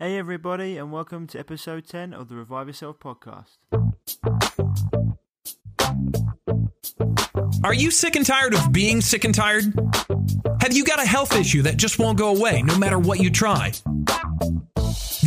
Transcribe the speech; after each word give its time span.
Hey, 0.00 0.16
everybody, 0.16 0.76
and 0.76 0.92
welcome 0.92 1.26
to 1.26 1.40
episode 1.40 1.88
10 1.88 2.14
of 2.14 2.28
the 2.28 2.36
Revive 2.36 2.68
Yourself 2.68 3.00
podcast. 3.00 3.56
Are 7.64 7.74
you 7.74 7.90
sick 7.90 8.14
and 8.14 8.24
tired 8.24 8.54
of 8.54 8.70
being 8.70 9.00
sick 9.00 9.24
and 9.24 9.34
tired? 9.34 9.64
Have 10.60 10.72
you 10.72 10.84
got 10.84 11.02
a 11.02 11.04
health 11.04 11.34
issue 11.34 11.62
that 11.62 11.78
just 11.78 11.98
won't 11.98 12.16
go 12.16 12.32
away 12.36 12.62
no 12.62 12.78
matter 12.78 12.96
what 13.00 13.18
you 13.18 13.28
try? 13.28 13.72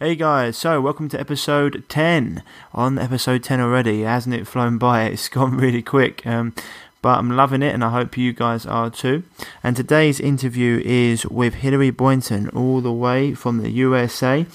Hey 0.00 0.14
guys, 0.14 0.56
so 0.56 0.80
welcome 0.80 1.08
to 1.08 1.18
episode 1.18 1.82
10. 1.88 2.44
On 2.72 3.00
episode 3.00 3.42
10 3.42 3.60
already, 3.60 4.02
hasn't 4.02 4.36
it 4.36 4.46
flown 4.46 4.78
by? 4.78 5.02
It's 5.08 5.28
gone 5.28 5.56
really 5.56 5.82
quick. 5.82 6.24
Um, 6.24 6.54
but 7.02 7.18
I'm 7.18 7.32
loving 7.32 7.62
it 7.62 7.74
and 7.74 7.82
I 7.82 7.90
hope 7.90 8.16
you 8.16 8.32
guys 8.32 8.64
are 8.64 8.90
too. 8.90 9.24
And 9.60 9.74
today's 9.74 10.20
interview 10.20 10.80
is 10.84 11.26
with 11.26 11.54
Hilary 11.54 11.90
Boynton, 11.90 12.48
all 12.50 12.80
the 12.80 12.92
way 12.92 13.34
from 13.34 13.58
the 13.58 13.70
USA. 13.70 14.46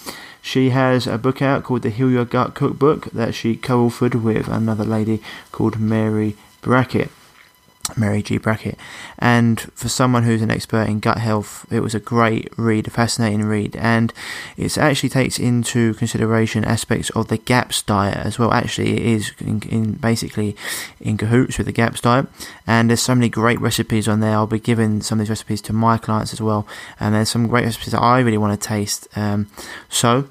She 0.41 0.69
has 0.69 1.07
a 1.07 1.17
book 1.17 1.41
out 1.41 1.65
called 1.65 1.81
the 1.81 1.89
Heal 1.89 2.09
Your 2.09 2.23
Gut 2.23 2.53
Cookbook 2.53 3.11
that 3.11 3.35
she 3.35 3.57
co 3.57 3.89
authored 3.89 4.23
with 4.23 4.47
another 4.47 4.85
lady 4.85 5.21
called 5.51 5.77
Mary 5.77 6.37
Brackett. 6.61 7.11
Mary 7.97 8.23
G. 8.23 8.37
Brackett. 8.37 8.77
And 9.19 9.59
for 9.73 9.89
someone 9.89 10.23
who's 10.23 10.41
an 10.41 10.51
expert 10.51 10.87
in 10.87 10.99
gut 10.99 11.17
health, 11.17 11.65
it 11.69 11.81
was 11.81 11.93
a 11.93 11.99
great 11.99 12.49
read, 12.57 12.87
a 12.87 12.89
fascinating 12.89 13.43
read. 13.43 13.75
And 13.75 14.13
it 14.57 14.77
actually 14.77 15.09
takes 15.09 15.37
into 15.37 15.93
consideration 15.95 16.63
aspects 16.63 17.09
of 17.11 17.27
the 17.27 17.37
GAPS 17.37 17.81
diet 17.81 18.17
as 18.17 18.39
well. 18.39 18.53
Actually, 18.53 18.93
it 18.93 19.05
is 19.05 19.33
in, 19.39 19.61
in 19.63 19.93
basically 19.93 20.55
in 21.01 21.17
cahoots 21.17 21.57
with 21.57 21.67
the 21.67 21.73
GAPS 21.73 22.01
diet. 22.01 22.27
And 22.65 22.89
there's 22.89 23.01
so 23.01 23.15
many 23.15 23.29
great 23.29 23.59
recipes 23.59 24.07
on 24.07 24.21
there. 24.21 24.31
I'll 24.31 24.47
be 24.47 24.59
giving 24.59 25.01
some 25.01 25.19
of 25.19 25.25
these 25.25 25.29
recipes 25.29 25.61
to 25.63 25.73
my 25.73 25.97
clients 25.97 26.33
as 26.33 26.41
well. 26.41 26.65
And 26.99 27.13
there's 27.13 27.29
some 27.29 27.47
great 27.47 27.65
recipes 27.65 27.91
that 27.91 28.01
I 28.01 28.19
really 28.21 28.37
want 28.37 28.59
to 28.59 28.67
taste. 28.67 29.07
Um, 29.17 29.49
so 29.89 30.29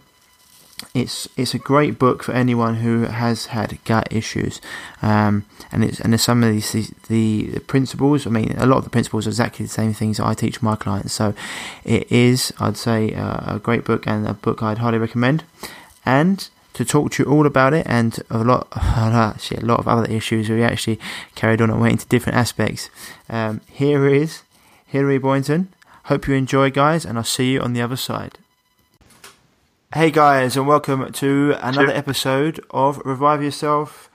it's 0.94 1.26
it's 1.38 1.54
a 1.54 1.58
great 1.58 1.98
book 1.98 2.22
for 2.22 2.32
anyone 2.32 2.76
who 2.76 3.02
has 3.04 3.46
had 3.46 3.78
gut 3.84 4.08
issues, 4.10 4.60
um, 5.00 5.46
and 5.70 5.84
it's 5.84 6.00
and 6.00 6.18
some 6.20 6.42
of 6.42 6.52
these 6.52 6.72
the, 7.08 7.46
the 7.46 7.60
principles. 7.60 8.26
I 8.26 8.30
mean, 8.30 8.54
a 8.58 8.66
lot 8.66 8.78
of 8.78 8.84
the 8.84 8.90
principles 8.90 9.26
are 9.26 9.30
exactly 9.30 9.64
the 9.64 9.72
same 9.72 9.94
things 9.94 10.18
that 10.18 10.26
I 10.26 10.34
teach 10.34 10.60
my 10.60 10.76
clients. 10.76 11.14
So 11.14 11.34
it 11.84 12.10
is, 12.12 12.52
I'd 12.60 12.76
say, 12.76 13.14
uh, 13.14 13.56
a 13.56 13.58
great 13.58 13.84
book 13.84 14.06
and 14.06 14.26
a 14.26 14.34
book 14.34 14.62
I'd 14.62 14.78
highly 14.78 14.98
recommend. 14.98 15.44
And 16.04 16.46
to 16.74 16.84
talk 16.84 17.12
to 17.12 17.22
you 17.22 17.30
all 17.30 17.46
about 17.46 17.72
it 17.72 17.86
and 17.88 18.18
a 18.30 18.38
lot, 18.44 18.68
actually 18.76 19.62
a 19.62 19.66
lot 19.66 19.78
of 19.78 19.88
other 19.88 20.10
issues, 20.10 20.50
we 20.50 20.62
actually 20.62 20.98
carried 21.34 21.62
on 21.62 21.70
and 21.70 21.80
went 21.80 21.92
into 21.92 22.06
different 22.06 22.36
aspects. 22.36 22.90
Um, 23.30 23.62
here 23.66 24.06
is 24.06 24.42
Hilary 24.86 25.18
Boynton. 25.18 25.72
Hope 26.06 26.28
you 26.28 26.34
enjoy, 26.34 26.70
guys, 26.70 27.06
and 27.06 27.16
I'll 27.16 27.24
see 27.24 27.52
you 27.52 27.60
on 27.60 27.72
the 27.72 27.80
other 27.80 27.96
side. 27.96 28.38
Hey 29.94 30.10
guys, 30.10 30.56
and 30.56 30.66
welcome 30.66 31.12
to 31.12 31.54
another 31.60 31.90
episode 31.90 32.64
of 32.70 32.96
Revive 33.04 33.42
Yourself 33.42 34.08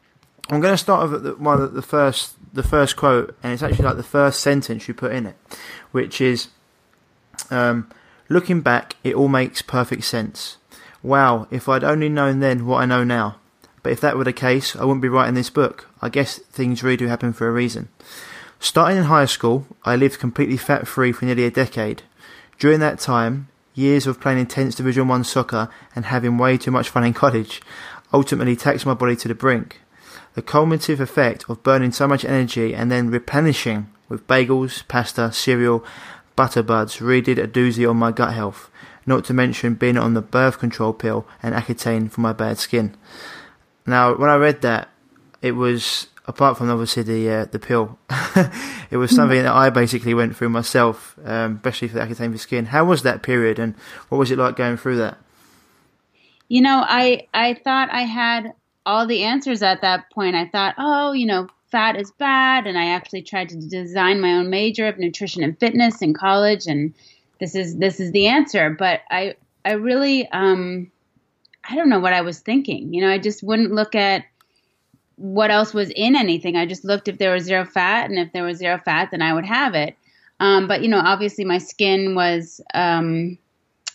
I'm 0.49 0.63
going 0.63 0.73
to 0.73 0.79
start 0.79 1.11
with 1.11 1.25
the, 1.25 1.35
one 1.35 1.61
of 1.61 1.75
the 1.75 1.83
first 1.83 2.37
the 2.53 2.63
first 2.63 2.97
quote, 2.97 3.37
and 3.43 3.53
it's 3.53 3.63
actually 3.63 3.85
like 3.85 3.97
the 3.97 4.03
first 4.03 4.41
sentence 4.41 4.87
you 4.89 4.95
put 4.95 5.13
in 5.13 5.27
it, 5.27 5.37
which 5.91 6.21
is, 6.21 6.49
um, 7.51 7.89
"Looking 8.29 8.61
back, 8.61 8.97
it 9.03 9.15
all 9.15 9.29
makes 9.29 9.63
perfect 9.63 10.05
sense. 10.05 10.59
Wow, 11.03 11.47
if 11.51 11.69
I'd 11.69 11.85
only 11.85 12.09
known 12.09 12.41
then 12.41 12.67
what 12.67 12.83
I 12.83 12.87
know 12.87 13.05
now. 13.05 13.37
But 13.83 13.93
if 13.93 14.01
that 14.01 14.17
were 14.17 14.25
the 14.25 14.33
case, 14.33 14.77
I 14.77 14.85
wouldn't 14.85 15.03
be 15.03 15.09
writing 15.09 15.35
this 15.35 15.51
book. 15.51 15.89
I 16.01 16.09
guess 16.09 16.39
things 16.39 16.83
really 16.83 16.97
do 16.97 17.07
happen 17.09 17.33
for 17.33 17.49
a 17.49 17.53
reason." 17.53 17.89
Starting 18.61 18.97
in 18.97 19.05
high 19.05 19.25
school, 19.25 19.67
I 19.85 19.97
lived 19.97 20.21
completely 20.21 20.57
fat 20.57 20.87
free 20.87 21.11
for 21.11 21.25
nearly 21.25 21.45
a 21.45 21.51
decade. 21.51 22.03
During 22.61 22.79
that 22.79 23.01
time, 23.01 23.49
years 23.75 24.07
of 24.07 24.21
playing 24.21 24.39
intense 24.39 24.77
Division 24.77 25.09
One 25.09 25.25
soccer 25.25 25.69
and 25.97 26.05
having 26.05 26.39
way 26.39 26.57
too 26.57 26.71
much 26.71 26.89
fun 26.89 27.03
in 27.03 27.13
college 27.25 27.61
ultimately 28.13 28.55
taxed 28.55 28.87
my 28.87 28.95
body 28.95 29.17
to 29.17 29.27
the 29.27 29.35
brink. 29.35 29.81
The 30.35 30.43
cumulative 30.43 31.01
effect 31.01 31.45
of 31.49 31.63
burning 31.63 31.93
so 31.93 32.09
much 32.09 32.25
energy 32.25 32.75
and 32.75 32.91
then 32.91 33.11
replenishing 33.11 33.89
with 34.09 34.27
bagels, 34.27 34.87
pasta, 34.89 35.33
cereal, 35.33 35.85
butter 36.37 36.63
buds 36.63 37.01
really 37.01 37.21
did 37.21 37.39
a 37.39 37.47
doozy 37.47 37.89
on 37.89 37.97
my 37.97 38.13
gut 38.13 38.35
health, 38.35 38.71
not 39.07 39.25
to 39.27 39.35
mention 39.35 39.75
being 39.75 39.99
on 39.99 40.15
the 40.15 40.23
birth 40.23 40.59
control 40.59 40.93
pill 40.93 41.27
and 41.43 41.55
Accutane 41.55 42.11
for 42.11 42.21
my 42.21 42.33
bad 42.33 42.59
skin. 42.59 42.97
Now, 43.87 44.15
when 44.15 44.31
I 44.31 44.37
read 44.37 44.63
that, 44.63 44.89
it 45.41 45.53
was 45.53 46.09
apart 46.27 46.57
from 46.57 46.71
obviously 46.71 47.03
the 47.03 47.31
uh, 47.31 47.45
the 47.47 47.59
pill, 47.59 47.99
it 48.91 48.97
was 48.97 49.15
something 49.15 49.43
that 49.43 49.53
I 49.53 49.71
basically 49.71 50.15
went 50.15 50.37
through 50.37 50.51
myself, 50.51 51.17
um, 51.25 51.57
especially 51.57 51.89
for 51.89 51.95
the 51.95 52.07
Accutane 52.07 52.33
for 52.33 52.39
skin. 52.39 52.67
How 52.67 52.85
was 52.85 53.03
that 53.03 53.23
period, 53.23 53.59
and 53.59 53.75
what 54.09 54.19
was 54.19 54.31
it 54.31 54.39
like 54.39 54.57
going 54.57 54.77
through 54.77 54.97
that? 54.99 55.19
You 56.49 56.61
know, 56.61 56.85
I 56.87 57.29
I 57.35 57.55
thought 57.55 57.91
I 57.91 58.03
had 58.03 58.53
all 58.85 59.07
the 59.07 59.23
answers 59.23 59.63
at 59.63 59.83
that 59.83 60.11
point. 60.11 60.37
I 60.37 60.47
thought, 60.47 60.75
oh, 60.79 61.13
you 61.13 61.27
know, 61.27 61.49
fat 61.71 61.97
is 61.97 62.11
bad, 62.13 62.67
and 62.67 62.79
I 62.79 62.87
actually 62.91 63.23
tried 63.23 63.49
to 63.51 63.57
design 63.57 64.21
my 64.21 64.35
own 64.35 64.51
major 64.51 64.87
of 64.87 64.99
nutrition 64.99 65.43
and 65.43 65.59
fitness 65.59 66.03
in 66.03 66.15
college, 66.15 66.67
and 66.67 66.95
this 67.41 67.55
is 67.55 67.77
this 67.77 68.01
is 68.01 68.13
the 68.13 68.27
answer. 68.27 68.71
But 68.71 69.01
I 69.11 69.35
I 69.65 69.73
really 69.73 70.29
um 70.31 70.91
I 71.69 71.77
don't 71.77 71.89
know 71.89 72.01
what 72.01 72.13
I 72.13 72.21
was 72.23 72.41
thinking. 72.41 72.93
You 72.93 73.03
know, 73.03 73.11
I 73.11 73.19
just 73.19 73.43
wouldn't 73.43 73.73
look 73.73 73.95
at 73.95 74.25
what 75.17 75.51
else 75.51 75.73
was 75.73 75.91
in 75.91 76.17
anything. 76.17 76.57
I 76.57 76.67
just 76.67 76.85
looked 76.85 77.09
if 77.09 77.19
there 77.19 77.33
was 77.33 77.45
zero 77.45 77.65
fat, 77.65 78.11
and 78.11 78.19
if 78.19 78.33
there 78.33 78.45
was 78.45 78.59
zero 78.59 78.79
fat, 78.79 79.11
then 79.11 79.23
I 79.23 79.33
would 79.33 79.47
have 79.47 79.75
it. 79.75 79.97
Um, 80.41 80.67
but 80.67 80.83
you 80.83 80.89
know, 80.89 80.99
obviously, 80.99 81.45
my 81.45 81.59
skin 81.59 82.15
was 82.15 82.61
um, 82.75 83.39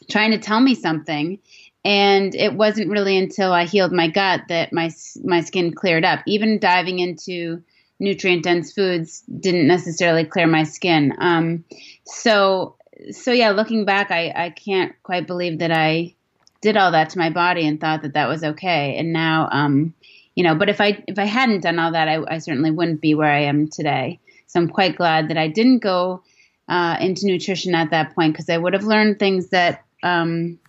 trying 0.09 0.31
to 0.31 0.37
tell 0.37 0.61
me 0.61 0.75
something, 0.75 1.39
and 1.87 2.35
it 2.35 2.53
wasn't 2.53 2.89
really 2.89 3.17
until 3.17 3.53
I 3.53 3.63
healed 3.63 3.93
my 3.93 4.09
gut 4.09 4.41
that 4.49 4.73
my 4.73 4.91
my 5.23 5.39
skin 5.39 5.73
cleared 5.73 6.03
up. 6.03 6.19
Even 6.27 6.59
diving 6.59 6.99
into 6.99 7.63
nutrient 7.97 8.43
dense 8.43 8.73
foods 8.73 9.21
didn't 9.21 9.67
necessarily 9.67 10.25
clear 10.25 10.47
my 10.47 10.63
skin. 10.63 11.13
Um, 11.17 11.63
so 12.03 12.75
so 13.11 13.31
yeah, 13.31 13.51
looking 13.51 13.85
back, 13.85 14.11
I 14.11 14.33
I 14.35 14.49
can't 14.49 15.01
quite 15.01 15.27
believe 15.27 15.59
that 15.59 15.71
I 15.71 16.13
did 16.59 16.75
all 16.75 16.91
that 16.91 17.11
to 17.11 17.19
my 17.19 17.29
body 17.29 17.65
and 17.65 17.79
thought 17.79 18.01
that 18.01 18.15
that 18.15 18.27
was 18.27 18.43
okay. 18.43 18.97
And 18.97 19.13
now, 19.13 19.47
um, 19.49 19.93
you 20.35 20.43
know, 20.43 20.55
but 20.55 20.67
if 20.67 20.81
I 20.81 21.01
if 21.07 21.17
I 21.17 21.23
hadn't 21.23 21.61
done 21.61 21.79
all 21.79 21.93
that, 21.93 22.09
I, 22.09 22.21
I 22.27 22.39
certainly 22.39 22.71
wouldn't 22.71 22.99
be 22.99 23.15
where 23.15 23.31
I 23.31 23.43
am 23.43 23.69
today. 23.69 24.19
So 24.47 24.59
I'm 24.59 24.67
quite 24.67 24.97
glad 24.97 25.29
that 25.29 25.37
I 25.37 25.47
didn't 25.47 25.79
go 25.79 26.21
uh, 26.67 26.97
into 26.99 27.27
nutrition 27.27 27.75
at 27.75 27.91
that 27.91 28.13
point 28.13 28.33
because 28.33 28.49
I 28.49 28.57
would 28.57 28.73
have 28.73 28.83
learned 28.83 29.19
things 29.19 29.51
that 29.51 29.85
um, 30.03 30.59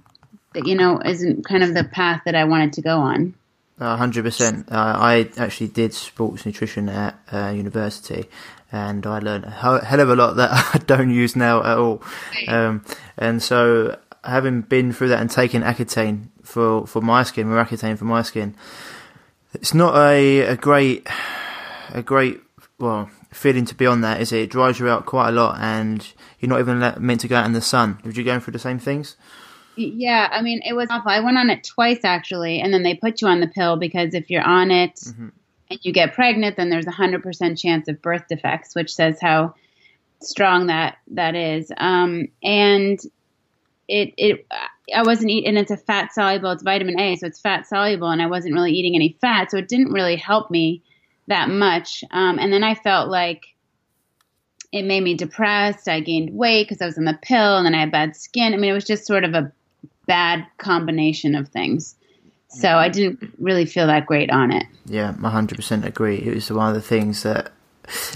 you 0.55 0.75
know 0.75 1.01
isn't 1.05 1.45
kind 1.45 1.63
of 1.63 1.75
the 1.75 1.85
path 1.85 2.23
that 2.25 2.35
I 2.35 2.45
wanted 2.45 2.73
to 2.75 2.83
go 2.83 2.99
on. 2.99 3.35
hundred 3.79 4.21
uh, 4.21 4.29
percent. 4.29 4.69
I 4.71 5.31
actually 5.37 5.69
did 5.69 5.95
sports 5.95 6.47
nutrition 6.47 6.89
at 6.89 7.19
uh, 7.33 7.53
university, 7.55 8.29
and 8.73 9.07
I 9.07 9.19
learned 9.19 9.45
a 9.45 9.51
hell 9.51 10.01
of 10.01 10.11
a 10.11 10.17
lot 10.17 10.37
that 10.37 10.51
I 10.75 10.79
don't 10.79 11.11
use 11.11 11.37
now 11.37 11.63
at 11.63 11.79
all. 11.79 12.03
Um, 12.49 12.85
and 13.17 13.43
so, 13.43 13.99
having 14.25 14.63
been 14.63 14.93
through 14.93 15.09
that 15.09 15.21
and 15.21 15.31
taken 15.31 15.63
Accutane 15.63 16.29
for 16.43 16.87
for 16.87 17.03
my 17.03 17.23
skin, 17.23 17.49
Accutane 17.49 17.99
for 17.99 18.05
my 18.05 18.23
skin, 18.23 18.55
it's 19.55 19.75
not 19.75 19.97
a 19.97 20.41
a 20.41 20.57
great 20.57 21.07
a 21.91 22.03
great 22.03 22.41
well 22.79 23.11
feeling 23.31 23.67
to 23.67 23.75
be 23.75 23.87
on 23.87 24.01
that, 24.01 24.21
is 24.21 24.33
it? 24.33 24.41
It 24.41 24.51
dries 24.51 24.79
you 24.79 24.89
out 24.89 25.07
quite 25.07 25.29
a 25.29 25.33
lot, 25.33 25.59
and 25.61 26.07
you're 26.41 26.49
not 26.49 26.61
even 26.61 26.95
meant 26.99 27.21
to 27.21 27.29
go 27.29 27.37
out 27.37 27.47
in 27.47 27.53
the 27.53 27.61
sun. 27.61 27.99
Did 28.03 28.17
you 28.17 28.25
going 28.25 28.41
through 28.41 28.53
the 28.53 28.59
same 28.59 28.79
things? 28.79 29.17
Yeah, 29.79 30.29
I 30.33 30.43
mean, 30.43 30.61
it 30.65 30.73
was 30.73 30.89
awful. 30.91 31.11
I 31.11 31.21
went 31.21 31.39
on 31.39 31.51
it 31.51 31.63
twice 31.63 32.01
actually, 32.03 32.61
and 32.61 32.75
then 32.75 32.83
they 32.83 32.95
put 32.95 33.23
you 33.23 33.29
on 33.29 33.39
the 33.39 33.47
pill 33.47 33.77
because 33.77 34.13
if 34.13 34.29
you're 34.29 34.43
on 34.43 34.73
it 34.73 34.97
mm-hmm. 34.97 35.29
and 35.71 35.79
you 35.83 35.93
get 35.93 36.15
pregnant, 36.15 36.57
then 36.57 36.69
there's 36.69 36.89
a 36.89 36.93
hundred 36.93 37.23
percent 37.23 37.59
chance 37.59 37.87
of 37.87 38.03
birth 38.03 38.25
defects, 38.29 38.75
which 38.75 38.93
says 38.93 39.19
how 39.21 39.55
strong 40.21 40.67
that 40.67 40.99
that 41.13 41.37
is. 41.37 41.71
Um, 41.77 42.27
and 42.43 42.99
it 43.87 44.15
it 44.17 44.47
I 44.95 45.03
wasn't 45.03 45.31
eating, 45.31 45.51
and 45.51 45.59
it's 45.59 45.71
a 45.71 45.77
fat 45.77 46.13
soluble. 46.13 46.51
It's 46.51 46.65
vitamin 46.65 46.99
A, 46.99 47.15
so 47.15 47.29
it's 47.29 47.41
fat 47.41 47.67
soluble, 47.67 48.11
and 48.11 48.21
I 48.21 48.27
wasn't 48.27 48.55
really 48.55 48.73
eating 48.73 48.97
any 48.97 49.17
fat, 49.21 49.53
so 49.53 49.59
it 49.59 49.69
didn't 49.69 49.93
really 49.93 50.17
help 50.17 50.51
me 50.51 50.83
that 51.29 51.51
much. 51.51 52.03
Um, 52.11 52.41
and 52.41 52.53
then 52.53 52.65
I 52.65 52.75
felt 52.75 53.11
like 53.11 53.45
it 54.73 54.83
made 54.83 55.03
me 55.05 55.15
depressed. 55.15 55.89
I 55.89 56.01
gained 56.01 56.35
weight 56.35 56.69
because 56.69 56.83
I 56.83 56.87
was 56.87 56.99
on 56.99 57.05
the 57.05 57.19
pill, 57.23 57.57
and 57.57 57.65
then 57.65 57.77
I 57.77 57.81
had 57.81 57.93
bad 57.93 58.17
skin. 58.17 58.55
I 58.55 58.57
mean, 58.57 58.71
it 58.71 58.75
was 58.75 58.85
just 58.85 59.07
sort 59.07 59.23
of 59.23 59.35
a 59.35 59.53
bad 60.09 60.45
combination 60.57 61.37
of 61.37 61.49
things. 61.49 61.95
So 62.49 62.69
I 62.69 62.89
mm-hmm. 62.89 62.93
didn't 62.93 63.35
really 63.39 63.67
feel 63.67 63.87
that 63.87 64.07
great 64.07 64.31
on 64.31 64.51
it. 64.51 64.65
Yeah, 64.87 65.15
I 65.23 65.31
100% 65.31 65.85
agree. 65.85 66.17
It 66.17 66.35
was 66.35 66.51
one 66.51 66.71
of 66.71 66.75
the 66.75 66.81
things 66.81 67.23
that, 67.23 67.53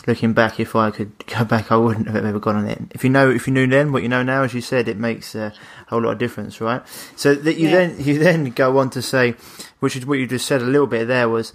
looking 0.07 0.33
back, 0.33 0.59
if 0.59 0.75
I 0.75 0.91
could 0.91 1.13
go 1.27 1.45
back, 1.45 1.71
I 1.71 1.77
wouldn't 1.77 2.09
have 2.09 2.25
ever 2.25 2.41
gone 2.41 2.57
on 2.57 2.67
it. 2.67 2.81
If 2.91 3.05
you 3.05 3.11
know, 3.11 3.31
if 3.31 3.47
you 3.47 3.53
knew 3.53 3.67
then 3.67 3.93
what 3.93 4.03
you 4.03 4.09
know 4.09 4.23
now, 4.23 4.43
as 4.43 4.55
you 4.55 4.63
said, 4.63 4.89
it 4.89 4.97
makes 4.97 5.35
a 5.35 5.53
whole 5.89 6.01
lot 6.01 6.13
of 6.13 6.19
difference, 6.19 6.61
right? 6.61 6.83
So 7.15 7.35
that 7.35 7.59
you 7.59 7.69
yeah. 7.69 7.89
then 7.89 8.01
you 8.01 8.19
then 8.19 8.45
go 8.47 8.79
on 8.79 8.91
to 8.91 9.03
say, 9.03 9.35
which 9.81 9.95
is 9.95 10.07
what 10.07 10.19
you 10.19 10.27
just 10.27 10.47
said 10.47 10.63
a 10.63 10.65
little 10.65 10.87
bit 10.87 11.09
there 11.09 11.29
was 11.29 11.53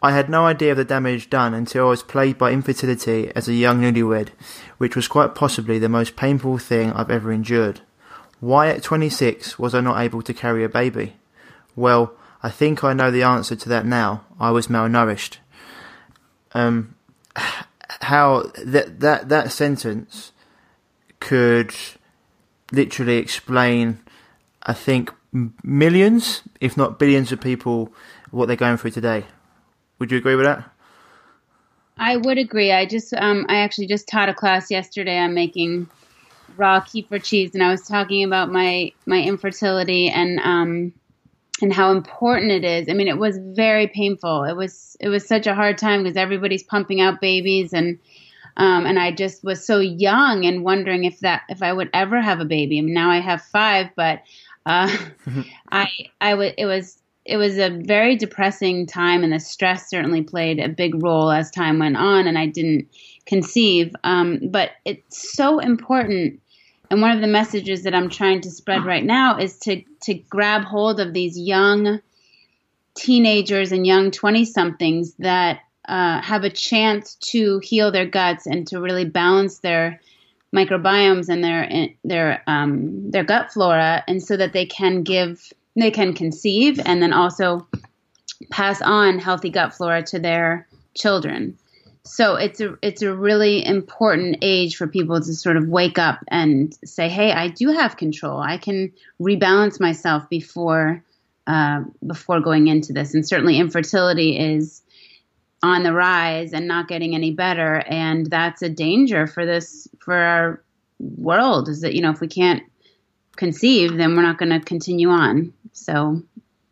I 0.00 0.12
had 0.12 0.30
no 0.30 0.46
idea 0.46 0.70
of 0.70 0.76
the 0.76 0.84
damage 0.84 1.28
done 1.28 1.54
until 1.54 1.86
I 1.86 1.90
was 1.90 2.04
plagued 2.04 2.38
by 2.38 2.52
infertility 2.52 3.32
as 3.34 3.48
a 3.48 3.52
young 3.52 3.82
newlywed, 3.82 4.28
which 4.78 4.94
was 4.94 5.08
quite 5.08 5.34
possibly 5.34 5.80
the 5.80 5.88
most 5.88 6.14
painful 6.14 6.58
thing 6.58 6.92
I've 6.92 7.10
ever 7.10 7.32
endured. 7.32 7.80
Why 8.40 8.68
at 8.68 8.82
26 8.82 9.58
was 9.58 9.74
I 9.74 9.80
not 9.80 10.00
able 10.00 10.22
to 10.22 10.32
carry 10.32 10.64
a 10.64 10.68
baby? 10.68 11.16
Well, 11.74 12.12
I 12.42 12.50
think 12.50 12.84
I 12.84 12.92
know 12.92 13.10
the 13.10 13.22
answer 13.22 13.56
to 13.56 13.68
that 13.68 13.84
now. 13.84 14.24
I 14.38 14.50
was 14.50 14.68
malnourished. 14.68 15.38
Um, 16.52 16.94
how 18.00 18.50
that 18.64 19.00
that 19.00 19.28
that 19.28 19.52
sentence 19.52 20.32
could 21.20 21.74
literally 22.72 23.16
explain, 23.16 23.98
I 24.62 24.72
think, 24.72 25.12
millions, 25.62 26.42
if 26.60 26.76
not 26.76 26.98
billions, 26.98 27.32
of 27.32 27.40
people 27.40 27.92
what 28.30 28.46
they're 28.46 28.56
going 28.56 28.76
through 28.76 28.92
today. 28.92 29.24
Would 29.98 30.12
you 30.12 30.18
agree 30.18 30.36
with 30.36 30.46
that? 30.46 30.70
I 31.96 32.16
would 32.16 32.38
agree. 32.38 32.70
I 32.70 32.86
just 32.86 33.12
um, 33.14 33.46
I 33.48 33.56
actually 33.56 33.88
just 33.88 34.06
taught 34.06 34.28
a 34.28 34.34
class 34.34 34.70
yesterday 34.70 35.18
on 35.18 35.34
making 35.34 35.88
raw 36.58 36.80
kefir 36.80 37.22
cheese, 37.22 37.54
and 37.54 37.62
I 37.62 37.70
was 37.70 37.82
talking 37.82 38.24
about 38.24 38.50
my 38.50 38.92
my 39.06 39.22
infertility 39.22 40.08
and 40.08 40.38
um, 40.40 40.92
and 41.62 41.72
how 41.72 41.90
important 41.90 42.50
it 42.50 42.64
is. 42.64 42.88
I 42.88 42.94
mean, 42.94 43.08
it 43.08 43.18
was 43.18 43.38
very 43.38 43.86
painful. 43.86 44.44
It 44.44 44.56
was 44.56 44.96
it 45.00 45.08
was 45.08 45.26
such 45.26 45.46
a 45.46 45.54
hard 45.54 45.78
time 45.78 46.02
because 46.02 46.16
everybody's 46.16 46.62
pumping 46.62 47.00
out 47.00 47.20
babies, 47.20 47.72
and 47.72 47.98
um, 48.56 48.86
and 48.86 48.98
I 48.98 49.12
just 49.12 49.44
was 49.44 49.64
so 49.64 49.78
young 49.78 50.44
and 50.44 50.64
wondering 50.64 51.04
if 51.04 51.20
that 51.20 51.42
if 51.48 51.62
I 51.62 51.72
would 51.72 51.90
ever 51.94 52.20
have 52.20 52.40
a 52.40 52.44
baby. 52.44 52.78
I 52.78 52.82
mean, 52.82 52.94
now 52.94 53.10
I 53.10 53.20
have 53.20 53.42
five, 53.42 53.90
but 53.96 54.22
uh, 54.66 54.94
I 55.72 55.88
I 56.20 56.34
would 56.34 56.54
it 56.58 56.66
was 56.66 57.00
it 57.28 57.36
was 57.36 57.58
a 57.58 57.68
very 57.68 58.16
depressing 58.16 58.86
time, 58.86 59.22
and 59.22 59.32
the 59.32 59.38
stress 59.38 59.90
certainly 59.90 60.22
played 60.22 60.58
a 60.58 60.68
big 60.68 61.00
role 61.02 61.30
as 61.30 61.50
time 61.50 61.78
went 61.78 61.96
on, 61.96 62.26
and 62.26 62.38
I 62.38 62.46
didn't 62.46 62.88
conceive. 63.26 63.94
Um, 64.02 64.40
but 64.50 64.70
it's 64.86 65.36
so 65.36 65.58
important, 65.58 66.40
and 66.90 67.02
one 67.02 67.10
of 67.10 67.20
the 67.20 67.26
messages 67.26 67.82
that 67.82 67.94
I'm 67.94 68.08
trying 68.08 68.40
to 68.42 68.50
spread 68.50 68.84
right 68.84 69.04
now 69.04 69.38
is 69.38 69.58
to 69.60 69.82
to 70.02 70.14
grab 70.14 70.62
hold 70.62 71.00
of 71.00 71.12
these 71.12 71.38
young 71.38 72.00
teenagers 72.94 73.72
and 73.72 73.86
young 73.86 74.10
twenty 74.10 74.44
somethings 74.44 75.14
that 75.18 75.60
uh, 75.86 76.20
have 76.22 76.44
a 76.44 76.50
chance 76.50 77.14
to 77.14 77.60
heal 77.60 77.90
their 77.90 78.06
guts 78.06 78.46
and 78.46 78.66
to 78.68 78.80
really 78.80 79.04
balance 79.04 79.58
their 79.58 80.00
microbiomes 80.54 81.28
and 81.28 81.44
their 81.44 81.88
their 82.04 82.42
um, 82.46 83.10
their 83.10 83.24
gut 83.24 83.52
flora, 83.52 84.02
and 84.08 84.22
so 84.22 84.36
that 84.36 84.52
they 84.52 84.66
can 84.66 85.02
give 85.02 85.52
they 85.76 85.90
can 85.90 86.12
conceive 86.12 86.80
and 86.84 87.02
then 87.02 87.12
also 87.12 87.66
pass 88.50 88.80
on 88.82 89.18
healthy 89.18 89.50
gut 89.50 89.74
flora 89.74 90.02
to 90.02 90.18
their 90.18 90.66
children. 90.94 91.56
So 92.08 92.36
it's 92.36 92.60
a 92.60 92.76
it's 92.80 93.02
a 93.02 93.14
really 93.14 93.64
important 93.64 94.38
age 94.40 94.76
for 94.76 94.86
people 94.86 95.20
to 95.20 95.34
sort 95.34 95.56
of 95.56 95.68
wake 95.68 95.98
up 95.98 96.20
and 96.28 96.76
say, 96.84 97.08
"Hey, 97.08 97.32
I 97.32 97.48
do 97.48 97.70
have 97.70 97.96
control. 97.96 98.40
I 98.40 98.56
can 98.56 98.92
rebalance 99.20 99.78
myself 99.78 100.28
before 100.28 101.04
uh, 101.46 101.82
before 102.06 102.40
going 102.40 102.68
into 102.68 102.92
this." 102.92 103.14
And 103.14 103.28
certainly, 103.28 103.58
infertility 103.58 104.38
is 104.38 104.82
on 105.62 105.82
the 105.82 105.92
rise 105.92 106.52
and 106.52 106.66
not 106.66 106.88
getting 106.88 107.14
any 107.14 107.32
better, 107.32 107.84
and 107.86 108.26
that's 108.26 108.62
a 108.62 108.70
danger 108.70 109.26
for 109.26 109.44
this 109.44 109.86
for 109.98 110.14
our 110.14 110.62
world. 110.98 111.68
Is 111.68 111.82
that 111.82 111.94
you 111.94 112.00
know 112.00 112.10
if 112.10 112.20
we 112.20 112.28
can't 112.28 112.62
conceive, 113.36 113.96
then 113.96 114.16
we're 114.16 114.22
not 114.22 114.38
going 114.38 114.50
to 114.50 114.60
continue 114.60 115.10
on. 115.10 115.52
So, 115.72 116.22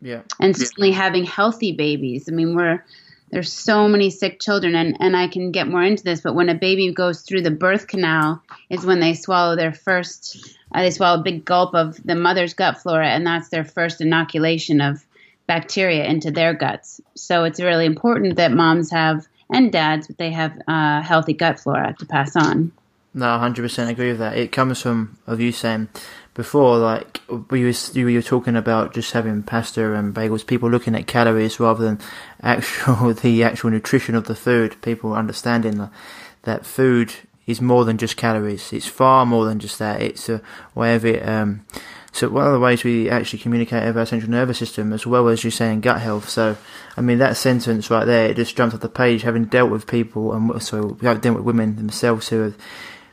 yeah, 0.01 0.23
and 0.39 0.57
certainly 0.57 0.89
yeah. 0.89 0.95
having 0.95 1.25
healthy 1.25 1.73
babies. 1.73 2.27
I 2.27 2.31
mean, 2.31 2.55
we're 2.55 2.83
there's 3.29 3.51
so 3.51 3.87
many 3.87 4.09
sick 4.09 4.39
children, 4.39 4.75
and 4.75 4.97
and 4.99 5.15
I 5.15 5.27
can 5.27 5.51
get 5.51 5.67
more 5.67 5.83
into 5.83 6.03
this, 6.03 6.21
but 6.21 6.35
when 6.35 6.49
a 6.49 6.55
baby 6.55 6.91
goes 6.93 7.21
through 7.21 7.41
the 7.41 7.51
birth 7.51 7.87
canal, 7.87 8.41
is 8.69 8.85
when 8.85 8.99
they 8.99 9.13
swallow 9.13 9.55
their 9.55 9.73
first. 9.73 10.55
Uh, 10.73 10.81
they 10.81 10.91
swallow 10.91 11.19
a 11.19 11.23
big 11.23 11.45
gulp 11.45 11.73
of 11.73 12.01
the 12.03 12.15
mother's 12.15 12.53
gut 12.53 12.77
flora, 12.77 13.07
and 13.07 13.25
that's 13.25 13.49
their 13.49 13.63
first 13.63 14.01
inoculation 14.01 14.81
of 14.81 15.05
bacteria 15.47 16.05
into 16.05 16.29
their 16.29 16.53
guts. 16.53 16.99
So 17.15 17.45
it's 17.45 17.61
really 17.61 17.85
important 17.85 18.35
that 18.35 18.51
moms 18.51 18.91
have 18.91 19.27
and 19.49 19.71
dads, 19.71 20.07
but 20.07 20.17
they 20.17 20.31
have 20.31 20.59
uh, 20.67 21.01
healthy 21.01 21.33
gut 21.33 21.59
flora 21.59 21.95
to 21.99 22.05
pass 22.05 22.35
on. 22.35 22.71
No, 23.13 23.25
100% 23.25 23.89
agree 23.89 24.09
with 24.09 24.19
that. 24.19 24.37
It 24.37 24.51
comes 24.51 24.81
from, 24.81 25.17
of 25.25 25.39
you 25.39 25.51
saying, 25.51 25.87
before, 26.37 26.77
like 26.77 27.19
we 27.49 27.63
was 27.63 27.95
you 27.95 28.05
were 28.05 28.21
talking 28.21 28.55
about 28.55 28.93
just 28.93 29.11
having 29.11 29.41
pasta 29.41 29.95
and 29.95 30.13
bagels, 30.13 30.45
people 30.45 30.69
looking 30.69 30.95
at 30.95 31.07
calories 31.07 31.59
rather 31.59 31.83
than 31.83 31.99
actual 32.41 33.11
the 33.13 33.43
actual 33.43 33.71
nutrition 33.71 34.13
of 34.13 34.27
the 34.27 34.35
food. 34.35 34.79
People 34.83 35.13
understanding 35.13 35.89
that 36.43 36.65
food 36.65 37.15
is 37.47 37.59
more 37.59 37.85
than 37.85 37.97
just 37.97 38.17
calories. 38.17 38.71
It's 38.71 38.85
far 38.85 39.25
more 39.25 39.45
than 39.45 39.57
just 39.57 39.79
that. 39.79 39.99
It's 39.99 40.29
a 40.29 40.41
way 40.75 40.93
of 40.93 41.05
it. 41.05 41.27
Um, 41.27 41.65
so 42.11 42.29
one 42.29 42.45
of 42.45 42.53
the 42.53 42.59
ways 42.59 42.83
we 42.83 43.09
actually 43.09 43.39
communicate 43.39 43.85
with 43.85 43.97
our 43.97 44.05
central 44.05 44.29
nervous 44.29 44.59
system, 44.59 44.93
as 44.93 45.07
well 45.07 45.27
as 45.29 45.43
you 45.43 45.49
saying 45.49 45.81
gut 45.81 46.01
health. 46.01 46.29
So, 46.29 46.55
I 46.95 47.01
mean 47.01 47.17
that 47.17 47.35
sentence 47.35 47.89
right 47.89 48.05
there, 48.05 48.29
it 48.29 48.35
just 48.35 48.55
jumped 48.55 48.75
off 48.75 48.81
the 48.81 48.89
page. 48.89 49.23
Having 49.23 49.45
dealt 49.45 49.71
with 49.71 49.87
people 49.87 50.33
and 50.33 50.61
so 50.61 50.91
dealt 51.01 51.23
with 51.23 51.43
women 51.43 51.77
themselves 51.77 52.29
who 52.29 52.41
have 52.41 52.57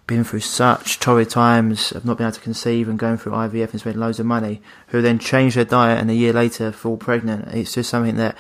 been 0.07 0.25
through 0.25 0.41
such 0.41 1.01
torrid 1.01 1.31
times 1.31 1.93
of 1.93 2.05
not 2.05 2.19
being 2.19 2.27
able 2.27 2.35
to 2.35 2.41
conceive 2.41 2.89
and 2.89 2.99
going 2.99 3.17
through 3.17 3.33
IVF 3.33 3.71
and 3.71 3.81
spending 3.81 4.01
loads 4.01 4.21
of 4.21 4.27
money, 4.27 4.61
who 4.89 5.01
then 5.01 5.19
change 5.19 5.55
their 5.55 5.65
diet 5.65 5.99
and 5.99 6.11
a 6.11 6.15
year 6.15 6.33
later 6.33 6.73
fall 6.73 6.97
pregnant. 6.97 7.49
It's 7.55 7.75
just 7.75 7.91
something 7.91 8.17
that 8.17 8.37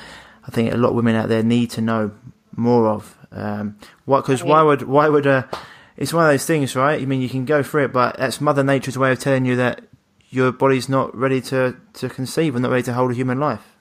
I 0.47 0.51
think 0.51 0.73
a 0.73 0.77
lot 0.77 0.91
of 0.91 0.95
women 0.95 1.17
out 1.17 1.29
there 1.29 1.43
need 1.43 1.71
to 1.71 1.81
know 1.81 2.13
more 2.55 2.89
of. 2.89 3.17
Um, 3.33 3.79
what? 4.05 4.23
Because 4.23 4.43
why 4.43 4.63
would 4.63 4.83
why 4.83 5.09
would 5.09 5.27
uh, 5.27 5.45
it's 5.97 6.13
one 6.13 6.25
of 6.25 6.31
those 6.31 6.47
things, 6.47 6.77
right? 6.77 7.01
I 7.01 7.05
mean, 7.05 7.21
you 7.21 7.29
can 7.29 7.45
go 7.45 7.63
through 7.63 7.87
it, 7.87 7.93
but 7.93 8.17
that's 8.19 8.41
Mother 8.41 8.63
Nature's 8.63 8.99
way 8.99 9.13
of 9.13 9.19
telling 9.19 9.45
you 9.45 9.57
that 9.57 9.83
your 10.29 10.53
body's 10.53 10.89
not 10.89 11.17
ready 11.17 11.41
to 11.41 11.77
to 11.95 12.09
conceive 12.09 12.55
and 12.55 12.63
not 12.63 12.71
ready 12.71 12.83
to 12.85 12.93
hold 12.93 13.11
a 13.11 13.15
human 13.15 13.41
life. 13.41 13.77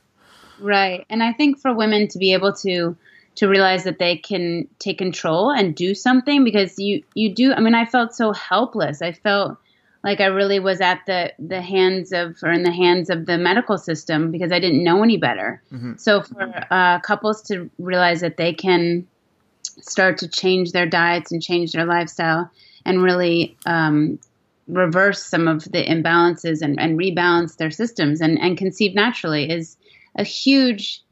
Right, 0.59 1.05
and 1.09 1.21
I 1.21 1.33
think 1.33 1.59
for 1.59 1.73
women 1.73 2.07
to 2.09 2.17
be 2.17 2.33
able 2.33 2.53
to 2.53 2.95
to 3.35 3.47
realize 3.47 3.83
that 3.83 3.99
they 3.99 4.17
can 4.17 4.67
take 4.79 4.97
control 4.97 5.51
and 5.51 5.75
do 5.75 5.95
something 5.95 6.43
because 6.43 6.77
you 6.77 7.03
you 7.13 7.33
do 7.33 7.53
i 7.53 7.59
mean 7.59 7.75
i 7.75 7.85
felt 7.85 8.13
so 8.13 8.31
helpless 8.31 9.01
i 9.01 9.11
felt 9.11 9.57
like 10.03 10.19
I 10.19 10.25
really 10.25 10.59
was 10.59 10.81
at 10.81 10.99
the 11.05 11.33
the 11.39 11.61
hands 11.61 12.11
of 12.11 12.37
or 12.43 12.51
in 12.51 12.63
the 12.63 12.71
hands 12.71 13.09
of 13.09 13.25
the 13.25 13.37
medical 13.37 13.77
system 13.77 14.31
because 14.31 14.51
I 14.51 14.59
didn't 14.59 14.83
know 14.83 15.01
any 15.01 15.17
better. 15.17 15.61
Mm-hmm. 15.71 15.93
So 15.97 16.21
for 16.21 16.67
uh, 16.69 16.99
couples 16.99 17.41
to 17.43 17.69
realize 17.79 18.21
that 18.21 18.37
they 18.37 18.53
can 18.53 19.07
start 19.63 20.17
to 20.19 20.27
change 20.27 20.71
their 20.71 20.85
diets 20.85 21.31
and 21.31 21.41
change 21.41 21.71
their 21.71 21.85
lifestyle 21.85 22.51
and 22.85 23.01
really 23.01 23.57
um, 23.65 24.19
reverse 24.67 25.25
some 25.25 25.47
of 25.47 25.63
the 25.63 25.83
imbalances 25.83 26.61
and, 26.61 26.79
and 26.79 26.99
rebalance 26.99 27.57
their 27.57 27.71
systems 27.71 28.21
and, 28.21 28.39
and 28.39 28.57
conceive 28.57 28.93
naturally 28.93 29.49
is 29.49 29.77
a 30.15 30.23
huge 30.23 31.02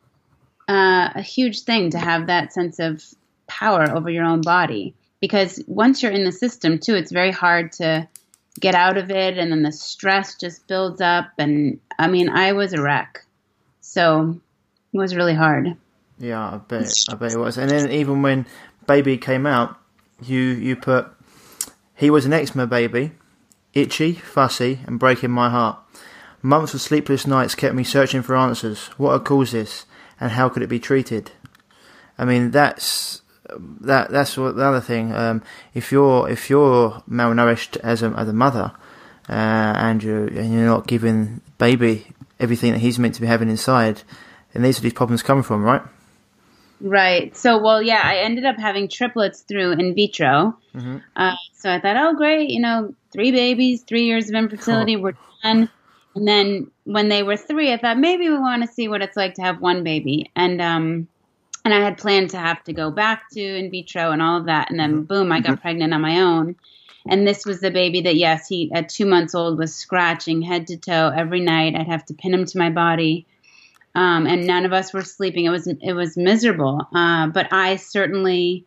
uh, 0.68 1.10
a 1.15 1.22
huge 1.22 1.62
thing 1.62 1.91
to 1.91 2.00
have 2.00 2.27
that 2.27 2.53
sense 2.53 2.80
of 2.80 3.03
power 3.48 3.89
over 3.91 4.10
your 4.10 4.25
own 4.25 4.41
body. 4.41 4.96
Because 5.20 5.62
once 5.68 6.01
you're 6.01 6.12
in 6.12 6.24
the 6.24 6.32
system 6.32 6.80
too 6.80 6.96
it's 6.96 7.12
very 7.12 7.32
hard 7.32 7.74
to 7.74 8.08
get 8.60 8.75
out 8.75 8.98
of 8.98 9.12
it 9.12 9.38
and 9.38 9.51
then 9.51 9.63
the 9.63 9.72
stress 9.72 10.36
just 10.36 10.68
builds 10.68 11.00
up 11.00 11.32
and 11.38 11.80
i 11.98 12.08
mean 12.08 12.30
i 12.30 12.53
was 12.53 12.74
a 12.74 12.82
wreck. 12.82 13.25
So 13.82 14.39
it 14.94 14.98
was 14.98 15.15
really 15.15 15.36
hard. 15.36 15.75
Yeah 16.18 16.56
i 16.56 16.58
bet 16.58 16.91
i 17.10 17.15
bet 17.15 17.34
it 17.34 17.38
was. 17.38 17.58
And 17.58 17.70
then 17.70 17.91
even 17.91 18.22
when 18.22 18.46
baby 18.88 19.18
came 19.18 19.46
out 19.46 19.77
you 20.24 20.39
you 20.39 20.75
put 20.75 21.08
he 21.96 22.10
was 22.10 22.25
an 22.25 22.34
eczema 22.34 22.68
baby 22.68 23.12
itchy 23.74 24.13
fussy 24.13 24.80
and 24.86 25.00
breaking 25.00 25.32
my 25.32 25.50
heart. 25.50 25.77
Months 26.41 26.74
of 26.74 26.82
sleepless 26.82 27.27
nights 27.27 27.53
kept 27.53 27.75
me 27.75 27.84
searching 27.84 28.24
for 28.24 28.36
answers. 28.36 28.88
What 28.98 29.13
had 29.13 29.24
caused 29.24 29.53
this 29.53 29.86
and 30.21 30.31
how 30.31 30.47
could 30.47 30.63
it 30.63 30.69
be 30.69 30.79
treated 30.79 31.31
i 32.17 32.23
mean 32.23 32.51
that's 32.51 33.21
that 33.57 34.11
that's 34.11 34.37
what 34.37 34.55
the 34.55 34.63
other 34.63 34.81
thing. 34.81 35.13
Um, 35.13 35.41
if 35.73 35.91
you're 35.91 36.29
if 36.29 36.49
you're 36.49 37.01
malnourished 37.09 37.77
as 37.77 38.03
a 38.03 38.07
as 38.17 38.27
a 38.27 38.33
mother, 38.33 38.71
uh, 39.29 39.33
and 39.33 40.03
you 40.03 40.27
and 40.27 40.53
you're 40.53 40.65
not 40.65 40.87
giving 40.87 41.41
baby 41.57 42.07
everything 42.39 42.71
that 42.73 42.79
he's 42.79 42.99
meant 42.99 43.15
to 43.15 43.21
be 43.21 43.27
having 43.27 43.49
inside, 43.49 44.01
then 44.53 44.63
these 44.63 44.79
are 44.79 44.81
these 44.81 44.93
problems 44.93 45.23
come 45.23 45.43
from, 45.43 45.63
right? 45.63 45.81
Right. 46.79 47.37
So, 47.37 47.61
well, 47.61 47.79
yeah, 47.79 48.01
I 48.03 48.17
ended 48.17 48.43
up 48.43 48.57
having 48.57 48.87
triplets 48.87 49.41
through 49.41 49.73
in 49.73 49.93
vitro. 49.93 50.57
Mm-hmm. 50.73 50.97
Uh, 51.15 51.35
so 51.53 51.69
I 51.69 51.79
thought, 51.79 51.95
oh, 51.95 52.15
great, 52.15 52.49
you 52.49 52.59
know, 52.59 52.95
three 53.13 53.31
babies, 53.31 53.83
three 53.83 54.05
years 54.05 54.29
of 54.29 54.35
infertility, 54.35 54.95
oh. 54.95 55.01
we're 55.01 55.13
done. 55.43 55.69
And 56.15 56.27
then 56.27 56.72
when 56.84 57.10
they 57.10 57.24
were 57.24 57.38
three, 57.38 57.72
I 57.72 57.77
thought 57.77 57.98
maybe 57.98 58.30
we 58.30 58.38
want 58.38 58.63
to 58.63 58.74
see 58.74 58.88
what 58.88 59.01
it's 59.01 59.18
like 59.18 59.36
to 59.36 59.41
have 59.41 59.62
one 59.62 59.84
baby. 59.84 60.30
And 60.36 60.62
um, 60.62 61.08
and 61.63 61.74
I 61.74 61.80
had 61.80 61.98
planned 61.98 62.32
to 62.32 62.38
have 62.38 62.63
to 62.65 62.74
go 62.74 62.91
back 62.91 63.30
to 63.32 63.41
in 63.41 63.70
vitro 63.70 64.12
and 64.12 64.22
all 64.22 64.38
of 64.38 64.46
that. 64.46 64.70
And 64.70 64.80
then 64.80 64.91
mm-hmm. 64.91 65.03
boom, 65.03 65.32
I 65.32 65.39
got 65.39 65.53
mm-hmm. 65.53 65.62
pregnant 65.62 65.94
on 65.94 66.01
my 66.01 66.22
own. 66.22 66.56
And 67.08 67.27
this 67.27 67.46
was 67.46 67.62
the 67.62 67.72
baby 67.72 68.01
that, 68.01 68.15
yes, 68.15 68.48
he 68.48 68.72
at 68.74 68.89
two 68.89 69.06
months 69.06 69.34
old 69.34 69.58
was 69.58 69.74
scratching 69.74 70.41
head 70.41 70.68
to 70.68 70.77
toe 70.77 71.12
every 71.15 71.39
night. 71.39 71.75
I'd 71.75 71.88
have 71.88 72.06
to 72.06 72.13
pin 72.13 72.34
him 72.34 72.46
to 72.46 72.58
my 72.58 72.70
body. 72.70 73.25
Um, 73.94 74.25
and 74.25 74.48
none 74.48 74.65
of 74.65 74.74
us 74.74 74.94
were 74.94 75.03
sleeping. 75.03 75.46
It 75.46 75.50
was 75.50 75.68
it 75.68 75.94
was 75.94 76.15
miserable. 76.15 76.88
Uh, 76.94 77.27
but 77.27 77.51
I 77.51 77.75
certainly 77.75 78.65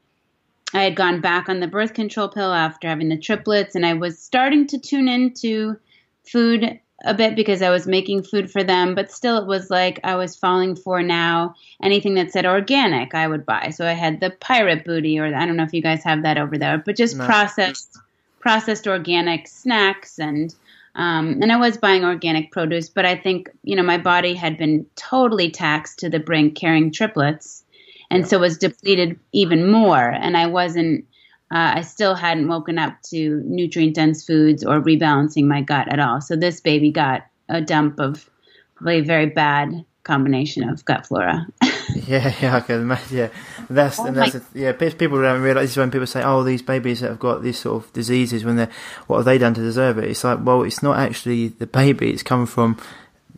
I 0.75 0.83
had 0.83 0.97
gone 0.97 1.21
back 1.21 1.49
on 1.49 1.61
the 1.61 1.69
birth 1.69 1.95
control 1.95 2.29
pill 2.29 2.53
after 2.53 2.89
having 2.89 3.09
the 3.09 3.17
triplets, 3.17 3.75
and 3.75 3.87
I 3.87 3.95
was 3.95 4.19
starting 4.19 4.67
to 4.69 4.79
tune 4.79 5.09
into 5.09 5.77
food 6.25 6.79
a 7.04 7.14
bit 7.14 7.37
because 7.37 7.62
I 7.62 7.70
was 7.70 7.87
making 7.87 8.23
food 8.23 8.50
for 8.50 8.64
them, 8.64 8.94
but 8.94 9.12
still 9.12 9.38
it 9.38 9.46
was 9.46 9.70
like 9.70 10.00
I 10.04 10.16
was 10.16 10.37
falling 10.37 10.75
for 10.75 11.02
now 11.02 11.54
anything 11.82 12.14
that 12.14 12.32
said 12.32 12.46
organic 12.46 13.14
I 13.14 13.28
would 13.28 13.44
buy. 13.44 13.70
So 13.70 13.87
I 13.87 13.92
had 13.92 14.20
the 14.20 14.30
pirate 14.30 14.84
booty 14.84 15.18
or 15.18 15.26
I 15.26 15.46
don't 15.46 15.56
know 15.56 15.64
if 15.64 15.75
you 15.75 15.82
guys 15.82 16.02
have 16.04 16.23
that 16.23 16.38
over 16.38 16.58
there, 16.58 16.78
but 16.78 16.96
just 16.96 17.16
no. 17.16 17.26
processed 17.26 17.99
processed 18.40 18.87
organic 18.87 19.49
snacks 19.49 20.18
and 20.18 20.54
um, 20.96 21.40
and 21.42 21.50
I 21.50 21.56
was 21.56 21.76
buying 21.76 22.04
organic 22.04 22.52
produce, 22.52 22.88
but 22.88 23.04
I 23.04 23.16
think 23.16 23.50
you 23.64 23.75
know 23.75 23.82
my 23.82 23.99
body 23.99 24.34
had 24.34 24.56
been 24.56 24.87
totally 24.96 25.50
taxed 25.50 25.99
to 26.00 26.08
the 26.08 26.20
brink 26.20 26.56
carrying 26.56 26.92
triplets, 26.92 27.64
and 28.11 28.23
yeah. 28.23 28.28
so 28.28 28.38
was 28.38 28.58
depleted 28.58 29.18
even 29.32 29.70
more, 29.70 30.08
and 30.08 30.37
I 30.37 30.46
wasn't 30.46 31.04
uh, 31.51 31.75
I 31.77 31.83
still 31.83 32.15
hadn't 32.15 32.49
woken 32.49 32.79
up 32.79 33.01
to 33.11 33.43
nutrient 33.45 33.95
dense 33.95 34.25
foods 34.25 34.65
or 34.65 34.81
rebalancing 34.81 35.45
my 35.45 35.63
gut 35.63 35.93
at 35.93 36.01
all. 36.01 36.21
So 36.21 36.37
this 36.37 36.61
baby 36.61 36.91
got 36.91 37.27
a 37.49 37.61
dump 37.61 38.01
of 38.01 38.29
probably 38.77 39.01
a 39.01 39.05
very 39.05 39.27
bad 39.27 39.85
combination 40.03 40.69
of 40.69 40.85
gut 40.85 41.07
flora. 41.07 41.47
yeah, 42.07 42.35
yeah, 42.41 42.57
I 42.57 42.61
can 42.61 42.83
imagine. 42.83 43.17
Yeah, 43.17 43.29
that's 43.69 43.99
oh 43.99 44.07
and 44.07 44.17
that's 44.17 44.35
a, 44.35 44.43
yeah. 44.55 44.73
People 44.73 45.21
don't 45.21 45.43
realize 45.43 45.71
this 45.71 45.77
when 45.77 45.91
people 45.91 46.07
say, 46.07 46.23
"Oh, 46.23 46.43
these 46.43 46.63
babies 46.63 47.01
that 47.01 47.11
have 47.11 47.19
got 47.19 47.43
these 47.43 47.59
sort 47.59 47.85
of 47.85 47.93
diseases, 47.93 48.45
when 48.45 48.57
they 48.57 48.69
what 49.07 49.19
have 49.19 49.25
they 49.25 49.39
done 49.39 49.55
to 49.55 49.61
deserve 49.61 49.99
it?" 49.99 50.05
It's 50.11 50.25
like, 50.25 50.39
well, 50.43 50.63
it's 50.63 50.83
not 50.83 50.99
actually 50.99 51.49
the 51.49 51.67
baby; 51.67 52.11
it's 52.11 52.23
come 52.23 52.47
from 52.47 52.79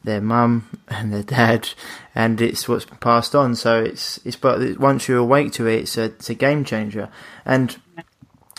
their 0.05 0.21
mum 0.21 0.69
and 0.89 1.13
their 1.13 1.23
dad, 1.23 1.69
and 2.15 2.41
it's 2.41 2.69
what's 2.69 2.85
been 2.85 2.99
passed 2.99 3.35
on. 3.35 3.55
So 3.55 3.83
it's 3.83 4.19
it's 4.25 4.37
but 4.37 4.79
once 4.79 5.09
you're 5.09 5.19
awake 5.19 5.53
to 5.53 5.67
it, 5.67 5.81
it's 5.81 5.97
a 5.97 6.05
it's 6.05 6.31
a 6.31 6.35
game 6.35 6.65
changer. 6.65 7.09
And 7.45 7.77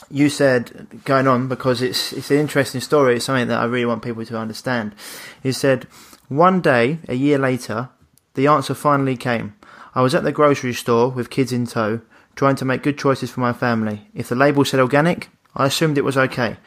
you 0.10 0.30
said 0.30 0.88
going 1.04 1.28
on 1.28 1.48
because 1.48 1.82
it's 1.82 2.14
it's 2.14 2.32
an 2.32 2.38
interesting 2.38 2.82
story. 2.82 3.16
It's 3.16 3.26
something 3.26 3.48
that 3.48 3.60
I 3.60 3.66
really 3.66 3.86
want 3.86 4.04
people 4.04 4.26
to 4.26 4.38
understand. 4.38 4.96
You 5.44 5.52
said 5.52 5.88
one 6.30 6.62
day, 6.62 7.00
a 7.08 7.14
year 7.14 7.38
later, 7.38 7.90
the 8.34 8.48
answer 8.48 8.74
finally 8.74 9.18
came. 9.18 9.56
I 9.96 10.02
was 10.02 10.14
at 10.14 10.24
the 10.24 10.32
grocery 10.32 10.74
store 10.74 11.10
with 11.10 11.30
kids 11.30 11.52
in 11.52 11.66
tow, 11.66 12.02
trying 12.36 12.56
to 12.58 12.66
make 12.66 12.84
good 12.84 12.98
choices 12.98 13.32
for 13.32 13.40
my 13.40 13.54
family. 13.54 14.10
If 14.14 14.30
the 14.30 14.36
label 14.36 14.64
said 14.64 14.80
organic, 14.80 15.30
I 15.56 15.66
assumed 15.66 15.98
it 15.98 16.04
was 16.04 16.18
okay, 16.18 16.58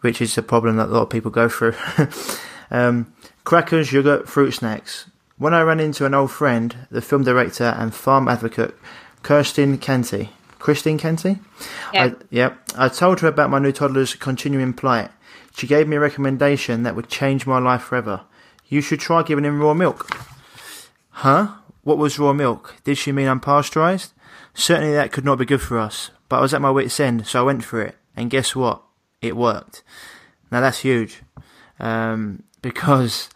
which 0.00 0.20
is 0.20 0.36
a 0.36 0.42
problem 0.42 0.76
that 0.76 0.88
a 0.88 0.92
lot 0.92 1.02
of 1.02 1.10
people 1.10 1.30
go 1.30 1.48
through. 1.48 1.74
um, 2.70 3.12
crackers, 3.44 3.92
yogurt, 3.92 4.28
fruit 4.28 4.52
snacks. 4.52 5.08
When 5.38 5.54
I 5.54 5.62
ran 5.62 5.80
into 5.80 6.04
an 6.04 6.14
old 6.14 6.32
friend, 6.32 6.74
the 6.90 7.00
film 7.00 7.24
director 7.24 7.76
and 7.78 7.94
farm 7.94 8.26
advocate, 8.28 8.74
Kristin 9.22 9.80
Canty, 9.80 10.30
Christine 10.60 10.98
Canty? 10.98 11.38
Yeah. 11.92 12.04
I, 12.04 12.14
yeah. 12.30 12.54
I 12.76 12.88
told 12.88 13.20
her 13.20 13.28
about 13.28 13.50
my 13.50 13.58
new 13.58 13.72
toddler's 13.72 14.14
continuing 14.14 14.72
plight. 14.72 15.10
She 15.56 15.66
gave 15.66 15.88
me 15.88 15.96
a 15.96 16.00
recommendation 16.00 16.84
that 16.84 16.94
would 16.94 17.08
change 17.08 17.46
my 17.46 17.58
life 17.58 17.82
forever. 17.82 18.22
You 18.68 18.80
should 18.80 19.00
try 19.00 19.24
giving 19.24 19.44
him 19.44 19.60
raw 19.60 19.74
milk. 19.74 20.08
Huh? 21.10 21.48
What 21.82 21.98
was 21.98 22.18
raw 22.18 22.32
milk? 22.32 22.76
Did 22.84 22.98
she 22.98 23.10
mean 23.10 23.26
unpasteurized? 23.26 24.12
Certainly 24.54 24.92
that 24.94 25.12
could 25.12 25.24
not 25.24 25.38
be 25.38 25.44
good 25.44 25.60
for 25.60 25.78
us, 25.78 26.10
but 26.28 26.36
I 26.36 26.40
was 26.40 26.54
at 26.54 26.60
my 26.60 26.70
wit's 26.70 27.00
end, 27.00 27.26
so 27.26 27.40
I 27.40 27.42
went 27.42 27.64
for 27.64 27.82
it. 27.82 27.96
And 28.14 28.30
guess 28.30 28.54
what? 28.54 28.82
It 29.20 29.36
worked. 29.36 29.82
Now 30.52 30.60
that's 30.60 30.80
huge. 30.80 31.22
Um, 31.78 32.44
because 32.62 33.30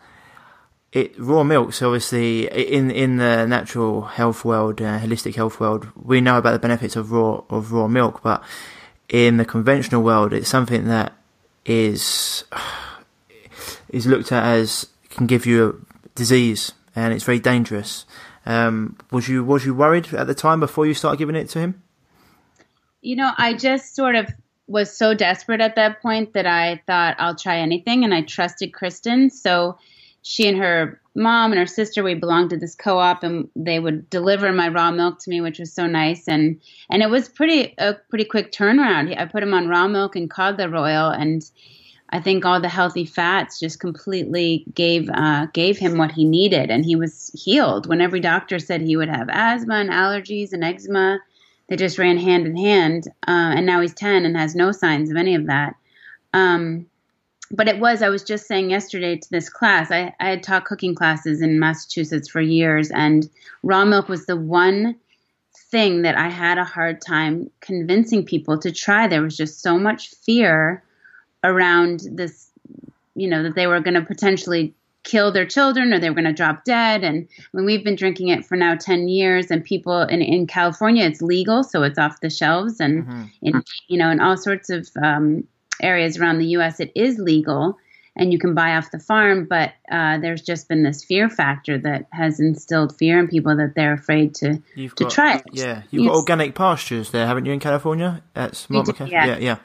it 0.95 1.19
raw 1.19 1.43
milk's 1.43 1.83
obviously 1.83 2.47
in 2.47 2.91
in 2.91 3.17
the 3.17 3.47
natural 3.47 4.03
health 4.03 4.45
world, 4.45 4.81
uh, 4.81 5.01
holistic 5.01 5.35
health 5.35 5.59
world. 5.59 5.89
We 6.01 6.21
know 6.21 6.39
about 6.39 6.53
the 6.53 6.61
benefits 6.61 6.95
of 6.95 7.11
raw 7.11 7.43
of 7.51 7.73
raw 7.73 7.89
milk, 7.89 8.23
but 8.23 8.43
in 9.09 9.37
the 9.37 9.45
conventional 9.45 10.03
world, 10.03 10.33
it's 10.33 10.49
something 10.49 10.87
that 10.87 11.13
is 11.67 12.45
is 13.91 14.07
looked 14.07 14.31
at 14.31 14.45
as 14.45 14.87
can 15.11 15.27
give 15.27 15.47
you 15.47 15.69
a 15.69 16.15
disease, 16.15 16.73
and 16.95 17.13
it's 17.13 17.25
very 17.25 17.41
dangerous. 17.41 18.07
Um, 18.47 18.97
was 19.11 19.29
you 19.29 19.43
was 19.43 19.67
you 19.67 19.75
worried 19.75 20.15
at 20.15 20.29
the 20.29 20.35
time 20.35 20.61
before 20.61 20.87
you 20.87 20.95
started 20.95 21.19
giving 21.19 21.35
it 21.35 21.49
to 21.51 21.59
him? 21.59 21.83
You 23.01 23.17
know, 23.17 23.33
I 23.37 23.55
just 23.55 23.97
sort 23.97 24.15
of 24.15 24.31
was 24.69 24.97
so 24.97 25.13
desperate 25.13 25.61
at 25.61 25.75
that 25.75 26.01
point 26.01 26.35
that 26.35 26.47
I 26.47 26.81
thought 26.87 27.17
I'll 27.19 27.35
try 27.35 27.59
anything, 27.59 28.05
and 28.05 28.15
I 28.15 28.23
trusted 28.23 28.71
Kristin. 28.71 29.33
So 29.33 29.77
she 30.27 30.49
and 30.49 30.57
her 30.57 30.99
mom 31.15 31.53
and 31.53 31.59
her 31.59 31.67
sister 31.67 32.03
we 32.03 32.15
belonged 32.15 32.49
to 32.49 32.57
this 32.57 32.75
co-op 32.75 33.23
and 33.23 33.47
they 33.55 33.79
would 33.79 34.09
deliver 34.09 34.51
my 34.53 34.69
raw 34.69 34.91
milk 34.91 35.19
to 35.19 35.29
me 35.29 35.43
which 35.43 35.59
was 35.59 35.73
so 35.73 35.87
nice. 35.87 36.27
And 36.27 36.61
and 36.91 37.03
it 37.03 37.11
was 37.11 37.29
pretty 37.29 37.75
a 37.79 37.95
pretty 38.09 38.25
quick 38.25 38.51
turnaround. 38.51 39.17
I 39.17 39.27
put 39.27 39.43
him 39.43 39.53
on 39.53 39.69
raw 39.69 39.87
milk 39.87 40.17
and 40.17 40.31
cod 40.31 40.59
liver 40.59 40.77
oil 40.77 41.11
and 41.11 41.49
i 42.09 42.21
think 42.21 42.45
all 42.45 42.61
the 42.61 42.69
healthy 42.69 43.05
fats 43.05 43.61
just 43.61 43.81
completely 43.81 44.65
gave 44.75 45.11
uh, 45.11 45.47
gave 45.53 45.79
him 45.79 45.99
what 45.99 46.13
he 46.13 46.25
needed. 46.25 46.71
And 46.71 46.87
he 46.87 46.97
was 46.97 47.31
healed. 47.35 47.87
When 47.87 48.01
every 48.01 48.21
doctor 48.21 48.59
said 48.59 48.81
he 48.81 48.97
would 48.97 49.11
have 49.11 49.29
asthma 49.31 49.75
and 49.75 49.91
allergies 49.91 50.55
and 50.55 50.65
eczema 50.65 51.21
they 51.69 51.77
just 51.77 51.99
ran 51.99 52.19
hand 52.19 52.47
in 52.47 52.57
hand. 52.57 53.09
Uh, 53.27 53.57
and 53.57 53.67
now 53.67 53.81
he's 53.81 53.95
10 53.95 54.27
and 54.27 54.37
has 54.37 54.55
no 54.55 54.71
signs 54.71 55.11
of 55.11 55.17
any 55.17 55.35
of 55.35 55.47
that. 55.47 55.77
Um, 56.35 56.87
but 57.51 57.69
it 57.69 57.79
was 57.79 58.03
i 58.03 58.09
was 58.09 58.23
just 58.23 58.47
saying 58.47 58.71
yesterday 58.71 59.17
to 59.17 59.31
this 59.31 59.49
class 59.49 59.91
I, 59.91 60.15
I 60.21 60.31
had 60.31 60.43
taught 60.43 60.65
cooking 60.65 60.95
classes 60.95 61.43
in 61.43 61.59
massachusetts 61.59 62.29
for 62.29 62.41
years 62.41 62.91
and 62.91 63.29
raw 63.63 63.85
milk 63.85 64.09
was 64.09 64.27
the 64.27 64.37
one 64.37 64.97
thing 65.71 66.03
that 66.03 66.17
i 66.17 66.29
had 66.29 66.59
a 66.59 66.65
hard 66.65 67.01
time 67.01 67.51
convincing 67.61 68.25
people 68.25 68.59
to 68.59 68.73
try 68.73 69.09
there 69.09 69.23
was 69.23 69.37
just 69.37 69.61
so 69.61 69.79
much 69.79 70.11
fear 70.25 70.83
around 71.43 72.01
this 72.11 72.51
you 73.15 73.29
know 73.29 73.43
that 73.43 73.55
they 73.55 73.67
were 73.67 73.81
going 73.81 73.95
to 73.95 74.03
potentially 74.03 74.75
kill 75.05 75.31
their 75.31 75.45
children 75.45 75.93
or 75.93 75.99
they 75.99 76.09
were 76.09 76.15
going 76.15 76.25
to 76.25 76.33
drop 76.33 76.65
dead 76.65 77.05
and 77.05 77.29
I 77.39 77.57
mean, 77.57 77.67
we've 77.67 77.85
been 77.85 77.95
drinking 77.95 78.29
it 78.29 78.47
for 78.47 78.57
now 78.57 78.75
10 78.75 79.07
years 79.09 79.51
and 79.51 79.63
people 79.63 80.01
in, 80.01 80.23
in 80.23 80.47
california 80.47 81.05
it's 81.05 81.21
legal 81.21 81.63
so 81.63 81.83
it's 81.83 81.99
off 81.99 82.21
the 82.21 82.31
shelves 82.31 82.81
and 82.81 83.05
mm-hmm. 83.05 83.25
in 83.43 83.63
you 83.89 83.99
know 83.99 84.11
in 84.11 84.21
all 84.21 84.39
sorts 84.39 84.71
of 84.71 84.89
um, 85.03 85.47
areas 85.83 86.19
around 86.19 86.39
the 86.39 86.47
U.S. 86.47 86.81
it 86.81 86.93
is 86.95 87.19
legal 87.19 87.79
and 88.17 88.33
you 88.33 88.39
can 88.39 88.55
buy 88.55 88.77
off 88.77 88.91
the 88.93 89.01
farm, 89.01 89.47
but 89.47 89.73
uh, 89.91 90.19
there's 90.19 90.43
just 90.43 90.69
been 90.69 90.85
this 90.85 91.03
fear 91.05 91.29
factor 91.29 91.79
that 91.79 92.07
has 92.13 92.39
instilled 92.39 92.97
fear 92.97 93.19
in 93.19 93.27
people 93.27 93.57
that 93.57 93.75
they're 93.75 93.95
afraid 93.95 94.37
to 94.37 94.63
You've 94.77 94.95
to 94.95 95.05
got, 95.05 95.13
try 95.13 95.35
it. 95.37 95.43
Yeah, 95.53 95.83
you've 95.91 96.05
got 96.05 96.13
Yes. 96.13 96.17
organic 96.19 96.55
pastures 96.55 97.11
there, 97.11 97.27
haven't 97.27 97.47
you, 97.47 97.53
in 97.53 97.59
California? 97.59 98.23
Do, 98.35 98.51
yeah. 99.07 99.27
yeah, 99.27 99.39
yeah. 99.39 99.57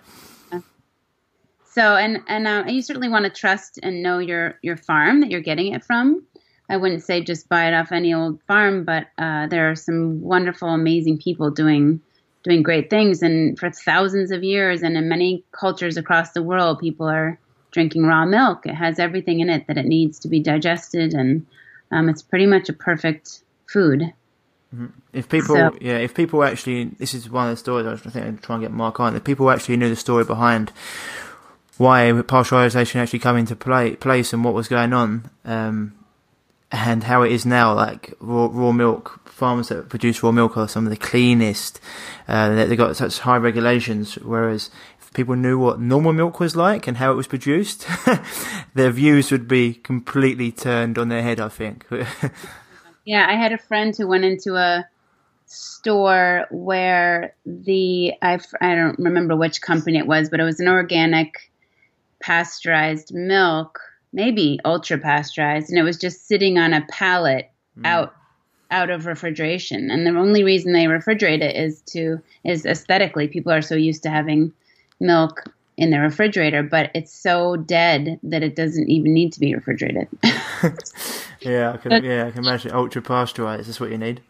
So 1.71 1.95
and 1.95 2.23
and 2.27 2.47
uh, 2.47 2.63
you 2.67 2.81
certainly 2.81 3.09
want 3.09 3.25
to 3.25 3.29
trust 3.29 3.79
and 3.83 4.01
know 4.01 4.17
your 4.17 4.57
your 4.63 4.75
farm 4.75 5.21
that 5.21 5.29
you're 5.29 5.41
getting 5.41 5.73
it 5.73 5.83
from. 5.83 6.25
I 6.67 6.77
wouldn't 6.77 7.03
say 7.03 7.23
just 7.23 7.47
buy 7.47 7.67
it 7.67 7.73
off 7.73 7.91
any 7.91 8.13
old 8.13 8.41
farm, 8.43 8.83
but 8.83 9.07
uh, 9.17 9.47
there 9.47 9.71
are 9.71 9.75
some 9.75 10.21
wonderful, 10.21 10.69
amazing 10.69 11.19
people 11.19 11.51
doing 11.51 12.01
doing 12.43 12.63
great 12.63 12.89
things. 12.89 13.21
And 13.21 13.57
for 13.59 13.69
thousands 13.69 14.31
of 14.31 14.43
years, 14.43 14.81
and 14.81 14.95
in 14.97 15.09
many 15.09 15.43
cultures 15.51 15.97
across 15.97 16.31
the 16.31 16.43
world, 16.43 16.79
people 16.79 17.07
are 17.07 17.39
drinking 17.71 18.05
raw 18.05 18.25
milk. 18.25 18.65
It 18.65 18.75
has 18.75 18.99
everything 18.99 19.39
in 19.41 19.49
it 19.49 19.67
that 19.67 19.77
it 19.77 19.85
needs 19.85 20.19
to 20.19 20.27
be 20.27 20.39
digested, 20.39 21.13
and 21.13 21.45
um, 21.91 22.09
it's 22.09 22.21
pretty 22.21 22.45
much 22.45 22.69
a 22.69 22.73
perfect 22.73 23.43
food. 23.67 24.13
If 25.13 25.29
people, 25.29 25.55
So- 25.55 25.77
yeah, 25.81 25.97
if 25.97 26.13
people 26.13 26.43
actually, 26.43 26.85
this 26.99 27.13
is 27.13 27.29
one 27.29 27.47
of 27.47 27.53
the 27.53 27.57
stories 27.57 27.87
I 27.87 27.95
think 27.95 28.25
I'm 28.25 28.37
trying 28.37 28.61
to 28.61 28.67
get 28.67 28.71
Mark 28.73 28.99
on. 28.99 29.15
If 29.15 29.23
people 29.23 29.49
actually 29.49 29.77
knew 29.77 29.89
the 29.89 29.95
story 29.95 30.23
behind 30.23 30.71
why 31.77 32.11
pasteurization 32.11 32.97
actually 32.97 33.19
come 33.19 33.37
into 33.37 33.55
play, 33.55 33.95
place 33.95 34.31
and 34.33 34.43
what 34.43 34.53
was 34.53 34.67
going 34.67 34.93
on, 34.93 35.29
um, 35.45 35.93
and 36.71 37.03
how 37.03 37.23
it 37.23 37.31
is 37.31 37.45
now, 37.45 37.73
like 37.73 38.13
raw, 38.19 38.47
raw 38.51 38.71
milk 38.71 39.21
farms 39.27 39.69
that 39.69 39.89
produce 39.89 40.21
raw 40.21 40.31
milk 40.31 40.55
are 40.57 40.67
some 40.67 40.85
of 40.85 40.89
the 40.91 40.97
cleanest. 40.97 41.79
Uh, 42.27 42.49
they- 42.55 42.65
they've 42.65 42.77
got 42.77 42.95
such 42.95 43.19
high 43.19 43.37
regulations, 43.37 44.15
whereas 44.15 44.69
if 45.01 45.11
people 45.13 45.35
knew 45.35 45.57
what 45.57 45.79
normal 45.79 46.13
milk 46.13 46.39
was 46.39 46.55
like 46.55 46.87
and 46.87 46.97
how 46.97 47.11
it 47.11 47.15
was 47.15 47.25
produced, 47.27 47.87
their 48.75 48.91
views 48.91 49.31
would 49.31 49.47
be 49.47 49.73
completely 49.73 50.51
turned 50.51 50.97
on 50.97 51.09
their 51.09 51.23
head. 51.23 51.39
I 51.39 51.49
think. 51.49 51.85
Yeah, 53.05 53.25
I 53.27 53.33
had 53.37 53.51
a 53.53 53.57
friend 53.57 53.95
who 53.97 54.07
went 54.07 54.23
into 54.23 54.55
a 54.55 54.85
store 55.47 56.45
where 56.51 57.33
the 57.43 58.13
I 58.21 58.39
I 58.61 58.75
don't 58.75 58.99
remember 58.99 59.35
which 59.35 59.61
company 59.61 59.97
it 59.97 60.05
was, 60.05 60.29
but 60.29 60.39
it 60.39 60.43
was 60.43 60.59
an 60.59 60.67
organic 60.67 61.51
pasteurized 62.21 63.11
milk, 63.13 63.79
maybe 64.13 64.59
ultra 64.65 64.97
pasteurized, 64.97 65.69
and 65.69 65.77
it 65.77 65.83
was 65.83 65.97
just 65.97 66.27
sitting 66.27 66.57
on 66.57 66.73
a 66.73 66.85
pallet 66.89 67.51
mm. 67.77 67.85
out 67.85 68.13
out 68.71 68.89
of 68.89 69.05
refrigeration. 69.05 69.89
And 69.89 70.05
the 70.05 70.11
only 70.11 70.43
reason 70.43 70.73
they 70.73 70.85
refrigerate 70.85 71.41
it 71.41 71.55
is 71.55 71.81
to 71.87 72.21
is 72.43 72.65
aesthetically. 72.65 73.27
People 73.27 73.51
are 73.51 73.61
so 73.61 73.75
used 73.75 74.03
to 74.03 74.09
having 74.09 74.53
milk 74.99 75.43
in 75.77 75.91
their 75.91 76.01
refrigerator, 76.01 76.61
but 76.61 76.91
it's 76.93 77.13
so 77.13 77.55
dead 77.55 78.19
that 78.21 78.43
it 78.43 78.55
doesn't 78.55 78.89
even 78.89 79.13
need 79.13 79.31
to 79.33 79.39
be 79.39 79.55
refrigerated. 79.55 80.07
yeah, 81.39 81.71
I 81.71 81.77
can, 81.77 82.03
yeah, 82.03 82.27
I 82.27 82.31
can 82.31 82.45
imagine 82.45 82.71
ultra 82.71 83.01
pasteurized. 83.01 83.67
That's 83.67 83.79
what 83.79 83.89
you 83.89 83.97
need. 83.97 84.21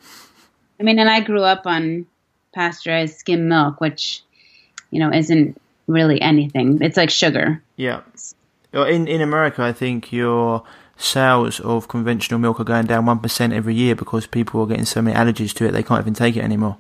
I 0.80 0.84
mean, 0.84 1.00
and 1.00 1.10
I 1.10 1.22
grew 1.22 1.42
up 1.42 1.66
on 1.66 2.06
pasteurized 2.54 3.18
skim 3.18 3.48
milk, 3.50 3.82
which, 3.82 4.22
you 4.92 5.00
know, 5.00 5.12
isn't 5.12 5.60
really 5.88 6.22
anything. 6.22 6.82
It's 6.82 6.98
like 6.98 7.10
sugar. 7.10 7.64
Yeah. 7.76 8.02
In 8.72 9.08
in 9.08 9.22
America, 9.22 9.64
I 9.64 9.74
think 9.74 10.12
your 10.12 10.64
sales 10.96 11.62
of 11.62 11.88
conventional 11.88 12.40
milk 12.40 12.60
are 12.60 12.66
going 12.66 12.86
down 12.86 13.06
one 13.06 13.20
percent 13.20 13.54
every 13.54 13.74
year 13.74 13.96
because 13.96 14.28
people 14.28 14.62
are 14.62 14.68
getting 14.68 14.86
so 14.86 15.02
many 15.02 15.16
allergies 15.16 15.54
to 15.54 15.66
it 15.66 15.72
they 15.72 15.82
can't 15.82 16.02
even 16.02 16.14
take 16.14 16.36
it 16.36 16.44
anymore. 16.44 16.78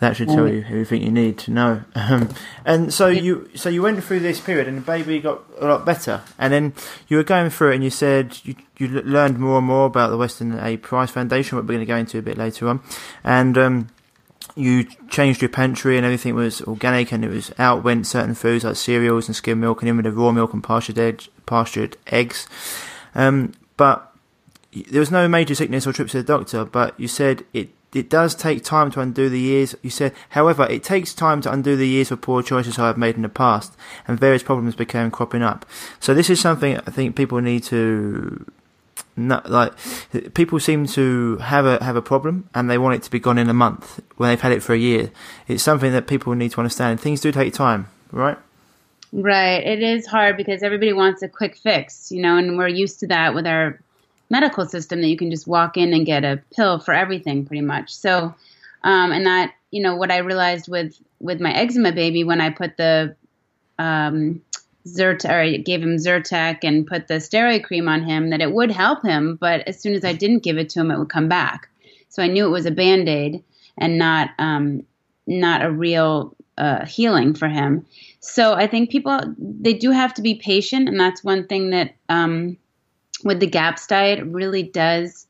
That 0.00 0.16
should 0.16 0.28
tell 0.28 0.48
you 0.48 0.64
everything 0.68 1.02
you 1.02 1.10
need 1.10 1.38
to 1.38 1.50
know. 1.50 1.82
Um, 1.94 2.28
and 2.64 2.94
so 2.94 3.08
you 3.08 3.50
so 3.54 3.68
you 3.68 3.82
went 3.82 4.02
through 4.02 4.20
this 4.20 4.40
period, 4.40 4.68
and 4.68 4.78
the 4.78 4.82
baby 4.82 5.18
got 5.18 5.42
a 5.58 5.66
lot 5.66 5.84
better. 5.84 6.22
And 6.38 6.52
then 6.52 6.72
you 7.08 7.16
were 7.16 7.24
going 7.24 7.50
through 7.50 7.72
it, 7.72 7.74
and 7.74 7.84
you 7.84 7.90
said 7.90 8.38
you 8.44 8.54
you 8.78 8.88
learned 8.88 9.38
more 9.38 9.58
and 9.58 9.66
more 9.66 9.86
about 9.86 10.10
the 10.10 10.16
Weston 10.16 10.58
A. 10.60 10.76
Price 10.76 11.10
Foundation, 11.10 11.56
what 11.56 11.64
we're 11.64 11.74
going 11.74 11.80
to 11.80 11.86
go 11.86 11.96
into 11.96 12.18
a 12.18 12.22
bit 12.22 12.38
later 12.38 12.68
on, 12.68 12.80
and. 13.24 13.58
Um, 13.58 13.88
you 14.56 14.84
changed 15.08 15.42
your 15.42 15.48
pantry 15.48 15.96
and 15.96 16.04
everything 16.04 16.34
was 16.34 16.62
organic 16.62 17.12
and 17.12 17.24
it 17.24 17.28
was 17.28 17.52
out 17.58 17.84
went 17.84 18.06
certain 18.06 18.34
foods 18.34 18.64
like 18.64 18.76
cereals 18.76 19.28
and 19.28 19.36
skim 19.36 19.60
milk 19.60 19.82
and 19.82 19.88
even 19.88 20.02
the 20.02 20.12
raw 20.12 20.32
milk 20.32 20.52
and 20.52 20.64
pastured 20.64 20.98
eggs, 20.98 21.28
pastured 21.46 21.96
eggs. 22.08 22.46
Um, 23.14 23.52
but 23.76 24.12
there 24.72 25.00
was 25.00 25.10
no 25.10 25.28
major 25.28 25.54
sickness 25.54 25.86
or 25.86 25.92
trips 25.92 26.12
to 26.12 26.18
the 26.18 26.24
doctor. 26.24 26.64
But 26.64 26.98
you 26.98 27.08
said 27.08 27.44
it 27.52 27.70
it 27.94 28.10
does 28.10 28.34
take 28.34 28.64
time 28.64 28.90
to 28.92 29.00
undo 29.00 29.30
the 29.30 29.40
years. 29.40 29.74
You 29.82 29.90
said, 29.90 30.12
however, 30.30 30.66
it 30.68 30.84
takes 30.84 31.14
time 31.14 31.40
to 31.42 31.52
undo 31.52 31.74
the 31.74 31.88
years 31.88 32.10
of 32.10 32.20
poor 32.20 32.42
choices 32.42 32.78
I 32.78 32.86
have 32.86 32.98
made 32.98 33.16
in 33.16 33.22
the 33.22 33.30
past, 33.30 33.74
and 34.06 34.20
various 34.20 34.42
problems 34.42 34.74
became 34.74 35.10
cropping 35.10 35.42
up. 35.42 35.64
So 35.98 36.12
this 36.12 36.28
is 36.28 36.38
something 36.38 36.76
I 36.76 36.90
think 36.90 37.16
people 37.16 37.40
need 37.40 37.64
to 37.64 38.44
no, 39.18 39.42
like 39.46 39.72
people 40.34 40.60
seem 40.60 40.86
to 40.86 41.36
have 41.38 41.66
a 41.66 41.82
have 41.82 41.96
a 41.96 42.02
problem 42.02 42.48
and 42.54 42.70
they 42.70 42.78
want 42.78 42.94
it 42.94 43.02
to 43.02 43.10
be 43.10 43.18
gone 43.18 43.36
in 43.36 43.50
a 43.50 43.54
month 43.54 44.00
when 44.16 44.30
they've 44.30 44.40
had 44.40 44.52
it 44.52 44.62
for 44.62 44.74
a 44.74 44.78
year. 44.78 45.10
It's 45.48 45.62
something 45.62 45.92
that 45.92 46.06
people 46.06 46.34
need 46.34 46.52
to 46.52 46.60
understand. 46.60 47.00
Things 47.00 47.20
do 47.20 47.32
take 47.32 47.52
time, 47.52 47.88
right? 48.12 48.38
Right. 49.12 49.66
It 49.66 49.82
is 49.82 50.06
hard 50.06 50.36
because 50.36 50.62
everybody 50.62 50.92
wants 50.92 51.22
a 51.22 51.28
quick 51.28 51.56
fix, 51.56 52.12
you 52.12 52.22
know, 52.22 52.36
and 52.36 52.56
we're 52.56 52.68
used 52.68 53.00
to 53.00 53.06
that 53.08 53.34
with 53.34 53.46
our 53.46 53.80
medical 54.30 54.66
system 54.66 55.00
that 55.00 55.08
you 55.08 55.16
can 55.16 55.30
just 55.30 55.46
walk 55.46 55.76
in 55.76 55.92
and 55.92 56.06
get 56.06 56.24
a 56.24 56.42
pill 56.54 56.78
for 56.78 56.92
everything 56.94 57.44
pretty 57.44 57.62
much. 57.62 57.94
So, 57.94 58.34
um, 58.84 59.12
and 59.12 59.26
that, 59.26 59.54
you 59.70 59.82
know, 59.82 59.96
what 59.96 60.10
I 60.10 60.18
realized 60.18 60.68
with, 60.68 60.94
with 61.20 61.40
my 61.40 61.52
eczema 61.52 61.92
baby 61.92 62.22
when 62.22 62.40
I 62.40 62.50
put 62.50 62.76
the, 62.76 63.16
um, 63.78 64.42
Zyrtec, 64.96 65.30
or 65.30 65.62
gave 65.62 65.82
him 65.82 65.96
Zyrtec 65.96 66.58
and 66.62 66.86
put 66.86 67.08
the 67.08 67.14
steroid 67.14 67.64
cream 67.64 67.88
on 67.88 68.02
him, 68.02 68.30
that 68.30 68.40
it 68.40 68.52
would 68.52 68.70
help 68.70 69.02
him. 69.04 69.36
But 69.40 69.66
as 69.68 69.80
soon 69.80 69.94
as 69.94 70.04
I 70.04 70.12
didn't 70.12 70.42
give 70.42 70.58
it 70.58 70.68
to 70.70 70.80
him, 70.80 70.90
it 70.90 70.98
would 70.98 71.10
come 71.10 71.28
back. 71.28 71.68
So 72.08 72.22
I 72.22 72.26
knew 72.28 72.46
it 72.46 72.50
was 72.50 72.66
a 72.66 72.70
band 72.70 73.08
aid 73.08 73.42
and 73.76 73.98
not, 73.98 74.30
um, 74.38 74.82
not 75.26 75.64
a 75.64 75.70
real 75.70 76.34
uh, 76.58 76.84
healing 76.84 77.34
for 77.34 77.48
him. 77.48 77.86
So 78.20 78.54
I 78.54 78.66
think 78.66 78.90
people 78.90 79.20
they 79.38 79.74
do 79.74 79.90
have 79.90 80.12
to 80.14 80.22
be 80.22 80.34
patient, 80.34 80.88
and 80.88 80.98
that's 80.98 81.22
one 81.22 81.46
thing 81.46 81.70
that 81.70 81.94
um, 82.08 82.56
with 83.24 83.40
the 83.40 83.46
GAPS 83.46 83.86
diet 83.86 84.24
really 84.26 84.64
does 84.64 85.26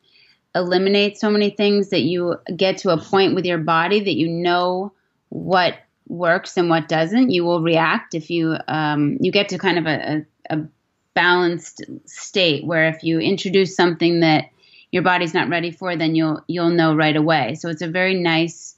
eliminate 0.55 1.19
so 1.19 1.31
many 1.31 1.51
things 1.51 1.91
that 1.91 2.01
you 2.01 2.37
get 2.57 2.79
to 2.79 2.91
a 2.91 3.01
point 3.01 3.35
with 3.35 3.45
your 3.45 3.59
body 3.59 4.01
that 4.01 4.17
you 4.17 4.29
know 4.29 4.93
what 5.29 5.75
works 6.09 6.57
and 6.57 6.69
what 6.69 6.89
doesn't. 6.89 7.31
You 7.31 7.45
will 7.45 7.63
react 7.63 8.15
if 8.15 8.31
you 8.31 8.57
um, 8.67 9.19
you 9.21 9.31
get 9.31 9.51
to 9.51 9.59
kind 9.59 9.79
of 9.79 9.87
a, 9.87 10.25
a, 10.51 10.57
a 10.57 10.69
balanced 11.15 11.83
state 12.07 12.65
where 12.65 12.89
if 12.89 13.03
you 13.03 13.19
introduce 13.19 13.77
something 13.77 14.21
that 14.21 14.51
your 14.91 15.03
body's 15.03 15.35
not 15.35 15.49
ready 15.49 15.71
for, 15.71 15.97
then 15.97 16.15
you'll 16.15 16.43
you'll 16.47 16.71
know 16.71 16.95
right 16.95 17.17
away. 17.17 17.55
So 17.55 17.69
it's 17.69 17.83
a 17.83 17.89
very 17.89 18.15
nice 18.15 18.77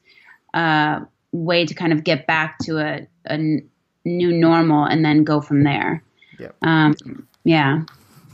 uh, 0.55 1.01
way 1.33 1.67
to 1.67 1.75
kind 1.75 1.93
of 1.93 2.05
get 2.05 2.27
back 2.27 2.59
to 2.61 2.79
a, 2.79 3.07
a 3.27 3.33
n- 3.33 3.69
new 4.05 4.33
normal 4.33 4.85
and 4.85 5.05
then 5.05 5.25
go 5.25 5.41
from 5.41 5.63
there. 5.63 6.03
Yep. 6.39 6.57
Um, 6.63 7.29
yeah. 7.45 7.83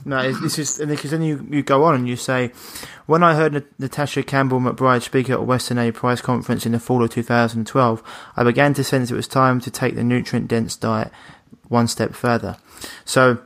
No, 0.07 0.19
it's- 0.19 0.39
this 0.41 0.57
is 0.57 0.79
and 0.79 0.89
because 0.89 1.11
then 1.11 1.21
you, 1.21 1.45
you 1.51 1.61
go 1.63 1.83
on 1.83 1.93
and 1.95 2.07
you 2.07 2.15
say, 2.15 2.51
when 3.07 3.23
I 3.23 3.35
heard 3.35 3.53
Nat- 3.53 3.79
Natasha 3.79 4.23
Campbell 4.23 4.59
McBride 4.59 5.01
speak 5.03 5.29
at 5.29 5.39
a 5.39 5.41
Weston 5.41 5.77
A. 5.77 5.91
Price 5.91 6.21
conference 6.21 6.65
in 6.65 6.71
the 6.71 6.79
fall 6.79 7.03
of 7.03 7.09
2012, 7.11 8.01
I 8.37 8.43
began 8.43 8.73
to 8.75 8.83
sense 8.83 9.11
it 9.11 9.15
was 9.15 9.27
time 9.27 9.59
to 9.61 9.69
take 9.69 9.95
the 9.95 10.03
nutrient 10.03 10.47
dense 10.47 10.75
diet 10.77 11.11
one 11.67 11.87
step 11.87 12.13
further. 12.15 12.55
So, 13.03 13.39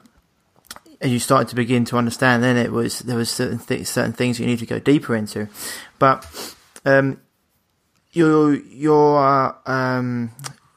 as 1.02 1.12
you 1.12 1.18
started 1.20 1.48
to 1.50 1.56
begin 1.56 1.84
to 1.86 1.98
understand, 1.98 2.44
then 2.44 2.58
it 2.58 2.72
was 2.72 3.00
there 3.00 3.18
was 3.18 3.30
certain 3.32 3.58
th- 3.58 3.88
certain 3.88 4.14
things 4.14 4.40
you 4.40 4.46
need 4.46 4.60
to 4.60 4.68
go 4.68 4.78
deeper 4.78 5.16
into, 5.16 5.48
but 5.98 6.26
um, 6.86 7.20
your 8.12 8.54
your 8.54 9.18
uh, 9.18 9.54
um, 9.66 10.30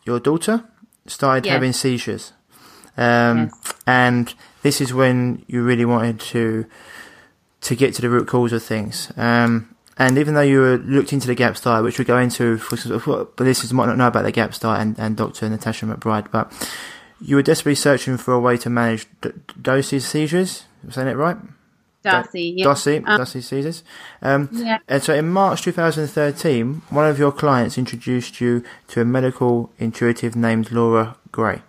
your 0.07 0.19
daughter 0.21 0.65
started 1.07 1.45
Yes. 1.45 1.53
having 1.53 1.73
seizures. 1.75 2.33
Um, 2.97 3.51
Yes. 3.53 3.75
and 3.87 4.35
this 4.65 4.81
is 4.81 4.93
when 4.93 5.45
you 5.47 5.63
really 5.63 5.85
wanted 5.85 6.19
to 6.33 6.67
to 7.61 7.77
get 7.77 7.95
to 7.95 8.03
the 8.03 8.11
root 8.11 8.27
cause 8.27 8.53
of 8.53 8.63
things. 8.63 9.13
Um, 9.17 9.75
and 9.97 10.19
even 10.19 10.35
though 10.35 10.41
you 10.41 10.59
were 10.61 10.77
looked 10.79 11.13
into 11.13 11.29
the 11.29 11.35
GAPS 11.37 11.61
diet, 11.61 11.85
which 11.85 11.99
we 12.01 12.05
go 12.05 12.19
into, 12.19 12.59
for, 12.59 13.25
but 13.37 13.45
this 13.45 13.63
is 13.63 13.73
might 13.73 13.87
not 13.87 13.97
know 13.97 14.09
about 14.09 14.25
the 14.25 14.33
GAPS 14.33 14.59
diet 14.59 14.81
and, 14.83 14.99
and 14.99 15.17
Dr. 15.17 15.49
Natasha 15.49 15.87
McBride, 15.87 16.31
but 16.33 16.53
you 17.21 17.37
were 17.37 17.43
desperately 17.43 17.77
searching 17.77 18.17
for 18.17 18.35
a 18.35 18.41
way 18.41 18.57
to 18.59 18.69
manage 18.69 19.07
d- 19.21 19.31
doses 19.63 20.05
seizures. 20.05 20.65
Am 20.83 20.91
I 20.91 20.93
saying 20.93 21.09
it 21.09 21.17
right? 21.17 21.37
Doose. 22.03 22.35
Yeah. 22.35 22.65
Doose, 22.65 22.87
Um, 23.07 23.17
Doose 23.19 23.47
seizures. 23.47 23.83
Um, 24.21 24.49
Yeah. 24.53 24.79
and 24.89 25.03
so 25.03 25.15
in 25.15 25.31
March 25.31 25.63
2013, 25.63 26.83
one 26.91 27.07
of 27.09 27.19
your 27.19 27.33
clients 27.33 27.79
introduced 27.79 28.41
you 28.43 28.63
to 28.89 29.01
a 29.01 29.05
medical 29.07 29.71
intuitive 29.79 30.37
named 30.37 30.71
Laura 30.71 31.17
Gray. 31.33 31.63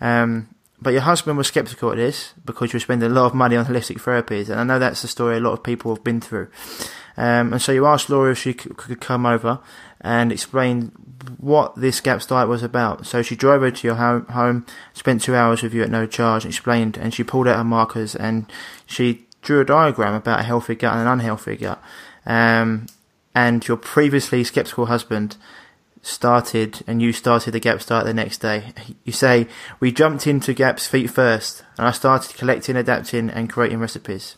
Um, 0.00 0.46
but 0.82 0.92
your 0.92 1.02
husband 1.02 1.38
was 1.38 1.48
skeptical 1.48 1.90
of 1.90 1.96
this 1.96 2.32
because 2.44 2.72
you 2.72 2.76
were 2.76 2.80
spending 2.80 3.10
a 3.10 3.14
lot 3.14 3.26
of 3.26 3.34
money 3.34 3.56
on 3.56 3.66
holistic 3.66 4.00
therapies, 4.00 4.48
and 4.48 4.60
I 4.60 4.64
know 4.64 4.78
that's 4.78 5.02
the 5.02 5.08
story 5.08 5.36
a 5.36 5.40
lot 5.40 5.52
of 5.52 5.62
people 5.62 5.94
have 5.94 6.04
been 6.04 6.20
through. 6.20 6.48
Um, 7.16 7.52
and 7.52 7.62
so 7.62 7.72
you 7.72 7.86
asked 7.86 8.08
Laura 8.08 8.32
if 8.32 8.38
she 8.38 8.54
could, 8.54 9.00
come 9.00 9.26
over 9.26 9.60
and 10.00 10.32
explain 10.32 10.92
what 11.38 11.76
this 11.76 12.00
GAPS 12.00 12.26
diet 12.26 12.48
was 12.48 12.62
about. 12.62 13.06
So 13.06 13.22
she 13.22 13.36
drove 13.36 13.62
her 13.62 13.70
to 13.70 13.86
your 13.86 13.96
home, 13.96 14.26
home, 14.26 14.66
spent 14.94 15.22
two 15.22 15.34
hours 15.34 15.62
with 15.62 15.74
you 15.74 15.82
at 15.82 15.90
no 15.90 16.06
charge, 16.06 16.46
explained, 16.46 16.96
and 16.96 17.12
she 17.12 17.22
pulled 17.22 17.48
out 17.48 17.56
her 17.56 17.64
markers 17.64 18.16
and 18.16 18.50
she 18.86 19.26
drew 19.42 19.60
a 19.60 19.64
diagram 19.64 20.14
about 20.14 20.40
a 20.40 20.44
healthy 20.44 20.74
gut 20.74 20.94
and 20.94 21.02
an 21.02 21.08
unhealthy 21.08 21.56
gut. 21.56 21.82
Um, 22.26 22.86
and 23.34 23.66
your 23.66 23.76
previously 23.76 24.44
skeptical 24.44 24.86
husband 24.86 25.36
started, 26.02 26.82
and 26.86 27.00
you 27.00 27.12
started 27.12 27.52
the 27.52 27.60
gap 27.60 27.80
start 27.80 28.04
the 28.04 28.12
next 28.12 28.38
day. 28.38 28.72
You 29.04 29.12
say, 29.12 29.46
We 29.80 29.92
jumped 29.92 30.26
into 30.26 30.52
GAPS 30.52 30.86
feet 30.86 31.10
first, 31.10 31.64
and 31.78 31.86
I 31.86 31.92
started 31.92 32.36
collecting, 32.36 32.76
adapting, 32.76 33.30
and 33.30 33.48
creating 33.48 33.78
recipes. 33.78 34.36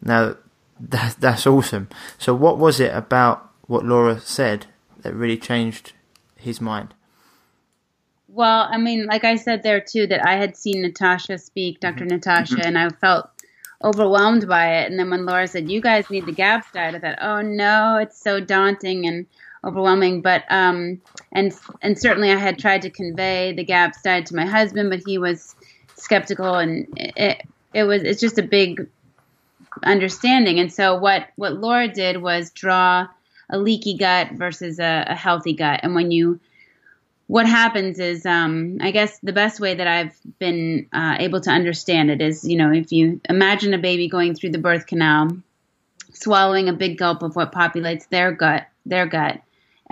Now, 0.00 0.36
that, 0.80 1.16
that's 1.20 1.46
awesome. 1.46 1.88
So, 2.18 2.34
what 2.34 2.58
was 2.58 2.80
it 2.80 2.94
about 2.94 3.50
what 3.66 3.84
Laura 3.84 4.20
said 4.20 4.66
that 5.02 5.14
really 5.14 5.36
changed 5.36 5.92
his 6.36 6.60
mind? 6.60 6.94
Well, 8.28 8.66
I 8.70 8.78
mean, 8.78 9.06
like 9.06 9.24
I 9.24 9.36
said 9.36 9.62
there 9.62 9.80
too, 9.80 10.06
that 10.06 10.26
I 10.26 10.36
had 10.36 10.56
seen 10.56 10.80
Natasha 10.80 11.36
speak, 11.36 11.80
doctor 11.80 12.04
mm-hmm. 12.04 12.14
Natasha, 12.14 12.54
mm-hmm. 12.56 12.66
and 12.66 12.78
I 12.78 12.88
felt 12.88 13.28
overwhelmed 13.84 14.48
by 14.48 14.78
it. 14.78 14.90
And 14.90 14.98
then 14.98 15.10
when 15.10 15.26
Laura 15.26 15.46
said, 15.46 15.70
"You 15.70 15.82
guys 15.82 16.08
need 16.08 16.24
the 16.24 16.32
GAPS 16.32 16.72
diet," 16.72 16.94
I 16.94 16.98
thought, 16.98 17.18
"Oh 17.20 17.42
no, 17.42 17.98
it's 17.98 18.18
so 18.18 18.40
daunting 18.40 19.06
and 19.06 19.26
overwhelming." 19.64 20.22
But 20.22 20.44
um, 20.50 21.00
and 21.32 21.52
and 21.80 21.98
certainly 21.98 22.30
I 22.30 22.36
had 22.36 22.58
tried 22.58 22.82
to 22.82 22.90
convey 22.90 23.52
the 23.52 23.64
GAPS 23.64 24.02
diet 24.02 24.26
to 24.26 24.36
my 24.36 24.46
husband, 24.46 24.90
but 24.90 25.02
he 25.06 25.18
was 25.18 25.54
skeptical, 25.96 26.54
and 26.54 26.86
it 26.96 27.42
it 27.72 27.84
was 27.84 28.02
it's 28.02 28.20
just 28.20 28.38
a 28.38 28.42
big 28.42 28.86
understanding. 29.82 30.58
And 30.58 30.72
so 30.72 30.96
what 30.96 31.28
what 31.36 31.54
Laura 31.54 31.88
did 31.88 32.20
was 32.20 32.50
draw 32.50 33.06
a 33.50 33.58
leaky 33.58 33.96
gut 33.96 34.32
versus 34.32 34.78
a, 34.78 35.04
a 35.08 35.14
healthy 35.14 35.54
gut, 35.54 35.80
and 35.82 35.94
when 35.94 36.10
you 36.10 36.40
what 37.32 37.46
happens 37.46 37.98
is, 37.98 38.26
um, 38.26 38.76
I 38.82 38.90
guess 38.90 39.18
the 39.22 39.32
best 39.32 39.58
way 39.58 39.74
that 39.74 39.86
I've 39.86 40.14
been 40.38 40.86
uh, 40.92 41.16
able 41.18 41.40
to 41.40 41.50
understand 41.50 42.10
it 42.10 42.20
is, 42.20 42.46
you 42.46 42.58
know, 42.58 42.70
if 42.70 42.92
you 42.92 43.22
imagine 43.26 43.72
a 43.72 43.78
baby 43.78 44.06
going 44.06 44.34
through 44.34 44.50
the 44.50 44.58
birth 44.58 44.86
canal, 44.86 45.38
swallowing 46.12 46.68
a 46.68 46.74
big 46.74 46.98
gulp 46.98 47.22
of 47.22 47.34
what 47.34 47.52
populates 47.52 48.06
their 48.10 48.32
gut, 48.32 48.66
their 48.84 49.06
gut, 49.06 49.40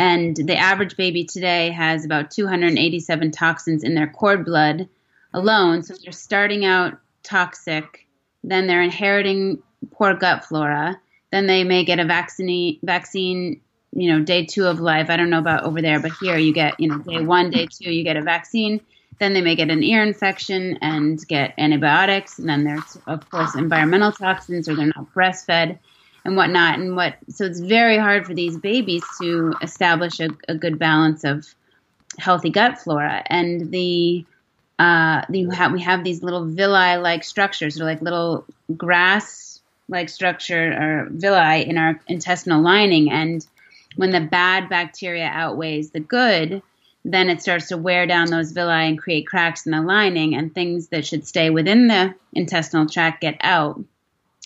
and 0.01 0.35
the 0.35 0.57
average 0.57 0.97
baby 0.97 1.25
today 1.25 1.71
has 1.71 2.07
about 2.07 2.31
287 2.31 3.33
toxins 3.33 3.85
in 3.85 3.95
their 3.95 4.07
cord 4.07 4.47
blood 4.47 4.89
alone. 5.35 5.83
So 5.83 5.95
they're 6.03 6.13
starting 6.13 6.65
out 6.65 6.99
toxic, 7.23 8.07
then 8.43 8.67
they're 8.67 8.81
inheriting 8.81 9.63
poor 9.91 10.15
gut 10.15 10.47
flora, 10.47 10.99
then 11.31 11.47
they 11.47 11.65
may 11.65 11.85
get 11.85 12.01
a 12.01 12.07
vaccine 12.07 12.79
vaccine 12.83 13.61
you 13.93 14.11
know, 14.11 14.25
day 14.25 14.47
two 14.47 14.67
of 14.67 14.81
life. 14.81 15.11
I 15.11 15.17
don't 15.17 15.31
know 15.31 15.39
about 15.39 15.65
over 15.65 15.83
there, 15.83 16.01
but 16.01 16.13
here 16.21 16.39
you 16.39 16.53
get, 16.53 16.79
you 16.79 16.89
know, 16.89 16.99
day 16.99 17.21
one, 17.21 17.51
day 17.51 17.67
two, 17.67 17.91
you 17.91 18.05
get 18.05 18.17
a 18.17 18.23
vaccine. 18.23 18.81
Then 19.19 19.35
they 19.35 19.43
may 19.43 19.57
get 19.57 19.69
an 19.69 19.83
ear 19.83 20.03
infection 20.03 20.79
and 20.81 21.19
get 21.27 21.55
antibiotics. 21.59 22.39
And 22.39 22.49
then 22.49 22.65
there's, 22.65 22.97
of 23.07 23.29
course, 23.29 23.55
environmental 23.55 24.13
toxins 24.13 24.69
or 24.69 24.77
they're 24.77 24.87
not 24.87 25.13
breastfed 25.13 25.79
and 26.25 26.37
whatnot. 26.37 26.79
And 26.79 26.97
what, 26.97 27.17
so 27.29 27.45
it's 27.45 27.61
very 27.61 27.99
hard 27.99 28.27
for 28.27 28.35
these 28.35 28.59
babies 28.59 29.03
to 29.21 29.55
establish 29.63 30.21
a, 30.21 30.29
a 30.49 30.55
good 30.55 30.79
balance 30.79 31.25
of 31.25 31.47
healthy 32.19 32.51
gut 32.51 32.79
flora. 32.79 33.23
And 33.27 33.71
the, 33.71 34.25
uh, 34.79 35.23
have, 35.53 35.73
we 35.73 35.81
have 35.83 36.05
these 36.05 36.23
little 36.23 36.45
villi 36.45 36.97
like 36.97 37.25
structures, 37.25 37.77
they're 37.77 37.87
like 37.87 38.03
little 38.03 38.45
grass 38.77 39.61
like 39.89 40.09
structure 40.09 40.73
or 40.73 41.09
villi 41.11 41.69
in 41.69 41.77
our 41.77 42.01
intestinal 42.07 42.63
lining. 42.63 43.11
And 43.11 43.47
when 43.97 44.11
the 44.11 44.21
bad 44.21 44.69
bacteria 44.69 45.27
outweighs 45.27 45.91
the 45.91 46.01
good, 46.01 46.63
then 47.05 47.31
it 47.31 47.43
starts 47.43 47.69
to 47.69 47.77
wear 47.77 48.07
down 48.07 48.31
those 48.31 48.53
villi 48.53 48.73
and 48.73 48.99
create 48.99 49.27
cracks 49.27 49.67
in 49.67 49.73
the 49.73 49.81
lining, 49.81 50.35
and 50.35 50.55
things 50.55 50.89
that 50.89 51.07
should 51.07 51.27
stay 51.27 51.49
within 51.51 51.89
the 51.89 52.15
intestinal 52.33 52.87
tract 52.87 53.23
get 53.23 53.39
out. 53.41 53.83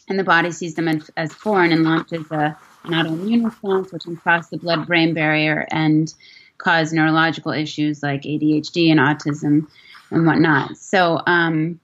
And 0.08 0.18
the 0.18 0.24
body 0.24 0.50
sees 0.50 0.74
them 0.74 0.88
as, 1.16 1.32
foreign 1.32 1.72
and 1.72 1.84
launches 1.84 2.30
a, 2.30 2.56
an 2.84 2.92
autoimmune 2.92 3.44
response, 3.44 3.92
which 3.92 4.04
can 4.04 4.16
cross 4.16 4.48
the 4.48 4.58
blood 4.58 4.86
brain 4.86 5.14
barrier 5.14 5.66
and 5.70 6.12
cause 6.58 6.92
neurological 6.92 7.52
issues 7.52 8.02
like 8.02 8.22
ADHD 8.22 8.90
and 8.90 9.00
autism 9.00 9.66
and 10.10 10.26
whatnot. 10.26 10.76
So, 10.76 11.20
um, 11.26 11.80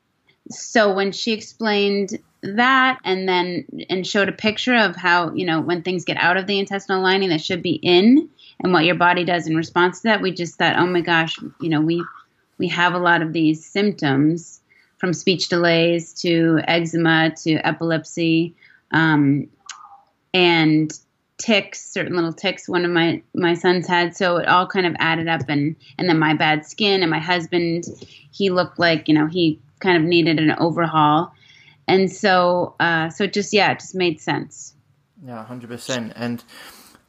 so 0.50 0.92
when 0.92 1.12
she 1.12 1.32
explained 1.32 2.18
that 2.42 2.98
and 3.04 3.28
then 3.28 3.66
and 3.88 4.06
showed 4.06 4.28
a 4.28 4.32
picture 4.32 4.74
of 4.74 4.96
how 4.96 5.32
you 5.34 5.44
know 5.44 5.60
when 5.60 5.82
things 5.82 6.04
get 6.04 6.16
out 6.16 6.36
of 6.36 6.46
the 6.46 6.58
intestinal 6.58 7.02
lining 7.02 7.28
that 7.28 7.40
should 7.40 7.62
be 7.62 7.72
in 7.74 8.30
and 8.60 8.72
what 8.72 8.84
your 8.84 8.94
body 8.94 9.24
does 9.24 9.46
in 9.46 9.54
response 9.54 10.00
to 10.00 10.08
that 10.08 10.22
we 10.22 10.32
just 10.32 10.56
thought 10.56 10.76
oh 10.76 10.86
my 10.86 11.02
gosh 11.02 11.36
you 11.60 11.68
know 11.68 11.82
we 11.82 12.02
we 12.56 12.68
have 12.68 12.94
a 12.94 12.98
lot 12.98 13.20
of 13.20 13.34
these 13.34 13.64
symptoms 13.64 14.59
from 15.00 15.12
speech 15.12 15.48
delays 15.48 16.12
to 16.12 16.60
eczema 16.68 17.32
to 17.36 17.54
epilepsy 17.66 18.54
um, 18.92 19.48
and 20.34 20.92
tics 21.38 21.90
certain 21.90 22.14
little 22.14 22.34
tics 22.34 22.68
one 22.68 22.84
of 22.84 22.90
my 22.90 23.22
my 23.34 23.54
sons 23.54 23.88
had 23.88 24.14
so 24.14 24.36
it 24.36 24.46
all 24.46 24.66
kind 24.66 24.86
of 24.86 24.94
added 24.98 25.26
up 25.26 25.48
and 25.48 25.74
and 25.98 26.08
then 26.08 26.18
my 26.18 26.34
bad 26.34 26.66
skin 26.66 27.02
and 27.02 27.10
my 27.10 27.18
husband 27.18 27.86
he 28.30 28.50
looked 28.50 28.78
like 28.78 29.08
you 29.08 29.14
know 29.14 29.26
he 29.26 29.58
kind 29.80 29.96
of 29.96 30.02
needed 30.02 30.38
an 30.38 30.52
overhaul 30.58 31.32
and 31.90 32.10
so 32.10 32.76
uh, 32.78 33.10
so 33.10 33.24
it 33.24 33.32
just 33.32 33.52
yeah, 33.52 33.72
it 33.72 33.80
just 33.80 33.96
made 33.96 34.20
sense. 34.20 34.74
Yeah, 35.26 35.44
hundred 35.44 35.70
percent. 35.70 36.12
And 36.14 36.42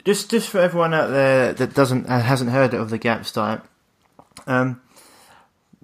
just 0.03 0.31
just 0.31 0.49
for 0.49 0.59
everyone 0.59 0.93
out 0.93 1.11
there 1.11 1.53
that 1.53 1.75
doesn't 1.75 2.07
uh, 2.07 2.19
hasn't 2.19 2.49
heard 2.49 2.73
of 2.73 2.89
the 2.89 2.97
GAPS 2.97 3.31
diet, 3.31 3.61
um, 4.47 4.81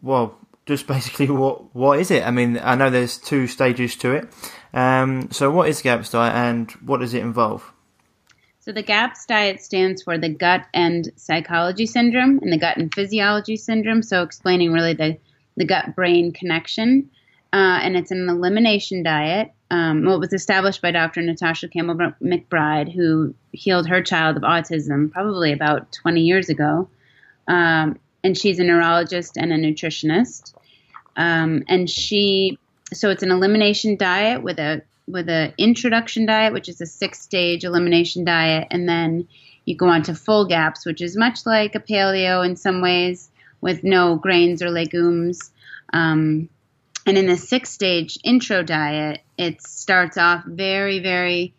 well, 0.01 0.36
just 0.67 0.85
basically 0.95 1.29
what 1.29 1.75
what 1.75 1.99
is 1.99 2.11
it? 2.11 2.23
I 2.25 2.31
mean, 2.31 2.59
I 2.61 2.75
know 2.75 2.89
there's 2.89 3.17
two 3.17 3.47
stages 3.47 3.95
to 3.97 4.11
it. 4.13 4.29
Um, 4.73 5.31
so 5.31 5.49
what 5.49 5.69
is 5.69 5.77
the 5.77 5.83
GAPS 5.83 6.11
diet 6.11 6.35
and 6.35 6.71
what 6.85 6.99
does 6.99 7.13
it 7.13 7.23
involve? 7.23 7.71
So 8.59 8.73
the 8.73 8.83
GAPS 8.83 9.25
diet 9.25 9.61
stands 9.61 10.03
for 10.03 10.17
the 10.17 10.29
gut 10.29 10.65
and 10.73 11.09
psychology 11.15 11.85
syndrome 11.85 12.39
and 12.41 12.51
the 12.51 12.57
gut 12.57 12.77
and 12.77 12.93
physiology 12.93 13.55
syndrome. 13.55 14.03
So 14.03 14.21
explaining 14.21 14.73
really 14.73 14.93
the 14.93 15.17
the 15.55 15.65
gut 15.65 15.95
brain 15.95 16.33
connection 16.33 17.09
uh, 17.53 17.79
and 17.81 17.95
it's 17.95 18.11
an 18.11 18.29
elimination 18.29 19.03
diet. 19.03 19.53
Um, 19.71 20.05
well, 20.05 20.15
it 20.15 20.19
was 20.19 20.33
established 20.33 20.81
by 20.81 20.91
Dr. 20.91 21.21
Natasha 21.21 21.67
Campbell 21.67 22.13
McBride, 22.21 22.91
who 22.91 23.33
healed 23.51 23.87
her 23.87 24.01
child 24.01 24.37
of 24.37 24.43
autism 24.43 25.11
probably 25.11 25.51
about 25.53 25.91
20 25.91 26.21
years 26.21 26.49
ago. 26.49 26.89
Um, 27.47 27.99
and 28.27 28.37
she's 28.37 28.59
a 28.59 28.63
neurologist 28.63 29.37
and 29.37 29.53
a 29.53 29.57
nutritionist. 29.57 30.53
Um, 31.15 31.63
and 31.69 31.89
she, 31.89 32.59
so 32.93 33.09
it's 33.09 33.23
an 33.23 33.31
elimination 33.31 33.95
diet 33.95 34.43
with 34.43 34.59
a 34.59 34.83
with 35.07 35.29
an 35.29 35.53
introduction 35.57 36.25
diet, 36.25 36.51
which 36.51 36.67
is 36.67 36.81
a 36.81 36.85
six 36.85 37.21
stage 37.21 37.63
elimination 37.63 38.25
diet, 38.25 38.67
and 38.69 38.87
then 38.87 39.29
you 39.63 39.75
go 39.77 39.87
on 39.87 40.03
to 40.03 40.13
full 40.13 40.45
gaps, 40.45 40.85
which 40.85 41.01
is 41.01 41.15
much 41.15 41.45
like 41.45 41.75
a 41.75 41.79
paleo 41.79 42.45
in 42.45 42.57
some 42.57 42.81
ways, 42.81 43.29
with 43.61 43.85
no 43.85 44.17
grains 44.17 44.61
or 44.61 44.69
legumes. 44.69 45.49
Um, 45.93 46.49
and 47.05 47.17
in 47.17 47.27
the 47.27 47.37
six 47.37 47.69
stage 47.69 48.19
intro 48.25 48.61
diet, 48.61 49.21
it 49.37 49.61
starts 49.61 50.17
off 50.17 50.43
very, 50.45 50.99
very 50.99 51.53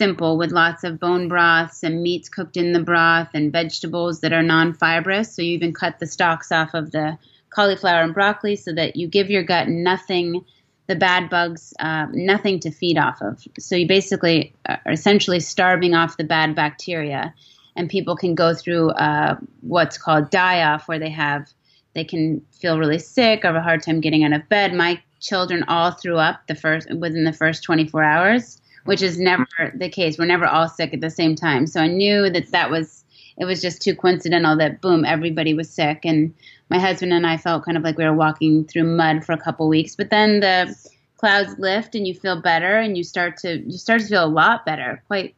simple 0.00 0.38
with 0.38 0.50
lots 0.50 0.82
of 0.82 0.98
bone 0.98 1.28
broths 1.28 1.82
and 1.82 2.02
meats 2.02 2.30
cooked 2.30 2.56
in 2.56 2.72
the 2.72 2.80
broth 2.80 3.28
and 3.34 3.52
vegetables 3.52 4.20
that 4.20 4.32
are 4.32 4.42
non 4.42 4.72
fibrous. 4.72 5.34
So 5.34 5.42
you 5.42 5.52
even 5.52 5.74
cut 5.74 5.98
the 5.98 6.06
stalks 6.06 6.50
off 6.50 6.72
of 6.72 6.90
the 6.90 7.18
cauliflower 7.50 8.02
and 8.02 8.14
broccoli 8.14 8.56
so 8.56 8.72
that 8.72 8.96
you 8.96 9.08
give 9.08 9.28
your 9.28 9.42
gut 9.42 9.68
nothing, 9.68 10.46
the 10.86 10.96
bad 10.96 11.28
bugs, 11.28 11.74
uh, 11.78 12.06
nothing 12.12 12.60
to 12.60 12.70
feed 12.70 12.96
off 12.96 13.20
of. 13.20 13.46
So 13.58 13.76
you 13.76 13.86
basically 13.86 14.54
are 14.66 14.80
essentially 14.90 15.38
starving 15.38 15.92
off 15.92 16.16
the 16.16 16.24
bad 16.24 16.54
bacteria. 16.54 17.34
And 17.76 17.90
people 17.90 18.16
can 18.16 18.34
go 18.34 18.54
through 18.54 18.92
uh, 18.92 19.36
what's 19.60 19.98
called 19.98 20.30
die 20.30 20.62
off, 20.62 20.88
where 20.88 20.98
they 20.98 21.10
have 21.10 21.46
they 21.94 22.04
can 22.04 22.40
feel 22.52 22.78
really 22.78 22.98
sick 22.98 23.44
or 23.44 23.48
have 23.48 23.56
a 23.56 23.60
hard 23.60 23.82
time 23.82 24.00
getting 24.00 24.24
out 24.24 24.32
of 24.32 24.48
bed. 24.48 24.72
My 24.72 25.02
children 25.20 25.64
all 25.68 25.90
threw 25.90 26.16
up 26.16 26.46
the 26.46 26.54
first 26.54 26.88
within 26.90 27.24
the 27.24 27.34
first 27.34 27.62
24 27.64 28.02
hours, 28.02 28.59
which 28.84 29.02
is 29.02 29.18
never 29.18 29.46
the 29.74 29.88
case. 29.88 30.18
We're 30.18 30.26
never 30.26 30.46
all 30.46 30.68
sick 30.68 30.94
at 30.94 31.00
the 31.00 31.10
same 31.10 31.34
time. 31.34 31.66
So 31.66 31.80
I 31.80 31.86
knew 31.86 32.30
that 32.30 32.50
that 32.52 32.70
was 32.70 33.04
it 33.36 33.44
was 33.44 33.62
just 33.62 33.80
too 33.80 33.94
coincidental 33.94 34.56
that 34.58 34.80
boom 34.80 35.04
everybody 35.04 35.54
was 35.54 35.70
sick 35.70 36.00
and 36.04 36.34
my 36.68 36.78
husband 36.78 37.12
and 37.12 37.26
I 37.26 37.36
felt 37.36 37.64
kind 37.64 37.76
of 37.76 37.82
like 37.82 37.96
we 37.96 38.04
were 38.04 38.14
walking 38.14 38.64
through 38.64 38.84
mud 38.84 39.24
for 39.24 39.32
a 39.32 39.38
couple 39.38 39.68
weeks. 39.68 39.96
But 39.96 40.10
then 40.10 40.40
the 40.40 40.76
clouds 41.16 41.58
lift 41.58 41.94
and 41.94 42.06
you 42.06 42.14
feel 42.14 42.40
better 42.40 42.78
and 42.78 42.96
you 42.96 43.04
start 43.04 43.36
to 43.38 43.58
you 43.58 43.76
start 43.76 44.02
to 44.02 44.06
feel 44.06 44.24
a 44.24 44.26
lot 44.26 44.64
better 44.64 45.02
quite 45.06 45.34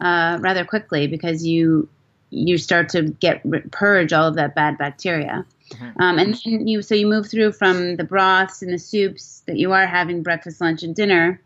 uh, 0.00 0.38
rather 0.40 0.64
quickly 0.64 1.06
because 1.06 1.46
you 1.46 1.88
you 2.30 2.56
start 2.56 2.88
to 2.90 3.02
get 3.02 3.44
purge 3.72 4.12
all 4.12 4.28
of 4.28 4.36
that 4.36 4.54
bad 4.54 4.78
bacteria. 4.78 5.44
Mm-hmm. 5.72 6.02
Um, 6.02 6.18
and 6.18 6.34
then 6.44 6.66
you 6.66 6.82
so 6.82 6.94
you 6.94 7.06
move 7.06 7.28
through 7.28 7.52
from 7.52 7.96
the 7.96 8.04
broths 8.04 8.62
and 8.62 8.72
the 8.72 8.78
soups 8.78 9.42
that 9.46 9.56
you 9.56 9.72
are 9.72 9.86
having 9.86 10.22
breakfast, 10.22 10.60
lunch, 10.60 10.82
and 10.82 10.94
dinner 10.94 11.40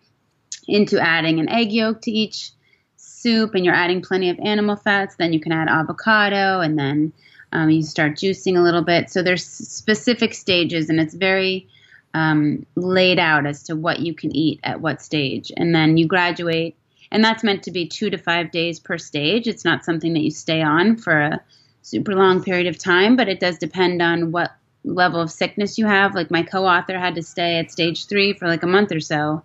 into 0.67 1.01
adding 1.01 1.41
an 1.41 1.49
egg 1.49 1.73
yolk 1.73 2.03
to 2.03 2.11
each 2.11 2.51
soup, 2.97 3.55
and 3.55 3.65
you're 3.65 3.75
adding 3.75 4.03
plenty 4.03 4.31
of 4.31 4.39
animal 4.41 4.77
fats. 4.77 5.17
Then 5.17 5.33
you 5.33 5.41
can 5.41 5.53
add 5.53 5.69
avocado, 5.69 6.61
and 6.61 6.79
then 6.79 7.13
Um, 7.57 7.71
you 7.71 7.83
start 7.83 8.17
juicing 8.17 8.57
a 8.57 8.63
little 8.63 8.83
bit. 8.83 9.11
So 9.11 9.23
there's 9.23 9.47
specific 9.47 10.35
stages, 10.35 10.91
and 10.91 10.99
it's 10.99 11.15
very 11.15 11.69
um, 12.13 12.67
laid 12.75 13.21
out 13.21 13.47
as 13.47 13.63
to 13.65 13.77
what 13.77 14.01
you 14.01 14.13
can 14.13 14.35
eat 14.35 14.59
at 14.65 14.81
what 14.81 15.01
stage. 15.01 15.53
And 15.57 15.73
then 15.73 15.97
you 15.97 16.09
graduate, 16.09 16.75
and 17.13 17.23
that's 17.23 17.45
meant 17.45 17.63
to 17.63 17.71
be 17.71 17.87
two 17.87 18.11
to 18.11 18.19
five 18.19 18.51
days 18.51 18.81
per 18.81 18.99
stage. 18.99 19.47
It's 19.47 19.65
not 19.65 19.85
something 19.85 20.15
that 20.15 20.25
you 20.25 20.33
stay 20.33 20.63
on 20.63 20.97
for 20.97 21.17
a 21.17 21.41
super 21.83 22.15
long 22.17 22.43
period 22.43 22.67
of 22.67 22.77
time, 22.77 23.15
but 23.15 23.29
it 23.29 23.39
does 23.39 23.59
depend 23.59 24.03
on 24.03 24.33
what 24.33 24.51
level 24.83 25.21
of 25.21 25.31
sickness 25.31 25.79
you 25.79 25.87
have. 25.87 26.17
Like 26.17 26.33
my 26.33 26.43
co 26.43 26.67
author 26.67 26.99
had 26.99 27.15
to 27.15 27.23
stay 27.23 27.59
at 27.61 27.71
stage 27.71 28.07
three 28.07 28.33
for 28.33 28.49
like 28.49 28.65
a 28.65 28.75
month 28.77 28.91
or 28.91 29.01
so 29.01 29.45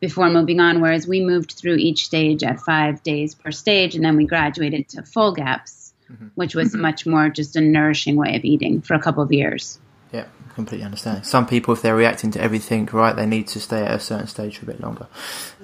before 0.00 0.30
moving 0.30 0.60
on, 0.60 0.80
whereas 0.80 1.06
we 1.06 1.20
moved 1.20 1.52
through 1.52 1.76
each 1.76 2.04
stage 2.04 2.42
at 2.42 2.60
five 2.60 3.02
days 3.02 3.34
per 3.34 3.50
stage, 3.50 3.94
and 3.94 4.04
then 4.04 4.16
we 4.16 4.26
graduated 4.26 4.88
to 4.90 5.02
full 5.02 5.32
GAPS, 5.32 5.94
mm-hmm. 6.10 6.28
which 6.34 6.54
was 6.54 6.72
mm-hmm. 6.72 6.82
much 6.82 7.06
more 7.06 7.28
just 7.28 7.56
a 7.56 7.60
nourishing 7.60 8.16
way 8.16 8.36
of 8.36 8.44
eating 8.44 8.82
for 8.82 8.94
a 8.94 9.00
couple 9.00 9.22
of 9.22 9.32
years. 9.32 9.78
Yeah, 10.12 10.26
completely 10.54 10.84
understand. 10.84 11.26
Some 11.26 11.46
people, 11.46 11.74
if 11.74 11.82
they're 11.82 11.96
reacting 11.96 12.30
to 12.32 12.40
everything, 12.40 12.86
right, 12.92 13.16
they 13.16 13.26
need 13.26 13.48
to 13.48 13.60
stay 13.60 13.82
at 13.82 13.94
a 13.94 13.98
certain 13.98 14.26
stage 14.26 14.58
for 14.58 14.64
a 14.64 14.68
bit 14.68 14.80
longer. 14.80 15.06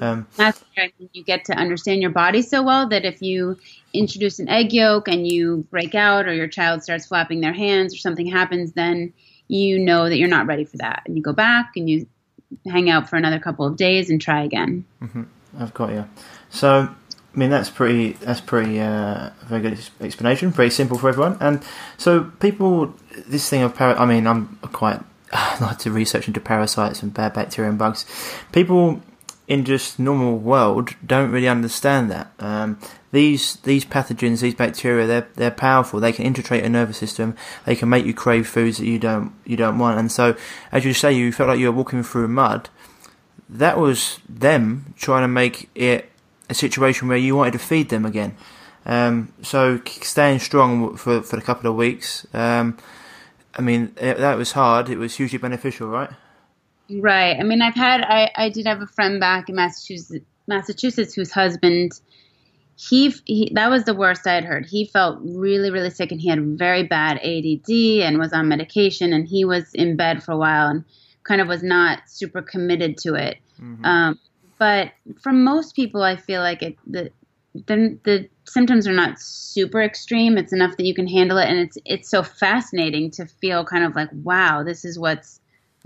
Um, 0.01 0.27
That's 0.37 0.63
right. 0.77 0.93
You 1.13 1.23
get 1.23 1.45
to 1.47 1.55
understand 1.55 2.03
your 2.03 2.11
body 2.11 2.43
so 2.43 2.63
well 2.63 2.89
that 2.89 3.05
if 3.05 3.23
you 3.23 3.59
introduce 3.93 4.39
an 4.39 4.49
egg 4.49 4.73
yolk 4.73 5.09
and 5.09 5.27
you 5.27 5.67
break 5.71 5.95
out, 5.95 6.27
or 6.27 6.35
your 6.35 6.49
child 6.49 6.83
starts 6.83 7.07
flapping 7.07 7.41
their 7.41 7.53
hands, 7.53 7.95
or 7.95 7.99
something 7.99 8.27
happens, 8.27 8.73
then 8.73 9.13
you 9.49 9.79
know 9.79 10.09
that 10.09 10.17
you're 10.17 10.29
not 10.29 10.47
ready 10.47 10.65
for 10.65 10.79
that, 10.79 11.03
and 11.07 11.17
you 11.17 11.23
go 11.23 11.33
back 11.33 11.73
and 11.77 11.89
you 11.89 12.07
hang 12.67 12.91
out 12.91 13.09
for 13.09 13.17
another 13.17 13.39
couple 13.39 13.67
of 13.67 13.77
days 13.77 14.11
and 14.11 14.21
try 14.21 14.43
again. 14.43 14.85
Mm-hmm. 15.03 15.23
I've 15.59 15.75
got 15.75 15.91
you. 15.91 16.09
So, 16.51 16.89
I 16.89 17.39
mean, 17.39 17.51
that's 17.51 17.71
pretty. 17.71 18.13
That's 18.13 18.41
pretty. 18.41 18.81
Uh, 18.81 19.31
very 19.45 19.63
good 19.63 19.79
explanation. 20.01 20.53
Pretty 20.53 20.71
simple 20.71 20.99
for 20.99 21.09
everyone. 21.09 21.37
And 21.41 21.63
so, 21.97 22.25
people, 22.41 22.95
this 23.27 23.49
thing 23.49 23.63
of 23.63 23.75
par- 23.75 23.99
I 23.99 24.07
mean, 24.07 24.27
I'm 24.27 24.59
quite 24.73 25.01
like 25.61 25.79
to 25.79 25.91
research 25.91 26.27
into 26.27 26.41
parasites 26.41 27.03
and 27.03 27.13
bad 27.13 27.35
bacteria 27.35 27.71
and 27.71 27.79
bugs. 27.79 28.07
People 28.53 29.03
in 29.49 29.65
just 29.65 29.99
normal 29.99 30.39
world 30.39 30.91
don't 31.07 31.31
really 31.31 31.49
understand 31.49 32.11
that. 32.11 32.33
Um, 32.39 32.79
these 33.13 33.57
these 33.57 33.85
pathogens, 33.85 34.41
these 34.41 34.55
bacteria, 34.55 35.07
they're 35.07 35.29
they're 35.35 35.51
powerful. 35.51 36.01
They 36.01 36.13
can 36.13 36.25
infiltrate 36.25 36.63
your 36.63 36.71
nervous 36.71 36.97
system. 36.97 37.37
They 37.67 37.77
can 37.77 37.89
make 37.89 38.07
you 38.07 38.15
crave 38.15 38.49
foods 38.49 38.79
that 38.79 38.87
you 38.87 38.99
don't 38.99 39.33
you 39.45 39.57
don't 39.57 39.79
want. 39.79 39.99
And 39.99 40.11
so, 40.11 40.35
as 40.73 40.85
you 40.85 40.95
say, 40.95 41.13
you 41.13 41.31
felt 41.31 41.49
like 41.49 41.59
you 41.59 41.67
were 41.67 41.77
walking 41.77 42.03
through 42.03 42.29
mud. 42.29 42.71
That 43.49 43.79
was 43.79 44.19
them 44.29 44.95
trying 44.97 45.25
to 45.25 45.29
make 45.29 45.69
it 45.75 46.11
a 46.49 46.55
situation 46.55 47.07
where 47.07 47.19
you 47.19 47.37
wanted 47.37 47.53
to 47.53 47.59
feed 47.59 47.91
them 47.91 48.07
again. 48.07 48.35
Um, 48.87 49.33
so 49.43 49.81
staying 49.87 50.39
strong 50.39 50.97
for 50.97 51.23
for 51.23 51.37
a 51.37 51.43
couple 51.43 51.71
of 51.71 51.77
weeks. 51.77 52.27
Um, 52.33 52.79
I 53.55 53.61
mean, 53.61 53.95
it, 54.01 54.17
that 54.17 54.39
was 54.39 54.53
hard. 54.53 54.89
It 54.89 54.97
was 54.97 55.15
hugely 55.17 55.39
beneficial, 55.39 55.89
right? 55.89 56.11
Right. 56.91 57.37
I 57.39 57.43
mean, 57.43 57.61
I've 57.61 57.75
had 57.75 58.01
I 58.01 58.31
I 58.35 58.49
did 58.49 58.67
have 58.67 58.81
a 58.81 58.87
friend 58.87 59.21
back 59.21 59.51
in 59.51 59.55
Massachusetts 59.55 60.25
Massachusetts 60.47 61.13
whose 61.13 61.31
husband 61.31 62.01
he, 62.89 63.15
he 63.27 63.53
that 63.55 63.71
was 63.71 63.85
the 63.85 63.95
worst 63.95 64.27
I 64.27 64.35
had 64.35 64.45
heard. 64.45 64.67
He 64.67 64.87
felt 64.87 65.21
really 65.23 65.71
really 65.71 65.91
sick 65.91 66.11
and 66.11 66.21
he 66.21 66.29
had 66.29 66.59
very 66.59 66.83
bad 66.83 67.19
ADD 67.19 67.71
and 68.03 68.19
was 68.19 68.33
on 68.33 68.49
medication 68.49 69.13
and 69.13 69.27
he 69.27 69.45
was 69.45 69.73
in 69.75 69.97
bed 69.97 70.23
for 70.23 70.33
a 70.33 70.37
while 70.37 70.69
and 70.69 70.85
kind 71.23 71.41
of 71.41 71.47
was 71.47 71.63
not 71.63 72.01
super 72.07 72.43
committed 72.43 72.99
to 72.99 73.15
it. 73.15 73.39
Mm-hmm. 73.61 73.85
Um, 73.85 74.19
but 74.59 74.93
for 75.21 75.33
most 75.33 75.77
people, 75.77 76.03
I 76.03 76.17
feel 76.17 76.41
like 76.41 76.63
it 76.63 76.77
the, 76.87 77.11
the 77.55 77.99
the 78.05 78.29
symptoms 78.47 78.89
are 78.89 78.93
not 78.93 79.21
super 79.21 79.81
extreme. 79.81 80.37
It's 80.37 80.53
enough 80.53 80.77
that 80.77 80.85
you 80.85 80.95
can 80.95 81.07
handle 81.07 81.39
it, 81.39 81.49
and 81.49 81.59
it's 81.59 81.79
it's 81.85 82.09
so 82.09 82.23
fascinating 82.23 83.11
to 83.13 83.27
feel 83.27 83.65
kind 83.65 83.85
of 83.85 83.95
like 83.95 84.09
wow, 84.13 84.65
this 84.65 84.85
is 84.85 84.99
what's 84.99 85.41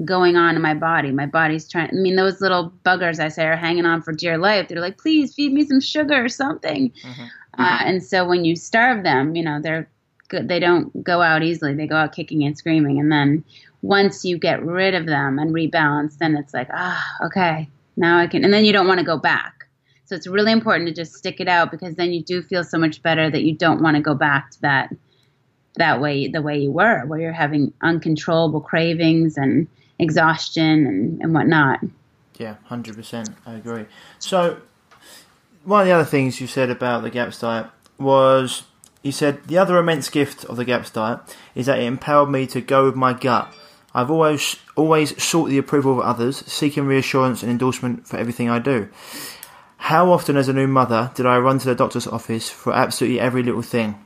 going 0.05 0.37
on 0.37 0.57
in 0.57 0.63
my 0.63 0.75
body. 0.75 1.11
My 1.11 1.27
body's 1.27 1.69
trying. 1.69 1.89
I 1.89 1.93
mean, 1.93 2.17
those 2.17 2.41
little 2.41 2.73
buggers 2.85 3.19
I 3.19 3.29
say 3.29 3.47
are 3.47 3.57
hanging 3.57 3.87
on 3.87 4.03
for 4.03 4.13
dear 4.13 4.39
life. 4.39 4.69
They're 4.69 4.81
like, 4.81 4.99
please 4.99 5.35
feed 5.35 5.53
me 5.53 5.65
some 5.65 5.81
sugar 5.81 6.25
or 6.25 6.29
something. 6.29 6.93
Mm-hmm. 7.03 7.25
Uh, 7.59 7.79
and 7.85 8.05
so 8.05 8.27
when 8.27 8.45
you 8.45 8.57
starve 8.57 9.03
them, 9.03 9.35
you 9.35 9.43
know, 9.43 9.61
they're 9.63 9.89
good. 10.29 10.49
They 10.49 10.59
don't 10.59 11.03
go 11.03 11.23
out 11.23 11.43
easily. 11.43 11.75
They 11.75 11.87
go 11.87 11.97
out 11.97 12.15
kicking 12.15 12.45
and 12.45 12.57
screaming. 12.57 13.01
And 13.01 13.11
then 13.11 13.45
once 13.83 14.25
you 14.25 14.39
get 14.39 14.63
rid 14.63 14.95
of 14.95 15.07
them 15.07 15.39
and 15.39 15.55
rebalance, 15.55 16.19
then 16.19 16.37
it's 16.37 16.53
like, 16.53 16.69
ah, 16.73 17.05
okay, 17.25 17.69
now 17.97 18.19
I 18.19 18.27
can. 18.27 18.45
And 18.45 18.53
then 18.53 18.65
you 18.65 18.73
don't 18.73 18.89
want 18.89 19.01
to 19.01 19.07
go 19.07 19.17
back. 19.17 19.67
So 20.05 20.15
it's 20.15 20.27
really 20.27 20.53
important 20.53 20.89
to 20.89 20.95
just 20.95 21.15
stick 21.15 21.41
it 21.41 21.49
out 21.49 21.71
because 21.71 21.97
then 21.97 22.13
you 22.13 22.23
do 22.23 22.43
feel 22.43 22.63
so 22.63 22.79
much 22.79 23.03
better 23.03 23.29
that 23.29 23.43
you 23.43 23.55
don't 23.55 23.83
want 23.83 23.97
to 23.97 24.03
go 24.03 24.15
back 24.15 24.51
to 24.53 24.61
that 24.61 24.95
that 25.79 26.01
way 26.01 26.27
the 26.29 26.41
way 26.41 26.59
you 26.59 26.71
were, 26.71 27.05
where 27.07 27.21
you're 27.21 27.33
having 27.33 27.73
uncontrollable 27.83 28.61
cravings 28.61 29.37
and 29.37 29.67
exhaustion 29.99 30.87
and, 30.87 31.23
and 31.23 31.35
whatnot. 31.35 31.81
Yeah, 32.39 32.57
hundred 32.65 32.97
percent. 32.97 33.31
I 33.47 33.55
agree. 33.55 33.87
So, 34.19 34.61
one 35.65 35.83
of 35.83 35.87
the 35.87 35.93
other 35.93 36.05
things 36.05 36.41
you 36.41 36.47
said 36.47 36.71
about 36.71 37.03
the 37.03 37.11
GAPS 37.11 37.41
diet 37.41 37.67
was 37.99 38.65
you 39.03 39.13
said 39.13 39.45
the 39.45 39.59
other 39.59 39.79
immense 39.79 40.11
gift 40.11 40.45
of 40.45 40.57
the 40.57 40.65
GAPS 40.65 40.91
diet 40.91 41.21
is 41.55 41.67
that 41.67 41.79
it 41.79 41.85
empowered 41.85 42.31
me 42.31 42.47
to 42.49 42.61
go 42.61 42.85
with 42.85 42.95
my 42.95 43.13
gut. 43.13 43.53
I've 43.95 44.11
always 44.11 44.57
always 44.77 45.23
sought 45.23 45.49
the 45.49 45.59
approval 45.59 45.93
of 45.93 46.01
others, 46.01 46.45
seeking 46.47 46.87
reassurance 46.87 47.43
and 47.43 47.51
endorsement 47.51 48.07
for 48.07 48.19
everything 48.19 48.51
I 48.51 48.59
do. 48.59 48.89
How 49.79 50.11
often, 50.11 50.37
as 50.37 50.49
a 50.49 50.53
new 50.53 50.67
mother, 50.67 51.13
did 51.15 51.27
I 51.27 51.39
run 51.39 51.59
to 51.61 51.69
the 51.69 51.75
doctor's 51.75 52.07
office 52.07 52.51
for 52.51 52.73
absolutely 52.73 53.21
every 53.21 53.43
little 53.43 53.63
thing? 53.63 54.05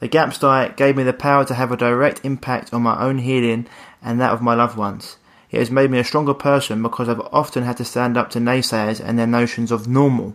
The 0.00 0.08
GAPS 0.08 0.38
diet 0.38 0.76
gave 0.76 0.96
me 0.96 1.04
the 1.04 1.12
power 1.12 1.44
to 1.44 1.54
have 1.54 1.70
a 1.70 1.76
direct 1.76 2.24
impact 2.24 2.74
on 2.74 2.82
my 2.82 3.00
own 3.00 3.18
healing 3.18 3.68
and 4.02 4.20
that 4.20 4.32
of 4.32 4.42
my 4.42 4.54
loved 4.54 4.76
ones. 4.76 5.16
It 5.52 5.58
has 5.58 5.70
made 5.70 5.90
me 5.90 5.98
a 5.98 6.04
stronger 6.04 6.32
person 6.32 6.82
because 6.82 7.10
I've 7.10 7.20
often 7.20 7.62
had 7.62 7.76
to 7.76 7.84
stand 7.84 8.16
up 8.16 8.30
to 8.30 8.38
naysayers 8.38 9.04
and 9.04 9.18
their 9.18 9.26
notions 9.26 9.70
of 9.70 9.86
normal, 9.86 10.34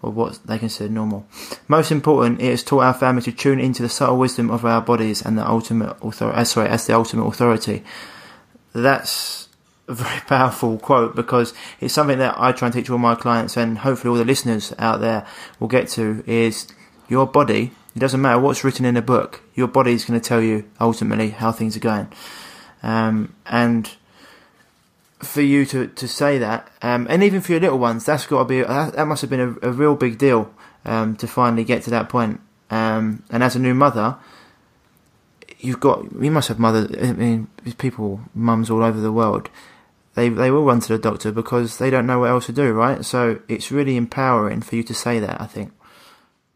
or 0.00 0.12
what 0.12 0.38
they 0.44 0.58
consider 0.58 0.88
normal. 0.88 1.26
Most 1.66 1.90
important, 1.90 2.40
it 2.40 2.50
has 2.50 2.62
taught 2.62 2.84
our 2.84 2.94
family 2.94 3.22
to 3.22 3.32
tune 3.32 3.58
into 3.58 3.82
the 3.82 3.88
subtle 3.88 4.16
wisdom 4.16 4.52
of 4.52 4.64
our 4.64 4.80
bodies 4.80 5.22
and 5.22 5.36
the 5.36 5.46
ultimate 5.46 5.96
authority. 6.00 6.38
Uh, 6.38 6.44
sorry, 6.44 6.68
as 6.68 6.86
the 6.86 6.94
ultimate 6.94 7.26
authority. 7.26 7.82
That's 8.72 9.48
a 9.88 9.94
very 9.94 10.20
powerful 10.26 10.78
quote 10.78 11.16
because 11.16 11.52
it's 11.80 11.92
something 11.92 12.18
that 12.18 12.36
I 12.38 12.52
try 12.52 12.68
and 12.68 12.74
teach 12.74 12.88
all 12.88 12.98
my 12.98 13.16
clients, 13.16 13.56
and 13.56 13.78
hopefully 13.78 14.12
all 14.12 14.18
the 14.18 14.24
listeners 14.24 14.72
out 14.78 15.00
there 15.00 15.26
will 15.58 15.68
get 15.68 15.88
to. 15.90 16.22
Is 16.28 16.68
your 17.08 17.26
body? 17.26 17.72
It 17.96 17.98
doesn't 17.98 18.20
matter 18.20 18.38
what's 18.38 18.62
written 18.62 18.84
in 18.84 18.96
a 18.96 19.02
book. 19.02 19.40
Your 19.54 19.68
body 19.68 19.92
is 19.92 20.04
going 20.04 20.20
to 20.20 20.28
tell 20.28 20.40
you 20.40 20.68
ultimately 20.80 21.30
how 21.30 21.50
things 21.50 21.76
are 21.76 21.80
going. 21.80 22.08
Um, 22.82 23.34
and 23.46 23.90
for 25.24 25.42
you 25.42 25.66
to, 25.66 25.88
to 25.88 26.08
say 26.08 26.38
that, 26.38 26.70
um, 26.82 27.06
and 27.10 27.22
even 27.22 27.40
for 27.40 27.52
your 27.52 27.60
little 27.60 27.78
ones, 27.78 28.04
that's 28.04 28.26
got 28.26 28.38
to 28.40 28.44
be 28.44 28.62
that, 28.62 28.94
that 28.94 29.06
must 29.06 29.20
have 29.22 29.30
been 29.30 29.58
a, 29.62 29.68
a 29.68 29.72
real 29.72 29.94
big 29.94 30.18
deal 30.18 30.52
um, 30.84 31.16
to 31.16 31.26
finally 31.26 31.64
get 31.64 31.82
to 31.84 31.90
that 31.90 32.08
point. 32.08 32.40
Um, 32.70 33.22
and 33.30 33.42
as 33.42 33.56
a 33.56 33.58
new 33.58 33.74
mother, 33.74 34.16
you've 35.58 35.80
got 35.80 36.04
you 36.20 36.30
must 36.30 36.48
have 36.48 36.58
mother. 36.58 36.88
I 37.00 37.12
mean, 37.12 37.48
people, 37.78 38.20
mums 38.34 38.70
all 38.70 38.82
over 38.82 39.00
the 39.00 39.12
world. 39.12 39.50
They 40.14 40.28
they 40.28 40.50
will 40.50 40.64
run 40.64 40.80
to 40.80 40.88
the 40.88 40.98
doctor 40.98 41.32
because 41.32 41.78
they 41.78 41.90
don't 41.90 42.06
know 42.06 42.20
what 42.20 42.30
else 42.30 42.46
to 42.46 42.52
do, 42.52 42.72
right? 42.72 43.04
So 43.04 43.40
it's 43.48 43.72
really 43.72 43.96
empowering 43.96 44.62
for 44.62 44.76
you 44.76 44.82
to 44.84 44.94
say 44.94 45.18
that. 45.18 45.40
I 45.40 45.46
think. 45.46 45.72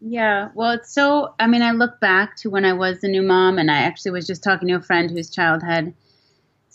Yeah, 0.01 0.49
well, 0.53 0.71
it's 0.71 0.93
so. 0.93 1.33
I 1.39 1.47
mean, 1.47 1.61
I 1.61 1.71
look 1.71 1.99
back 1.99 2.37
to 2.37 2.49
when 2.49 2.63
I 2.63 2.73
was 2.73 3.01
the 3.01 3.09
new 3.09 3.21
mom, 3.21 3.57
and 3.57 3.69
I 3.69 3.79
actually 3.79 4.11
was 4.11 4.25
just 4.25 4.43
talking 4.43 4.69
to 4.69 4.75
a 4.75 4.81
friend 4.81 5.11
whose 5.11 5.29
child 5.29 5.61
had 5.61 5.93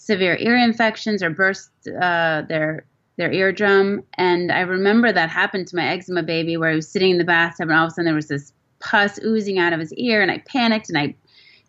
severe 0.05 0.37
ear 0.38 0.57
infections 0.57 1.23
or 1.23 1.31
burst 1.31 1.71
uh, 1.88 2.43
their 2.49 2.85
their 3.17 3.33
eardrum. 3.33 4.03
And 4.14 4.51
I 4.51 4.61
remember 4.61 5.12
that 5.12 5.31
happened 5.31 5.69
to 5.69 5.77
my 5.77 5.87
eczema 5.88 6.23
baby, 6.23 6.57
where 6.57 6.71
he 6.71 6.77
was 6.77 6.88
sitting 6.88 7.12
in 7.12 7.19
the 7.19 7.25
bathtub, 7.25 7.69
and 7.69 7.79
all 7.79 7.87
of 7.87 7.88
a 7.88 7.90
sudden 7.93 8.07
there 8.07 8.14
was 8.14 8.29
this 8.29 8.53
pus 8.81 9.19
oozing 9.23 9.59
out 9.59 9.73
of 9.73 9.81
his 9.81 9.93
ear, 9.95 10.21
and 10.21 10.31
I 10.31 10.38
panicked 10.47 10.88
and 10.88 10.99
I 10.99 11.14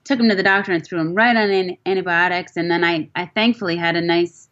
took 0.03 0.19
him 0.19 0.29
to 0.29 0.35
the 0.35 0.43
doctor 0.43 0.71
and 0.71 0.83
threw 0.83 0.99
him 0.99 1.15
right 1.15 1.35
on 1.35 1.49
an- 1.49 1.77
antibiotics. 1.85 2.57
And 2.57 2.69
then 2.69 2.83
I, 2.83 3.09
I 3.15 3.25
thankfully 3.25 3.75
had 3.75 3.95
a 3.95 4.01
nice 4.01 4.47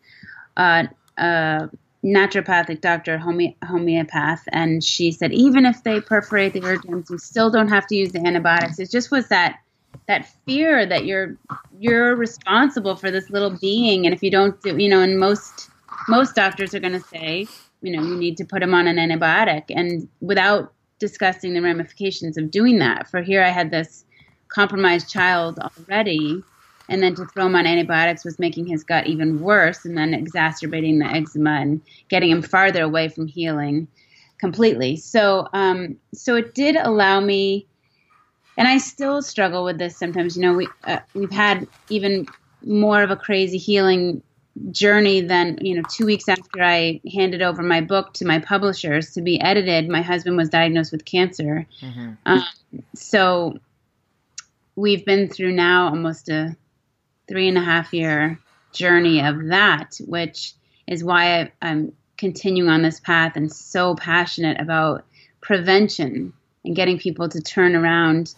uh, 0.58 0.86
uh, 1.18 1.68
naturopathic 2.04 2.82
doctor, 2.82 3.18
home- 3.18 3.56
homeopath, 3.64 4.44
and 4.52 4.84
she 4.84 5.12
said 5.12 5.32
even 5.34 5.66
if 5.66 5.84
they 5.84 6.00
perforate 6.00 6.54
the 6.54 6.64
eardrums, 6.64 7.10
you 7.10 7.18
still 7.18 7.50
don't 7.50 7.70
have 7.70 7.88
to 7.88 7.96
use 7.96 8.12
the 8.12 8.26
antibiotics. 8.26 8.80
It 8.80 8.92
just 8.92 9.12
was 9.12 9.28
that 9.28 9.60
that 10.08 10.28
fear 10.46 10.86
that 10.86 11.06
you're 11.06 11.38
you're 11.80 12.16
responsible 12.16 12.96
for 12.96 13.12
this 13.12 13.30
little 13.30 13.52
being. 13.52 14.06
And 14.06 14.14
if 14.14 14.22
you 14.24 14.32
don't 14.32 14.60
do 14.62 14.78
you 14.78 14.90
know 14.90 15.02
and 15.02 15.20
most 15.20 15.70
most 16.08 16.36
doctors 16.36 16.74
are 16.74 16.80
going 16.80 16.94
to 16.94 17.08
say 17.08 17.48
you 17.82 17.96
know 17.96 18.04
you 18.04 18.16
need 18.16 18.38
to 18.38 18.46
put 18.46 18.64
him 18.64 18.74
on 18.74 18.88
an 18.88 18.98
antibiotic. 18.98 19.64
And 19.70 20.08
without 20.22 20.74
discussing 21.00 21.54
the 21.54 21.62
ramifications 21.62 22.38
of 22.38 22.50
doing 22.50 22.80
that 22.80 23.10
for 23.10 23.22
here 23.22 23.44
i 23.44 23.50
had 23.50 23.72
this 23.72 24.06
compromised 24.48 25.10
child 25.10 25.60
already 25.60 26.42
and 26.88 27.04
then 27.04 27.14
to 27.14 27.26
throw 27.26 27.48
him 27.48 27.56
on 27.56 27.66
antibiotics 27.66 28.24
was 28.24 28.40
making 28.40 28.66
his 28.66 28.86
gut 28.86 29.06
even 29.06 29.42
worse 29.42 29.84
and 29.84 29.98
then 29.98 30.14
exacerbating 30.14 31.00
the 31.00 31.06
eczema 31.06 31.60
and 31.60 31.82
getting 32.08 32.30
him 32.30 32.42
farther 32.42 32.84
away 32.84 33.10
from 33.10 33.28
healing 33.28 33.86
completely. 34.44 34.98
So 34.98 35.48
um, 35.54 35.96
so 36.14 36.36
it 36.36 36.54
did 36.54 36.76
allow 36.76 37.22
me 37.22 37.66
and 38.58 38.68
I 38.68 38.78
still 38.78 39.22
struggle 39.22 39.64
with 39.64 39.78
this 39.78 39.98
sometimes. 39.98 40.36
You 40.36 40.44
know, 40.44 40.54
we 40.54 40.68
uh, 40.84 41.00
we've 41.14 41.32
had 41.32 41.68
even 41.90 42.28
more 42.66 43.04
of 43.04 43.12
a 43.12 43.16
crazy 43.16 43.58
healing 43.58 44.22
journey 44.72 45.22
than 45.22 45.58
you 45.62 45.76
know. 45.76 45.84
Two 45.90 46.06
weeks 46.06 46.30
after 46.30 46.62
I 46.62 47.02
handed 47.12 47.42
over 47.42 47.64
my 47.64 47.82
book 47.82 48.14
to 48.16 48.26
my 48.26 48.40
publishers 48.40 49.12
to 49.14 49.22
be 49.22 49.40
edited, 49.42 49.90
my 49.90 50.02
husband 50.02 50.38
was 50.38 50.50
diagnosed 50.50 50.92
with 50.92 51.06
cancer. 51.06 51.66
Mm-hmm. 51.82 52.14
Um, 52.26 52.44
so 52.96 53.58
we've 54.76 55.06
been 55.06 55.30
through 55.30 55.54
now 55.54 55.88
almost 55.88 56.30
a 56.30 56.56
three 57.28 57.48
and 57.48 57.58
a 57.58 57.62
half 57.62 57.94
year 57.94 58.40
journey 58.72 59.22
of 59.22 59.48
that, 59.48 60.00
which 60.06 60.54
is 60.88 61.04
why 61.04 61.42
I, 61.42 61.52
I'm 61.62 61.94
continuing 62.18 62.70
on 62.70 62.82
this 62.82 63.00
path 63.00 63.36
and 63.36 63.52
so 63.52 63.96
passionate 63.96 64.60
about 64.60 65.06
prevention 65.42 66.34
and 66.64 66.76
getting 66.76 66.98
people 66.98 67.28
to 67.30 67.42
turn 67.42 67.76
around 67.76 68.34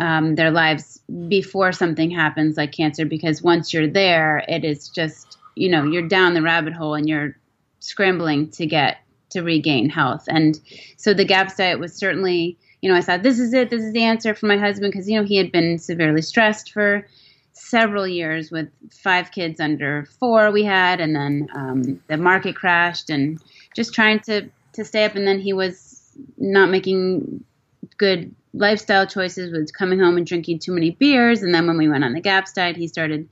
um, 0.00 0.34
their 0.34 0.50
lives 0.50 1.00
before 1.28 1.72
something 1.72 2.10
happens 2.10 2.56
like 2.56 2.72
cancer 2.72 3.04
because 3.04 3.42
once 3.42 3.72
you're 3.72 3.88
there 3.88 4.44
it 4.48 4.64
is 4.64 4.88
just 4.88 5.38
you 5.54 5.68
know 5.68 5.84
you're 5.84 6.08
down 6.08 6.34
the 6.34 6.42
rabbit 6.42 6.72
hole 6.72 6.94
and 6.94 7.08
you're 7.08 7.36
scrambling 7.80 8.50
to 8.50 8.66
get 8.66 8.98
to 9.30 9.42
regain 9.42 9.88
health. 9.88 10.24
And 10.28 10.60
so 10.96 11.14
the 11.14 11.24
gaps 11.24 11.56
diet 11.56 11.78
was 11.78 11.94
certainly 11.94 12.58
you 12.82 12.90
know 12.90 12.96
i 12.96 13.00
thought 13.00 13.22
this 13.22 13.38
is 13.38 13.52
it. 13.52 13.70
This 13.70 13.82
is 13.82 13.92
the 13.92 14.04
answer 14.04 14.34
for 14.34 14.46
my 14.46 14.56
husband 14.56 14.92
because 14.92 15.08
you 15.08 15.18
know 15.18 15.24
he 15.24 15.36
had 15.36 15.52
been 15.52 15.78
severely 15.78 16.22
stressed 16.22 16.72
for 16.72 17.06
several 17.52 18.08
years 18.08 18.50
with 18.50 18.68
five 18.90 19.30
kids 19.30 19.60
under 19.60 20.06
four 20.18 20.50
we 20.50 20.64
had 20.64 20.98
and 20.98 21.14
then 21.14 21.48
um, 21.54 22.02
the 22.06 22.16
market 22.16 22.56
crashed 22.56 23.10
and 23.10 23.40
just 23.74 23.92
trying 23.92 24.18
to 24.20 24.48
to 24.72 24.84
stay 24.84 25.04
up. 25.04 25.14
And 25.14 25.26
then 25.26 25.38
he 25.38 25.52
was 25.52 26.12
not 26.38 26.70
making 26.70 27.44
good 27.96 28.34
lifestyle 28.52 29.06
choices 29.06 29.52
was 29.52 29.70
coming 29.70 30.00
home 30.00 30.16
and 30.16 30.26
drinking 30.26 30.58
too 30.58 30.72
many 30.72 30.90
beers. 30.90 31.42
And 31.42 31.54
then 31.54 31.66
when 31.66 31.78
we 31.78 31.88
went 31.88 32.04
on 32.04 32.12
the 32.12 32.20
gaps 32.20 32.52
diet 32.52 32.76
he 32.76 32.88
started 32.88 33.28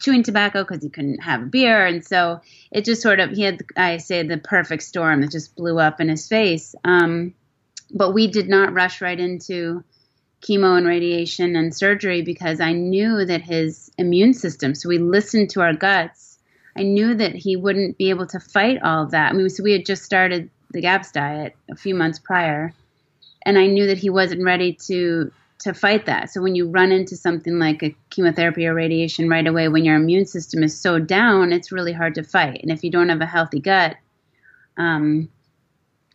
chewing 0.00 0.22
tobacco 0.22 0.62
because 0.62 0.82
he 0.82 0.90
couldn't 0.90 1.22
have 1.22 1.42
a 1.42 1.46
beer. 1.46 1.86
And 1.86 2.04
so 2.04 2.40
it 2.70 2.84
just 2.84 3.02
sort 3.02 3.20
of 3.20 3.30
he 3.30 3.42
had 3.42 3.62
i 3.76 3.96
say 3.96 4.22
the 4.22 4.38
perfect 4.38 4.82
storm 4.82 5.20
that 5.20 5.30
just 5.30 5.56
blew 5.56 5.78
up 5.78 6.00
in 6.00 6.08
his 6.08 6.28
face. 6.28 6.74
Um, 6.84 7.34
but 7.94 8.12
we 8.12 8.26
did 8.26 8.48
not 8.48 8.72
rush 8.72 9.00
right 9.00 9.18
into 9.18 9.84
chemo 10.40 10.76
and 10.76 10.86
radiation 10.86 11.54
and 11.54 11.72
surgery 11.72 12.20
because 12.20 12.60
i 12.60 12.72
knew 12.72 13.24
that 13.24 13.42
his 13.42 13.92
immune 13.96 14.34
system 14.34 14.74
so 14.74 14.88
we 14.88 14.98
listened 14.98 15.50
to 15.50 15.60
our 15.60 15.72
guts. 15.72 16.38
I 16.74 16.82
knew 16.84 17.14
that 17.14 17.34
he 17.34 17.54
wouldn't 17.54 17.98
be 17.98 18.08
able 18.08 18.26
to 18.28 18.40
fight 18.40 18.82
all 18.82 19.04
of 19.04 19.10
that. 19.10 19.30
I 19.30 19.34
mean 19.34 19.48
so 19.50 19.62
we 19.62 19.72
had 19.72 19.86
just 19.86 20.04
started 20.04 20.50
the 20.70 20.80
gaps 20.80 21.12
diet 21.12 21.54
a 21.70 21.76
few 21.76 21.94
months 21.94 22.18
prior 22.18 22.72
and 23.44 23.58
I 23.58 23.66
knew 23.66 23.86
that 23.86 23.98
he 23.98 24.10
wasn't 24.10 24.42
ready 24.42 24.72
to 24.86 25.32
to 25.60 25.72
fight 25.72 26.06
that. 26.06 26.28
So 26.30 26.42
when 26.42 26.56
you 26.56 26.68
run 26.68 26.90
into 26.90 27.16
something 27.16 27.58
like 27.58 27.84
a 27.84 27.94
chemotherapy 28.10 28.66
or 28.66 28.74
radiation 28.74 29.28
right 29.28 29.46
away, 29.46 29.68
when 29.68 29.84
your 29.84 29.94
immune 29.94 30.26
system 30.26 30.64
is 30.64 30.76
so 30.76 30.98
down, 30.98 31.52
it's 31.52 31.70
really 31.70 31.92
hard 31.92 32.16
to 32.16 32.24
fight. 32.24 32.60
And 32.62 32.72
if 32.72 32.82
you 32.82 32.90
don't 32.90 33.10
have 33.10 33.20
a 33.20 33.26
healthy 33.26 33.60
gut, 33.60 33.96
um, 34.76 35.28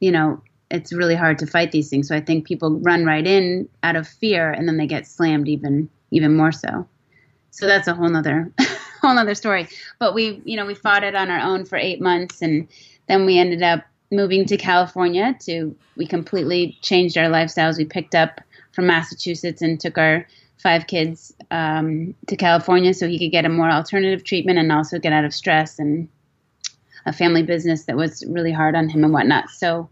you 0.02 0.12
know, 0.12 0.42
it's 0.70 0.92
really 0.92 1.16
hard 1.16 1.40
to 1.40 1.48
fight 1.48 1.72
these 1.72 1.90
things. 1.90 2.10
So 2.10 2.16
I 2.16 2.20
think 2.20 2.46
people 2.46 2.80
run 2.82 3.06
right 3.06 3.26
in 3.26 3.70
out 3.84 3.96
of 3.96 4.08
fear, 4.08 4.52
and 4.52 4.68
then 4.68 4.78
they 4.78 4.88
get 4.88 5.08
slammed 5.08 5.48
even 5.48 5.90
even 6.12 6.36
more 6.36 6.52
so. 6.52 6.88
So 7.52 7.68
that's 7.68 7.88
a 7.88 7.94
whole 7.94 8.10
nother 8.10 8.52
whole 9.02 9.14
nother 9.14 9.36
story. 9.36 9.70
But 10.00 10.14
we, 10.14 10.42
you 10.44 10.58
know, 10.58 10.66
we 10.66 10.76
fought 10.76 11.04
it 11.04 11.16
on 11.16 11.30
our 11.30 11.40
own 11.40 11.66
for 11.66 11.78
eight 11.78 12.02
months, 12.02 12.42
and 12.42 12.68
then 13.08 13.26
we 13.26 13.38
ended 13.38 13.64
up 13.64 13.86
moving 14.12 14.46
to 14.46 14.58
California 14.58 15.36
to 15.42 15.76
we 15.96 16.06
completely 16.06 16.78
changed 16.82 17.18
our 17.18 17.30
lifestyles. 17.30 17.78
We 17.78 17.86
picked 17.86 18.16
up 18.16 18.42
from 18.72 18.88
Massachusetts 18.88 19.62
and 19.62 19.80
took 19.80 19.98
our 19.98 20.28
five 20.58 20.88
kids 20.88 21.34
um, 21.52 22.16
to 22.28 22.36
California 22.36 22.94
so 22.94 23.08
he 23.08 23.20
could 23.20 23.32
get 23.32 23.46
a 23.46 23.50
more 23.50 23.70
alternative 23.70 24.24
treatment 24.24 24.60
and 24.60 24.72
also 24.72 25.00
get 25.00 25.14
out 25.14 25.26
of 25.26 25.34
stress 25.34 25.80
and 25.80 26.08
a 27.06 27.14
family 27.14 27.44
business 27.44 27.86
that 27.86 27.96
was 27.96 28.26
really 28.28 28.52
hard 28.52 28.76
on 28.76 28.90
him 28.90 29.04
and 29.04 29.14
whatnot. 29.14 29.50
So 29.50 29.90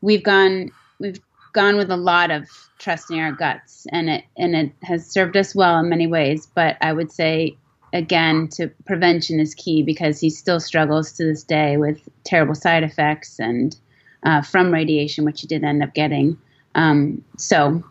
we've 0.00 0.22
gone 0.22 0.70
we've 0.98 1.20
gone 1.52 1.76
with 1.76 1.90
a 1.90 1.96
lot 1.96 2.30
of 2.30 2.48
trusting 2.78 3.20
our 3.20 3.32
guts 3.32 3.86
and 3.90 4.08
it 4.08 4.24
and 4.36 4.54
it 4.54 4.72
has 4.82 5.06
served 5.06 5.36
us 5.36 5.54
well 5.54 5.78
in 5.78 5.88
many 5.88 6.06
ways. 6.06 6.48
But 6.54 6.76
I 6.80 6.92
would 6.92 7.12
say 7.12 7.56
again 7.92 8.48
to 8.48 8.68
prevention 8.86 9.40
is 9.40 9.54
key 9.54 9.82
because 9.82 10.20
he 10.20 10.30
still 10.30 10.60
struggles 10.60 11.12
to 11.12 11.24
this 11.24 11.42
day 11.42 11.76
with 11.76 12.00
terrible 12.24 12.54
side 12.54 12.82
effects 12.82 13.38
and 13.38 13.76
uh, 14.24 14.42
from 14.42 14.72
radiation, 14.72 15.24
which 15.24 15.40
he 15.40 15.46
did 15.46 15.64
end 15.64 15.82
up 15.82 15.94
getting. 15.94 16.38
Um, 16.74 17.24
so 17.36 17.82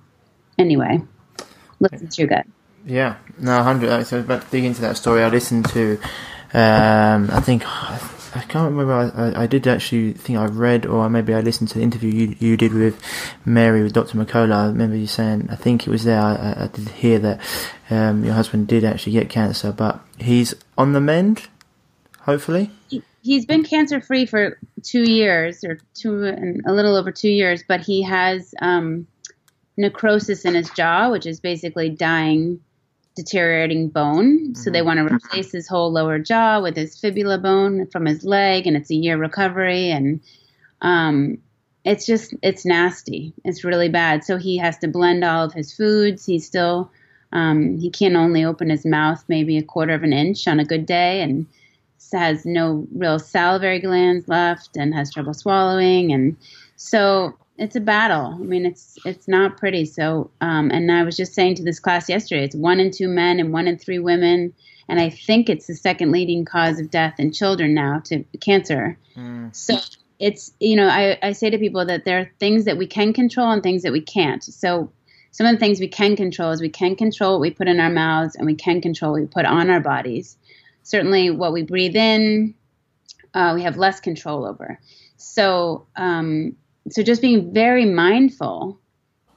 anyway, 0.58 1.02
listen 1.80 2.08
to 2.08 2.22
your 2.22 2.30
gut. 2.30 2.46
Yeah, 2.86 3.18
no, 3.38 3.62
hundred. 3.62 4.06
So 4.06 4.20
about 4.20 4.44
to 4.44 4.50
dig 4.50 4.64
into 4.64 4.82
that 4.82 4.98
story, 4.98 5.24
I 5.24 5.30
listened 5.30 5.70
to. 5.70 6.00
Um, 6.54 7.30
I 7.32 7.40
think 7.40 7.64
I 8.34 8.42
can't 8.42 8.72
remember. 8.72 8.94
I, 8.94 9.44
I, 9.44 9.48
did 9.48 9.68
actually 9.68 10.14
think 10.14 10.40
I 10.40 10.46
read, 10.46 10.86
or 10.86 11.10
maybe 11.10 11.34
I 11.34 11.42
listened 11.42 11.70
to 11.70 11.78
the 11.78 11.84
interview 11.84 12.10
you 12.10 12.36
you 12.40 12.58
did 12.58 12.74
with 12.74 13.02
Mary 13.44 13.84
with 13.84 13.94
Dr. 13.94 14.18
McCullough. 14.18 14.54
I 14.54 14.68
remember 14.68 14.96
you 14.96 15.08
saying, 15.08 15.50
I 15.52 15.56
think 15.56 15.86
it 15.86 15.90
was 15.90 16.06
there. 16.06 16.20
I, 16.20 16.64
I 16.64 16.68
did 16.68 16.88
hear 16.90 17.20
that 17.20 17.42
um, 17.90 18.24
your 18.24 18.34
husband 18.34 18.68
did 18.68 18.86
actually 18.86 19.14
get 19.14 19.30
cancer, 19.30 19.74
but 19.74 20.00
he's 20.18 20.54
on 20.78 20.94
the 20.94 21.02
mend. 21.02 21.48
Hopefully, 22.22 22.72
he's 23.22 23.46
been 23.46 23.64
cancer 23.64 24.00
free 24.00 24.26
for 24.26 24.58
two 24.82 25.04
years, 25.04 25.64
or 25.66 25.80
two 25.94 26.24
and 26.24 26.62
a 26.66 26.72
little 26.72 26.96
over 26.96 27.12
two 27.12 27.30
years. 27.30 27.64
But 27.68 27.82
he 27.82 28.02
has 28.04 28.56
um, 28.62 29.08
necrosis 29.76 30.46
in 30.46 30.56
his 30.56 30.70
jaw, 30.70 31.12
which 31.12 31.26
is 31.26 31.42
basically 31.42 31.90
dying 31.90 32.62
deteriorating 33.16 33.90
bone. 33.90 34.56
So 34.56 34.70
they 34.70 34.80
mm-hmm. 34.80 34.88
want 34.88 35.10
to 35.10 35.16
replace 35.16 35.52
his 35.52 35.68
whole 35.68 35.92
lower 35.92 36.20
jaw 36.20 36.62
with 36.62 36.76
his 36.76 36.98
fibula 37.00 37.38
bone 37.38 37.88
from 37.88 38.06
his 38.06 38.24
leg, 38.24 38.68
and 38.68 38.78
it's 38.78 38.92
a 38.92 38.96
year 38.96 39.18
recovery. 39.18 39.92
And 39.92 40.22
um, 40.82 41.38
it's 41.84 42.06
just, 42.06 42.34
it's 42.42 42.66
nasty. 42.66 43.34
It's 43.44 43.64
really 43.64 43.90
bad. 43.90 44.24
So 44.24 44.38
he 44.38 44.58
has 44.58 44.78
to 44.80 44.88
blend 44.88 45.24
all 45.24 45.46
of 45.46 45.54
his 45.54 45.74
foods. 45.74 46.26
He's 46.26 46.46
still, 46.46 46.92
um, 47.32 47.78
he 47.80 47.90
can 47.90 48.16
only 48.16 48.46
open 48.46 48.70
his 48.70 48.86
mouth 48.86 49.24
maybe 49.28 49.58
a 49.58 49.64
quarter 49.64 49.94
of 49.94 50.04
an 50.04 50.14
inch 50.14 50.48
on 50.48 50.60
a 50.60 50.66
good 50.66 50.86
day 50.86 51.22
and 51.22 51.46
has 52.12 52.46
no 52.46 52.86
real 52.94 53.20
salivary 53.20 53.80
glands 53.80 54.28
left 54.28 54.76
and 54.76 54.94
has 54.94 55.14
trouble 55.14 55.34
swallowing. 55.34 56.12
And 56.12 56.36
so 56.76 57.38
it's 57.62 57.76
a 57.76 57.80
battle. 57.80 58.38
I 58.40 58.44
mean, 58.44 58.66
it's 58.66 58.98
it's 59.06 59.28
not 59.28 59.56
pretty. 59.56 59.86
So, 59.86 60.32
um, 60.42 60.72
and 60.72 60.92
I 60.92 61.04
was 61.04 61.16
just 61.16 61.36
saying 61.36 61.56
to 61.56 61.64
this 61.64 61.80
class 61.80 62.10
yesterday, 62.10 62.44
it's 62.44 62.56
one 62.56 62.80
in 62.80 62.90
two 62.90 63.08
men 63.08 63.40
and 63.40 63.54
one 63.54 63.68
in 63.68 63.78
three 63.78 64.00
women, 64.00 64.54
and 64.90 65.00
I 65.00 65.12
think 65.12 65.48
it's 65.48 65.68
the 65.68 65.76
second 65.76 66.12
leading 66.12 66.44
cause 66.44 66.80
of 66.80 66.90
death 66.90 67.20
in 67.20 67.32
children 67.32 67.76
now 67.76 68.00
to 68.06 68.24
cancer. 68.40 68.98
Mm. 69.16 69.56
So 69.56 69.78
it's 70.18 70.52
you 70.60 70.76
know 70.76 70.88
I, 70.88 71.20
I 71.22 71.34
say 71.34 71.52
to 71.52 71.60
people 71.60 71.86
that 71.86 72.04
there 72.04 72.20
are 72.20 72.32
things 72.40 72.66
that 72.66 72.78
we 72.78 72.88
can 72.88 73.14
control 73.14 73.52
and 73.52 73.62
things 73.62 73.84
that 73.84 73.92
we 73.92 74.02
can't. 74.02 74.44
So 74.44 74.92
some 75.30 75.46
of 75.46 75.54
the 75.54 75.60
things 75.60 75.80
we 75.80 75.88
can 75.88 76.16
control 76.16 76.50
is 76.50 76.62
we 76.62 76.70
can 76.70 76.96
control 76.96 77.34
what 77.34 77.42
we 77.42 77.52
put 77.52 77.68
in 77.68 77.80
our 77.80 77.92
mouths 77.92 78.36
and 78.36 78.48
we 78.48 78.56
can 78.56 78.82
control 78.82 79.12
what 79.12 79.22
we 79.22 79.28
put 79.28 79.46
on 79.46 79.70
our 79.70 79.80
bodies. 79.80 80.36
Certainly, 80.82 81.30
what 81.30 81.54
we 81.54 81.62
breathe 81.62 81.96
in, 81.96 82.56
uh, 83.36 83.52
we 83.54 83.62
have 83.62 83.78
less 83.78 84.00
control 84.00 84.48
over. 84.48 84.80
So 85.18 85.86
um, 85.96 86.56
so 86.90 87.04
just 87.04 87.22
being 87.22 87.54
very 87.54 87.86
mindful 87.86 88.80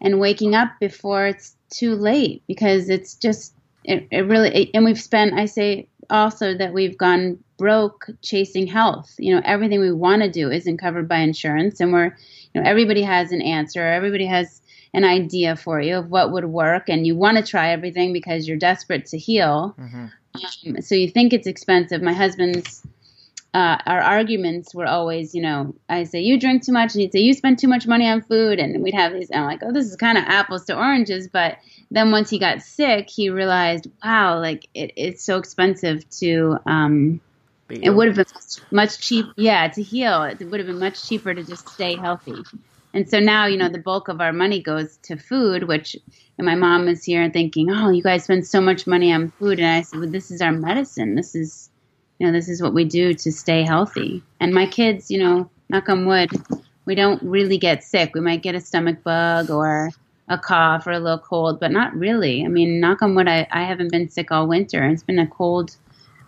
and 0.01 0.21
waking 0.21 0.55
up 0.55 0.71
before 0.81 1.27
it's 1.27 1.57
too 1.71 1.95
late 1.95 2.43
because 2.47 2.89
it's 2.89 3.15
just 3.15 3.55
it, 3.85 4.07
it 4.11 4.21
really 4.21 4.55
it, 4.55 4.71
and 4.75 4.85
we've 4.85 5.01
spent 5.01 5.35
i 5.35 5.45
say 5.45 5.89
also 6.11 6.57
that 6.57 6.73
we've 6.73 6.99
gone 6.99 7.39
broke 7.57 8.07
chasing 8.23 8.67
health. 8.67 9.15
You 9.19 9.35
know 9.35 9.43
everything 9.45 9.81
we 9.81 9.93
want 9.93 10.23
to 10.23 10.31
do 10.31 10.51
isn't 10.51 10.79
covered 10.79 11.09
by 11.09 11.19
insurance 11.19 11.81
and 11.81 11.93
we're 11.93 12.17
you 12.53 12.61
know 12.61 12.69
everybody 12.69 13.03
has 13.03 13.33
an 13.33 13.43
answer 13.43 13.85
everybody 13.85 14.27
has 14.27 14.61
an 14.93 15.05
idea 15.05 15.57
for 15.57 15.81
you 15.81 15.97
of 15.97 16.11
what 16.11 16.31
would 16.33 16.45
work 16.45 16.89
and 16.89 17.07
you 17.07 17.17
want 17.17 17.37
to 17.37 17.43
try 17.43 17.71
everything 17.71 18.13
because 18.13 18.47
you're 18.47 18.57
desperate 18.57 19.07
to 19.07 19.19
heal. 19.19 19.75
Mm-hmm. 19.79 20.07
um, 20.69 20.81
so 20.83 20.95
you 20.95 21.09
think 21.09 21.33
it's 21.33 21.49
expensive. 21.49 22.01
My 22.01 22.13
husband's 22.13 22.87
uh, 23.55 23.79
our 23.87 24.01
arguments 24.01 24.75
were 24.75 24.87
always, 24.87 25.33
you 25.33 25.41
know, 25.41 25.75
I 25.89 26.05
say 26.05 26.21
you 26.21 26.41
drink 26.41 26.65
too 26.65 26.73
much, 26.73 26.93
and 26.95 27.01
he'd 27.01 27.13
say 27.13 27.21
you 27.21 27.33
spend 27.33 27.61
too 27.61 27.69
much 27.69 27.87
money 27.87 28.09
on 28.09 28.21
food, 28.21 28.59
and 28.59 28.83
we'd 28.83 28.95
have 28.95 29.13
these. 29.13 29.31
And 29.31 29.41
I'm 29.41 29.47
like, 29.47 29.61
oh, 29.63 29.73
this 29.73 29.87
is 29.87 29.95
kind 29.95 30.19
of 30.19 30.25
apples 30.25 30.65
to 30.65 30.77
oranges. 30.77 31.29
But 31.29 31.59
then 31.91 32.11
once 32.11 32.29
he 32.31 32.41
got 32.41 32.63
sick, 32.63 33.09
he 33.09 33.31
realized, 33.31 33.89
wow, 34.03 34.41
like 34.41 34.69
it, 34.75 34.93
it's 34.97 35.23
so 35.23 35.39
expensive 35.39 36.09
to. 36.19 36.59
Um, 36.67 37.21
it 37.71 37.91
would 37.91 38.09
have 38.09 38.17
been 38.17 38.27
much 38.71 39.01
cheap, 39.01 39.27
yeah, 39.37 39.69
to 39.69 39.83
heal. 39.83 40.25
It 40.25 40.43
would 40.45 40.61
have 40.61 40.67
been 40.67 40.81
much 40.81 41.09
cheaper 41.09 41.33
to 41.33 41.43
just 41.43 41.69
stay 41.69 41.97
healthy. 41.97 42.43
And 42.93 43.09
so 43.09 43.19
now, 43.19 43.47
you 43.47 43.57
know, 43.57 43.69
the 43.69 43.79
bulk 43.79 44.09
of 44.09 44.21
our 44.21 44.33
money 44.33 44.63
goes 44.63 44.99
to 45.05 45.17
food, 45.17 45.65
which 45.65 45.97
and 46.39 46.47
my 46.47 46.55
mom 46.55 46.89
is 46.89 47.05
here 47.05 47.23
and 47.23 47.33
thinking, 47.33 47.71
oh, 47.71 47.91
you 47.91 48.03
guys 48.03 48.25
spend 48.25 48.47
so 48.47 48.61
much 48.61 48.87
money 48.87 49.13
on 49.13 49.31
food. 49.31 49.59
And 49.59 49.67
I 49.67 49.83
said, 49.83 50.01
well, 50.01 50.11
this 50.11 50.31
is 50.31 50.41
our 50.41 50.53
medicine. 50.53 51.15
This 51.15 51.35
is 51.35 51.64
you 52.25 52.31
know, 52.31 52.39
this 52.39 52.49
is 52.49 52.63
what 52.63 52.73
we 52.73 52.87
do 52.87 53.13
to 53.13 53.31
stay 53.31 53.65
healthy. 53.65 54.23
And 54.41 54.55
my 54.55 54.65
kids, 54.65 55.11
you 55.11 55.19
know, 55.19 55.51
knock 55.69 55.91
on 55.91 56.07
wood, 56.07 56.31
we 56.87 56.95
don't 56.95 57.23
really 57.23 57.59
get 57.59 57.85
sick. 57.85 58.13
We 58.15 58.23
might 58.23 58.43
get 58.43 58.55
a 58.55 58.63
stomach 58.63 59.03
bug 59.03 59.51
or 59.51 59.91
a 60.31 60.39
cough 60.39 60.87
or 60.87 60.93
a 60.93 60.99
little 60.99 61.19
cold, 61.19 61.61
but 61.61 61.71
not 61.71 61.95
really. 61.95 62.43
I 62.43 62.49
mean, 62.49 62.81
knock 62.81 63.03
on 63.03 63.15
wood, 63.15 63.29
I, 63.29 63.47
I 63.51 63.65
haven't 63.65 63.93
been 63.93 64.09
sick 64.09 64.33
all 64.33 64.49
winter. 64.49 64.89
It's 64.89 65.03
been 65.03 65.19
a 65.19 65.27
cold 65.27 65.77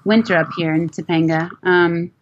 winter 0.05 0.37
up 0.37 0.51
here 0.55 0.75
in 0.75 0.91
Topanga. 0.91 1.49
Um, 1.63 2.13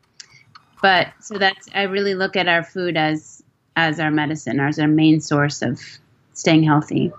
but 0.81 1.09
so 1.20 1.37
that's 1.37 1.68
I 1.75 1.83
really 1.83 2.14
look 2.14 2.37
at 2.37 2.47
our 2.47 2.62
food 2.62 2.97
as 2.97 3.43
as 3.75 3.99
our 3.99 4.12
medicine, 4.12 4.61
as 4.61 4.79
our 4.79 4.87
main 4.87 5.20
source 5.20 5.62
of 5.62 5.81
staying 6.35 6.62
healthy. 6.62 7.11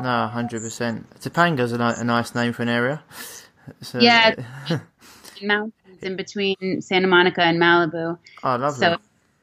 No, 0.00 0.28
hundred 0.28 0.62
percent. 0.62 1.10
Topanga's 1.20 1.74
a, 1.74 1.76
a 1.76 2.04
nice 2.04 2.34
name 2.34 2.54
for 2.54 2.62
an 2.62 2.70
area. 2.70 3.02
So, 3.82 3.98
yeah, 4.00 4.34
mountains 5.42 5.74
in 6.04 6.16
between 6.16 6.80
Santa 6.80 7.06
Monica 7.06 7.42
and 7.42 7.60
Malibu. 7.60 8.18
Oh, 8.42 8.56
lovely. 8.56 8.78
So 8.78 8.96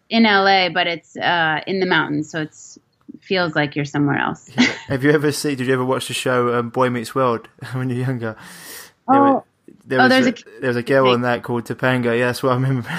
in 0.10 0.24
LA, 0.24 0.70
but 0.70 0.88
it's 0.88 1.16
uh, 1.18 1.62
in 1.68 1.80
the 1.80 1.86
mountains, 1.86 2.30
so 2.30 2.42
it's 2.42 2.80
feels 3.22 3.56
like 3.56 3.76
you're 3.76 3.86
somewhere 3.86 4.18
else. 4.18 4.48
Have 4.88 5.04
you 5.04 5.12
ever 5.12 5.32
seen? 5.32 5.58
Did 5.58 5.68
you 5.68 5.74
ever 5.74 5.86
watch 5.86 6.08
the 6.08 6.14
show 6.14 6.58
um, 6.58 6.70
Boy 6.70 6.90
Meets 6.90 7.14
World 7.14 7.48
when 7.74 7.90
you're 7.90 8.06
younger? 8.06 8.36
Oh. 9.08 9.44
There, 9.86 10.00
was, 10.00 10.06
oh, 10.06 10.10
there's 10.10 10.26
a, 10.28 10.30
a, 10.32 10.60
there 10.60 10.68
was 10.68 10.78
a 10.78 10.84
girl 10.84 11.08
on 11.08 11.22
that 11.22 11.44
called 11.44 11.64
Topanga. 11.64 12.18
Yeah, 12.18 12.28
that's 12.28 12.44
what 12.44 12.52
I 12.52 12.56
remember. 12.56 12.90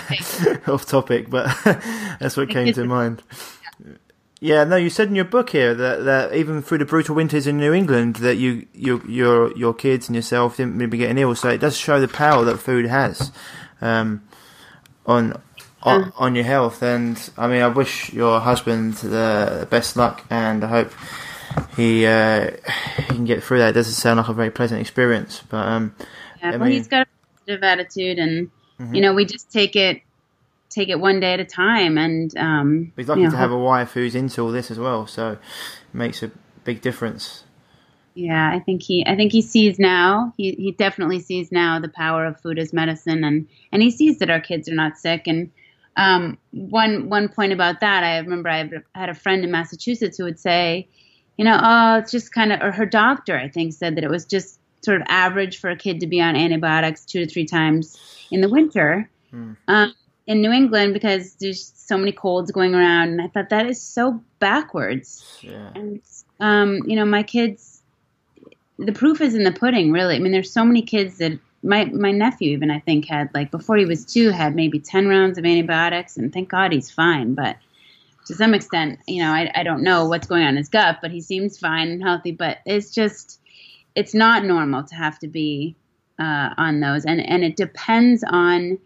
Off 0.73 0.87
topic, 0.87 1.29
but 1.29 1.47
that's 2.19 2.35
what 2.35 2.49
came 2.49 2.73
to 2.73 2.85
mind. 2.85 3.23
Yeah, 4.41 4.62
no, 4.64 4.76
you 4.76 4.89
said 4.89 5.09
in 5.09 5.16
your 5.16 5.24
book 5.24 5.51
here 5.51 5.74
that, 5.74 6.05
that 6.05 6.34
even 6.34 6.62
through 6.62 6.78
the 6.78 6.84
brutal 6.84 7.16
winters 7.16 7.49
in 7.49 7.57
New 7.57 7.72
England, 7.72 8.16
that 8.16 8.36
you, 8.36 8.66
you 8.72 9.03
your 9.07 9.57
your 9.57 9.74
kids 9.74 10.09
and 10.09 10.14
yourself 10.14 10.59
didn't 10.59 10.76
maybe 10.76 10.97
get 10.97 11.16
ill. 11.18 11.34
So 11.34 11.49
it 11.49 11.59
does 11.59 11.76
show 11.76 12.01
the 12.01 12.07
power 12.07 12.45
that 12.45 12.59
food 12.59 12.86
has 12.86 13.32
um, 13.80 14.22
on 15.07 15.41
on, 15.82 16.05
mm. 16.05 16.12
on 16.16 16.34
your 16.36 16.45
health. 16.45 16.82
And 16.82 17.18
I 17.36 17.49
mean, 17.49 17.62
I 17.62 17.68
wish 17.68 18.12
your 18.12 18.39
husband 18.39 18.95
the 18.95 19.66
best 19.70 19.97
luck, 19.97 20.24
and 20.30 20.62
I 20.62 20.68
hope 20.68 20.93
he 21.76 22.07
uh, 22.07 22.53
he 22.97 23.03
can 23.07 23.24
get 23.24 23.43
through 23.43 23.59
that. 23.59 23.70
It 23.70 23.72
doesn't 23.72 23.95
sound 23.95 24.18
like 24.18 24.28
a 24.28 24.34
very 24.34 24.51
pleasant 24.51 24.80
experience, 24.80 25.43
but 25.49 25.66
um, 25.66 25.97
yeah, 26.41 26.51
well, 26.51 26.61
mean, 26.61 26.72
he's 26.72 26.86
got 26.86 27.09
a 27.09 27.39
positive 27.39 27.64
attitude, 27.64 28.18
and 28.20 28.51
mm-hmm. 28.78 28.95
you 28.95 29.01
know, 29.01 29.14
we 29.14 29.24
just 29.24 29.51
take 29.51 29.74
it 29.74 30.03
take 30.71 30.89
it 30.89 31.01
one 31.01 31.21
day 31.21 31.35
at 31.35 31.41
a 31.41 31.45
time. 31.45 31.99
And 31.99 32.37
um, 32.37 32.93
he's 32.97 33.09
lucky 33.09 33.21
you 33.21 33.27
know, 33.27 33.33
to 33.33 33.37
have 33.37 33.51
a 33.51 33.59
wife 33.59 33.93
who's 33.93 34.14
into 34.14 34.43
all 34.43 34.51
this 34.51 34.71
as 34.71 34.79
well, 34.79 35.07
so 35.07 35.33
it 35.33 35.39
makes 35.93 36.23
a 36.23 36.31
big 36.64 36.81
difference. 36.81 37.45
Yeah, 38.14 38.51
I 38.53 38.59
think 38.59 38.83
he 38.83 39.07
I 39.07 39.14
think 39.14 39.31
he 39.31 39.43
sees 39.43 39.79
now. 39.79 40.35
He 40.37 40.53
he 40.53 40.73
definitely 40.73 41.21
sees 41.21 41.53
now 41.53 41.79
the 41.79 41.89
power 41.89 42.27
of 42.27 42.41
food 42.41 42.59
as 42.59 42.73
medicine, 42.73 43.23
and 43.23 43.47
and 43.71 43.81
he 43.81 43.91
sees 43.93 44.19
that 44.19 44.29
our 44.29 44.41
kids 44.41 44.69
are 44.69 44.75
not 44.75 44.99
sick. 44.99 45.29
And 45.29 45.53
um, 45.97 46.39
one 46.51 47.09
one 47.09 47.29
point 47.29 47.53
about 47.53 47.81
that, 47.81 48.03
I 48.03 48.19
remember 48.19 48.49
I 48.49 48.69
had 48.95 49.09
a 49.09 49.14
friend 49.14 49.45
in 49.45 49.51
Massachusetts 49.53 50.19
who 50.19 50.25
would 50.25 50.41
say, 50.41 50.89
you 51.37 51.45
know, 51.45 51.59
oh, 51.62 51.99
it's 51.99 52.11
just 52.11 52.33
kind 52.33 52.53
of, 52.53 52.61
or 52.61 52.73
her 52.73 52.87
doctor 52.87 53.39
I 53.39 53.49
think 53.49 53.73
said 53.73 53.97
that 53.97 54.05
it 54.05 54.11
was 54.11 54.25
just 54.25 54.59
sort 54.83 55.01
of 55.01 55.07
average 55.09 55.61
for 55.61 55.71
a 55.71 55.77
kid 55.77 56.01
to 56.01 56.07
be 56.07 56.21
on 56.21 56.37
antibiotics 56.37 57.05
two 57.05 57.25
to 57.25 57.31
three 57.31 57.47
times 57.47 57.97
in 58.31 58.41
the 58.41 58.49
winter. 58.49 59.09
Mm. 59.33 59.57
Um, 59.69 59.95
in 60.29 60.43
New 60.43 60.53
England 60.53 60.93
because 60.93 61.35
there's 61.37 61.72
so 61.74 61.97
many 61.97 62.12
colds 62.12 62.53
going 62.53 62.74
around, 62.74 63.09
and 63.09 63.22
I 63.22 63.29
thought 63.29 63.49
that 63.49 63.66
is 63.66 63.81
so 63.81 64.22
backwards. 64.39 65.24
Yeah. 65.41 65.70
And 65.74 66.03
um, 66.39 66.83
you 66.87 66.95
know, 66.95 67.07
my 67.07 67.22
kids, 67.22 67.83
the 68.79 68.93
proof 68.93 69.22
is 69.22 69.35
in 69.35 69.43
the 69.43 69.51
pudding. 69.51 69.91
Really, 69.91 70.14
I 70.14 70.18
mean, 70.18 70.31
there's 70.31 70.53
so 70.53 70.64
many 70.64 70.83
kids 70.83 71.16
that 71.18 71.33
my 71.62 71.87
my 71.87 72.12
nephew 72.12 72.51
even 72.53 72.70
I 72.70 72.79
think 72.79 73.07
had 73.07 73.31
like 73.35 73.51
before 73.51 73.79
he 73.79 73.87
was 73.87 74.05
two 74.05 74.31
had 74.31 74.55
maybe 74.55 74.79
ten 74.79 75.09
rounds 75.09 75.39
of 75.39 75.47
antibiotics, 75.47 76.18
and 76.18 76.33
thank 76.33 76.51
God 76.51 76.72
he's 76.72 76.91
fine. 76.91 77.35
But 77.35 77.57
to 78.26 78.35
some 78.35 78.53
extent, 78.53 79.01
you 79.09 79.22
know, 79.22 79.31
I 79.31 79.51
I 79.55 79.62
don't 79.62 79.83
know 79.83 80.07
what's 80.07 80.26
going 80.26 80.43
on 80.43 80.51
in 80.51 80.57
his 80.59 80.68
gut, 80.68 80.99
but 81.01 81.11
he 81.11 81.22
seems 81.22 81.59
fine 81.59 81.89
and 81.89 82.03
healthy. 82.03 82.33
But 82.33 82.59
it's 82.66 82.95
just 82.95 83.41
it's 83.95 84.12
not 84.12 84.45
normal 84.45 84.85
to 84.85 84.95
have 84.95 85.18
to 85.20 85.26
be 85.26 85.74
uh, 86.18 86.51
on 86.59 86.81
those, 86.81 87.07
and 87.07 87.18
and 87.18 87.43
it 87.43 87.57
depends 87.57 88.22
on 88.29 88.79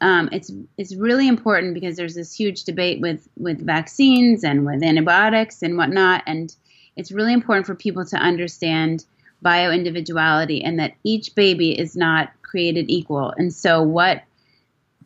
um, 0.00 0.28
it's 0.30 0.52
it's 0.76 0.94
really 0.94 1.26
important 1.26 1.74
because 1.74 1.96
there's 1.96 2.14
this 2.14 2.32
huge 2.32 2.64
debate 2.64 3.00
with 3.00 3.28
with 3.36 3.64
vaccines 3.64 4.44
and 4.44 4.64
with 4.64 4.82
antibiotics 4.82 5.62
and 5.62 5.76
whatnot, 5.76 6.22
and 6.26 6.54
it's 6.96 7.10
really 7.10 7.32
important 7.32 7.66
for 7.66 7.74
people 7.74 8.04
to 8.06 8.16
understand 8.16 9.04
bio 9.42 9.70
individuality 9.70 10.62
and 10.62 10.78
that 10.78 10.94
each 11.04 11.34
baby 11.34 11.78
is 11.78 11.96
not 11.96 12.30
created 12.42 12.86
equal. 12.88 13.32
And 13.36 13.52
so, 13.52 13.82
what 13.82 14.22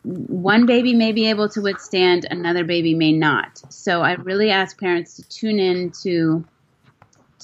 one 0.05 0.67
baby 0.67 0.95
may 0.95 1.13
be 1.13 1.29
able 1.31 1.49
to 1.51 1.61
withstand, 1.61 2.27
another 2.31 2.65
baby 2.65 2.95
may 2.95 3.13
not. 3.13 3.63
So, 3.73 4.03
I 4.03 4.15
really 4.15 4.51
ask 4.51 4.79
parents 4.79 5.15
to 5.15 5.29
tune 5.29 5.59
in 5.59 5.93
to 6.03 6.45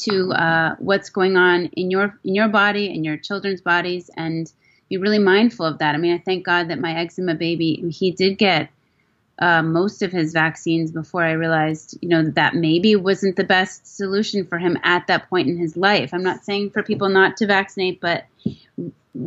to 0.01 0.33
uh, 0.33 0.77
what's 0.79 1.11
going 1.11 1.37
on 1.37 1.67
in 1.67 1.91
your 1.91 2.19
in 2.25 2.35
your 2.35 2.49
body, 2.49 2.93
and 2.93 3.05
your 3.05 3.17
children's 3.17 3.63
bodies, 3.63 4.11
and 4.17 4.53
be 4.89 4.97
really 4.97 5.19
mindful 5.19 5.67
of 5.67 5.79
that. 5.79 5.95
I 5.95 5.99
mean, 5.99 6.15
I 6.15 6.19
thank 6.19 6.45
God 6.45 6.69
that 6.69 6.79
my 6.79 6.95
eczema 6.95 7.35
baby, 7.35 7.85
he 7.91 8.11
did 8.11 8.39
get 8.39 8.71
uh, 9.39 9.63
most 9.63 10.03
of 10.03 10.11
his 10.11 10.33
vaccines 10.33 10.91
before 10.91 11.23
I 11.23 11.33
realized, 11.33 11.97
you 12.01 12.09
know, 12.09 12.31
that, 12.31 12.55
maybe 12.55 12.97
wasn't 12.97 13.37
the 13.37 13.45
best 13.45 13.97
solution 13.97 14.45
for 14.45 14.59
him 14.59 14.77
at 14.83 15.07
that 15.07 15.29
point 15.29 15.49
in 15.49 15.57
his 15.57 15.77
life. 15.77 16.13
I'm 16.13 16.25
not 16.25 16.45
saying 16.45 16.71
for 16.71 16.83
people 16.83 17.09
not 17.09 17.37
to 17.37 17.47
vaccinate, 17.47 18.01
but 18.01 18.25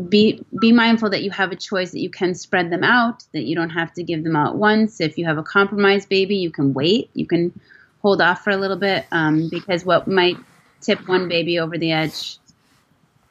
be 0.09 0.43
be 0.59 0.72
mindful 0.72 1.09
that 1.09 1.24
you 1.24 1.32
have 1.32 1.51
a 1.51 1.55
choice 1.55 1.91
that 1.91 1.99
you 1.99 2.09
can 2.09 2.34
spread 2.34 2.70
them 2.70 2.84
out, 2.84 3.24
that 3.34 3.43
you 3.43 3.55
don't 3.55 3.72
have 3.72 3.93
to 3.93 4.03
give 4.03 4.24
them 4.24 4.36
out 4.36 4.55
once. 4.55 4.99
If 4.99 5.18
you 5.18 5.26
have 5.26 5.38
a 5.38 5.43
compromised 5.43 6.09
baby, 6.09 6.36
you 6.38 6.51
can 6.51 6.74
wait, 6.74 7.09
you 7.14 7.26
can 7.26 7.57
hold 8.01 8.22
off 8.22 8.43
for 8.43 8.49
a 8.49 8.57
little 8.57 8.78
bit, 8.78 9.05
um, 9.12 9.47
because 9.49 9.86
what 9.86 10.07
might 10.07 10.38
tip 10.82 11.07
one 11.07 11.30
baby 11.30 11.59
over 11.59 11.78
the 11.78 11.91
edge, 11.91 12.38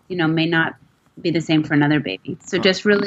you 0.09 0.17
know, 0.17 0.29
may 0.29 0.47
not 0.47 0.77
be 1.23 1.31
the 1.31 1.41
same 1.41 1.63
for 1.63 1.75
another 1.75 2.01
baby. 2.01 2.37
So 2.45 2.59
oh. 2.59 2.61
just 2.61 2.85
really 2.85 3.07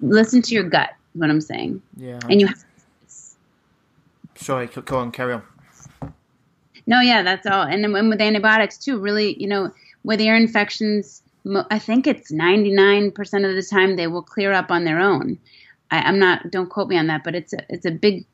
listen 0.00 0.42
to 0.42 0.54
your 0.54 0.64
gut. 0.64 0.90
What 1.14 1.30
I'm 1.30 1.40
saying. 1.40 1.80
Yeah. 1.96 2.18
And 2.28 2.40
you. 2.40 2.46
Have 2.46 2.62
Sorry, 4.34 4.66
go 4.66 4.98
on, 4.98 5.12
carry 5.12 5.32
on. 5.32 5.42
No, 6.86 7.00
yeah, 7.00 7.22
that's 7.22 7.46
all. 7.46 7.62
And 7.62 7.82
then 7.82 8.08
with 8.08 8.20
antibiotics 8.20 8.78
too, 8.78 8.98
really, 8.98 9.40
you 9.40 9.48
know, 9.48 9.72
with 10.04 10.20
ear 10.20 10.36
infections, 10.36 11.22
I 11.70 11.78
think 11.78 12.06
it's 12.06 12.32
99% 12.32 13.16
of 13.48 13.56
the 13.56 13.66
time 13.68 13.96
they 13.96 14.06
will 14.06 14.22
clear 14.22 14.52
up 14.52 14.70
on 14.70 14.84
their 14.84 15.00
own. 15.00 15.38
I, 15.90 16.08
am 16.08 16.18
not, 16.18 16.50
don't 16.50 16.70
quote 16.70 16.88
me 16.88 16.98
on 16.98 17.06
that, 17.06 17.24
but 17.24 17.34
it's 17.34 17.52
a, 17.52 17.58
it's 17.68 17.86
a 17.86 17.90
big 17.90 18.24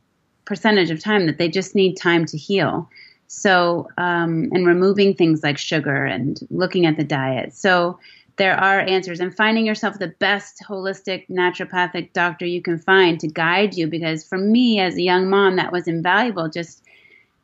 percentage 0.44 0.90
of 0.90 1.00
time 1.00 1.26
that 1.26 1.38
they 1.38 1.48
just 1.48 1.74
need 1.74 1.94
time 1.94 2.26
to 2.26 2.36
heal. 2.36 2.88
So, 3.28 3.88
um, 3.96 4.50
and 4.52 4.66
removing 4.66 5.14
things 5.14 5.42
like 5.42 5.56
sugar 5.56 6.04
and 6.04 6.38
looking 6.50 6.84
at 6.84 6.96
the 6.96 7.04
diet. 7.04 7.54
So, 7.54 7.98
there 8.36 8.56
are 8.56 8.80
answers 8.80 9.20
and 9.20 9.34
finding 9.34 9.66
yourself 9.66 9.98
the 9.98 10.08
best 10.08 10.62
holistic 10.66 11.28
naturopathic 11.28 12.12
doctor 12.12 12.46
you 12.46 12.62
can 12.62 12.78
find 12.78 13.20
to 13.20 13.28
guide 13.28 13.74
you 13.74 13.86
because 13.86 14.24
for 14.24 14.38
me 14.38 14.80
as 14.80 14.96
a 14.96 15.02
young 15.02 15.28
mom 15.28 15.56
that 15.56 15.72
was 15.72 15.86
invaluable 15.86 16.48
just 16.48 16.82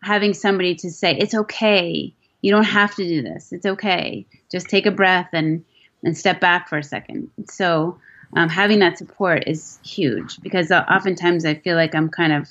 having 0.02 0.32
somebody 0.32 0.74
to 0.76 0.90
say 0.90 1.16
it's 1.16 1.34
okay. 1.34 2.12
You 2.40 2.52
don't 2.52 2.64
have 2.64 2.94
to 2.94 3.06
do 3.06 3.20
this. 3.20 3.52
It's 3.52 3.66
okay. 3.66 4.24
Just 4.50 4.68
take 4.68 4.86
a 4.86 4.90
breath 4.90 5.30
and 5.32 5.64
and 6.04 6.16
step 6.16 6.40
back 6.40 6.68
for 6.68 6.78
a 6.78 6.84
second. 6.84 7.30
So 7.48 7.98
um, 8.34 8.48
having 8.48 8.78
that 8.78 8.98
support 8.98 9.44
is 9.46 9.80
huge 9.84 10.40
because 10.42 10.70
oftentimes 10.70 11.46
i 11.46 11.54
feel 11.54 11.76
like 11.76 11.94
i'm 11.94 12.10
kind 12.10 12.32
of 12.32 12.46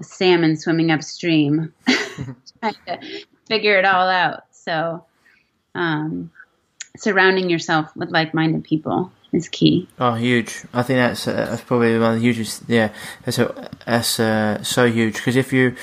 a 0.00 0.04
salmon 0.04 0.56
swimming 0.56 0.90
upstream 0.90 1.72
trying 2.60 2.74
to 2.86 2.98
figure 3.46 3.78
it 3.78 3.84
all 3.84 4.08
out. 4.08 4.44
So 4.50 5.04
um, 5.74 6.30
surrounding 6.96 7.50
yourself 7.50 7.94
with 7.96 8.10
like-minded 8.10 8.64
people 8.64 9.10
is 9.32 9.48
key. 9.48 9.88
Oh, 9.98 10.14
huge! 10.14 10.64
I 10.72 10.82
think 10.82 10.98
that's 10.98 11.28
uh, 11.28 11.32
that's 11.32 11.62
probably 11.62 11.98
one 11.98 12.14
of 12.14 12.20
the 12.20 12.22
hugest. 12.22 12.62
Yeah, 12.68 12.92
that's 13.24 13.38
a, 13.38 13.70
that's 13.84 14.18
uh, 14.20 14.62
so 14.62 14.90
huge 14.90 15.14
because 15.14 15.36
if 15.36 15.52
you 15.52 15.76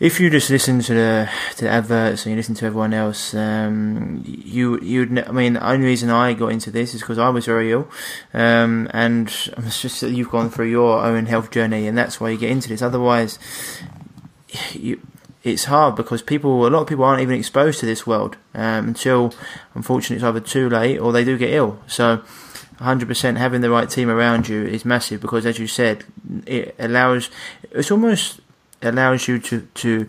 if 0.00 0.20
you 0.20 0.30
just 0.30 0.48
listen 0.48 0.80
to 0.80 0.94
the 0.94 1.30
to 1.56 1.64
the 1.64 1.70
adverts 1.70 2.24
and 2.24 2.30
you 2.30 2.36
listen 2.36 2.54
to 2.56 2.66
everyone 2.66 2.94
else, 2.94 3.34
um, 3.34 4.22
you 4.24 4.80
you 4.80 5.02
I 5.26 5.32
mean, 5.32 5.54
the 5.54 5.68
only 5.68 5.86
reason 5.86 6.10
I 6.10 6.34
got 6.34 6.52
into 6.52 6.70
this 6.70 6.94
is 6.94 7.00
because 7.00 7.18
I 7.18 7.28
was 7.30 7.46
very 7.46 7.72
ill, 7.72 7.88
um, 8.32 8.88
and 8.92 9.28
it's 9.58 9.82
just 9.82 10.00
that 10.00 10.10
you've 10.10 10.30
gone 10.30 10.50
through 10.50 10.70
your 10.70 11.02
own 11.02 11.26
health 11.26 11.50
journey, 11.50 11.88
and 11.88 11.98
that's 11.98 12.20
why 12.20 12.30
you 12.30 12.38
get 12.38 12.50
into 12.50 12.68
this. 12.68 12.82
Otherwise, 12.82 13.38
you 14.72 15.00
it's 15.48 15.64
hard 15.64 15.96
because 15.96 16.22
people, 16.22 16.66
a 16.66 16.68
lot 16.68 16.82
of 16.82 16.88
people 16.88 17.04
aren't 17.04 17.22
even 17.22 17.36
exposed 17.38 17.80
to 17.80 17.86
this 17.86 18.06
world 18.06 18.36
um, 18.54 18.88
until, 18.88 19.34
unfortunately, 19.74 20.16
it's 20.16 20.24
either 20.24 20.40
too 20.40 20.68
late 20.68 20.98
or 20.98 21.12
they 21.12 21.24
do 21.24 21.36
get 21.38 21.50
ill. 21.50 21.78
So, 21.86 22.22
100% 22.78 23.36
having 23.36 23.60
the 23.60 23.70
right 23.70 23.90
team 23.90 24.08
around 24.08 24.48
you 24.48 24.62
is 24.62 24.84
massive 24.84 25.20
because, 25.20 25.44
as 25.44 25.58
you 25.58 25.66
said, 25.66 26.04
it 26.46 26.74
allows, 26.78 27.30
it's 27.72 27.90
almost 27.90 28.40
allows 28.82 29.28
you 29.28 29.38
to 29.38 29.60
to 29.74 30.08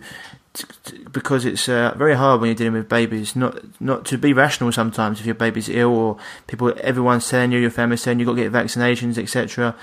because 1.12 1.44
it's 1.44 1.68
uh, 1.68 1.94
very 1.96 2.14
hard 2.14 2.40
when 2.40 2.48
you're 2.48 2.56
dealing 2.56 2.72
with 2.72 2.88
babies 2.88 3.36
not 3.36 3.80
not 3.80 4.04
to 4.04 4.18
be 4.18 4.32
rational 4.32 4.72
sometimes 4.72 5.20
if 5.20 5.26
your 5.26 5.34
baby's 5.34 5.68
ill 5.68 5.94
or 5.94 6.16
people 6.48 6.72
everyone's 6.78 7.28
telling 7.28 7.52
you 7.52 7.58
your 7.58 7.70
family's 7.70 8.02
saying 8.02 8.18
you've 8.18 8.26
got 8.26 8.34
to 8.34 8.42
get 8.42 8.52
vaccinations 8.52 9.16
etc 9.16 9.74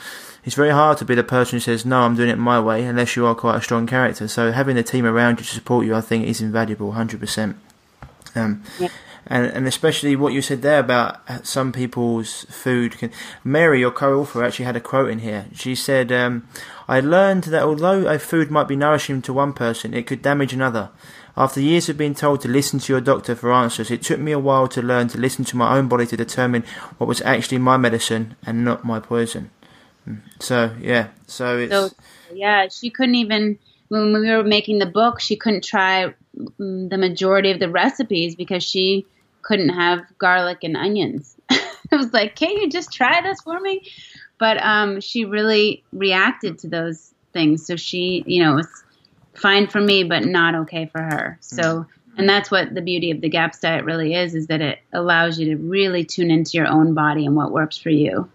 it's 0.48 0.56
very 0.56 0.72
hard 0.72 0.98
to 0.98 1.04
be 1.06 1.14
the 1.14 1.24
person 1.24 1.58
who 1.58 1.60
says 1.60 1.86
no 1.86 2.00
i'm 2.00 2.16
doing 2.16 2.30
it 2.30 2.38
my 2.38 2.60
way 2.60 2.84
unless 2.86 3.16
you 3.18 3.26
are 3.26 3.36
quite 3.36 3.58
a 3.58 3.62
strong 3.62 3.86
character 3.86 4.28
so 4.28 4.52
having 4.54 4.78
a 4.78 4.84
team 4.92 5.06
around 5.06 5.38
you 5.40 5.46
to 5.46 5.54
support 5.54 5.86
you 5.86 5.94
i 5.94 6.00
think 6.02 6.26
is 6.26 6.40
invaluable 6.42 6.94
100% 6.94 7.54
um, 8.36 8.64
Yeah. 8.80 8.88
and, 9.26 9.48
and 9.48 9.68
especially 9.68 10.16
what 10.16 10.32
you 10.32 10.42
said 10.42 10.62
there 10.62 10.80
about 10.80 11.20
some 11.46 11.72
people's 11.74 12.46
food 12.46 12.98
can. 12.98 13.12
Mary, 13.44 13.80
your 13.82 13.92
co-author, 13.92 14.44
actually 14.44 14.66
had 14.66 14.76
a 14.76 14.80
quote 14.80 15.10
in 15.10 15.20
here. 15.20 15.48
She 15.54 15.76
said, 15.76 16.12
um, 16.12 16.48
"I 16.88 17.00
learned 17.00 17.46
that 17.46 17.64
although 17.64 18.06
a 18.08 18.20
food 18.20 18.52
might 18.52 18.68
be 18.68 18.76
nourishing 18.76 19.22
to 19.24 19.34
one 19.34 19.54
person, 19.54 19.94
it 19.94 20.08
could 20.08 20.22
damage 20.22 20.54
another. 20.54 20.90
After 21.36 21.60
years 21.60 21.90
of 21.90 21.98
being 21.98 22.16
told 22.16 22.42
to 22.42 22.48
listen 22.48 22.80
to 22.80 22.94
your 22.94 23.02
doctor 23.02 23.36
for 23.36 23.52
answers, 23.52 23.92
it 23.92 24.02
took 24.02 24.20
me 24.20 24.32
a 24.32 24.40
while 24.40 24.68
to 24.70 24.82
learn 24.82 25.08
to 25.10 25.18
listen 25.20 25.44
to 25.46 25.58
my 25.58 25.76
own 25.78 25.88
body 25.88 26.06
to 26.08 26.18
determine 26.18 26.64
what 26.98 27.08
was 27.08 27.22
actually 27.22 27.58
my 27.58 27.76
medicine 27.78 28.36
and 28.46 28.64
not 28.64 28.86
my 28.86 29.00
poison." 29.00 29.50
So 30.40 30.76
yeah, 30.80 31.10
so 31.28 31.58
it's 31.58 31.72
So 31.72 31.90
yeah, 32.34 32.68
she 32.70 32.90
couldn't 32.90 33.16
even 33.16 33.60
when 33.90 34.14
we 34.14 34.30
were 34.30 34.44
making 34.44 34.80
the 34.80 34.86
book, 34.86 35.20
she 35.20 35.36
couldn't 35.36 35.64
try 35.64 36.14
the 36.34 36.98
majority 36.98 37.52
of 37.52 37.60
the 37.60 37.70
recipes 37.70 38.36
because 38.36 38.64
she 38.64 39.06
couldn't 39.42 39.70
have 39.70 40.02
garlic 40.18 40.60
and 40.64 40.76
onions. 40.76 41.38
I 41.50 41.96
was 41.96 42.12
like, 42.14 42.36
"Can't 42.36 42.62
you 42.62 42.70
just 42.70 42.92
try 42.92 43.22
this 43.22 43.42
for 43.42 43.60
me?" 43.60 43.90
But 44.38 44.62
um, 44.62 45.02
she 45.02 45.26
really 45.26 45.84
reacted 45.94 46.60
to 46.60 46.68
those 46.68 47.14
things. 47.34 47.66
So 47.66 47.76
she, 47.76 48.24
you 48.28 48.44
know, 48.44 48.56
was 48.56 48.68
fine 49.36 49.68
for 49.68 49.80
me, 49.80 50.04
but 50.04 50.26
not 50.26 50.54
okay 50.56 50.88
for 50.88 51.02
her. 51.02 51.38
So, 51.42 51.86
and 52.18 52.28
that's 52.28 52.52
what 52.52 52.74
the 52.74 52.82
beauty 52.82 53.12
of 53.12 53.22
the 53.22 53.30
GAPS 53.30 53.60
diet 53.62 53.86
really 53.86 54.14
is: 54.14 54.36
is 54.36 54.48
that 54.48 54.62
it 54.62 54.80
allows 54.92 55.40
you 55.40 55.56
to 55.56 55.56
really 55.56 56.04
tune 56.04 56.30
into 56.30 56.58
your 56.58 56.68
own 56.68 56.94
body 56.94 57.26
and 57.26 57.36
what 57.36 57.52
works 57.52 57.78
for 57.78 57.90
you. 57.90 58.30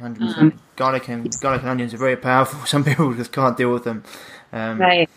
Hundred 0.00 0.22
percent. 0.22 0.54
Garlic 0.76 1.08
and 1.08 1.40
garlic 1.40 1.62
and 1.62 1.70
onions 1.70 1.94
are 1.94 1.98
very 1.98 2.16
powerful. 2.16 2.60
Some 2.66 2.84
people 2.84 3.14
just 3.14 3.32
can't 3.32 3.56
deal 3.56 3.72
with 3.72 3.84
them. 3.84 4.04
Um, 4.52 4.80
Right. 4.80 5.10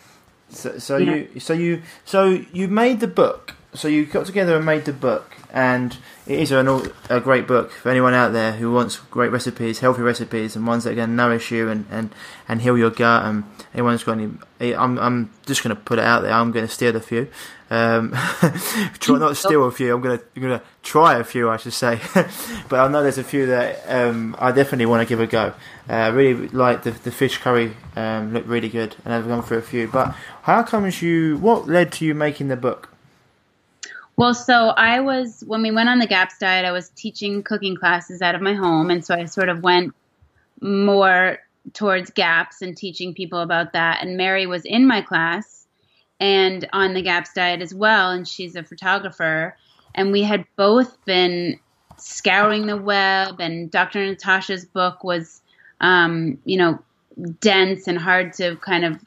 So, 0.49 0.79
so 0.79 0.97
Yeah. 0.97 1.17
you, 1.33 1.39
so 1.39 1.53
you, 1.53 1.83
so 2.05 2.25
you 2.53 2.67
made 2.69 2.99
the 3.01 3.07
book. 3.07 3.55
So 3.73 3.87
you 3.87 4.05
got 4.05 4.25
together 4.27 4.57
and 4.57 4.65
made 4.65 4.85
the 4.85 4.93
book, 4.93 5.35
and 5.53 5.97
it 6.25 6.39
is 6.39 6.51
an, 6.51 6.67
a 7.09 7.19
great 7.19 7.47
book 7.47 7.71
for 7.71 7.89
anyone 7.89 8.13
out 8.13 8.31
there 8.31 8.53
who 8.53 8.71
wants 8.71 8.97
great 8.97 9.31
recipes, 9.31 9.79
healthy 9.79 10.01
recipes, 10.01 10.55
and 10.55 10.65
ones 10.65 10.83
that 10.83 10.91
are 10.91 10.95
going 10.95 11.09
to 11.09 11.15
nourish 11.15 11.51
you 11.51 11.69
and, 11.69 11.85
and, 11.91 12.09
and 12.47 12.61
heal 12.61 12.77
your 12.77 12.89
gut. 12.89 13.25
And 13.25 13.43
anyone's 13.73 14.03
got 14.03 14.19
any, 14.19 14.75
I'm 14.75 14.97
I'm 14.97 15.29
just 15.45 15.63
going 15.63 15.75
to 15.75 15.81
put 15.81 15.99
it 15.99 16.05
out 16.05 16.21
there. 16.21 16.31
I'm 16.31 16.51
going 16.51 16.65
to 16.67 16.71
steal 16.71 16.95
a 16.95 17.01
few. 17.01 17.27
Um, 17.69 18.11
try 18.99 19.17
not 19.17 19.37
steal 19.37 19.65
a 19.65 19.71
few. 19.71 19.93
I'm 19.93 20.01
going 20.01 20.19
to 20.19 20.25
I'm 20.35 20.41
going 20.41 20.59
to 20.59 20.65
try 20.83 21.19
a 21.19 21.23
few, 21.23 21.49
I 21.49 21.57
should 21.57 21.73
say. 21.73 21.99
but 22.69 22.79
I 22.79 22.87
know 22.87 23.01
there's 23.01 23.17
a 23.17 23.23
few 23.23 23.47
that 23.47 23.83
um, 23.87 24.35
I 24.39 24.51
definitely 24.51 24.85
want 24.85 25.07
to 25.07 25.09
give 25.09 25.21
a 25.21 25.27
go. 25.27 25.53
Uh, 25.89 25.93
I 25.93 26.07
really 26.09 26.47
like 26.49 26.83
the 26.83 26.91
the 26.91 27.11
fish 27.11 27.37
curry. 27.37 27.75
Um, 27.95 28.33
looked 28.33 28.47
really 28.47 28.69
good, 28.69 28.95
and 29.03 29.13
I've 29.13 29.27
gone 29.27 29.41
through 29.41 29.59
a 29.59 29.61
few. 29.61 29.87
But 29.87 30.15
how 30.43 30.63
comes 30.63 31.01
you? 31.01 31.37
What 31.37 31.67
led 31.67 31.91
to 31.93 32.05
you 32.05 32.13
making 32.13 32.49
the 32.49 32.57
book? 32.57 32.90
Well, 34.17 34.33
so 34.33 34.69
I 34.69 34.99
was 34.99 35.43
when 35.47 35.61
we 35.61 35.71
went 35.71 35.89
on 35.89 35.99
the 35.99 36.07
GAPS 36.07 36.37
diet, 36.37 36.65
I 36.65 36.71
was 36.71 36.89
teaching 36.89 37.43
cooking 37.43 37.75
classes 37.75 38.21
out 38.21 38.35
of 38.35 38.41
my 38.41 38.53
home, 38.53 38.89
and 38.89 39.03
so 39.03 39.15
I 39.15 39.25
sort 39.25 39.49
of 39.49 39.63
went 39.63 39.93
more 40.61 41.39
towards 41.73 42.11
GAPS 42.11 42.61
and 42.61 42.75
teaching 42.75 43.13
people 43.13 43.39
about 43.39 43.73
that. 43.73 44.03
And 44.03 44.17
Mary 44.17 44.45
was 44.45 44.65
in 44.65 44.87
my 44.87 45.01
class 45.01 45.67
and 46.19 46.67
on 46.71 46.93
the 46.93 47.01
GAPS 47.01 47.33
diet 47.33 47.61
as 47.61 47.73
well, 47.73 48.11
and 48.11 48.27
she's 48.27 48.55
a 48.55 48.63
photographer, 48.63 49.57
and 49.95 50.11
we 50.11 50.21
had 50.21 50.45
both 50.55 51.03
been 51.05 51.59
scouring 51.97 52.67
the 52.67 52.77
web, 52.77 53.39
and 53.39 53.71
Dr. 53.71 54.05
Natasha's 54.05 54.65
book 54.65 55.03
was, 55.03 55.41
um, 55.79 56.37
you 56.45 56.57
know, 56.57 56.79
dense 57.39 57.87
and 57.87 57.97
hard 57.97 58.33
to 58.33 58.55
kind 58.57 58.85
of 58.85 58.99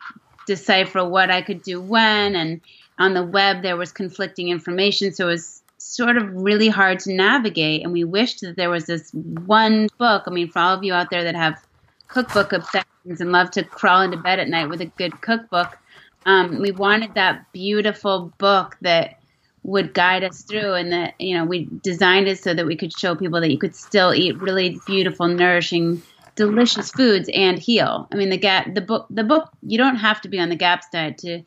decipher 0.47 1.05
what 1.05 1.31
I 1.31 1.43
could 1.43 1.63
do 1.63 1.81
when, 1.81 2.35
and 2.37 2.61
on 2.99 3.15
the 3.15 3.23
web 3.23 3.63
there 3.63 3.77
was 3.77 3.93
conflicting 3.93 4.49
information 4.49 5.13
so 5.13 5.29
it 5.29 5.33
was 5.33 5.63
sort 5.79 6.17
of 6.17 6.33
really 6.35 6.69
hard 6.69 6.99
to 6.99 7.13
navigate 7.13 7.83
and 7.83 7.93
we 7.93 8.05
wished 8.05 8.41
that 8.41 8.57
there 8.57 8.71
was 8.71 8.87
this 8.87 9.11
one 9.13 9.89
book 9.99 10.25
i 10.27 10.31
mean 10.31 10.49
for 10.49 10.59
all 10.59 10.75
of 10.75 10.85
you 10.85 10.95
out 10.95 11.11
there 11.11 11.25
that 11.25 11.35
have 11.35 11.63
cookbook 12.09 12.53
obsessions 12.53 13.21
and 13.21 13.33
love 13.33 13.51
to 13.51 13.63
crawl 13.63 14.01
into 14.01 14.17
bed 14.17 14.39
at 14.39 14.49
night 14.49 14.69
with 14.69 14.81
a 14.81 14.87
good 14.87 15.21
cookbook 15.21 15.79
um, 16.27 16.61
we 16.61 16.71
wanted 16.71 17.15
that 17.15 17.53
beautiful 17.53 18.33
book 18.39 18.77
that 18.81 19.19
would 19.63 19.95
guide 19.95 20.23
us 20.23 20.43
through 20.43 20.75
and 20.75 20.93
that 20.93 21.15
you 21.19 21.37
know 21.37 21.45
we 21.45 21.69
designed 21.83 22.29
it 22.29 22.39
so 22.39 22.55
that 22.55 22.67
we 22.67 22.77
could 22.77 22.97
show 22.97 23.15
people 23.15 23.41
that 23.41 23.51
you 23.51 23.59
could 23.59 23.75
still 23.75 24.15
eat 24.15 24.41
really 24.41 24.79
beautiful 24.87 25.27
nourishing 25.27 26.01
delicious 26.37 26.91
foods 26.91 27.31
and 27.33 27.59
heal. 27.59 28.09
I 28.13 28.17
mean 28.17 28.29
the 28.31 28.37
gap 28.37 28.75
the 28.75 28.81
book 28.81 29.07
the 29.11 29.25
book 29.25 29.51
you 29.63 29.79
don't 29.79 29.97
have 29.97 30.21
to 30.23 30.29
be 30.29 30.39
on 30.39 30.51
the 30.51 30.57
gaps 30.57 30.87
diet 30.93 31.19
to 31.19 31.43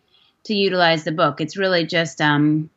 to 0.48 0.56
utilize 0.56 1.04
the 1.04 1.12
book. 1.12 1.39
It's 1.39 1.58
really 1.58 1.86
just 1.86 2.22
um, 2.22 2.70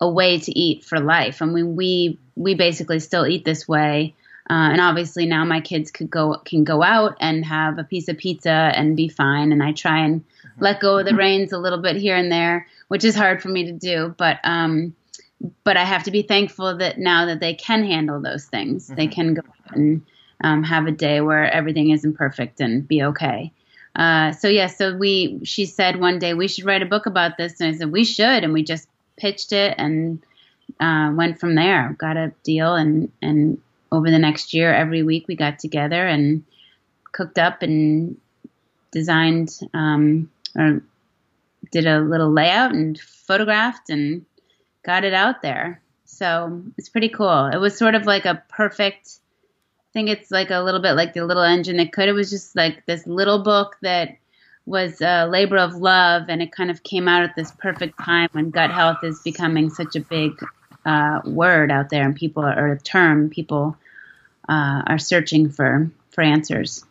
a 0.00 0.10
way 0.10 0.38
to 0.38 0.58
eat 0.58 0.84
for 0.84 0.98
life. 1.00 1.42
I 1.42 1.46
mean, 1.46 1.76
we 1.76 2.18
we 2.34 2.54
basically 2.54 3.00
still 3.00 3.26
eat 3.26 3.44
this 3.44 3.68
way, 3.68 4.14
uh, 4.48 4.70
and 4.72 4.80
obviously 4.80 5.26
now 5.26 5.44
my 5.44 5.60
kids 5.60 5.90
could 5.90 6.10
go 6.10 6.36
can 6.44 6.64
go 6.64 6.82
out 6.82 7.16
and 7.20 7.44
have 7.44 7.78
a 7.78 7.84
piece 7.84 8.08
of 8.08 8.18
pizza 8.18 8.50
and 8.50 8.96
be 8.96 9.08
fine. 9.08 9.52
And 9.52 9.62
I 9.62 9.72
try 9.72 10.04
and 10.04 10.24
let 10.58 10.80
go 10.80 10.98
of 10.98 11.06
the 11.06 11.14
reins 11.14 11.52
a 11.52 11.58
little 11.58 11.80
bit 11.80 11.96
here 11.96 12.16
and 12.16 12.32
there, 12.32 12.66
which 12.88 13.04
is 13.04 13.14
hard 13.14 13.42
for 13.42 13.48
me 13.48 13.66
to 13.66 13.72
do, 13.72 14.14
but. 14.16 14.38
Um, 14.44 14.94
but 15.62 15.76
I 15.76 15.84
have 15.84 16.02
to 16.02 16.10
be 16.10 16.22
thankful 16.22 16.78
that 16.78 16.98
now 16.98 17.26
that 17.26 17.38
they 17.38 17.54
can 17.54 17.84
handle 17.84 18.20
those 18.20 18.46
things, 18.46 18.88
they 18.88 19.06
can 19.06 19.34
go 19.34 19.42
out 19.46 19.76
and 19.76 20.04
um, 20.42 20.64
have 20.64 20.86
a 20.88 20.90
day 20.90 21.20
where 21.20 21.48
everything 21.48 21.90
isn't 21.90 22.14
perfect 22.14 22.60
and 22.60 22.86
be 22.86 23.04
okay. 23.04 23.52
Uh, 23.96 24.32
so 24.32 24.48
yeah, 24.48 24.66
so 24.66 24.96
we 24.96 25.40
she 25.44 25.66
said 25.66 25.98
one 25.98 26.18
day 26.18 26.34
we 26.34 26.48
should 26.48 26.64
write 26.64 26.82
a 26.82 26.86
book 26.86 27.06
about 27.06 27.36
this, 27.36 27.60
and 27.60 27.74
I 27.74 27.78
said 27.78 27.90
we 27.90 28.04
should, 28.04 28.44
and 28.44 28.52
we 28.52 28.62
just 28.62 28.88
pitched 29.16 29.52
it 29.52 29.74
and 29.78 30.22
uh, 30.80 31.12
went 31.14 31.40
from 31.40 31.54
there. 31.54 31.96
Got 31.98 32.16
a 32.16 32.32
deal, 32.44 32.74
and 32.74 33.10
and 33.20 33.60
over 33.90 34.10
the 34.10 34.18
next 34.18 34.54
year, 34.54 34.72
every 34.72 35.02
week 35.02 35.26
we 35.28 35.34
got 35.34 35.58
together 35.58 36.06
and 36.06 36.44
cooked 37.12 37.38
up 37.38 37.62
and 37.62 38.16
designed 38.90 39.58
um, 39.74 40.30
or 40.56 40.82
did 41.72 41.86
a 41.86 42.00
little 42.00 42.30
layout 42.30 42.72
and 42.72 42.98
photographed 43.00 43.90
and 43.90 44.24
got 44.84 45.04
it 45.04 45.14
out 45.14 45.42
there. 45.42 45.80
So 46.04 46.62
it's 46.76 46.88
pretty 46.88 47.08
cool. 47.08 47.46
It 47.46 47.58
was 47.58 47.76
sort 47.76 47.94
of 47.94 48.06
like 48.06 48.24
a 48.24 48.42
perfect. 48.48 49.17
I 49.98 50.00
think 50.00 50.16
it's 50.16 50.30
like 50.30 50.50
a 50.50 50.60
little 50.60 50.80
bit 50.80 50.92
like 50.92 51.12
the 51.12 51.24
little 51.24 51.42
engine 51.42 51.78
that 51.78 51.90
could. 51.90 52.08
It 52.08 52.12
was 52.12 52.30
just 52.30 52.54
like 52.54 52.86
this 52.86 53.04
little 53.04 53.42
book 53.42 53.76
that 53.82 54.16
was 54.64 55.00
a 55.00 55.26
labor 55.26 55.56
of 55.56 55.74
love, 55.74 56.26
and 56.28 56.40
it 56.40 56.52
kind 56.52 56.70
of 56.70 56.84
came 56.84 57.08
out 57.08 57.24
at 57.24 57.34
this 57.34 57.50
perfect 57.58 57.98
time 57.98 58.28
when 58.30 58.50
gut 58.50 58.70
health 58.70 58.98
is 59.02 59.20
becoming 59.22 59.70
such 59.70 59.96
a 59.96 60.00
big 60.00 60.40
uh, 60.86 61.22
word 61.24 61.72
out 61.72 61.90
there, 61.90 62.04
and 62.04 62.14
people 62.14 62.44
are, 62.44 62.56
or 62.56 62.72
a 62.74 62.78
term 62.78 63.28
people 63.28 63.76
uh, 64.48 64.82
are 64.86 65.00
searching 65.00 65.50
for 65.50 65.90
for 66.12 66.22
answers. 66.22 66.84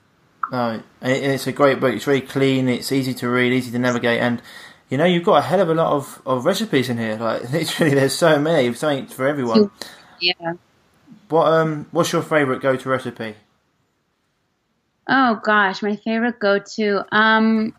No, 0.51 0.83
it's 1.01 1.47
a 1.47 1.53
great 1.53 1.79
book. 1.79 1.93
It's 1.95 2.03
very 2.03 2.19
clean. 2.19 2.67
It's 2.67 2.91
easy 2.91 3.13
to 3.13 3.29
read, 3.29 3.53
easy 3.53 3.71
to 3.71 3.79
navigate, 3.79 4.19
and 4.19 4.41
you 4.89 4.97
know 4.97 5.05
you've 5.05 5.23
got 5.23 5.37
a 5.37 5.41
hell 5.43 5.61
of 5.61 5.69
a 5.69 5.73
lot 5.73 5.93
of, 5.93 6.21
of 6.25 6.43
recipes 6.43 6.89
in 6.89 6.97
here. 6.97 7.15
Like 7.15 7.49
literally, 7.53 7.95
there's 7.95 8.15
so 8.15 8.37
many, 8.37 8.73
something 8.73 9.07
for 9.07 9.29
everyone. 9.29 9.71
Yeah. 10.19 10.55
What 11.29 11.47
um, 11.47 11.87
what's 11.91 12.13
your 12.13 12.21
favourite 12.21 12.61
go-to 12.61 12.89
recipe? 12.89 13.35
Oh 15.09 15.39
gosh, 15.43 15.81
my 15.81 15.95
favorite 15.95 16.39
go-to. 16.39 17.03
Um, 17.11 17.73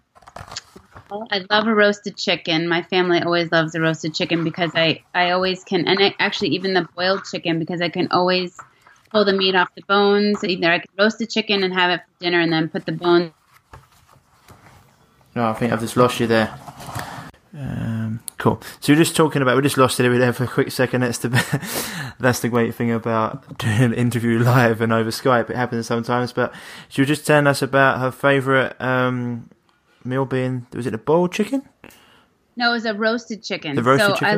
I 1.30 1.44
love 1.50 1.66
a 1.66 1.74
roasted 1.74 2.16
chicken. 2.16 2.68
My 2.68 2.82
family 2.82 3.22
always 3.22 3.50
loves 3.50 3.74
a 3.74 3.80
roasted 3.80 4.14
chicken 4.14 4.44
because 4.44 4.72
I 4.74 5.02
I 5.14 5.30
always 5.30 5.64
can, 5.64 5.88
and 5.88 5.98
I, 6.02 6.14
actually 6.18 6.50
even 6.50 6.74
the 6.74 6.86
boiled 6.96 7.24
chicken 7.24 7.58
because 7.58 7.80
I 7.80 7.88
can 7.88 8.08
always 8.10 8.58
pull 9.10 9.24
the 9.24 9.32
meat 9.32 9.54
off 9.54 9.68
the 9.74 9.82
bones. 9.88 10.44
Either 10.44 10.70
I 10.70 10.78
can 10.80 10.90
roast 10.98 11.18
the 11.18 11.26
chicken 11.26 11.64
and 11.64 11.72
have 11.72 11.90
it 11.90 12.00
for 12.00 12.24
dinner, 12.24 12.40
and 12.40 12.52
then 12.52 12.68
put 12.68 12.84
the 12.84 12.92
bones. 12.92 13.32
No, 15.34 15.48
I 15.48 15.52
think 15.54 15.72
I've 15.72 15.80
just 15.80 15.96
lost 15.96 16.20
you 16.20 16.26
there. 16.26 16.58
Um, 17.56 18.20
cool. 18.36 18.60
So 18.80 18.92
you're 18.92 19.02
just 19.02 19.16
talking 19.16 19.40
about 19.40 19.56
we 19.56 19.62
just 19.62 19.78
lost 19.78 19.98
it 20.00 20.06
over 20.06 20.18
there 20.18 20.32
for 20.32 20.44
a 20.44 20.48
quick 20.48 20.70
second. 20.70 21.00
That's 21.00 21.18
the 21.18 21.28
that's 22.20 22.40
the 22.40 22.48
great 22.48 22.74
thing 22.74 22.92
about 22.92 23.58
doing 23.58 23.80
an 23.80 23.94
interview 23.94 24.38
live 24.38 24.80
and 24.80 24.92
over 24.92 25.10
Skype. 25.10 25.48
It 25.50 25.56
happens 25.56 25.86
sometimes. 25.86 26.32
But 26.32 26.54
she 26.88 27.00
was 27.00 27.08
just 27.08 27.26
telling 27.26 27.46
us 27.46 27.62
about 27.62 28.00
her 28.00 28.10
favourite 28.10 28.78
um, 28.80 29.48
meal 30.04 30.26
being 30.26 30.66
was 30.74 30.86
it 30.86 30.94
a 30.94 30.98
boiled 30.98 31.32
chicken? 31.32 31.62
No, 32.56 32.70
it 32.70 32.74
was 32.74 32.84
a 32.84 32.94
roasted 32.94 33.42
chicken. 33.42 33.76
The 33.76 33.82
roasted 33.82 34.18
so 34.18 34.26
I, 34.26 34.34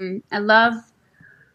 um, 0.00 0.22
I 0.32 0.38
love 0.38 0.74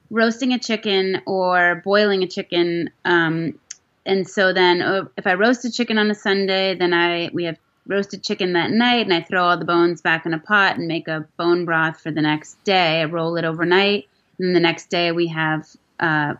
roasting 0.10 0.54
a 0.54 0.60
chicken 0.60 1.22
or 1.26 1.82
boiling 1.84 2.24
a 2.24 2.28
chicken. 2.28 2.92
Um, 3.04 3.60
and 4.06 4.28
so 4.28 4.54
then 4.54 4.82
uh, 4.82 5.06
if 5.18 5.28
I 5.28 5.34
roast 5.34 5.66
a 5.66 5.72
chicken 5.72 5.98
on 5.98 6.10
a 6.10 6.16
Sunday, 6.16 6.76
then 6.76 6.94
I 6.94 7.30
we 7.34 7.44
have 7.44 7.58
roasted 7.88 8.24
chicken 8.24 8.54
that 8.54 8.72
night 8.72 9.06
and 9.06 9.14
I 9.14 9.22
throw 9.22 9.44
all 9.44 9.58
the 9.58 9.66
bones 9.66 10.02
back 10.02 10.26
in 10.26 10.34
a 10.34 10.40
pot 10.40 10.78
and 10.78 10.88
make 10.88 11.08
a 11.08 11.28
bone 11.38 11.66
broth 11.66 12.00
for 12.00 12.12
the 12.12 12.22
next 12.22 12.64
day. 12.64 13.02
I 13.02 13.06
roll 13.06 13.38
it 13.38 13.46
overnight. 13.46 14.08
And 14.40 14.56
the 14.56 14.60
next 14.60 14.90
day 14.90 15.12
we 15.12 15.28
have 15.28 15.68
uh, 16.00 16.36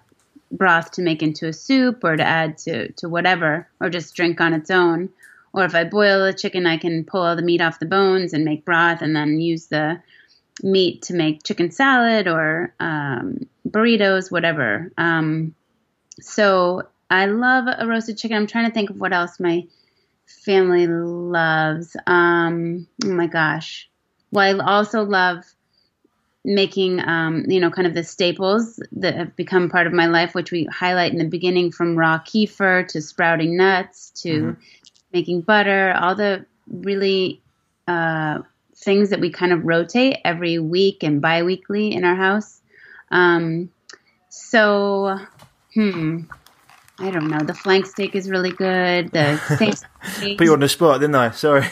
broth 0.52 0.92
to 0.92 1.02
make 1.02 1.24
into 1.24 1.48
a 1.48 1.54
soup 1.54 2.04
or 2.04 2.16
to 2.16 2.24
add 2.24 2.58
to, 2.60 2.92
to 2.94 3.10
whatever, 3.10 3.68
or 3.80 3.90
just 3.90 4.16
drink 4.16 4.40
on 4.40 4.54
its 4.54 4.70
own. 4.70 5.10
Or 5.54 5.64
if 5.64 5.74
I 5.74 5.86
boil 5.86 6.26
the 6.26 6.34
chicken, 6.34 6.68
I 6.68 6.78
can 6.78 7.04
pull 7.04 7.22
all 7.22 7.36
the 7.36 7.42
meat 7.42 7.62
off 7.62 7.80
the 7.80 7.86
bones 7.86 8.34
and 8.34 8.46
make 8.46 8.66
broth 8.66 9.02
and 9.02 9.16
then 9.16 9.40
use 9.40 9.68
the 9.68 10.02
meat 10.62 11.04
to 11.04 11.14
make 11.14 11.44
chicken 11.44 11.72
salad 11.72 12.28
or 12.28 12.74
um, 12.80 13.48
burritos, 13.68 14.32
whatever. 14.32 14.92
Um, 14.98 15.56
so 16.20 16.88
I 17.10 17.26
love 17.28 17.66
a 17.68 17.88
roasted 17.88 18.18
chicken. 18.18 18.38
I'm 18.38 18.48
trying 18.48 18.68
to 18.68 18.74
think 18.74 18.90
of 18.90 19.00
what 19.00 19.14
else 19.14 19.40
my 19.40 19.66
family 20.28 20.88
loves. 20.88 21.96
Um, 22.06 22.88
oh 23.06 23.10
my 23.10 23.28
gosh. 23.28 23.90
Well, 24.32 24.62
I 24.62 24.78
also 24.78 25.04
love 25.04 25.44
making, 26.44 27.02
um, 27.02 27.46
you 27.48 27.60
know, 27.60 27.70
kind 27.70 27.88
of 27.88 27.94
the 27.94 28.04
staples 28.04 28.82
that 28.94 29.16
have 29.16 29.36
become 29.36 29.70
part 29.70 29.88
of 29.88 29.94
my 29.94 30.06
life, 30.08 30.34
which 30.34 30.52
we 30.52 30.66
highlight 30.66 31.12
in 31.12 31.18
the 31.18 31.26
beginning 31.26 31.72
from 31.72 31.98
raw 31.98 32.20
kefir 32.20 32.88
to 32.88 33.02
sprouting 33.02 33.58
nuts 33.58 34.12
to 34.22 34.30
mm-hmm. 34.30 34.62
making 35.12 35.42
butter, 35.42 35.94
all 35.94 36.16
the 36.16 36.46
really 36.68 37.42
uh, 37.88 38.40
things 38.76 39.10
that 39.10 39.20
we 39.20 39.30
kind 39.30 39.52
of 39.52 39.66
rotate 39.66 40.18
every 40.24 40.60
week 40.60 41.04
and 41.04 41.22
biweekly 41.22 41.94
in 41.94 42.04
our 42.04 42.16
house. 42.16 42.62
Um, 43.12 43.70
so, 44.30 45.20
hmm, 45.74 46.22
I 47.00 47.12
don't 47.12 47.28
know. 47.28 47.40
The 47.40 47.54
flank 47.54 47.86
steak 47.86 48.16
is 48.16 48.30
really 48.30 48.52
good. 48.52 49.12
The 49.12 49.40
Put 50.38 50.46
you 50.46 50.54
on 50.54 50.60
the 50.60 50.70
spot, 50.70 51.00
didn't 51.00 51.16
I? 51.16 51.32
Sorry. 51.32 51.68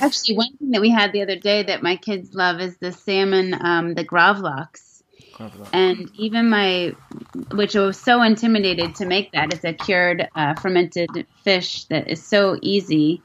Actually, 0.00 0.36
one 0.36 0.56
thing 0.56 0.70
that 0.72 0.80
we 0.80 0.90
had 0.90 1.12
the 1.12 1.22
other 1.22 1.36
day 1.36 1.62
that 1.62 1.82
my 1.82 1.96
kids 1.96 2.34
love 2.34 2.60
is 2.60 2.76
the 2.78 2.92
salmon, 2.92 3.54
um, 3.60 3.94
the 3.94 4.04
gravlax. 4.04 5.02
And 5.72 6.10
even 6.14 6.48
my, 6.48 6.92
which 7.52 7.74
I 7.74 7.80
was 7.80 7.98
so 7.98 8.22
intimidated 8.22 8.94
to 8.96 9.06
make 9.06 9.32
that. 9.32 9.52
It's 9.52 9.64
a 9.64 9.72
cured 9.72 10.28
uh, 10.34 10.54
fermented 10.54 11.26
fish 11.42 11.84
that 11.86 12.08
is 12.08 12.22
so 12.22 12.58
easy 12.62 13.20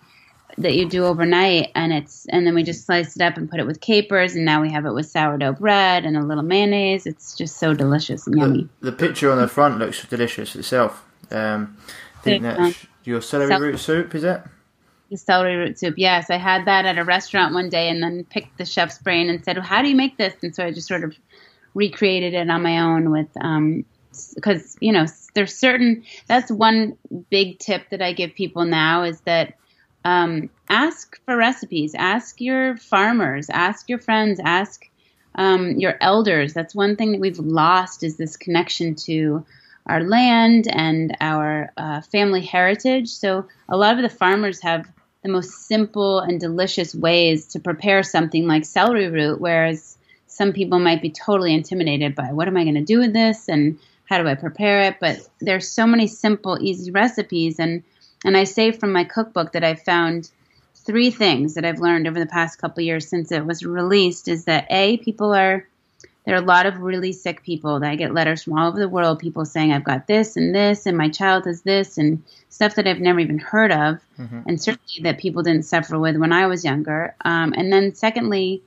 that 0.58 0.76
you 0.76 0.89
do 0.89 1.06
overnight, 1.06 1.72
and 1.76 1.93
it's 1.93 2.26
and 2.30 2.45
then 2.45 2.56
we 2.56 2.64
just 2.64 2.86
slice 2.86 3.16
it 3.16 3.22
up 3.22 3.38
and 3.38 3.50
put 3.50 3.60
it 3.60 3.68
with 3.68 3.80
capers, 3.80 4.36
and 4.36 4.43
now 4.43 4.62
we 4.62 4.72
have 4.72 4.86
it 4.86 4.91
with 4.91 5.06
sourdough 5.06 5.54
bread 5.54 6.06
and 6.06 6.18
a 6.18 6.22
little 6.22 6.43
mayonnaise. 6.43 7.06
It's 7.06 7.36
just 7.36 7.58
so 7.58 7.74
delicious 7.74 8.26
and 8.28 8.38
yummy. 8.38 8.70
The, 8.82 8.91
the 8.91 8.97
picture 8.97 9.32
on 9.32 9.38
the 9.38 9.47
front 9.47 9.78
looks 9.78 10.04
delicious 10.06 10.56
itself. 10.56 11.06
Um, 11.32 11.77
I 12.17 12.21
think 12.21 12.43
that's 12.43 12.86
your 13.03 13.21
celery 13.21 13.49
Cel- 13.49 13.61
root 13.61 13.80
soup, 13.80 14.15
is 14.15 14.23
it? 14.23 14.41
The 15.09 15.17
celery 15.17 15.55
root 15.55 15.80
soup. 15.80 15.95
Yes, 15.97 16.30
I 16.30 16.38
had 16.38 16.65
that 16.65 16.86
at 16.86 16.97
a 16.97 17.03
restaurant 17.03 17.53
one 17.53 17.69
day, 17.69 17.89
and 17.89 18.01
then 18.03 18.25
picked 18.25 18.57
the 18.57 18.65
chef's 18.65 18.99
brain 18.99 19.30
and 19.30 19.43
said, 19.43 19.57
well, 19.57 19.65
"How 19.65 19.82
do 19.82 19.89
you 19.89 19.95
make 19.95 20.17
this?" 20.17 20.36
And 20.43 20.55
so 20.55 20.65
I 20.65 20.71
just 20.71 20.88
sort 20.88 21.03
of 21.03 21.15
recreated 21.73 22.34
it 22.34 22.49
on 22.49 22.61
my 22.61 22.80
own 22.80 23.11
with, 23.11 23.34
because 23.34 24.75
um, 24.75 24.77
you 24.80 24.91
know, 24.91 25.05
there's 25.34 25.55
certain. 25.55 26.03
That's 26.27 26.51
one 26.51 26.97
big 27.30 27.59
tip 27.59 27.89
that 27.89 28.01
I 28.01 28.13
give 28.13 28.36
people 28.36 28.65
now 28.65 29.03
is 29.03 29.21
that 29.21 29.55
um, 30.05 30.49
ask 30.69 31.19
for 31.25 31.36
recipes. 31.36 31.95
Ask 31.95 32.39
your 32.39 32.77
farmers. 32.77 33.49
Ask 33.49 33.89
your 33.89 33.99
friends. 33.99 34.39
Ask 34.43 34.86
um, 35.36 35.71
your 35.80 35.95
elders. 36.01 36.53
That's 36.53 36.75
one 36.75 36.95
thing 36.95 37.13
that 37.13 37.21
we've 37.21 37.39
lost 37.39 38.03
is 38.03 38.17
this 38.17 38.38
connection 38.38 38.95
to 38.95 39.45
our 39.86 40.03
land 40.03 40.67
and 40.71 41.15
our 41.19 41.71
uh, 41.77 42.01
family 42.01 42.41
heritage. 42.41 43.09
So 43.09 43.47
a 43.67 43.77
lot 43.77 43.95
of 43.95 44.01
the 44.01 44.15
farmers 44.15 44.61
have 44.61 44.88
the 45.23 45.30
most 45.30 45.67
simple 45.67 46.19
and 46.19 46.39
delicious 46.39 46.95
ways 46.95 47.47
to 47.47 47.59
prepare 47.59 48.03
something 48.03 48.47
like 48.47 48.65
celery 48.65 49.09
root, 49.09 49.41
whereas 49.41 49.97
some 50.27 50.53
people 50.53 50.80
might 50.80 51.01
be 51.01 51.09
totally 51.09 51.53
intimidated 51.53 52.15
by 52.15 52.32
what 52.32 52.47
am 52.47 52.55
I 52.55 52.63
going 52.63 52.75
to 52.75 52.82
do 52.82 52.99
with 52.99 53.13
this 53.13 53.49
and 53.49 53.80
how 54.05 54.21
do 54.21 54.27
I 54.27 54.36
prepare 54.36 54.84
it? 54.84 54.97
But 54.99 55.27
there's 55.39 55.67
so 55.67 55.86
many 55.86 56.07
simple, 56.07 56.57
easy 56.61 56.91
recipes, 56.91 57.59
and 57.59 57.84
and 58.25 58.36
I 58.36 58.43
say 58.45 58.71
from 58.71 58.91
my 58.91 59.03
cookbook 59.03 59.53
that 59.53 59.63
I 59.63 59.75
found 59.75 60.30
three 60.75 61.11
things 61.11 61.53
that 61.53 61.65
I've 61.65 61.80
learned 61.80 62.07
over 62.07 62.19
the 62.19 62.25
past 62.25 62.59
couple 62.59 62.84
years 62.84 63.07
since 63.07 63.32
it 63.32 63.45
was 63.45 63.65
released 63.65 64.27
is 64.27 64.45
that 64.45 64.65
a 64.69 64.97
people 64.97 65.34
are 65.34 65.67
there 66.26 66.36
are 66.36 66.41
a 66.41 66.45
lot 66.45 66.65
of 66.65 66.80
really 66.80 67.11
sick 67.11 67.43
people 67.43 67.80
that 67.80 67.89
I 67.89 67.95
get 67.95 68.13
letters 68.13 68.43
from 68.43 68.57
all 68.57 68.70
over 68.70 68.80
the 68.80 68.89
world, 68.89 69.20
people 69.20 69.45
saying 69.45 69.72
I've 69.72 69.84
got 69.84 70.07
this 70.07 70.36
and 70.36 70.53
this 70.53 70.86
and 70.86 70.97
my 70.97 71.09
child 71.09 71.45
has 71.45 71.61
this 71.61 71.97
and 71.97 72.24
stuff 72.49 72.76
that 72.76 72.88
I've 72.88 72.99
never 72.99 73.20
even 73.20 73.39
heard 73.39 73.72
of, 73.72 73.99
mm-hmm. 74.20 74.41
and 74.45 74.61
certainly 74.61 75.03
that 75.03 75.17
people 75.17 75.43
didn't 75.43 75.63
suffer 75.63 75.97
with 75.97 76.17
when 76.17 76.34
I 76.34 76.47
was 76.47 76.65
younger. 76.65 77.15
Um, 77.24 77.53
and 77.55 77.72
then 77.72 77.95
secondly, 77.95 78.61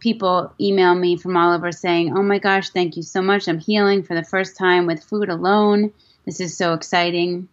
people 0.00 0.52
email 0.60 0.94
me 0.94 1.16
from 1.16 1.36
all 1.36 1.54
over 1.54 1.72
saying, 1.72 2.16
"Oh 2.16 2.22
my 2.22 2.38
gosh, 2.38 2.70
thank 2.70 2.96
you 2.96 3.02
so 3.02 3.22
much! 3.22 3.48
I'm 3.48 3.58
healing 3.58 4.02
for 4.02 4.14
the 4.14 4.24
first 4.24 4.56
time 4.56 4.86
with 4.86 5.04
food 5.04 5.28
alone. 5.28 5.92
This 6.24 6.40
is 6.40 6.56
so 6.56 6.74
exciting." 6.74 7.48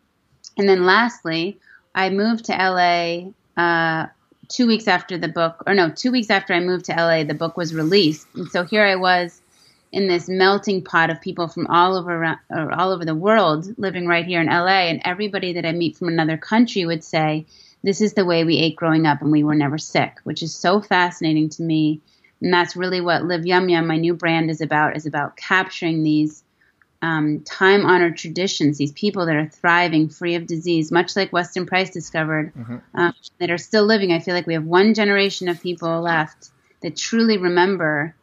And 0.57 0.67
then 0.67 0.85
lastly, 0.85 1.59
I 1.93 2.09
moved 2.09 2.45
to 2.45 2.53
LA 2.53 3.31
uh, 3.61 4.07
two 4.49 4.67
weeks 4.67 4.87
after 4.87 5.17
the 5.17 5.27
book, 5.27 5.63
or 5.67 5.73
no, 5.73 5.89
two 5.89 6.11
weeks 6.11 6.29
after 6.29 6.53
I 6.53 6.59
moved 6.59 6.85
to 6.85 6.93
LA, 6.93 7.23
the 7.23 7.33
book 7.33 7.57
was 7.57 7.73
released. 7.73 8.27
And 8.35 8.47
so 8.49 8.63
here 8.63 8.83
I 8.83 8.95
was 8.95 9.41
in 9.91 10.07
this 10.07 10.27
melting 10.27 10.83
pot 10.83 11.09
of 11.09 11.21
people 11.21 11.47
from 11.47 11.67
all 11.67 11.95
over 11.95 12.37
all 12.51 12.91
over 12.91 13.05
the 13.05 13.15
world 13.15 13.77
living 13.77 14.07
right 14.07 14.25
here 14.25 14.41
in 14.41 14.47
LA, 14.47 14.89
and 14.89 15.01
everybody 15.05 15.53
that 15.53 15.65
I 15.65 15.71
meet 15.71 15.97
from 15.97 16.09
another 16.09 16.37
country 16.37 16.85
would 16.85 17.03
say, 17.03 17.45
"This 17.83 18.01
is 18.01 18.13
the 18.13 18.25
way 18.25 18.43
we 18.43 18.57
ate 18.57 18.75
growing 18.75 19.05
up, 19.05 19.21
and 19.21 19.31
we 19.31 19.43
were 19.43 19.55
never 19.55 19.77
sick," 19.77 20.17
which 20.23 20.43
is 20.43 20.53
so 20.53 20.81
fascinating 20.81 21.49
to 21.49 21.63
me. 21.63 22.01
And 22.41 22.53
that's 22.53 22.75
really 22.75 22.99
what 22.99 23.23
Live 23.23 23.45
Yum 23.45 23.69
Yum, 23.69 23.87
my 23.87 23.97
new 23.97 24.13
brand, 24.13 24.49
is 24.49 24.59
about. 24.61 24.97
Is 24.97 25.05
about 25.05 25.37
capturing 25.37 26.03
these 26.03 26.43
um, 27.05 27.41
time 27.41 27.85
honored 27.85 28.17
traditions, 28.17 28.79
these 28.79 28.91
people 28.91 29.27
that 29.27 29.35
are 29.35 29.47
thriving, 29.47 30.09
free 30.09 30.33
of 30.33 30.47
disease, 30.47 30.91
much 30.91 31.15
like 31.15 31.31
Weston 31.31 31.67
Price 31.67 31.91
discovered, 31.91 32.51
mm-hmm. 32.55 32.77
um, 32.95 33.13
that 33.37 33.51
are 33.51 33.59
still 33.59 33.85
living. 33.85 34.11
I 34.11 34.19
feel 34.19 34.33
like 34.33 34.47
we 34.47 34.55
have 34.55 34.65
one 34.65 34.95
generation 34.95 35.47
of 35.47 35.61
people 35.61 36.01
left 36.01 36.49
that 36.81 36.97
truly 36.97 37.37
remember 37.37 38.15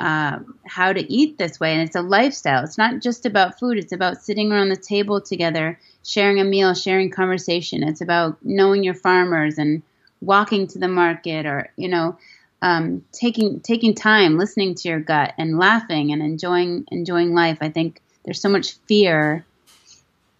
uh, 0.00 0.40
how 0.66 0.92
to 0.92 1.12
eat 1.12 1.38
this 1.38 1.60
way. 1.60 1.74
And 1.74 1.82
it's 1.82 1.94
a 1.94 2.02
lifestyle. 2.02 2.64
It's 2.64 2.76
not 2.76 3.00
just 3.00 3.24
about 3.24 3.60
food, 3.60 3.78
it's 3.78 3.92
about 3.92 4.20
sitting 4.20 4.50
around 4.50 4.70
the 4.70 4.76
table 4.76 5.20
together, 5.20 5.78
sharing 6.04 6.40
a 6.40 6.44
meal, 6.44 6.74
sharing 6.74 7.10
conversation. 7.10 7.84
It's 7.84 8.00
about 8.00 8.38
knowing 8.42 8.82
your 8.82 8.94
farmers 8.94 9.58
and 9.58 9.80
walking 10.20 10.66
to 10.68 10.80
the 10.80 10.88
market 10.88 11.46
or, 11.46 11.70
you 11.76 11.86
know, 11.86 12.18
um, 12.62 13.04
taking 13.12 13.60
taking 13.60 13.94
time, 13.94 14.38
listening 14.38 14.74
to 14.74 14.88
your 14.88 14.98
gut, 14.98 15.34
and 15.38 15.56
laughing 15.56 16.10
and 16.10 16.20
enjoying 16.20 16.86
enjoying 16.90 17.32
life. 17.32 17.58
I 17.60 17.68
think 17.68 18.00
there's 18.24 18.40
so 18.40 18.48
much 18.48 18.74
fear 18.86 19.44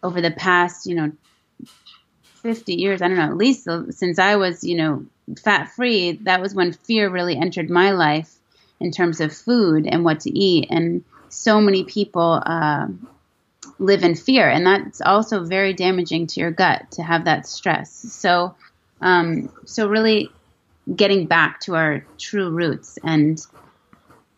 over 0.03 0.20
the 0.20 0.30
past, 0.30 0.87
you 0.87 0.95
know, 0.95 1.12
50 2.43 2.74
years, 2.74 3.01
I 3.01 3.09
don't 3.09 3.16
know, 3.16 3.24
at 3.24 3.37
least 3.37 3.68
since 3.91 4.18
I 4.18 4.37
was, 4.37 4.64
you 4.64 4.76
know, 4.76 5.07
fat 5.43 5.70
free, 5.70 6.12
that 6.22 6.41
was 6.41 6.55
when 6.55 6.72
fear 6.72 7.09
really 7.09 7.37
entered 7.37 7.70
my 7.70 7.93
life 7.93 8.35
in 8.80 8.91
terms 8.91 9.20
of 9.20 9.35
food 9.35 9.87
and 9.87 10.05
what 10.05 10.20
to 10.20 10.30
eat. 10.30 10.66
And 10.70 11.05
so 11.30 11.61
many 11.61 11.85
people 11.85 12.43
uh, 12.45 12.89
live 13.78 14.05
in 14.05 14.14
fear, 14.14 14.49
and 14.49 14.66
that's 14.66 15.01
also 15.01 15.45
very 15.45 15.72
damaging 15.72 16.26
to 16.28 16.41
your 16.41 16.51
gut 16.51 16.91
to 16.93 17.03
have 17.03 17.24
that 17.24 17.47
stress. 17.47 17.91
So, 17.91 18.55
um, 19.01 19.51
so 19.64 19.89
really 19.89 20.30
getting 20.95 21.26
back 21.26 21.61
to 21.61 21.74
our 21.74 22.05
true 22.18 22.51
roots 22.51 22.99
and 23.03 23.41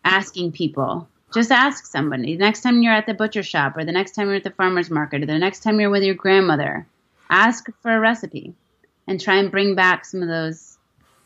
asking 0.05 0.53
people 0.53 1.09
just 1.37 1.51
ask 1.51 1.85
somebody. 1.85 2.35
The 2.35 2.43
next 2.43 2.61
time 2.61 2.81
you're 2.81 2.93
at 2.93 3.05
the 3.05 3.13
butcher 3.13 3.43
shop, 3.43 3.77
or 3.77 3.85
the 3.85 3.91
next 3.91 4.11
time 4.11 4.27
you're 4.27 4.37
at 4.37 4.43
the 4.43 4.49
farmer's 4.51 4.89
market, 4.89 5.21
or 5.21 5.25
the 5.25 5.37
next 5.37 5.61
time 5.61 5.79
you're 5.79 5.89
with 5.89 6.03
your 6.03 6.15
grandmother, 6.15 6.85
ask 7.29 7.67
for 7.81 7.95
a 7.95 7.99
recipe 7.99 8.53
and 9.07 9.21
try 9.21 9.35
and 9.35 9.51
bring 9.51 9.75
back 9.75 10.03
some 10.03 10.21
of 10.21 10.27
those 10.27 10.77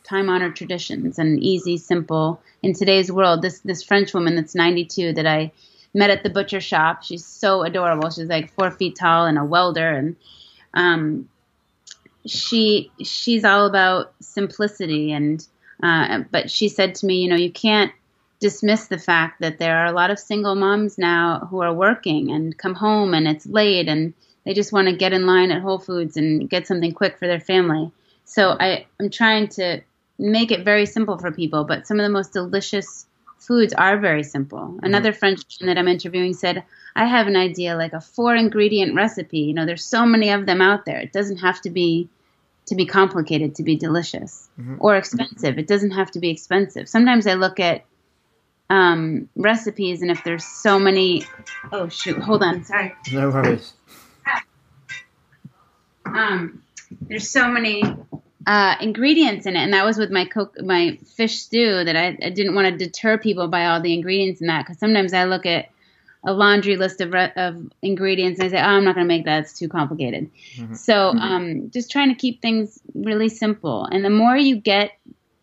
time 0.04 0.30
honored 0.30 0.56
traditions 0.56 1.18
and 1.18 1.40
easy, 1.40 1.78
simple. 1.78 2.42
In 2.62 2.74
today's 2.74 3.12
world, 3.12 3.42
this 3.42 3.60
this 3.60 3.84
French 3.84 4.14
woman 4.14 4.36
that's 4.36 4.54
92 4.54 5.14
that 5.14 5.26
I 5.26 5.52
met 5.94 6.10
at 6.10 6.24
the 6.24 6.30
butcher 6.30 6.62
shop, 6.62 7.04
she's 7.04 7.26
so 7.26 7.64
adorable. 7.64 8.10
She's 8.10 8.28
like 8.28 8.54
four 8.54 8.70
feet 8.72 8.96
tall 8.96 9.26
and 9.26 9.38
a 9.38 9.46
welder, 9.46 9.90
and 9.90 10.16
um, 10.74 11.30
she 12.26 12.92
she's 13.04 13.46
all 13.46 13.66
about 13.66 14.14
simplicity 14.20 15.12
and. 15.12 15.46
Uh, 15.84 16.20
but 16.30 16.52
she 16.52 16.70
said 16.70 16.94
to 16.94 17.08
me, 17.08 17.24
you 17.24 17.28
know, 17.28 17.36
you 17.36 17.52
can't 17.52 17.92
dismiss 18.42 18.88
the 18.88 18.98
fact 18.98 19.40
that 19.40 19.60
there 19.60 19.78
are 19.78 19.86
a 19.86 19.92
lot 19.94 20.12
of 20.12 20.20
single 20.20 20.56
moms 20.56 20.98
now 20.98 21.48
who 21.50 21.62
are 21.62 21.74
working 21.74 22.32
and 22.32 22.58
come 22.58 22.74
home 22.76 23.14
and 23.14 23.28
it's 23.28 23.46
late 23.46 23.88
and 23.88 24.14
they 24.46 24.54
just 24.54 24.74
want 24.74 24.88
to 24.88 24.96
get 24.96 25.14
in 25.14 25.28
line 25.28 25.52
at 25.52 25.62
Whole 25.62 25.78
Foods 25.78 26.18
and 26.18 26.50
get 26.50 26.68
something 26.68 26.92
quick 26.92 27.18
for 27.18 27.28
their 27.28 27.40
family. 27.40 27.92
So 28.26 28.58
I, 28.60 28.88
I'm 29.00 29.12
trying 29.12 29.48
to 29.50 29.82
make 30.18 30.52
it 30.52 30.66
very 30.66 30.88
simple 30.88 31.18
for 31.20 31.32
people, 31.32 31.64
but 31.64 31.86
some 31.86 32.00
of 32.00 32.04
the 32.04 32.10
most 32.10 32.34
delicious 32.34 33.06
foods 33.38 33.74
are 33.74 34.00
very 34.00 34.24
simple. 34.24 34.60
Mm-hmm. 34.60 34.86
Another 34.86 35.14
Frenchman 35.14 35.68
that 35.68 35.78
I'm 35.78 35.88
interviewing 35.88 36.34
said, 36.34 36.64
I 36.96 37.06
have 37.06 37.28
an 37.28 37.36
idea 37.36 37.78
like 37.78 37.94
a 37.94 38.02
four 38.02 38.36
ingredient 38.36 38.96
recipe. 38.96 39.40
You 39.40 39.54
know, 39.54 39.68
there's 39.68 39.86
so 39.86 40.06
many 40.06 40.32
of 40.32 40.48
them 40.48 40.62
out 40.62 40.86
there. 40.86 41.00
It 41.00 41.14
doesn't 41.14 41.38
have 41.38 41.62
to 41.62 41.70
be 41.70 42.10
to 42.68 42.76
be 42.76 42.86
complicated 42.86 43.56
to 43.56 43.64
be 43.64 43.76
delicious 43.76 44.48
mm-hmm. 44.60 44.76
or 44.80 44.96
expensive. 44.96 45.58
It 45.58 45.68
doesn't 45.68 45.92
have 45.92 46.12
to 46.12 46.20
be 46.20 46.30
expensive. 46.30 46.88
Sometimes 46.88 47.28
I 47.28 47.34
look 47.34 47.60
at 47.60 47.84
um, 48.72 49.28
recipes 49.36 50.02
and 50.02 50.10
if 50.10 50.24
there's 50.24 50.46
so 50.46 50.80
many, 50.80 51.26
oh 51.74 51.90
shoot, 51.90 52.18
hold 52.18 52.42
on, 52.42 52.64
sorry. 52.64 52.96
No 53.12 53.30
worries. 53.30 53.74
Um, 56.06 56.64
there's 57.02 57.30
so 57.30 57.50
many 57.50 57.84
uh, 58.48 58.76
ingredients 58.80 59.46
in 59.46 59.58
it, 59.58 59.60
and 59.60 59.74
that 59.74 59.84
was 59.84 59.98
with 59.98 60.10
my 60.10 60.24
cook, 60.24 60.56
my 60.62 60.98
fish 61.18 61.40
stew 61.40 61.84
that 61.84 61.98
I, 61.98 62.18
I 62.24 62.30
didn't 62.30 62.56
want 62.56 62.68
to 62.70 62.86
deter 62.86 63.18
people 63.18 63.50
by 63.50 63.66
all 63.66 63.82
the 63.82 63.94
ingredients 63.94 64.40
in 64.40 64.48
that 64.48 64.66
because 64.66 64.80
sometimes 64.80 65.14
I 65.14 65.26
look 65.26 65.46
at 65.46 65.70
a 66.24 66.32
laundry 66.32 66.78
list 66.78 67.02
of, 67.02 67.12
re- 67.12 67.34
of 67.36 67.70
ingredients 67.82 68.40
and 68.40 68.48
I 68.48 68.52
say, 68.52 68.62
oh, 68.62 68.68
I'm 68.68 68.86
not 68.86 68.96
going 68.96 69.06
to 69.06 69.14
make 69.14 69.26
that. 69.26 69.42
It's 69.42 69.60
too 69.60 69.68
complicated. 69.68 70.32
Mm-hmm. 70.56 70.76
So 70.76 70.94
mm-hmm. 70.94 71.20
um, 71.20 71.70
just 71.72 71.92
trying 71.92 72.08
to 72.08 72.16
keep 72.16 72.42
things 72.42 72.80
really 72.94 73.28
simple. 73.28 73.86
And 73.86 74.06
the 74.06 74.10
more 74.10 74.38
you 74.38 74.56
get, 74.56 74.92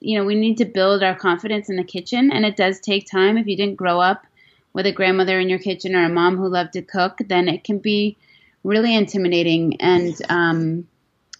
you 0.00 0.18
know, 0.18 0.24
we 0.24 0.34
need 0.34 0.58
to 0.58 0.64
build 0.64 1.02
our 1.02 1.14
confidence 1.14 1.68
in 1.68 1.76
the 1.76 1.84
kitchen. 1.84 2.30
And 2.30 2.44
it 2.44 2.56
does 2.56 2.80
take 2.80 3.10
time. 3.10 3.36
If 3.36 3.46
you 3.46 3.56
didn't 3.56 3.76
grow 3.76 4.00
up 4.00 4.26
with 4.72 4.86
a 4.86 4.92
grandmother 4.92 5.40
in 5.40 5.48
your 5.48 5.58
kitchen 5.58 5.94
or 5.94 6.04
a 6.04 6.08
mom 6.08 6.36
who 6.36 6.48
loved 6.48 6.74
to 6.74 6.82
cook, 6.82 7.18
then 7.26 7.48
it 7.48 7.64
can 7.64 7.78
be 7.78 8.16
really 8.64 8.94
intimidating. 8.94 9.80
And, 9.80 10.14
um, 10.28 10.88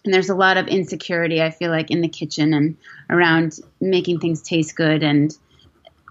and 0.03 0.13
there's 0.13 0.29
a 0.29 0.35
lot 0.35 0.57
of 0.57 0.67
insecurity, 0.67 1.41
I 1.41 1.51
feel 1.51 1.71
like, 1.71 1.91
in 1.91 2.01
the 2.01 2.07
kitchen 2.07 2.53
and 2.53 2.77
around 3.09 3.59
making 3.79 4.19
things 4.19 4.41
taste 4.41 4.75
good 4.75 5.03
and 5.03 5.37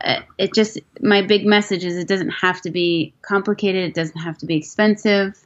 uh, 0.05 0.21
it 0.37 0.55
just 0.55 0.79
my 1.01 1.23
big 1.23 1.45
message 1.45 1.85
is 1.85 1.97
it 1.97 2.09
doesn't 2.09 2.31
have 2.31 2.61
to 2.61 2.71
be 2.71 3.13
complicated 3.23 3.85
it 3.85 3.95
doesn't 3.95 4.21
have 4.21 4.39
to 4.39 4.47
be 4.47 4.57
expensive 4.57 5.37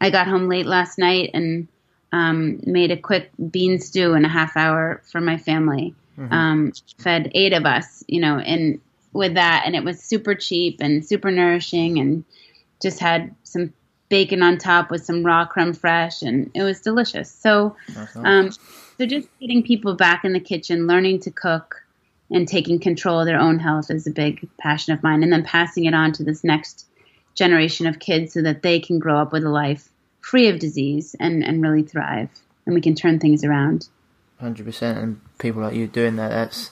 i 0.00 0.08
got 0.08 0.26
home 0.26 0.48
late 0.48 0.66
last 0.66 0.98
night 0.98 1.30
and 1.34 1.68
um, 2.10 2.58
made 2.64 2.90
a 2.90 2.96
quick 2.96 3.30
bean 3.50 3.78
stew 3.78 4.14
in 4.14 4.24
a 4.24 4.28
half 4.28 4.56
hour 4.56 5.02
for 5.04 5.20
my 5.20 5.36
family 5.36 5.94
mm-hmm. 6.18 6.32
um, 6.32 6.72
fed 6.98 7.30
eight 7.34 7.52
of 7.52 7.64
us 7.64 8.02
you 8.08 8.20
know 8.20 8.38
and 8.38 8.80
with 9.12 9.34
that 9.34 9.62
and 9.64 9.74
it 9.74 9.84
was 9.84 10.02
super 10.02 10.34
cheap 10.34 10.78
and 10.80 11.04
super 11.04 11.30
nourishing 11.30 11.98
and 11.98 12.24
just 12.80 13.00
had 13.00 13.34
some 13.42 13.72
bacon 14.08 14.42
on 14.42 14.58
top 14.58 14.90
with 14.90 15.04
some 15.04 15.24
raw 15.24 15.44
creme 15.44 15.74
fraiche 15.74 16.22
and 16.22 16.50
it 16.54 16.62
was 16.62 16.80
delicious. 16.80 17.30
So 17.30 17.76
um, 18.16 18.50
so 18.52 19.06
just 19.06 19.28
getting 19.40 19.62
people 19.62 19.94
back 19.94 20.24
in 20.24 20.32
the 20.32 20.40
kitchen 20.40 20.86
learning 20.86 21.20
to 21.20 21.30
cook 21.30 21.84
and 22.30 22.46
taking 22.46 22.78
control 22.78 23.20
of 23.20 23.26
their 23.26 23.38
own 23.38 23.58
health 23.58 23.90
is 23.90 24.06
a 24.06 24.10
big 24.10 24.48
passion 24.58 24.92
of 24.92 25.02
mine 25.02 25.22
and 25.22 25.32
then 25.32 25.44
passing 25.44 25.84
it 25.84 25.94
on 25.94 26.12
to 26.12 26.24
this 26.24 26.44
next 26.44 26.86
generation 27.34 27.86
of 27.86 27.98
kids 27.98 28.32
so 28.32 28.42
that 28.42 28.62
they 28.62 28.80
can 28.80 28.98
grow 28.98 29.18
up 29.18 29.32
with 29.32 29.44
a 29.44 29.50
life 29.50 29.88
free 30.20 30.48
of 30.48 30.58
disease 30.58 31.14
and, 31.20 31.44
and 31.44 31.62
really 31.62 31.82
thrive 31.82 32.28
and 32.66 32.74
we 32.74 32.80
can 32.80 32.94
turn 32.94 33.18
things 33.18 33.44
around 33.44 33.88
100% 34.42 35.02
and 35.02 35.20
people 35.38 35.62
like 35.62 35.74
you 35.74 35.86
doing 35.86 36.16
that 36.16 36.30
that's 36.30 36.70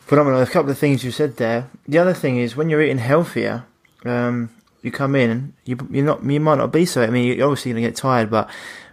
phenomenal 0.00 0.40
a 0.40 0.46
couple 0.46 0.70
of 0.70 0.78
things 0.78 1.02
you 1.02 1.10
said 1.10 1.36
there 1.36 1.68
the 1.88 1.98
other 1.98 2.14
thing 2.14 2.36
is 2.36 2.56
when 2.56 2.68
you're 2.68 2.82
eating 2.82 2.98
healthier 2.98 3.64
um, 4.04 4.50
you 4.82 4.90
come 4.92 5.14
in 5.16 5.54
you, 5.64 5.76
you're 5.90 6.04
not 6.04 6.22
you 6.24 6.38
might 6.38 6.58
not 6.58 6.72
be 6.72 6.84
so 6.84 7.02
i 7.02 7.06
mean 7.08 7.26
you're 7.26 7.46
obviously 7.46 7.72
going 7.72 7.82
to 7.82 7.88
get 7.88 7.96
tired 7.96 8.30
but 8.30 8.48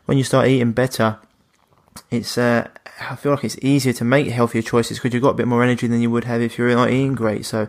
when 0.06 0.18
you 0.18 0.24
start 0.24 0.48
eating 0.48 0.72
better 0.72 1.20
it's 2.10 2.38
uh, 2.38 2.68
I 3.00 3.16
feel 3.16 3.32
like 3.32 3.44
it's 3.44 3.58
easier 3.62 3.94
to 3.94 4.04
make 4.04 4.28
healthier 4.28 4.62
choices 4.62 4.98
because 4.98 5.14
you've 5.14 5.24
got 5.24 5.32
a 5.32 5.36
bit 5.36 5.48
more 5.48 5.64
energy 5.64 5.88
than 5.88 6.02
you 6.02 6.12
would 6.12 6.26
have 6.26 6.42
if 6.42 6.58
you're 6.58 6.74
not 6.74 6.90
eating 6.90 7.16
great. 7.16 7.46
So 7.46 7.68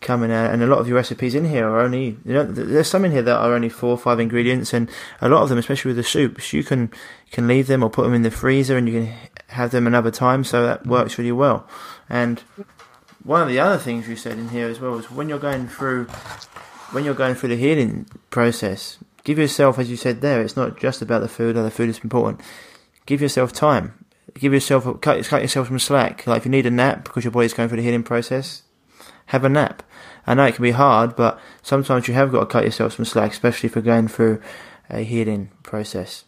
coming 0.00 0.30
out, 0.30 0.52
and 0.52 0.62
a 0.62 0.66
lot 0.66 0.78
of 0.78 0.88
your 0.88 0.96
recipes 0.96 1.34
in 1.34 1.44
here 1.44 1.66
are 1.68 1.80
only 1.80 2.16
you 2.24 2.32
know 2.32 2.44
there's 2.44 2.88
some 2.88 3.04
in 3.04 3.12
here 3.12 3.22
that 3.22 3.36
are 3.36 3.54
only 3.54 3.68
four 3.68 3.90
or 3.90 3.98
five 3.98 4.20
ingredients, 4.20 4.72
and 4.72 4.90
a 5.20 5.28
lot 5.28 5.42
of 5.42 5.48
them, 5.48 5.58
especially 5.58 5.90
with 5.90 5.96
the 5.96 6.04
soups, 6.04 6.52
you 6.52 6.64
can 6.64 6.90
can 7.30 7.46
leave 7.46 7.66
them 7.66 7.82
or 7.82 7.90
put 7.90 8.02
them 8.02 8.14
in 8.14 8.22
the 8.22 8.30
freezer, 8.30 8.76
and 8.76 8.88
you 8.88 9.00
can 9.00 9.14
have 9.48 9.70
them 9.70 9.86
another 9.86 10.10
time. 10.10 10.44
So 10.44 10.64
that 10.64 10.86
works 10.86 11.18
really 11.18 11.32
well. 11.32 11.68
And 12.08 12.40
one 13.22 13.42
of 13.42 13.48
the 13.48 13.60
other 13.60 13.78
things 13.78 14.08
you 14.08 14.16
said 14.16 14.38
in 14.38 14.50
here 14.50 14.68
as 14.68 14.80
well 14.80 14.98
is 14.98 15.10
when 15.10 15.28
you're 15.28 15.38
going 15.38 15.68
through 15.68 16.06
when 16.92 17.04
you're 17.04 17.14
going 17.14 17.34
through 17.34 17.48
the 17.48 17.56
healing 17.56 18.06
process, 18.30 18.98
give 19.24 19.38
yourself, 19.38 19.76
as 19.76 19.90
you 19.90 19.96
said 19.96 20.20
there, 20.20 20.40
it's 20.40 20.56
not 20.56 20.78
just 20.78 21.02
about 21.02 21.20
the 21.20 21.28
food, 21.28 21.56
although 21.56 21.68
food 21.68 21.88
is 21.88 21.98
important. 21.98 22.40
Give 23.06 23.20
yourself 23.20 23.52
time 23.52 24.06
give 24.38 24.52
yourself 24.52 24.84
cut, 25.00 25.24
cut 25.24 25.42
yourself 25.42 25.68
some 25.68 25.78
slack. 25.78 26.26
Like 26.26 26.38
if 26.38 26.44
you 26.44 26.50
need 26.50 26.66
a 26.66 26.70
nap 26.70 27.04
because 27.04 27.24
your 27.24 27.30
body's 27.30 27.54
going 27.54 27.68
through 27.68 27.78
the 27.78 27.82
healing 27.82 28.02
process, 28.02 28.62
have 29.26 29.44
a 29.44 29.48
nap. 29.48 29.82
I 30.26 30.34
know 30.34 30.44
it 30.44 30.54
can 30.54 30.62
be 30.62 30.72
hard, 30.72 31.16
but 31.16 31.38
sometimes 31.62 32.08
you 32.08 32.14
have 32.14 32.32
got 32.32 32.40
to 32.40 32.46
cut 32.46 32.64
yourself 32.64 32.94
some 32.94 33.04
slack, 33.04 33.32
especially 33.32 33.68
if 33.68 33.74
you're 33.74 33.82
going 33.82 34.08
through 34.08 34.40
a 34.90 35.00
healing 35.00 35.50
process. 35.62 36.24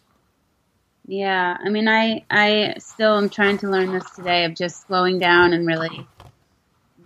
Yeah, 1.09 1.57
I 1.59 1.69
mean, 1.69 1.87
I 1.87 2.23
I 2.29 2.75
still 2.77 3.17
am 3.17 3.29
trying 3.29 3.57
to 3.59 3.67
learn 3.67 3.91
this 3.91 4.07
today 4.11 4.45
of 4.45 4.53
just 4.53 4.85
slowing 4.85 5.17
down 5.17 5.53
and 5.53 5.65
really 5.65 6.05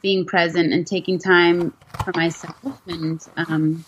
being 0.01 0.25
present 0.25 0.73
and 0.73 0.85
taking 0.85 1.19
time 1.19 1.73
for 2.03 2.11
myself 2.13 2.81
and 2.85 3.25
um, 3.37 3.85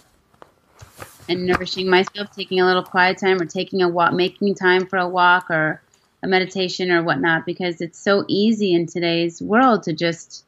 and 1.27 1.45
nourishing 1.45 1.89
myself, 1.89 2.29
taking 2.33 2.61
a 2.61 2.65
little 2.65 2.81
quiet 2.81 3.17
time 3.17 3.41
or 3.41 3.45
taking 3.45 3.81
a 3.81 3.89
walk, 3.89 4.13
making 4.13 4.55
time 4.55 4.87
for 4.87 4.97
a 4.97 5.09
walk 5.09 5.51
or 5.51 5.81
a 6.23 6.27
meditation 6.27 6.91
or 6.91 7.03
whatnot 7.03 7.45
because 7.45 7.81
it's 7.81 7.99
so 7.99 8.23
easy 8.29 8.73
in 8.73 8.85
today's 8.85 9.41
world 9.41 9.83
to 9.83 9.91
just 9.91 10.45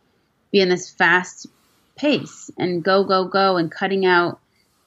be 0.50 0.62
in 0.62 0.70
this 0.70 0.90
fast 0.90 1.46
pace 1.98 2.50
and 2.58 2.86
go 2.86 3.04
go 3.04 3.26
go 3.26 3.58
and 3.58 3.70
cutting 3.70 4.06
out 4.06 4.40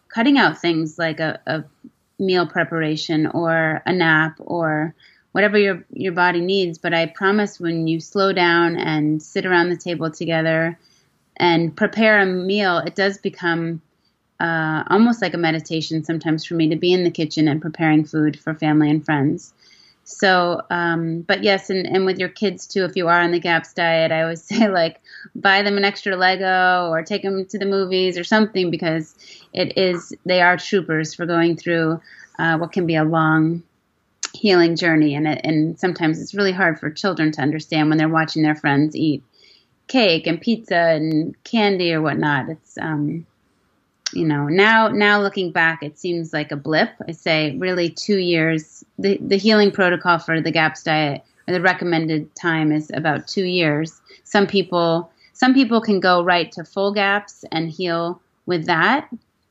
cutting 0.09 0.39
out 0.39 0.59
things 0.59 0.99
like 0.99 1.21
a, 1.21 1.39
a 1.47 1.65
meal 2.21 2.47
preparation 2.47 3.27
or 3.27 3.83
a 3.87 3.93
nap 3.93 4.37
or 4.39 4.95
whatever 5.33 5.59
your 5.59 5.85
your 5.93 6.13
body 6.13 6.41
needs 6.41 6.79
but 6.79 6.93
i 6.95 7.07
promise 7.07 7.59
when 7.59 7.87
you 7.87 8.01
slow 8.01 8.33
down 8.33 8.77
and 8.77 9.23
sit 9.23 9.47
around 9.47 9.71
the 9.71 9.77
table 9.77 10.11
together 10.11 10.79
and 11.37 11.77
prepare 11.77 12.21
a 12.21 12.27
meal 12.27 12.79
it 12.79 12.95
does 12.95 13.19
become 13.19 13.81
uh, 14.39 14.85
almost 14.89 15.21
like 15.21 15.35
a 15.35 15.39
meditation 15.39 16.03
sometimes 16.03 16.45
for 16.45 16.55
me 16.55 16.69
to 16.71 16.77
be 16.77 16.93
in 16.93 17.05
the 17.05 17.11
kitchen 17.11 17.47
and 17.49 17.61
preparing 17.61 18.05
food 18.05 18.39
for 18.39 18.55
family 18.55 18.91
and 18.91 19.05
friends 19.05 19.53
so, 20.11 20.63
um, 20.71 21.23
but 21.23 21.43
yes, 21.45 21.71
and, 21.71 21.87
and 21.87 22.05
with 22.05 22.19
your 22.19 22.29
kids 22.29 22.67
too, 22.67 22.85
if 22.85 22.97
you 22.97 23.07
are 23.09 23.21
on 23.21 23.31
the 23.31 23.39
GAPS 23.39 23.73
diet, 23.75 24.11
I 24.11 24.23
always 24.23 24.43
say 24.49 24.69
like 24.69 25.01
buy 25.35 25.63
them 25.63 25.77
an 25.77 25.85
extra 25.85 26.17
Lego 26.17 26.89
or 26.91 27.03
take 27.03 27.23
them 27.23 27.45
to 27.47 27.59
the 27.59 27.67
movies 27.67 28.19
or 28.19 28.25
something 28.25 28.71
because 28.71 29.15
it 29.53 29.79
is, 29.79 30.13
they 30.27 30.43
are 30.43 30.57
troopers 30.57 31.15
for 31.15 31.27
going 31.27 31.57
through 31.57 32.01
uh, 32.39 32.59
what 32.59 32.73
can 32.73 32.87
be 32.87 32.97
a 32.97 33.05
long 33.05 33.63
healing 34.35 34.77
journey. 34.77 35.15
And, 35.15 35.29
it, 35.29 35.41
and 35.45 35.79
sometimes 35.79 36.21
it's 36.21 36.35
really 36.35 36.53
hard 36.53 36.79
for 36.79 36.91
children 36.91 37.31
to 37.33 37.43
understand 37.43 37.89
when 37.89 37.99
they're 37.99 38.09
watching 38.09 38.43
their 38.43 38.57
friends 38.57 38.97
eat 38.97 39.23
cake 39.87 40.27
and 40.27 40.41
pizza 40.41 40.77
and 40.77 41.35
candy 41.45 41.93
or 41.93 42.03
whatnot. 42.03 42.49
It's, 42.49 42.79
um, 42.79 43.27
you 44.13 44.25
know 44.25 44.47
now 44.47 44.89
now 44.89 45.21
looking 45.21 45.53
back 45.53 45.83
it 45.83 45.99
seems 45.99 46.33
like 46.33 46.51
a 46.53 46.57
blip. 46.57 46.91
I 47.09 47.13
say 47.13 47.57
really 47.57 47.91
two 47.91 48.19
years 48.19 48.85
the, 48.99 49.19
the 49.19 49.37
healing 49.37 49.71
protocol 49.71 50.19
for 50.19 50.41
the 50.41 50.51
gaps 50.51 50.83
diet 50.83 51.23
or 51.47 51.55
the 51.55 51.61
recommended 51.61 52.35
time 52.35 52.73
is 52.73 52.91
about 52.95 53.29
two 53.29 53.45
years. 53.45 54.01
Some 54.25 54.47
people 54.47 55.11
some 55.33 55.55
people 55.55 55.81
can 55.81 56.01
go 56.01 56.23
right 56.23 56.51
to 56.53 56.65
full 56.65 56.93
gaps 56.93 57.45
and 57.51 57.71
heal 57.71 58.21
with 58.47 58.67
that. 58.67 59.09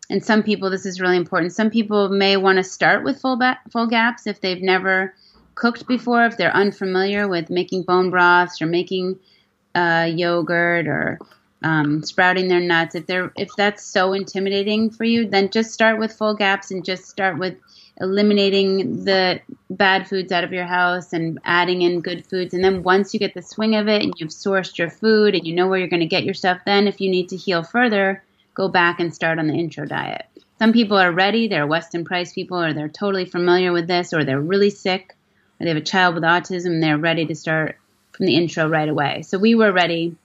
And 0.10 0.24
some 0.24 0.44
people 0.44 0.70
this 0.70 0.86
is 0.86 1.00
really 1.00 1.18
important 1.18 1.54
some 1.54 1.70
people 1.70 2.10
may 2.10 2.38
want 2.38 2.58
to 2.58 2.64
start 2.64 3.04
with 3.04 3.22
full 3.22 3.38
ba- 3.38 3.60
full 3.72 3.88
gaps 3.88 4.28
if 4.28 4.42
they've 4.42 4.62
never 4.62 5.14
cooked 5.56 5.88
before 5.88 6.26
if 6.26 6.38
they're 6.38 6.56
unfamiliar 6.56 7.28
with 7.28 7.50
making 7.50 7.84
bone 7.84 8.10
broths 8.10 8.62
or 8.62 8.66
making 8.66 9.20
uh, 9.76 10.10
yogurt 10.12 10.88
or 10.88 11.20
um, 11.64 12.04
sprouting 12.04 12.48
their 12.48 12.60
nuts. 12.60 12.96
If 12.96 13.06
they're 13.06 13.32
if 13.36 13.50
that's 13.56 13.84
so 13.84 14.14
intimidating 14.14 14.90
for 14.90 15.04
you, 15.04 15.28
then 15.28 15.50
just 15.50 15.72
start 15.72 16.00
with 16.00 16.14
full 16.14 16.36
gaps 16.36 16.72
and 16.72 16.86
just 16.86 17.06
start 17.06 17.38
with 17.38 17.58
eliminating 18.02 19.04
the 19.04 19.42
bad 19.70 20.08
foods 20.08 20.32
out 20.32 20.46
of 20.46 20.54
your 20.54 20.66
house 20.66 21.12
and 21.12 21.40
adding 21.44 21.82
in 21.82 22.00
good 22.00 22.26
foods. 22.26 22.54
And 22.54 22.64
then 22.64 22.84
once 22.84 23.14
you 23.14 23.20
get 23.20 23.34
the 23.34 23.42
swing 23.42 23.76
of 23.76 23.88
it 23.88 24.02
and 24.02 24.14
you've 24.18 24.30
sourced 24.30 24.78
your 24.78 24.90
food 24.90 25.36
and 25.36 25.46
you 25.46 25.54
know 25.54 25.68
where 25.68 25.80
you're 25.80 25.90
going 25.90 26.00
to 26.00 26.06
get 26.06 26.24
your 26.24 26.34
stuff, 26.34 26.62
then 26.66 26.88
if 26.88 27.02
you 27.02 27.10
need 27.10 27.30
to 27.30 27.36
heal 27.36 27.62
further, 27.62 28.24
go 28.54 28.70
back 28.70 29.00
and 29.00 29.14
start 29.14 29.38
on 29.38 29.48
the 29.48 29.54
intro 29.54 29.86
diet. 29.86 30.26
Some 30.60 30.74
people 30.74 30.98
are 30.98 31.12
ready, 31.12 31.48
they're 31.48 31.68
Weston 31.68 32.06
Price 32.06 32.34
people, 32.34 32.62
or 32.62 32.74
they're 32.74 32.90
totally 32.90 33.26
familiar 33.26 33.72
with 33.72 33.88
this, 33.88 34.14
or 34.14 34.24
they're 34.24 34.42
really 34.42 34.70
sick, 34.70 35.16
or 35.60 35.64
they 35.64 35.70
have 35.70 35.78
a 35.78 35.82
child 35.82 36.16
with 36.16 36.24
autism 36.24 36.68
and 36.68 36.84
they're 36.84 36.98
ready 36.98 37.26
to 37.26 37.36
start 37.36 37.78
from 38.12 38.26
the 38.26 38.36
intro 38.36 38.68
right 38.68 38.90
away. 38.90 39.22
So 39.24 39.38
we 39.38 39.56
were 39.56 39.72
ready 39.72 40.16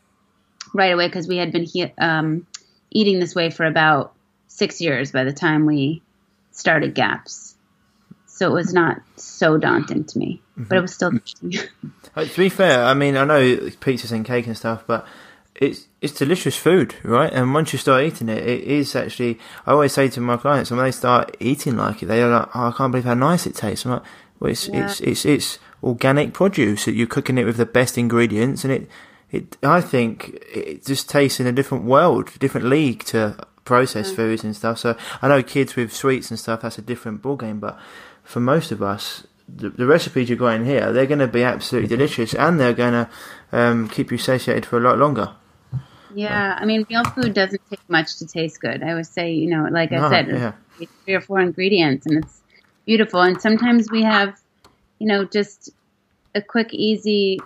right 0.74 0.92
away 0.92 1.06
because 1.06 1.26
we 1.26 1.38
had 1.38 1.52
been 1.52 1.64
he- 1.64 1.92
um, 1.96 2.46
eating 2.90 3.20
this 3.20 3.34
way 3.34 3.48
for 3.48 3.64
about 3.64 4.12
six 4.48 4.80
years 4.80 5.12
by 5.12 5.24
the 5.24 5.32
time 5.32 5.64
we 5.64 6.02
started 6.52 6.94
Gaps. 6.94 7.56
So 8.26 8.50
it 8.50 8.54
was 8.54 8.74
not 8.74 9.00
so 9.16 9.56
daunting 9.56 10.04
to 10.04 10.18
me, 10.18 10.42
mm-hmm. 10.52 10.64
but 10.64 10.78
it 10.78 10.80
was 10.80 10.94
still 10.94 11.10
interesting. 11.10 11.54
Uh, 12.16 12.24
to 12.24 12.36
be 12.36 12.48
fair, 12.48 12.84
I 12.84 12.94
mean, 12.94 13.16
I 13.16 13.24
know 13.24 13.40
pizzas 13.80 14.12
and 14.12 14.24
cake 14.24 14.46
and 14.46 14.56
stuff, 14.56 14.84
but 14.86 15.04
it's 15.56 15.88
it's 16.00 16.12
delicious 16.12 16.56
food, 16.56 16.94
right? 17.02 17.32
And 17.32 17.52
once 17.52 17.72
you 17.72 17.78
start 17.80 18.04
eating 18.04 18.28
it, 18.28 18.38
it 18.38 18.62
is 18.62 18.94
actually. 18.94 19.40
I 19.66 19.72
always 19.72 19.92
say 19.92 20.08
to 20.10 20.20
my 20.20 20.36
clients 20.36 20.70
when 20.70 20.78
they 20.78 20.92
start 20.92 21.36
eating 21.40 21.76
like 21.76 22.04
it, 22.04 22.06
they 22.06 22.22
are 22.22 22.30
like, 22.30 22.48
"Oh, 22.54 22.68
I 22.68 22.72
can't 22.72 22.92
believe 22.92 23.04
how 23.04 23.14
nice 23.14 23.46
it 23.46 23.56
tastes." 23.56 23.84
I'm 23.84 23.94
like, 23.94 24.02
"Well, 24.38 24.52
it's 24.52 24.68
yeah. 24.68 24.84
it's 24.84 25.00
it's 25.00 25.24
it's 25.24 25.58
organic 25.82 26.34
produce 26.34 26.84
that 26.84 26.94
you're 26.94 27.08
cooking 27.08 27.36
it 27.36 27.46
with 27.46 27.56
the 27.56 27.66
best 27.66 27.98
ingredients, 27.98 28.62
and 28.62 28.72
it 28.72 28.88
it 29.34 29.56
I 29.62 29.80
think 29.80 30.38
it 30.52 30.84
just 30.86 31.08
tastes 31.08 31.40
in 31.40 31.46
a 31.46 31.52
different 31.52 31.84
world, 31.84 32.30
different 32.38 32.66
league 32.66 33.04
to 33.04 33.36
processed 33.64 34.12
mm. 34.12 34.16
foods 34.16 34.44
and 34.44 34.54
stuff. 34.54 34.78
So 34.78 34.96
I 35.22 35.28
know 35.28 35.42
kids 35.42 35.76
with 35.76 35.92
sweets 35.92 36.30
and 36.30 36.38
stuff 36.38 36.62
that's 36.62 36.78
a 36.78 36.82
different 36.82 37.22
ball 37.22 37.36
game, 37.36 37.60
but 37.60 37.78
for 38.22 38.40
most 38.40 38.72
of 38.72 38.82
us, 38.82 39.26
the, 39.48 39.70
the 39.70 39.86
recipes 39.86 40.30
you've 40.30 40.38
got 40.38 40.54
in 40.54 40.64
here, 40.64 40.92
they're 40.92 41.06
going 41.06 41.18
to 41.18 41.26
be 41.28 41.42
absolutely 41.42 41.88
delicious, 41.88 42.34
and 42.34 42.58
they're 42.58 42.72
going 42.72 42.92
to 42.92 43.08
um, 43.52 43.88
keep 43.88 44.10
you 44.10 44.18
satiated 44.18 44.64
for 44.64 44.78
a 44.78 44.80
lot 44.80 44.98
longer. 44.98 45.34
Yeah, 46.14 46.56
I 46.58 46.64
mean, 46.64 46.86
real 46.88 47.04
food 47.04 47.34
doesn't 47.34 47.60
take 47.68 47.80
much 47.88 48.16
to 48.18 48.26
taste 48.26 48.60
good. 48.60 48.82
I 48.82 48.94
would 48.94 49.06
say, 49.06 49.32
you 49.32 49.48
know, 49.48 49.68
like 49.70 49.92
I 49.92 49.96
no, 49.96 50.10
said, 50.10 50.28
yeah. 50.28 50.52
three 51.04 51.14
or 51.14 51.20
four 51.20 51.40
ingredients, 51.40 52.06
and 52.06 52.24
it's 52.24 52.40
beautiful. 52.86 53.20
And 53.20 53.40
sometimes 53.40 53.90
we 53.90 54.02
have, 54.02 54.40
you 54.98 55.06
know, 55.06 55.24
just 55.24 55.70
a 56.34 56.40
quick, 56.40 56.72
easy 56.72 57.40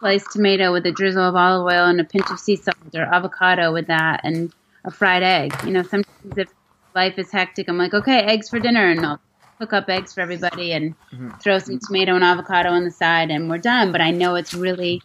sliced 0.00 0.32
tomato 0.32 0.72
with 0.72 0.86
a 0.86 0.92
drizzle 0.92 1.22
of 1.22 1.36
olive 1.36 1.72
oil 1.72 1.86
and 1.86 2.00
a 2.00 2.04
pinch 2.04 2.28
of 2.30 2.40
sea 2.40 2.56
salt 2.56 2.76
or 2.94 3.02
avocado 3.02 3.72
with 3.72 3.86
that, 3.86 4.22
and 4.24 4.52
a 4.84 4.90
fried 4.90 5.22
egg. 5.22 5.54
You 5.64 5.72
know, 5.72 5.82
sometimes 5.82 6.36
if 6.36 6.48
life 6.94 7.18
is 7.18 7.30
hectic, 7.30 7.68
I'm 7.68 7.78
like, 7.78 7.94
okay, 7.94 8.20
eggs 8.20 8.48
for 8.48 8.58
dinner, 8.58 8.90
and 8.90 9.04
I'll 9.04 9.20
cook 9.58 9.72
up 9.72 9.88
eggs 9.88 10.14
for 10.14 10.22
everybody 10.22 10.72
and 10.72 10.94
mm-hmm. 11.12 11.30
throw 11.38 11.58
some 11.58 11.78
tomato 11.78 12.14
and 12.14 12.24
avocado 12.24 12.70
on 12.70 12.84
the 12.84 12.90
side, 12.90 13.30
and 13.30 13.48
we're 13.48 13.58
done. 13.58 13.92
But 13.92 14.00
I 14.00 14.10
know 14.10 14.34
it's 14.34 14.54
really, 14.54 15.02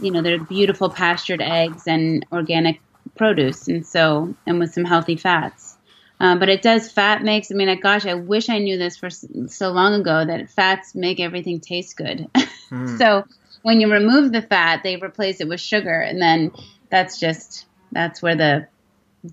you 0.00 0.10
know, 0.10 0.22
they're 0.22 0.42
beautiful 0.42 0.88
pastured 0.88 1.42
eggs 1.42 1.82
and 1.86 2.24
organic 2.32 2.80
produce, 3.16 3.68
and 3.68 3.84
so 3.84 4.34
and 4.46 4.58
with 4.58 4.72
some 4.72 4.84
healthy 4.84 5.16
fats. 5.16 5.76
Uh, 6.18 6.34
but 6.36 6.48
it 6.48 6.62
does 6.62 6.90
fat 6.90 7.22
makes. 7.22 7.50
I 7.50 7.54
mean, 7.54 7.78
gosh, 7.80 8.06
I 8.06 8.14
wish 8.14 8.48
I 8.48 8.58
knew 8.58 8.78
this 8.78 8.96
for 8.96 9.10
so 9.10 9.70
long 9.70 9.92
ago 10.00 10.24
that 10.24 10.48
fats 10.50 10.94
make 10.94 11.20
everything 11.20 11.60
taste 11.60 11.96
good. 11.96 12.28
Mm. 12.68 12.98
so 12.98 13.24
when 13.66 13.80
you 13.80 13.90
remove 13.90 14.30
the 14.30 14.42
fat, 14.42 14.84
they 14.84 14.94
replace 14.94 15.40
it 15.40 15.48
with 15.48 15.60
sugar, 15.60 16.00
and 16.00 16.22
then 16.22 16.52
that's 16.88 17.18
just 17.18 17.66
that's 17.90 18.22
where 18.22 18.36
the 18.36 18.68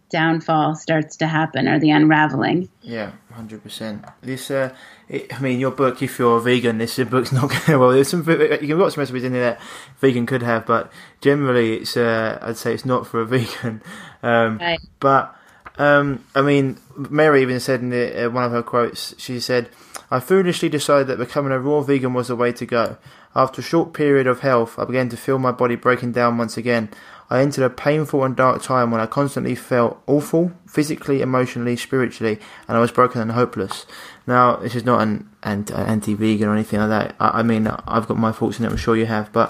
downfall 0.09 0.73
starts 0.73 1.17
to 1.17 1.27
happen 1.27 1.67
or 1.67 1.77
the 1.77 1.91
unraveling. 1.91 2.67
Yeah, 2.81 3.11
hundred 3.31 3.61
percent. 3.61 4.03
This, 4.21 4.49
uh, 4.49 4.73
it, 5.07 5.31
I 5.31 5.39
mean, 5.39 5.59
your 5.59 5.69
book. 5.69 6.01
If 6.01 6.17
you're 6.17 6.37
a 6.37 6.41
vegan, 6.41 6.79
this 6.79 6.97
book's 7.11 7.31
not 7.31 7.51
going 7.51 7.79
well. 7.79 7.91
There's 7.91 8.07
some 8.07 8.27
you 8.27 8.57
can 8.57 8.79
got 8.79 8.93
some 8.93 9.01
recipes 9.01 9.23
in 9.23 9.33
there 9.33 9.51
that 9.51 9.61
vegan 9.99 10.25
could 10.25 10.41
have, 10.41 10.65
but 10.65 10.91
generally, 11.21 11.75
it's 11.75 11.95
uh, 11.95 12.39
I'd 12.41 12.57
say 12.57 12.73
it's 12.73 12.85
not 12.85 13.05
for 13.05 13.21
a 13.21 13.25
vegan. 13.27 13.83
Um, 14.23 14.57
right. 14.57 14.79
But 14.99 15.35
um, 15.77 16.25
I 16.33 16.41
mean, 16.41 16.79
Mary 16.97 17.43
even 17.43 17.59
said 17.59 17.81
in 17.81 17.91
the, 17.91 18.25
uh, 18.25 18.29
one 18.31 18.45
of 18.45 18.51
her 18.51 18.63
quotes, 18.63 19.13
she 19.19 19.39
said, 19.39 19.69
"I 20.09 20.19
foolishly 20.19 20.69
decided 20.69 21.05
that 21.05 21.19
becoming 21.19 21.51
a 21.51 21.59
raw 21.59 21.81
vegan 21.81 22.15
was 22.15 22.29
the 22.29 22.35
way 22.35 22.51
to 22.53 22.65
go." 22.65 22.97
After 23.35 23.61
a 23.61 23.63
short 23.63 23.93
period 23.93 24.27
of 24.27 24.41
health, 24.41 24.77
I 24.77 24.85
began 24.85 25.09
to 25.09 25.17
feel 25.17 25.39
my 25.39 25.51
body 25.51 25.75
breaking 25.75 26.11
down 26.11 26.37
once 26.37 26.57
again. 26.57 26.89
I 27.29 27.41
entered 27.41 27.63
a 27.63 27.69
painful 27.69 28.23
and 28.23 28.35
dark 28.35 28.61
time 28.61 28.91
when 28.91 29.01
I 29.01 29.07
constantly 29.07 29.55
felt 29.55 30.01
awful, 30.05 30.51
physically, 30.67 31.21
emotionally, 31.21 31.75
spiritually, 31.75 32.39
and 32.67 32.77
I 32.77 32.79
was 32.79 32.91
broken 32.91 33.21
and 33.21 33.31
hopeless. 33.31 33.87
Now, 34.27 34.57
this 34.57 34.75
is 34.75 34.85
not 34.85 35.01
an 35.01 35.29
anti-vegan 35.41 36.47
or 36.47 36.53
anything 36.53 36.79
like 36.79 36.89
that. 36.89 37.15
I, 37.19 37.39
I 37.39 37.43
mean, 37.43 37.67
I've 37.67 38.07
got 38.07 38.17
my 38.17 38.31
thoughts 38.31 38.59
on 38.59 38.65
it. 38.65 38.71
I'm 38.71 38.77
sure 38.77 38.95
you 38.95 39.07
have, 39.07 39.31
but 39.33 39.49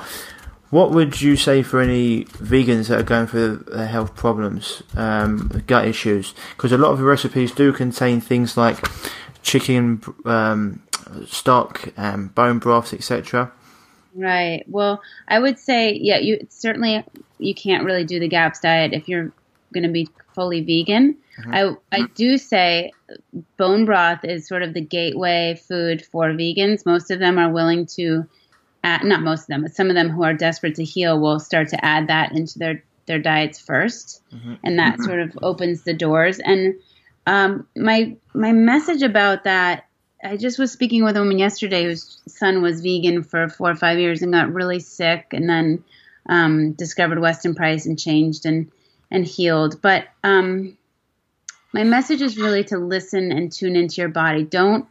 what 0.69 0.91
would 0.91 1.21
you 1.21 1.35
say 1.35 1.61
for 1.61 1.81
any 1.81 2.25
vegans 2.25 2.87
that 2.87 2.99
are 2.99 3.03
going 3.03 3.27
through 3.27 3.65
health 3.75 4.15
problems, 4.15 4.81
um, 4.95 5.61
gut 5.67 5.85
issues? 5.87 6.33
Because 6.55 6.71
a 6.71 6.77
lot 6.77 6.91
of 6.93 6.99
the 6.99 7.03
recipes 7.03 7.51
do 7.51 7.73
contain 7.73 8.21
things 8.21 8.55
like 8.55 8.77
chicken 9.43 10.01
um, 10.25 10.81
stock, 11.27 11.89
um, 11.97 12.29
bone 12.29 12.59
broths, 12.59 12.93
etc. 12.93 13.51
Right. 14.15 14.63
Well, 14.67 15.01
I 15.27 15.39
would 15.39 15.57
say, 15.57 15.93
yeah, 15.93 16.19
you 16.19 16.45
certainly 16.49 17.03
you 17.39 17.55
can't 17.55 17.83
really 17.83 18.03
do 18.03 18.19
the 18.19 18.27
GAPS 18.27 18.59
diet 18.59 18.93
if 18.93 19.09
you're 19.09 19.31
going 19.73 19.83
to 19.83 19.89
be 19.89 20.07
fully 20.33 20.61
vegan. 20.61 21.17
Mm-hmm. 21.39 21.53
I 21.53 21.75
I 21.91 22.07
do 22.13 22.37
say 22.37 22.91
bone 23.57 23.85
broth 23.85 24.23
is 24.23 24.47
sort 24.47 24.61
of 24.61 24.73
the 24.73 24.81
gateway 24.81 25.59
food 25.67 26.05
for 26.05 26.29
vegans. 26.29 26.85
Most 26.85 27.11
of 27.11 27.19
them 27.19 27.39
are 27.39 27.51
willing 27.51 27.87
to, 27.97 28.27
add, 28.83 29.03
not 29.03 29.21
most 29.21 29.41
of 29.41 29.47
them, 29.47 29.63
but 29.63 29.75
some 29.75 29.89
of 29.89 29.95
them 29.95 30.09
who 30.09 30.23
are 30.23 30.33
desperate 30.33 30.75
to 30.75 30.83
heal 30.83 31.19
will 31.19 31.39
start 31.39 31.69
to 31.69 31.85
add 31.85 32.07
that 32.07 32.33
into 32.33 32.59
their 32.59 32.83
their 33.05 33.19
diets 33.19 33.61
1st 33.61 34.21
mm-hmm. 34.33 34.53
and 34.63 34.79
that 34.79 34.93
mm-hmm. 34.93 35.03
sort 35.03 35.19
of 35.19 35.37
opens 35.41 35.83
the 35.83 35.93
doors. 35.93 36.39
And 36.39 36.75
um, 37.25 37.67
my 37.75 38.15
my 38.33 38.51
message 38.51 39.01
about 39.01 39.43
that 39.45 39.87
I 40.23 40.37
just 40.37 40.57
was 40.57 40.71
speaking 40.71 41.03
with 41.03 41.17
a 41.17 41.19
woman 41.19 41.37
yesterday 41.37 41.83
whose 41.83 42.21
son 42.27 42.61
was 42.61 42.81
vegan 42.81 43.23
for 43.23 43.49
four 43.49 43.71
or 43.71 43.75
five 43.75 43.99
years 43.99 44.21
and 44.21 44.31
got 44.31 44.53
really 44.53 44.79
sick, 44.79 45.27
and 45.33 45.49
then 45.49 45.83
um, 46.27 46.71
discovered 46.73 47.19
Weston 47.19 47.55
Price 47.55 47.85
and 47.85 47.99
changed 47.99 48.45
and 48.45 48.71
and 49.11 49.25
healed. 49.25 49.81
But 49.81 50.07
um, 50.23 50.77
my 51.73 51.83
message 51.83 52.21
is 52.21 52.37
really 52.37 52.63
to 52.65 52.77
listen 52.77 53.31
and 53.31 53.51
tune 53.51 53.75
into 53.75 54.01
your 54.01 54.09
body. 54.09 54.43
Don't 54.43 54.87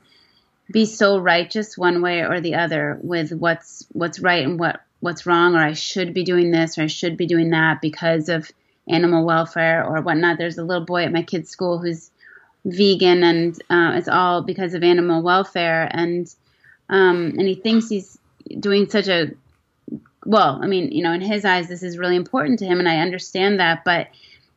be 0.71 0.85
so 0.85 1.19
righteous 1.19 1.77
one 1.77 2.03
way 2.03 2.21
or 2.21 2.41
the 2.41 2.57
other 2.57 2.99
with 3.03 3.33
what's 3.33 3.87
what's 3.93 4.21
right 4.21 4.47
and 4.47 4.61
what 4.61 4.83
what's 5.01 5.27
wrong, 5.27 5.55
or 5.55 5.65
I 5.65 5.73
should 5.73 6.13
be 6.13 6.25
doing 6.25 6.51
this 6.51 6.79
or 6.79 6.83
I 6.83 6.87
should 6.87 7.17
be 7.17 7.27
doing 7.27 7.51
that 7.51 7.81
because 7.81 8.29
of 8.29 8.51
animal 8.87 9.25
welfare 9.25 9.85
or 9.85 10.03
whatnot. 10.03 10.39
There's 10.39 10.59
a 10.59 10.65
little 10.65 10.85
boy 10.85 11.05
at 11.05 11.13
my 11.13 11.23
kid's 11.23 11.51
school 11.51 11.79
who's 11.79 12.12
vegan 12.65 13.23
and 13.25 13.61
uh, 13.71 13.93
it's 13.97 14.09
all 14.09 14.43
because 14.43 14.75
of 14.75 14.83
animal 14.83 15.23
welfare. 15.23 15.89
And 15.91 16.33
um, 16.89 17.35
and 17.39 17.49
he 17.49 17.55
thinks 17.55 17.89
he's 17.89 18.19
doing 18.59 18.89
such 18.89 19.09
a 19.09 19.31
well 20.25 20.61
i 20.63 20.67
mean 20.67 20.93
you 20.93 21.03
know 21.03 21.13
in 21.13 21.21
his 21.21 21.45
eyes 21.45 21.69
this 21.69 21.83
is 21.83 21.99
really 21.99 22.17
important 22.17 22.59
to 22.59 22.67
him 22.67 22.79
and 22.79 22.89
i 22.89 22.99
understand 22.99 23.61
that. 23.61 23.85
But 23.85 24.09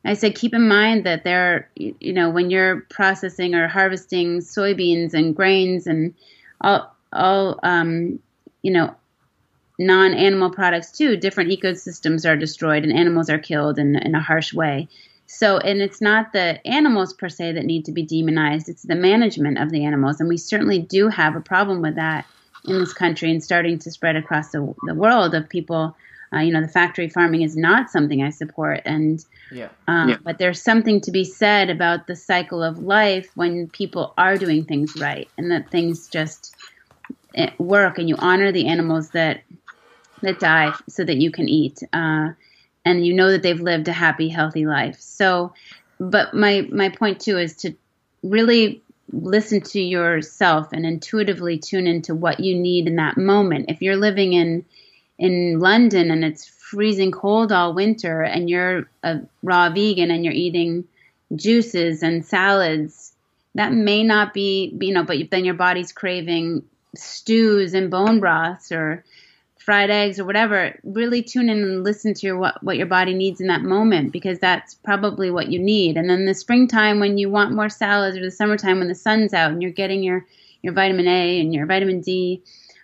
i 0.03 0.13
said 0.13 0.35
keep 0.35 0.53
in 0.53 0.67
mind 0.67 1.05
that 1.05 1.23
there 1.23 1.69
you 1.75 2.13
know 2.13 2.29
when 2.29 2.49
you're 2.49 2.81
processing 2.89 3.55
or 3.55 3.67
harvesting 3.67 4.39
soybeans 4.39 5.13
and 5.13 5.35
grains 5.35 5.87
and 5.87 6.13
all 6.61 6.95
all 7.13 7.59
um, 7.63 8.19
you 8.61 8.71
know 8.71 8.95
non-animal 9.77 10.51
products 10.51 10.91
too 10.91 11.17
different 11.17 11.51
ecosystems 11.51 12.29
are 12.29 12.37
destroyed 12.37 12.83
and 12.83 12.93
animals 12.93 13.29
are 13.29 13.39
killed 13.39 13.77
in, 13.77 13.95
in 13.95 14.15
a 14.15 14.21
harsh 14.21 14.53
way 14.53 14.87
so, 15.27 15.57
and 15.57 15.81
it's 15.81 16.01
not 16.01 16.33
the 16.33 16.65
animals 16.67 17.13
per 17.13 17.29
se 17.29 17.53
that 17.53 17.65
need 17.65 17.85
to 17.85 17.91
be 17.91 18.03
demonized, 18.03 18.69
it's 18.69 18.83
the 18.83 18.95
management 18.95 19.57
of 19.57 19.71
the 19.71 19.83
animals. 19.85 20.19
And 20.19 20.29
we 20.29 20.37
certainly 20.37 20.79
do 20.79 21.07
have 21.09 21.35
a 21.35 21.41
problem 21.41 21.81
with 21.81 21.95
that 21.95 22.25
in 22.65 22.79
this 22.79 22.93
country 22.93 23.31
and 23.31 23.43
starting 23.43 23.79
to 23.79 23.91
spread 23.91 24.15
across 24.15 24.51
the, 24.51 24.73
the 24.85 24.93
world 24.93 25.33
of 25.33 25.49
people. 25.49 25.95
Uh, 26.33 26.39
you 26.39 26.51
know, 26.51 26.61
the 26.61 26.67
factory 26.67 27.09
farming 27.09 27.43
is 27.43 27.55
not 27.55 27.89
something 27.89 28.21
I 28.21 28.29
support. 28.29 28.81
And, 28.85 29.23
yeah. 29.51 29.69
Um, 29.87 30.09
yeah. 30.09 30.17
but 30.23 30.37
there's 30.37 30.61
something 30.61 31.01
to 31.01 31.11
be 31.11 31.23
said 31.23 31.69
about 31.69 32.07
the 32.07 32.15
cycle 32.15 32.61
of 32.61 32.79
life 32.79 33.29
when 33.35 33.69
people 33.69 34.13
are 34.17 34.37
doing 34.37 34.65
things 34.65 34.95
right 34.99 35.29
and 35.37 35.51
that 35.51 35.71
things 35.71 36.07
just 36.07 36.55
eh, 37.35 37.51
work 37.57 37.99
and 37.99 38.09
you 38.09 38.15
honor 38.17 38.51
the 38.51 38.67
animals 38.67 39.09
that 39.11 39.41
that 40.21 40.39
die 40.39 40.73
so 40.89 41.03
that 41.03 41.17
you 41.17 41.31
can 41.31 41.47
eat. 41.47 41.81
Uh, 41.93 42.29
and 42.85 43.05
you 43.05 43.13
know 43.13 43.31
that 43.31 43.41
they've 43.41 43.59
lived 43.59 43.87
a 43.87 43.93
happy, 43.93 44.29
healthy 44.29 44.65
life. 44.65 44.99
So, 44.99 45.53
but 45.99 46.33
my 46.33 46.67
my 46.71 46.89
point 46.89 47.19
too 47.19 47.37
is 47.37 47.55
to 47.57 47.73
really 48.23 48.81
listen 49.11 49.61
to 49.61 49.81
yourself 49.81 50.69
and 50.71 50.85
intuitively 50.85 51.57
tune 51.57 51.87
into 51.87 52.15
what 52.15 52.39
you 52.39 52.55
need 52.55 52.87
in 52.87 52.95
that 52.97 53.17
moment. 53.17 53.65
If 53.69 53.81
you're 53.81 53.97
living 53.97 54.33
in 54.33 54.65
in 55.17 55.59
London 55.59 56.11
and 56.11 56.23
it's 56.23 56.45
freezing 56.47 57.11
cold 57.11 57.51
all 57.51 57.73
winter 57.73 58.21
and 58.21 58.49
you're 58.49 58.89
a 59.03 59.21
raw 59.43 59.69
vegan 59.69 60.11
and 60.11 60.23
you're 60.23 60.33
eating 60.33 60.85
juices 61.35 62.03
and 62.03 62.25
salads, 62.25 63.13
that 63.55 63.71
may 63.71 64.03
not 64.03 64.33
be, 64.33 64.75
you 64.81 64.93
know, 64.93 65.03
but 65.03 65.17
then 65.31 65.45
your 65.45 65.53
body's 65.53 65.91
craving 65.91 66.63
stews 66.95 67.73
and 67.73 67.89
bone 67.91 68.19
broths 68.19 68.71
or 68.71 69.03
fried 69.65 69.89
eggs 69.89 70.19
or 70.19 70.25
whatever, 70.25 70.79
really 70.83 71.23
tune 71.23 71.49
in 71.49 71.57
and 71.63 71.83
listen 71.83 72.13
to 72.13 72.27
your 72.27 72.37
what, 72.37 72.61
what 72.63 72.77
your 72.77 72.85
body 72.85 73.15
needs 73.15 73.41
in 73.41 73.47
that 73.47 73.63
moment 73.63 74.11
because 74.11 74.37
that's 74.37 74.75
probably 74.75 75.31
what 75.31 75.51
you 75.51 75.57
need. 75.57 75.97
And 75.97 76.07
then 76.07 76.25
the 76.25 76.35
springtime 76.35 76.99
when 76.99 77.17
you 77.17 77.31
want 77.31 77.55
more 77.55 77.67
salads 77.67 78.15
or 78.15 78.21
the 78.21 78.29
summertime 78.29 78.77
when 78.77 78.89
the 78.89 78.95
sun's 78.95 79.33
out 79.33 79.51
and 79.51 79.63
you're 79.63 79.71
getting 79.71 80.03
your 80.03 80.23
your 80.61 80.73
vitamin 80.73 81.07
A 81.07 81.39
and 81.41 81.51
your 81.51 81.65
vitamin 81.65 82.01
D 82.01 82.43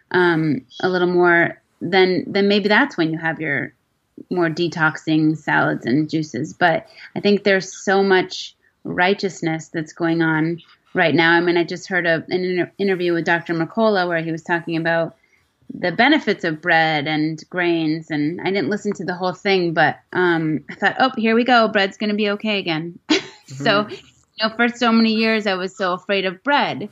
um, 0.10 0.66
a 0.80 0.90
little 0.90 1.08
more, 1.08 1.62
then 1.82 2.24
then 2.26 2.48
maybe 2.48 2.68
that's 2.68 2.98
when 2.98 3.12
you 3.12 3.20
have 3.20 3.40
your 3.40 3.74
more 4.32 4.50
detoxing 4.50 5.38
salads 5.38 5.86
and 5.86 6.10
juices. 6.10 6.52
But 6.52 6.88
I 7.16 7.20
think 7.20 7.44
there's 7.44 7.72
so 7.72 8.02
much 8.02 8.56
righteousness 8.84 9.68
that's 9.68 9.94
going 9.94 10.24
on 10.24 10.62
right 10.96 11.14
now. 11.14 11.32
I 11.34 11.42
mean, 11.42 11.58
I 11.58 11.64
just 11.64 11.88
heard 11.88 12.08
a, 12.08 12.26
an 12.30 12.44
inter- 12.44 12.72
interview 12.80 13.14
with 13.14 13.26
Dr. 13.26 13.54
Mercola 13.54 14.08
where 14.08 14.22
he 14.24 14.32
was 14.32 14.44
talking 14.44 14.78
about 14.78 15.16
the 15.74 15.91
benefits 15.91 16.43
of 16.43 16.61
bread 16.61 17.07
and 17.07 17.41
grains 17.49 18.11
and 18.11 18.41
I 18.41 18.45
didn't 18.45 18.69
listen 18.69 18.93
to 18.93 19.05
the 19.05 19.15
whole 19.15 19.34
thing, 19.34 19.74
but 19.74 19.99
um, 20.13 20.65
I 20.69 20.76
thought, 20.76 20.95
oh, 20.99 21.11
here 21.15 21.36
we 21.36 21.43
go, 21.43 21.67
bread's 21.67 21.97
gonna 21.97 22.15
be 22.15 22.30
okay 22.32 22.59
again. 22.59 22.99
mm-hmm. 23.09 23.63
So, 23.63 23.88
you 23.89 23.97
know, 24.41 24.55
for 24.55 24.69
so 24.69 24.91
many 24.91 25.13
years 25.13 25.47
I 25.47 25.55
was 25.55 25.76
so 25.76 25.93
afraid 25.93 26.26
of 26.26 26.43
bread. 26.43 26.89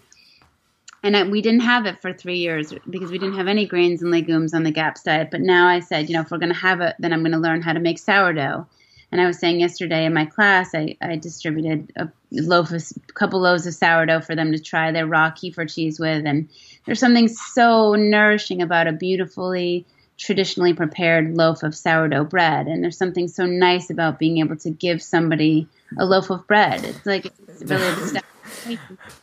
and 1.03 1.15
I, 1.15 1.23
we 1.23 1.41
didn't 1.41 1.61
have 1.61 1.85
it 1.85 2.01
for 2.01 2.13
three 2.13 2.37
years 2.37 2.73
because 2.89 3.11
we 3.11 3.17
didn't 3.17 3.37
have 3.37 3.47
any 3.47 3.65
grains 3.65 4.01
and 4.01 4.11
legumes 4.11 4.53
on 4.53 4.63
the 4.63 4.71
GAPS 4.71 5.03
diet. 5.03 5.29
But 5.31 5.41
now 5.41 5.67
I 5.67 5.79
said, 5.79 6.09
you 6.09 6.15
know, 6.15 6.21
if 6.21 6.31
we're 6.31 6.37
going 6.37 6.53
to 6.53 6.59
have 6.59 6.81
it, 6.81 6.95
then 6.99 7.13
I'm 7.13 7.21
going 7.21 7.31
to 7.31 7.37
learn 7.37 7.61
how 7.61 7.73
to 7.73 7.79
make 7.79 7.99
sourdough. 7.99 8.67
And 9.11 9.19
I 9.19 9.25
was 9.25 9.39
saying 9.39 9.59
yesterday 9.59 10.05
in 10.05 10.13
my 10.13 10.25
class, 10.25 10.75
I, 10.75 10.95
I 11.01 11.15
distributed 11.15 11.91
a 11.95 12.09
loaf 12.31 12.71
of, 12.71 12.83
a 13.09 13.13
couple 13.13 13.39
loaves 13.39 13.65
of 13.65 13.73
sourdough 13.73 14.21
for 14.21 14.35
them 14.35 14.51
to 14.51 14.59
try 14.59 14.91
their 14.91 15.07
raw 15.07 15.31
kefir 15.31 15.73
cheese 15.73 15.99
with. 15.99 16.25
And 16.25 16.49
there's 16.85 16.99
something 16.99 17.27
so 17.27 17.95
nourishing 17.95 18.61
about 18.61 18.87
a 18.87 18.91
beautifully 18.91 19.85
traditionally 20.17 20.73
prepared 20.73 21.35
loaf 21.35 21.63
of 21.63 21.73
sourdough 21.73 22.25
bread. 22.25 22.67
And 22.67 22.83
there's 22.83 22.97
something 22.97 23.27
so 23.27 23.45
nice 23.45 23.89
about 23.89 24.19
being 24.19 24.39
able 24.39 24.57
to 24.57 24.69
give 24.69 25.01
somebody 25.01 25.67
a 25.97 26.05
loaf 26.05 26.29
of 26.29 26.45
bread. 26.45 26.83
It's 26.83 27.05
like 27.05 27.31
it's 27.47 27.63
really. 27.63 28.21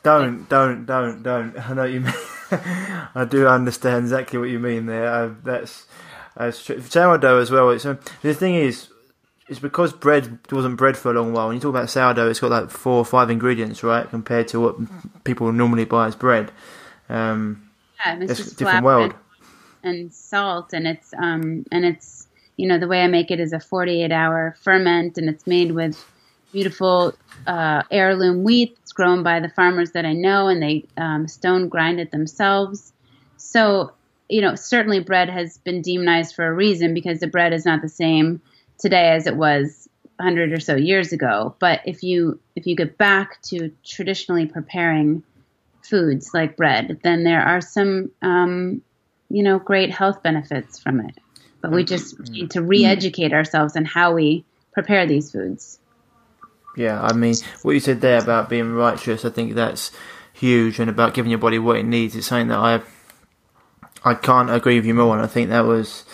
Don't, 0.04 0.48
don't, 0.48 0.86
don't, 0.86 1.22
don't. 1.22 1.58
I 1.58 1.74
know 1.74 1.82
what 1.82 1.90
you 1.90 2.00
mean. 2.00 2.14
I 3.14 3.26
do 3.28 3.46
understand 3.48 4.04
exactly 4.04 4.38
what 4.38 4.48
you 4.48 4.60
mean 4.60 4.86
there. 4.86 5.12
I, 5.12 5.26
that's 5.26 5.86
that's 6.36 6.64
true. 6.64 6.80
Sourdough 6.80 7.40
as 7.40 7.50
well. 7.50 7.70
It's, 7.70 7.84
um, 7.84 7.98
the 8.22 8.34
thing 8.34 8.54
is, 8.54 8.88
it's 9.48 9.58
because 9.58 9.92
bread 9.92 10.38
wasn't 10.50 10.76
bread 10.76 10.96
for 10.96 11.10
a 11.10 11.14
long 11.14 11.32
while. 11.32 11.48
When 11.48 11.56
you 11.56 11.60
talk 11.60 11.70
about 11.70 11.90
sourdough, 11.90 12.30
it's 12.30 12.40
got 12.40 12.50
like 12.50 12.70
four 12.70 12.98
or 12.98 13.04
five 13.04 13.28
ingredients, 13.28 13.82
right, 13.82 14.08
compared 14.08 14.48
to 14.48 14.60
what 14.60 14.76
people 15.24 15.50
normally 15.52 15.84
buy 15.84 16.06
as 16.06 16.14
bread. 16.14 16.52
Um, 17.08 17.70
yeah, 18.04 18.18
it's, 18.20 18.32
it's 18.32 18.40
just 18.40 18.52
a 18.52 18.56
different 18.56 18.84
world. 18.84 19.14
And, 19.82 20.00
and 20.00 20.14
salt, 20.14 20.72
and 20.72 20.86
it's 20.86 21.12
um 21.14 21.64
and 21.70 21.84
it's 21.84 22.26
you 22.56 22.66
know 22.66 22.78
the 22.78 22.88
way 22.88 23.02
I 23.02 23.06
make 23.06 23.30
it 23.30 23.40
is 23.40 23.52
a 23.52 23.60
48 23.60 24.12
hour 24.12 24.56
ferment, 24.62 25.18
and 25.18 25.28
it's 25.28 25.46
made 25.46 25.72
with 25.72 26.02
beautiful 26.52 27.14
uh, 27.46 27.82
heirloom 27.90 28.44
wheat. 28.44 28.76
It's 28.82 28.92
grown 28.92 29.22
by 29.22 29.40
the 29.40 29.48
farmers 29.48 29.92
that 29.92 30.04
I 30.04 30.12
know, 30.12 30.48
and 30.48 30.62
they 30.62 30.84
um, 30.96 31.28
stone 31.28 31.68
grind 31.68 32.00
it 32.00 32.10
themselves. 32.10 32.92
So 33.36 33.92
you 34.28 34.40
know 34.40 34.54
certainly 34.54 35.00
bread 35.00 35.28
has 35.30 35.58
been 35.58 35.82
demonized 35.82 36.34
for 36.34 36.46
a 36.46 36.52
reason 36.52 36.94
because 36.94 37.20
the 37.20 37.26
bread 37.26 37.52
is 37.52 37.64
not 37.64 37.82
the 37.82 37.88
same 37.88 38.40
today 38.78 39.10
as 39.10 39.26
it 39.26 39.36
was 39.36 39.88
100 40.16 40.52
or 40.52 40.60
so 40.60 40.74
years 40.74 41.12
ago. 41.12 41.54
But 41.58 41.80
if 41.84 42.02
you 42.02 42.40
if 42.54 42.66
you 42.66 42.74
get 42.74 42.98
back 42.98 43.40
to 43.42 43.70
traditionally 43.84 44.46
preparing 44.46 45.22
foods 45.88 46.32
like 46.34 46.56
bread, 46.56 47.00
then 47.02 47.24
there 47.24 47.42
are 47.42 47.60
some 47.60 48.10
um, 48.22 48.82
you 49.28 49.42
know 49.42 49.58
great 49.58 49.90
health 49.90 50.22
benefits 50.22 50.78
from 50.78 51.00
it. 51.00 51.18
But 51.60 51.72
we 51.72 51.84
just 51.84 52.20
need 52.30 52.52
to 52.52 52.62
re-educate 52.62 53.32
ourselves 53.32 53.76
on 53.76 53.84
how 53.86 54.12
we 54.12 54.44
prepare 54.72 55.06
these 55.06 55.32
foods. 55.32 55.80
Yeah, 56.76 57.02
I 57.02 57.12
mean, 57.14 57.34
what 57.62 57.72
you 57.72 57.80
said 57.80 58.02
there 58.02 58.18
about 58.18 58.50
being 58.50 58.72
righteous, 58.74 59.24
I 59.24 59.30
think 59.30 59.54
that's 59.54 59.90
huge, 60.32 60.78
and 60.78 60.90
about 60.90 61.14
giving 61.14 61.30
your 61.30 61.40
body 61.40 61.58
what 61.58 61.76
it 61.76 61.84
needs. 61.84 62.14
It's 62.14 62.26
something 62.26 62.48
that 62.48 62.58
I 62.58 62.82
I 64.04 64.14
can't 64.14 64.50
agree 64.50 64.76
with 64.76 64.86
you 64.86 64.94
more, 64.94 65.16
and 65.16 65.24
I 65.24 65.28
think 65.28 65.48
that 65.48 65.64
was 65.64 66.04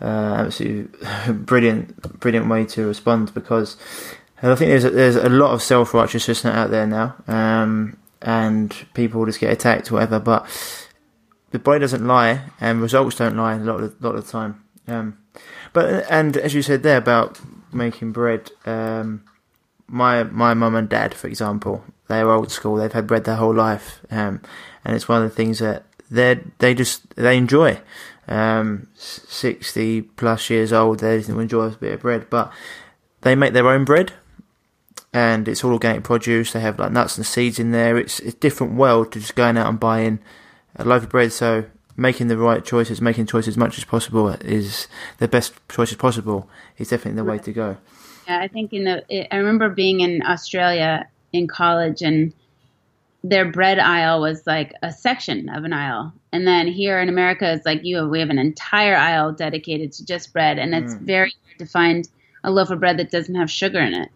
uh, 0.00 0.44
absolutely 0.46 1.32
brilliant, 1.32 2.20
brilliant 2.20 2.48
way 2.48 2.64
to 2.66 2.86
respond 2.86 3.32
because 3.32 3.76
I 4.42 4.54
think 4.54 4.70
there's 4.70 4.84
a, 4.84 4.90
there's 4.90 5.16
a 5.16 5.28
lot 5.28 5.52
of 5.52 5.62
self 5.62 5.94
righteousness 5.94 6.44
out 6.44 6.70
there 6.70 6.86
now, 6.86 7.16
um, 7.26 7.96
and 8.22 8.74
people 8.94 9.24
just 9.26 9.40
get 9.40 9.52
attacked, 9.52 9.90
whatever. 9.90 10.18
But 10.18 10.46
the 11.50 11.58
body 11.58 11.80
doesn't 11.80 12.06
lie, 12.06 12.42
and 12.60 12.80
results 12.80 13.16
don't 13.16 13.36
lie 13.36 13.54
a 13.54 13.58
lot 13.58 13.82
of, 13.82 14.02
lot 14.02 14.14
of 14.14 14.26
the 14.26 14.32
time. 14.32 14.64
Um, 14.86 15.18
but 15.72 16.06
and 16.10 16.36
as 16.36 16.54
you 16.54 16.62
said 16.62 16.82
there 16.82 16.96
about 16.96 17.40
making 17.72 18.12
bread, 18.12 18.50
um, 18.66 19.24
my 19.86 20.22
my 20.24 20.54
mum 20.54 20.74
and 20.74 20.88
dad, 20.88 21.14
for 21.14 21.26
example, 21.26 21.84
they're 22.08 22.30
old 22.30 22.50
school. 22.50 22.76
They've 22.76 22.92
had 22.92 23.06
bread 23.06 23.24
their 23.24 23.36
whole 23.36 23.54
life, 23.54 24.00
um, 24.10 24.40
and 24.84 24.94
it's 24.96 25.08
one 25.08 25.22
of 25.22 25.28
the 25.28 25.34
things 25.34 25.58
that 25.58 25.84
they 26.10 26.40
they 26.58 26.74
just 26.74 27.14
they 27.16 27.36
enjoy. 27.36 27.80
Um, 28.26 28.88
sixty 28.94 30.02
plus 30.02 30.50
years 30.50 30.72
old, 30.72 31.00
they 31.00 31.16
enjoy 31.16 31.66
a 31.66 31.70
bit 31.70 31.94
of 31.94 32.00
bread, 32.00 32.28
but 32.28 32.52
they 33.22 33.34
make 33.34 33.52
their 33.52 33.68
own 33.68 33.84
bread, 33.84 34.12
and 35.18 35.48
it's 35.48 35.64
all 35.64 35.72
organic 35.72 36.04
produce. 36.04 36.52
They 36.52 36.60
have 36.60 36.78
like 36.78 36.92
nuts 36.92 37.16
and 37.16 37.26
seeds 37.26 37.58
in 37.58 37.72
there. 37.72 37.98
It's 37.98 38.20
it's 38.20 38.34
a 38.34 38.38
different 38.38 38.74
world 38.74 39.12
to 39.12 39.20
just 39.20 39.34
going 39.34 39.56
out 39.56 39.68
and 39.68 39.80
buying 39.80 40.20
a 40.76 40.84
loaf 40.84 41.02
of 41.02 41.08
bread. 41.08 41.32
So 41.32 41.64
making 41.96 42.28
the 42.28 42.38
right 42.38 42.64
choices, 42.64 43.00
making 43.00 43.26
choices 43.26 43.54
as 43.54 43.56
much 43.56 43.78
as 43.78 43.84
possible 43.84 44.28
is 44.28 44.86
the 45.18 45.26
best 45.26 45.54
choices 45.68 45.96
possible. 45.96 46.48
Is 46.78 46.90
definitely 46.90 47.16
the 47.16 47.24
way 47.24 47.38
to 47.38 47.52
go. 47.52 47.76
Yeah, 48.28 48.38
I 48.40 48.46
think 48.48 48.72
in 48.72 48.84
the 48.84 49.34
I 49.34 49.36
remember 49.36 49.68
being 49.68 50.00
in 50.00 50.22
Australia 50.22 51.08
in 51.32 51.48
college 51.48 52.00
and 52.00 52.32
their 53.24 53.50
bread 53.50 53.80
aisle 53.80 54.20
was 54.20 54.46
like 54.46 54.72
a 54.82 54.92
section 54.92 55.48
of 55.48 55.64
an 55.64 55.72
aisle. 55.72 56.12
And 56.30 56.46
then 56.46 56.68
here 56.68 57.00
in 57.00 57.08
America 57.08 57.52
it's 57.52 57.66
like 57.66 57.80
you 57.82 57.96
have, 57.96 58.08
we 58.08 58.20
have 58.20 58.30
an 58.30 58.38
entire 58.38 58.94
aisle 58.94 59.32
dedicated 59.32 59.90
to 59.94 60.04
just 60.04 60.32
bread 60.32 60.58
and 60.58 60.72
it's 60.72 60.94
mm. 60.94 61.00
very 61.00 61.34
hard 61.44 61.58
to 61.58 61.66
find 61.66 62.08
a 62.44 62.52
loaf 62.52 62.70
of 62.70 62.78
bread 62.78 62.98
that 62.98 63.10
doesn't 63.10 63.34
have 63.34 63.50
sugar 63.50 63.80
in 63.80 63.94
it. 63.94 64.10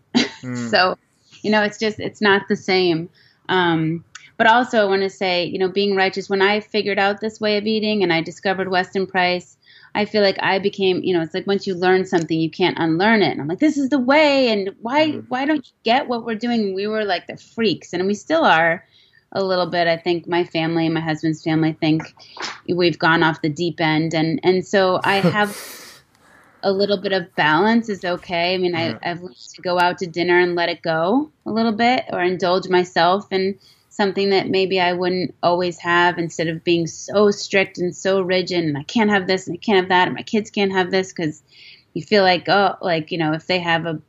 So, 0.70 0.98
you 1.42 1.50
know, 1.50 1.62
it's 1.62 1.78
just 1.78 2.00
it's 2.00 2.20
not 2.20 2.48
the 2.48 2.56
same. 2.56 3.08
Um, 3.48 4.04
but 4.36 4.46
also 4.46 4.80
I 4.80 4.84
want 4.84 5.02
to 5.02 5.10
say, 5.10 5.44
you 5.44 5.58
know, 5.58 5.68
being 5.68 5.94
righteous 5.94 6.28
when 6.28 6.42
I 6.42 6.60
figured 6.60 6.98
out 6.98 7.20
this 7.20 7.40
way 7.40 7.58
of 7.58 7.66
eating 7.66 8.02
and 8.02 8.12
I 8.12 8.22
discovered 8.22 8.70
Weston 8.70 9.06
Price, 9.06 9.56
I 9.94 10.04
feel 10.04 10.22
like 10.22 10.38
I 10.42 10.58
became, 10.58 11.02
you 11.02 11.14
know, 11.14 11.22
it's 11.22 11.34
like 11.34 11.46
once 11.46 11.66
you 11.66 11.74
learn 11.74 12.06
something, 12.06 12.40
you 12.40 12.50
can't 12.50 12.78
unlearn 12.78 13.22
it. 13.22 13.32
And 13.32 13.40
I'm 13.40 13.48
like, 13.48 13.58
this 13.58 13.76
is 13.76 13.90
the 13.90 13.98
way. 13.98 14.48
And 14.48 14.70
why, 14.80 15.12
why 15.28 15.44
don't 15.44 15.66
you 15.66 15.72
get 15.84 16.08
what 16.08 16.24
we're 16.24 16.34
doing? 16.34 16.74
We 16.74 16.86
were 16.86 17.04
like 17.04 17.26
the 17.26 17.36
freaks, 17.36 17.92
and 17.92 18.06
we 18.06 18.14
still 18.14 18.44
are 18.44 18.86
a 19.32 19.44
little 19.44 19.66
bit. 19.66 19.86
I 19.86 19.96
think 19.96 20.26
my 20.26 20.44
family, 20.44 20.86
and 20.86 20.94
my 20.94 21.00
husband's 21.00 21.42
family, 21.42 21.74
think 21.74 22.02
we've 22.68 22.98
gone 22.98 23.22
off 23.22 23.42
the 23.42 23.48
deep 23.50 23.80
end, 23.80 24.14
and 24.14 24.40
and 24.42 24.66
so 24.66 25.00
I 25.04 25.16
have 25.16 25.50
a 26.62 26.72
little 26.72 26.98
bit 26.98 27.12
of 27.12 27.34
balance 27.34 27.88
is 27.88 28.04
okay. 28.04 28.54
I 28.54 28.58
mean, 28.58 28.74
I, 28.74 28.98
I've 29.02 29.22
learned 29.22 29.36
to 29.36 29.62
go 29.62 29.78
out 29.78 29.98
to 29.98 30.06
dinner 30.06 30.38
and 30.38 30.54
let 30.54 30.68
it 30.68 30.82
go 30.82 31.30
a 31.46 31.50
little 31.50 31.72
bit, 31.72 32.04
or 32.12 32.22
indulge 32.22 32.68
myself 32.68 33.26
in 33.30 33.58
something 33.92 34.30
that 34.30 34.48
maybe 34.48 34.80
I 34.80 34.94
wouldn't 34.94 35.34
always 35.42 35.78
have 35.80 36.18
instead 36.18 36.48
of 36.48 36.64
being 36.64 36.86
so 36.86 37.30
strict 37.30 37.76
and 37.76 37.94
so 37.94 38.22
rigid 38.22 38.64
and 38.64 38.78
I 38.78 38.84
can't 38.84 39.10
have 39.10 39.26
this 39.26 39.46
and 39.46 39.54
I 39.54 39.58
can't 39.58 39.80
have 39.80 39.90
that 39.90 40.08
and 40.08 40.16
my 40.16 40.22
kids 40.22 40.50
can't 40.50 40.72
have 40.72 40.90
this 40.90 41.12
because 41.12 41.42
you 41.92 42.02
feel 42.02 42.22
like 42.22 42.48
oh 42.48 42.76
like 42.80 43.12
you 43.12 43.18
know 43.18 43.34
if 43.34 43.46
they 43.46 43.58
have 43.58 43.84
a 43.84 44.00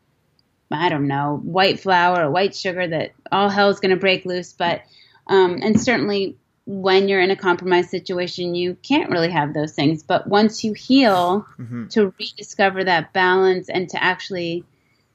I 0.72 0.88
don't 0.88 1.10
know 1.10 1.42
white 1.44 1.82
flour 1.82 2.24
or 2.24 2.32
white 2.32 2.56
sugar 2.56 2.88
that 2.88 3.12
all 3.30 3.50
hell's 3.50 3.82
going 3.82 3.90
to 3.94 4.00
break 4.00 4.24
loose 4.24 4.54
but 4.54 4.84
um, 5.28 5.60
and 5.62 5.80
certainly 5.80 6.38
when 6.66 7.08
you're 7.10 7.20
in 7.22 7.30
a 7.32 7.36
compromised 7.36 7.90
situation 7.90 8.56
you 8.56 8.76
can't 8.84 9.10
really 9.10 9.30
have 9.30 9.54
those 9.54 9.74
things 9.74 10.02
but 10.02 10.28
once 10.28 10.64
you 10.64 10.72
heal 10.74 11.46
to 11.90 12.14
rediscover 12.20 12.84
that 12.86 13.12
balance 13.14 13.68
and 13.70 13.90
to 13.90 14.02
actually 14.04 14.64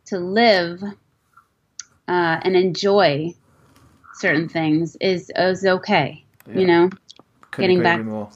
to 0.05 0.19
live 0.19 0.83
uh, 2.09 2.41
and 2.43 2.57
enjoy 2.57 3.35
certain 4.15 4.49
things 4.49 4.97
is 5.01 5.31
is 5.37 5.65
okay. 5.65 6.25
Yeah. 6.49 6.59
You 6.61 6.67
know, 6.67 6.91
Couldn't 7.51 7.77
Getting 7.77 7.77
agree 7.79 7.85
back- 7.85 7.99
with 7.99 8.07
you 8.07 8.13
more. 8.13 8.31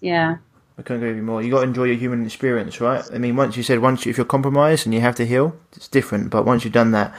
yeah, 0.00 0.36
I 0.78 0.82
couldn't 0.82 0.96
agree 1.02 1.08
with 1.10 1.16
you 1.18 1.22
more. 1.22 1.42
You 1.42 1.50
got 1.50 1.60
to 1.62 1.66
enjoy 1.68 1.84
your 1.84 1.96
human 1.96 2.24
experience, 2.26 2.80
right? 2.80 3.04
I 3.12 3.18
mean, 3.18 3.36
once 3.36 3.56
you 3.56 3.62
said 3.62 3.78
once 3.80 4.04
you, 4.04 4.10
if 4.10 4.16
you're 4.16 4.26
compromised 4.26 4.86
and 4.86 4.94
you 4.94 5.00
have 5.00 5.14
to 5.16 5.26
heal, 5.26 5.56
it's 5.76 5.88
different. 5.88 6.30
But 6.30 6.44
once 6.44 6.64
you've 6.64 6.72
done 6.74 6.90
that, 6.92 7.14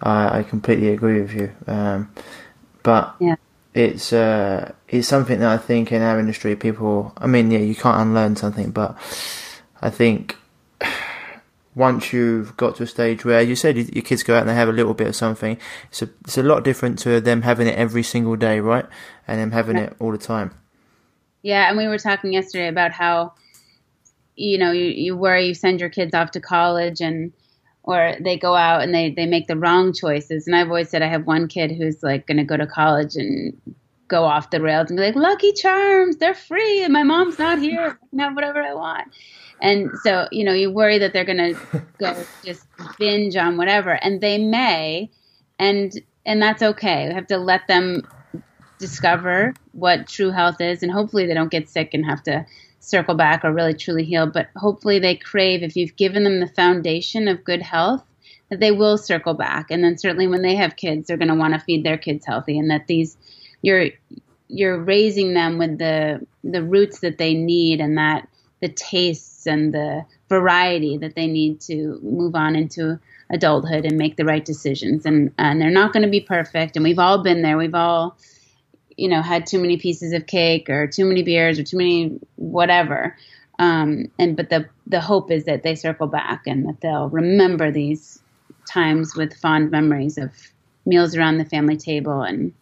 I 0.00 0.38
I 0.38 0.42
completely 0.42 0.88
agree 0.88 1.20
with 1.20 1.32
you. 1.34 1.52
Um, 1.66 2.10
but 2.82 3.14
Yeah. 3.20 3.36
It's 3.74 4.12
uh, 4.12 4.72
it's 4.88 5.08
something 5.08 5.40
that 5.40 5.50
I 5.50 5.58
think 5.58 5.90
in 5.90 6.00
our 6.00 6.18
industry, 6.18 6.54
people. 6.54 7.12
I 7.18 7.26
mean, 7.26 7.50
yeah, 7.50 7.58
you 7.58 7.74
can't 7.74 8.00
unlearn 8.00 8.36
something, 8.36 8.70
but 8.70 8.96
I 9.82 9.90
think 9.90 10.36
once 11.74 12.12
you've 12.12 12.56
got 12.56 12.76
to 12.76 12.84
a 12.84 12.86
stage 12.86 13.24
where 13.24 13.42
you 13.42 13.56
said 13.56 13.76
your 13.76 14.02
kids 14.04 14.22
go 14.22 14.36
out 14.36 14.42
and 14.42 14.48
they 14.48 14.54
have 14.54 14.68
a 14.68 14.72
little 14.72 14.94
bit 14.94 15.08
of 15.08 15.16
something, 15.16 15.58
it's 15.88 16.02
a 16.02 16.08
it's 16.22 16.38
a 16.38 16.42
lot 16.42 16.62
different 16.62 17.00
to 17.00 17.20
them 17.20 17.42
having 17.42 17.66
it 17.66 17.76
every 17.76 18.04
single 18.04 18.36
day, 18.36 18.60
right? 18.60 18.86
And 19.26 19.40
them 19.40 19.50
having 19.50 19.76
it 19.76 19.94
all 19.98 20.12
the 20.12 20.18
time. 20.18 20.52
yeah. 21.42 21.68
And 21.68 21.76
we 21.76 21.88
were 21.88 21.98
talking 21.98 22.32
yesterday 22.32 22.68
about 22.68 22.92
how 22.92 23.34
you 24.36 24.56
know 24.56 24.70
you, 24.70 24.86
you 24.86 25.16
worry 25.16 25.46
you 25.48 25.54
send 25.54 25.80
your 25.80 25.90
kids 25.90 26.14
off 26.14 26.30
to 26.32 26.40
college 26.40 27.00
and 27.00 27.32
or 27.84 28.16
they 28.18 28.36
go 28.36 28.54
out 28.54 28.82
and 28.82 28.94
they 28.94 29.10
they 29.10 29.26
make 29.26 29.46
the 29.46 29.56
wrong 29.56 29.92
choices. 29.92 30.46
And 30.46 30.56
I've 30.56 30.68
always 30.68 30.88
said 30.88 31.02
I 31.02 31.08
have 31.08 31.26
one 31.26 31.48
kid 31.48 31.70
who's 31.70 32.02
like 32.02 32.26
going 32.26 32.38
to 32.38 32.44
go 32.44 32.56
to 32.56 32.66
college 32.66 33.14
and 33.14 33.56
go 34.08 34.24
off 34.24 34.50
the 34.50 34.60
rails 34.60 34.90
and 34.90 34.96
be 34.96 35.04
like, 35.04 35.16
Lucky 35.16 35.52
Charms, 35.52 36.16
they're 36.16 36.34
free, 36.34 36.82
and 36.82 36.92
my 36.92 37.02
mom's 37.02 37.38
not 37.38 37.58
here. 37.58 37.98
I 38.02 38.06
can 38.08 38.18
have 38.18 38.34
whatever 38.34 38.62
I 38.62 38.74
want. 38.74 39.08
And 39.60 39.90
so, 40.02 40.28
you 40.30 40.44
know, 40.44 40.52
you 40.52 40.70
worry 40.70 40.98
that 40.98 41.12
they're 41.12 41.24
going 41.24 41.54
to 41.54 41.82
go 41.98 42.24
just 42.44 42.66
binge 42.98 43.36
on 43.36 43.56
whatever, 43.56 43.90
and 43.90 44.20
they 44.20 44.38
may, 44.38 45.10
and 45.58 45.92
and 46.24 46.40
that's 46.40 46.62
okay. 46.62 47.08
We 47.08 47.14
have 47.14 47.26
to 47.28 47.38
let 47.38 47.66
them 47.68 48.02
discover 48.78 49.54
what 49.72 50.08
true 50.08 50.30
health 50.30 50.60
is, 50.60 50.82
and 50.82 50.90
hopefully 50.90 51.26
they 51.26 51.34
don't 51.34 51.50
get 51.50 51.68
sick 51.68 51.92
and 51.92 52.04
have 52.06 52.22
to 52.24 52.46
circle 52.84 53.14
back 53.14 53.44
or 53.44 53.52
really 53.52 53.74
truly 53.74 54.04
heal. 54.04 54.26
But 54.26 54.48
hopefully 54.56 54.98
they 54.98 55.16
crave 55.16 55.62
if 55.62 55.76
you've 55.76 55.96
given 55.96 56.24
them 56.24 56.40
the 56.40 56.48
foundation 56.48 57.28
of 57.28 57.44
good 57.44 57.62
health 57.62 58.04
that 58.50 58.60
they 58.60 58.70
will 58.70 58.98
circle 58.98 59.34
back 59.34 59.70
and 59.70 59.82
then 59.82 59.98
certainly 59.98 60.26
when 60.26 60.42
they 60.42 60.54
have 60.54 60.76
kids 60.76 61.06
they're 61.06 61.16
going 61.16 61.28
to 61.28 61.34
want 61.34 61.54
to 61.54 61.60
feed 61.60 61.84
their 61.84 61.98
kids 61.98 62.26
healthy 62.26 62.58
and 62.58 62.70
that 62.70 62.86
these 62.86 63.16
you're 63.62 63.88
you're 64.48 64.78
raising 64.78 65.34
them 65.34 65.58
with 65.58 65.78
the 65.78 66.24
the 66.44 66.62
roots 66.62 67.00
that 67.00 67.18
they 67.18 67.34
need 67.34 67.80
and 67.80 67.98
that 67.98 68.28
the 68.60 68.68
tastes 68.68 69.46
and 69.46 69.74
the 69.74 70.04
variety 70.28 70.96
that 70.98 71.14
they 71.14 71.26
need 71.26 71.60
to 71.60 71.98
move 72.02 72.34
on 72.34 72.54
into 72.54 72.98
adulthood 73.30 73.84
and 73.84 73.96
make 73.96 74.16
the 74.16 74.24
right 74.24 74.44
decisions 74.44 75.06
and 75.06 75.32
and 75.38 75.60
they're 75.60 75.70
not 75.70 75.92
going 75.92 76.02
to 76.02 76.10
be 76.10 76.20
perfect 76.20 76.76
and 76.76 76.84
we've 76.84 76.98
all 76.98 77.22
been 77.22 77.42
there 77.42 77.56
we've 77.56 77.74
all 77.74 78.16
you 78.96 79.08
know 79.08 79.22
had 79.22 79.46
too 79.46 79.58
many 79.58 79.76
pieces 79.76 80.12
of 80.12 80.26
cake 80.26 80.68
or 80.70 80.86
too 80.86 81.04
many 81.04 81.22
beers 81.22 81.58
or 81.58 81.62
too 81.62 81.76
many 81.76 82.18
whatever. 82.36 83.16
Um, 83.58 84.10
and 84.18 84.36
but 84.36 84.50
the 84.50 84.68
the 84.86 85.00
hope 85.00 85.30
is 85.30 85.44
that 85.44 85.62
they 85.62 85.74
circle 85.74 86.06
back 86.06 86.46
and 86.46 86.66
that 86.68 86.80
they'll 86.80 87.08
remember 87.08 87.70
these 87.70 88.20
times 88.66 89.14
with 89.14 89.34
fond 89.36 89.70
memories 89.70 90.18
of 90.18 90.32
meals 90.86 91.16
around 91.16 91.38
the 91.38 91.44
family 91.44 91.76
table 91.76 92.22
and 92.22 92.52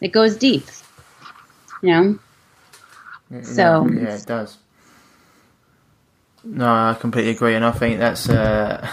it 0.00 0.12
goes 0.12 0.36
deep 0.36 0.64
you 1.82 1.90
know? 1.90 2.18
So 3.42 3.88
yeah, 3.88 4.16
it 4.16 4.26
does. 4.26 4.58
No 6.44 6.66
i 6.66 6.96
completely 7.00 7.32
agree 7.32 7.56
and 7.56 7.64
i 7.64 7.72
think 7.72 7.98
that's 7.98 8.28
uh 8.28 8.88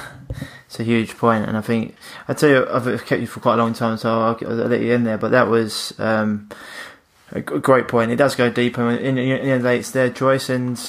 it's 0.73 0.79
a 0.79 0.83
huge 0.83 1.15
point 1.17 1.47
and 1.47 1.55
i 1.55 1.61
think 1.61 1.95
i 2.27 2.33
tell 2.33 2.49
you 2.49 2.67
i've 2.71 3.05
kept 3.05 3.21
you 3.21 3.27
for 3.27 3.39
quite 3.39 3.53
a 3.53 3.57
long 3.57 3.73
time 3.73 3.95
so 3.95 4.09
i'll, 4.09 4.37
I'll 4.41 4.67
let 4.67 4.81
you 4.81 4.91
in 4.91 5.03
there 5.03 5.19
but 5.19 5.29
that 5.29 5.47
was 5.47 5.93
um 5.99 6.49
a 7.33 7.41
great 7.41 7.87
point. 7.87 8.11
It 8.11 8.17
does 8.17 8.35
go 8.35 8.49
deep 8.49 8.77
and 8.77 8.99
in, 8.99 9.17
in, 9.17 9.37
in 9.39 9.61
the 9.61 9.69
day 9.69 9.79
it's 9.79 9.91
their 9.91 10.09
choice 10.09 10.49
and 10.49 10.79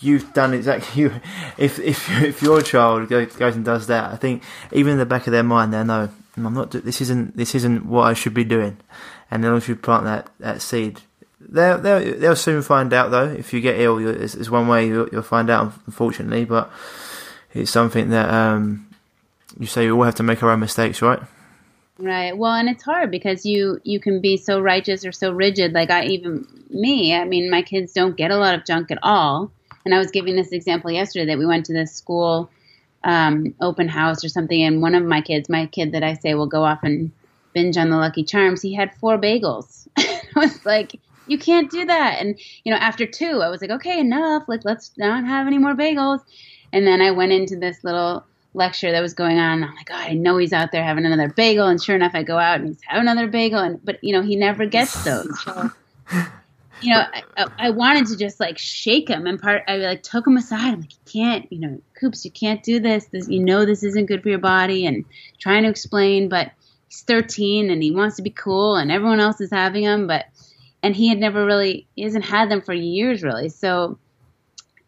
you've 0.00 0.32
done 0.34 0.52
exactly 0.52 1.02
you 1.02 1.12
if 1.56 1.78
if 1.78 2.22
if 2.22 2.42
your 2.42 2.62
child 2.62 3.08
goes 3.08 3.56
and 3.56 3.64
does 3.64 3.86
that 3.86 4.12
i 4.12 4.16
think 4.16 4.42
even 4.70 4.92
in 4.92 4.98
the 4.98 5.06
back 5.06 5.26
of 5.26 5.32
their 5.32 5.42
mind 5.42 5.72
they 5.72 5.82
know 5.82 6.10
i'm 6.36 6.52
not 6.52 6.70
this 6.72 7.00
isn't 7.00 7.34
this 7.36 7.54
isn't 7.54 7.86
what 7.86 8.02
i 8.02 8.12
should 8.12 8.34
be 8.34 8.44
doing. 8.44 8.76
And 9.30 9.42
then 9.42 9.52
once 9.52 9.66
you 9.66 9.76
plant 9.76 10.04
that 10.04 10.30
that 10.40 10.62
seed 10.62 11.00
they'll, 11.40 11.78
they'll, 11.78 12.18
they'll 12.18 12.36
soon 12.36 12.62
find 12.62 12.92
out 12.92 13.10
though. 13.10 13.28
If 13.28 13.52
you 13.52 13.60
get 13.60 13.80
ill 13.80 13.98
it's, 13.98 14.34
it's 14.34 14.50
one 14.50 14.68
way 14.68 14.86
you'll, 14.86 15.08
you'll, 15.08 15.22
find 15.22 15.48
out 15.48 15.72
unfortunately 15.86 16.44
but 16.44 16.70
it's 17.54 17.70
something 17.70 18.10
that 18.10 18.28
um, 18.28 18.86
you 19.58 19.66
say 19.66 19.86
we 19.86 19.92
all 19.92 20.02
have 20.02 20.14
to 20.14 20.22
make 20.22 20.42
our 20.42 20.50
own 20.50 20.60
mistakes 20.60 21.00
right 21.02 21.20
right 21.98 22.36
well 22.36 22.52
and 22.52 22.68
it's 22.68 22.82
hard 22.82 23.10
because 23.10 23.46
you 23.46 23.80
you 23.84 24.00
can 24.00 24.20
be 24.20 24.36
so 24.36 24.60
righteous 24.60 25.04
or 25.04 25.12
so 25.12 25.30
rigid 25.30 25.72
like 25.72 25.90
i 25.90 26.04
even 26.04 26.46
me 26.70 27.14
i 27.14 27.24
mean 27.24 27.50
my 27.50 27.62
kids 27.62 27.92
don't 27.92 28.16
get 28.16 28.30
a 28.30 28.36
lot 28.36 28.54
of 28.54 28.64
junk 28.64 28.90
at 28.90 28.98
all 29.02 29.50
and 29.84 29.94
I 29.94 29.98
was 29.98 30.10
giving 30.10 30.36
this 30.36 30.52
example 30.52 30.90
yesterday 30.90 31.26
that 31.26 31.38
we 31.38 31.46
went 31.46 31.66
to 31.66 31.72
this 31.72 31.92
school 31.92 32.50
um, 33.02 33.54
open 33.60 33.88
house 33.88 34.24
or 34.24 34.28
something, 34.28 34.62
and 34.62 34.80
one 34.80 34.94
of 34.94 35.04
my 35.04 35.20
kids, 35.20 35.48
my 35.48 35.66
kid 35.66 35.92
that 35.92 36.02
I 36.02 36.14
say 36.14 36.34
will 36.34 36.46
go 36.46 36.64
off 36.64 36.82
and 36.82 37.12
binge 37.52 37.76
on 37.76 37.90
the 37.90 37.96
Lucky 37.96 38.24
Charms, 38.24 38.62
he 38.62 38.74
had 38.74 38.94
four 38.94 39.18
bagels. 39.18 39.86
I 39.96 40.16
was 40.36 40.64
like, 40.64 40.98
you 41.26 41.38
can't 41.38 41.70
do 41.70 41.84
that. 41.84 42.20
And 42.20 42.38
you 42.64 42.72
know, 42.72 42.78
after 42.78 43.06
two, 43.06 43.42
I 43.42 43.48
was 43.48 43.60
like, 43.60 43.70
okay, 43.70 44.00
enough. 44.00 44.44
Like, 44.48 44.64
let's 44.64 44.90
not 44.96 45.24
have 45.24 45.46
any 45.46 45.58
more 45.58 45.74
bagels. 45.74 46.20
And 46.72 46.86
then 46.86 47.00
I 47.00 47.10
went 47.10 47.32
into 47.32 47.56
this 47.56 47.84
little 47.84 48.24
lecture 48.54 48.92
that 48.92 49.00
was 49.00 49.14
going 49.14 49.38
on. 49.38 49.62
I'm 49.62 49.74
like, 49.74 49.90
oh, 49.90 49.96
I 49.96 50.14
know 50.14 50.38
he's 50.38 50.52
out 50.52 50.72
there 50.72 50.82
having 50.82 51.04
another 51.04 51.28
bagel. 51.28 51.66
And 51.66 51.82
sure 51.82 51.96
enough, 51.96 52.12
I 52.14 52.22
go 52.22 52.38
out 52.38 52.60
and 52.60 52.68
he's 52.68 52.80
having 52.86 53.08
another 53.08 53.28
bagel. 53.28 53.60
And 53.60 53.84
but 53.84 54.02
you 54.02 54.12
know, 54.12 54.22
he 54.22 54.36
never 54.36 54.66
gets 54.66 55.04
those. 55.04 55.28
So 55.44 55.70
you 56.84 56.92
know, 56.92 57.02
I, 57.36 57.46
I, 57.58 57.70
wanted 57.70 58.06
to 58.08 58.16
just 58.16 58.38
like 58.38 58.58
shake 58.58 59.08
him 59.08 59.26
and 59.26 59.40
part, 59.40 59.62
I 59.68 59.76
like 59.76 60.02
took 60.02 60.26
him 60.26 60.36
aside. 60.36 60.74
I'm 60.74 60.80
like, 60.82 60.92
you 60.92 61.12
can't, 61.22 61.52
you 61.52 61.60
know, 61.60 61.80
Coops, 61.98 62.24
you 62.24 62.30
can't 62.30 62.62
do 62.62 62.78
this. 62.78 63.06
this. 63.06 63.28
You 63.28 63.40
know, 63.42 63.64
this 63.64 63.82
isn't 63.82 64.06
good 64.06 64.22
for 64.22 64.28
your 64.28 64.38
body 64.38 64.86
and 64.86 65.04
trying 65.38 65.62
to 65.62 65.68
explain, 65.68 66.28
but 66.28 66.52
he's 66.88 67.02
13 67.02 67.70
and 67.70 67.82
he 67.82 67.90
wants 67.90 68.16
to 68.16 68.22
be 68.22 68.30
cool 68.30 68.76
and 68.76 68.92
everyone 68.92 69.20
else 69.20 69.40
is 69.40 69.50
having 69.50 69.84
them, 69.84 70.06
but, 70.06 70.26
and 70.82 70.94
he 70.94 71.08
had 71.08 71.18
never 71.18 71.46
really, 71.46 71.86
he 71.96 72.02
hasn't 72.02 72.24
had 72.24 72.50
them 72.50 72.60
for 72.60 72.74
years 72.74 73.22
really. 73.22 73.48
So 73.48 73.98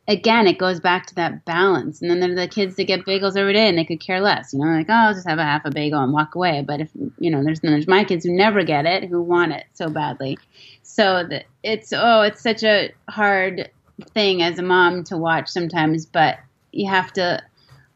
again, 0.09 0.47
it 0.47 0.59
goes 0.59 0.81
back 0.81 1.07
to 1.07 1.15
that 1.17 1.45
balance. 1.45 2.01
And 2.01 2.11
then 2.11 2.21
there 2.21 2.31
are 2.31 2.35
the 2.35 2.49
kids 2.49 2.77
that 2.77 2.85
get 2.85 3.05
bagels 3.05 3.37
every 3.37 3.53
day 3.53 3.69
and 3.69 3.77
they 3.77 3.85
could 3.85 4.01
care 4.01 4.21
less, 4.21 4.53
you 4.53 4.61
know, 4.61 4.67
like, 4.67 4.89
oh, 4.89 4.95
I'll 4.95 5.15
just 5.15 5.29
have 5.29 5.39
a 5.39 5.45
half 5.45 5.65
a 5.65 5.71
bagel 5.71 6.03
and 6.03 6.13
walk 6.13 6.35
away. 6.35 6.63
But 6.67 6.81
if, 6.81 6.91
you 7.19 7.31
know, 7.31 7.43
there's, 7.43 7.61
there's 7.61 7.89
my 7.89 8.05
kids 8.05 8.25
who 8.25 8.33
never 8.33 8.63
get 8.63 8.87
it, 8.87 9.05
who 9.05 9.21
want 9.21 9.53
it 9.53 9.65
so 9.75 9.89
badly. 9.89 10.39
So 10.83 11.25
that 11.29 11.47
it's, 11.63 11.93
oh, 11.93 12.23
it's 12.23 12.43
such 12.43 12.63
a 12.63 12.93
hard 13.09 13.71
thing 14.15 14.43
as 14.43 14.59
a 14.59 14.63
mom 14.63 15.05
to 15.05 15.17
watch 15.17 15.49
sometimes, 15.49 16.07
but 16.07 16.39
you 16.73 16.89
have 16.89 17.13
to 17.15 17.43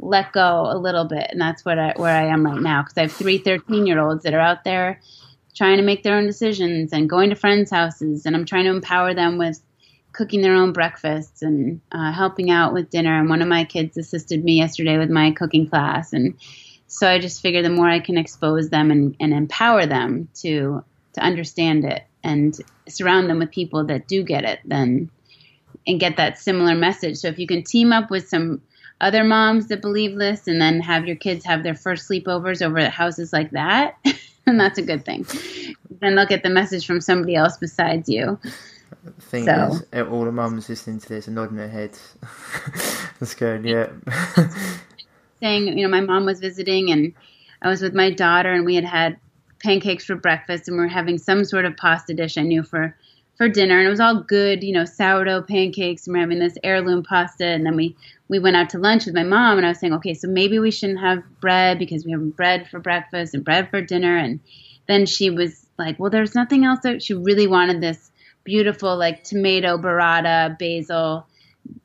let 0.01 0.33
go 0.33 0.67
a 0.69 0.79
little 0.79 1.05
bit. 1.05 1.29
And 1.31 1.41
that's 1.41 1.65
what 1.65 1.79
I, 1.79 1.93
where 1.97 2.17
I 2.17 2.27
am 2.27 2.45
right 2.45 2.61
now. 2.61 2.83
Cause 2.83 2.95
I 2.97 3.03
have 3.03 3.13
three 3.13 3.39
13 3.39 3.87
year 3.87 4.01
olds 4.01 4.25
that 4.25 4.35
are 4.35 4.41
out 4.41 4.65
there 4.65 5.01
trying 5.55 5.77
to 5.77 5.83
make 5.83 6.03
their 6.03 6.17
own 6.17 6.27
decisions 6.27 6.93
and 6.93 7.09
going 7.09 7.31
to 7.31 7.37
friends' 7.37 7.71
houses. 7.71 8.25
And 8.25 8.35
I'm 8.35 8.47
trying 8.47 8.65
to 8.65 8.71
empower 8.71 9.15
them 9.15 9.37
with 9.37 9.61
cooking 10.13 10.41
their 10.43 10.55
own 10.55 10.73
breakfasts 10.73 11.43
and 11.43 11.81
uh, 11.93 12.13
helping 12.13 12.51
out 12.51 12.73
with 12.73 12.91
dinner. 12.91 13.19
And 13.19 13.29
one 13.29 13.43
of 13.43 13.49
my 13.49 13.65
kids 13.65 13.97
assisted 13.97 14.45
me 14.45 14.59
yesterday 14.59 14.99
with 14.99 15.11
my 15.11 15.31
cooking 15.31 15.69
class. 15.69 16.13
And 16.13 16.35
so 16.87 17.09
I 17.09 17.19
just 17.19 17.41
figure 17.41 17.63
the 17.63 17.71
more 17.71 17.89
I 17.89 18.01
can 18.01 18.19
expose 18.19 18.71
them 18.71 18.91
and, 18.91 19.17
and 19.21 19.33
empower 19.33 19.87
them 19.87 20.29
to 20.43 20.85
to 21.15 21.21
understand 21.21 21.85
it 21.85 22.05
and 22.23 22.57
surround 22.89 23.29
them 23.29 23.41
with 23.41 23.51
people 23.51 23.85
that 23.87 24.07
do 24.07 24.23
get 24.23 24.45
it, 24.45 24.61
then 24.65 25.11
and 25.87 25.99
get 25.99 26.17
that 26.17 26.39
similar 26.39 26.75
message. 26.75 27.17
So 27.17 27.29
if 27.29 27.39
you 27.39 27.47
can 27.47 27.65
team 27.65 27.93
up 27.93 28.11
with 28.11 28.29
some 28.29 28.61
other 29.01 29.25
moms 29.25 29.69
that 29.69 29.81
believe 29.81 30.19
this 30.19 30.47
and 30.47 30.61
then 30.61 30.81
have 30.81 31.07
your 31.07 31.17
kids 31.17 31.45
have 31.47 31.63
their 31.63 31.75
first 31.75 32.09
sleepovers 32.09 32.65
over 32.65 32.79
at 32.79 32.93
houses 32.93 33.33
like 33.33 33.51
that, 33.53 33.97
and 34.47 34.61
that's 34.61 34.79
a 34.79 34.83
good 34.83 35.05
thing. 35.05 35.27
Then 36.01 36.15
they'll 36.15 36.27
get 36.27 36.43
the 36.43 36.51
message 36.51 36.87
from 36.87 37.01
somebody 37.01 37.35
else 37.35 37.57
besides 37.57 38.09
you 38.09 38.39
thing 39.21 39.45
so. 39.45 39.69
is, 39.73 39.85
eh, 39.93 40.03
all 40.03 40.25
the 40.25 40.33
mums 40.33 40.69
listening 40.69 40.99
to 41.01 41.09
this 41.09 41.29
are 41.29 41.33
nodding 41.33 41.57
their 41.57 41.69
heads. 41.69 42.15
That's 43.19 43.35
good, 43.35 43.65
yeah. 43.65 43.89
Saying, 45.41 45.79
you 45.79 45.87
know, 45.87 45.91
my 45.91 46.01
mom 46.01 46.27
was 46.27 46.41
visiting 46.41 46.91
and 46.91 47.15
I 47.63 47.69
was 47.69 47.83
with 47.83 47.95
my 47.95 48.11
daughter 48.11 48.53
and 48.53 48.65
we 48.65 48.75
had 48.75 48.85
had 48.85 49.17
pancakes 49.63 50.05
for 50.05 50.17
breakfast 50.17 50.69
and 50.69 50.77
we 50.77 50.85
are 50.85 50.89
having 50.89 51.19
some 51.19 51.45
sort 51.45 51.65
of 51.65 51.77
pasta 51.77 52.15
dish 52.15 52.39
I 52.39 52.43
knew 52.43 52.63
for 52.63 52.97
for 53.37 53.49
dinner 53.49 53.79
and 53.79 53.87
it 53.87 53.91
was 53.91 54.01
all 54.01 54.21
good, 54.21 54.63
you 54.63 54.75
know, 54.75 54.85
sourdough 54.85 55.43
pancakes 55.43 56.07
and 56.07 56.15
we're 56.15 56.21
having 56.21 56.39
this 56.39 56.59
heirloom 56.63 57.03
pasta 57.03 57.47
and 57.47 57.65
then 57.65 57.75
we 57.75 57.97
we 58.29 58.39
went 58.39 58.57
out 58.57 58.71
to 58.71 58.79
lunch 58.79 59.07
with 59.07 59.15
my 59.15 59.23
mom 59.23 59.57
and 59.57 59.67
I 59.67 59.71
was 59.71 59.81
saying, 59.81 59.95
okay, 59.95 60.15
so 60.15 60.29
maybe 60.29 60.59
we 60.59 60.71
shouldn't 60.71 61.01
have 61.01 61.23
bread 61.41 61.79
because 61.79 62.05
we 62.05 62.13
have 62.13 62.37
bread 62.37 62.69
for 62.69 62.79
breakfast 62.79 63.35
and 63.35 63.45
bread 63.45 63.71
for 63.71 63.81
dinner 63.81 64.17
and 64.17 64.41
then 64.89 65.07
she 65.07 65.31
was 65.31 65.67
like, 65.79 65.99
well, 65.99 66.11
there's 66.11 66.35
nothing 66.35 66.65
else 66.65 66.81
that 66.83 67.03
she 67.03 67.15
really 67.15 67.47
wanted 67.47 67.81
this 67.81 68.10
beautiful 68.45 68.97
like 68.97 69.25
tomato 69.25 69.77
burrata 69.79 70.59
basil 70.59 71.27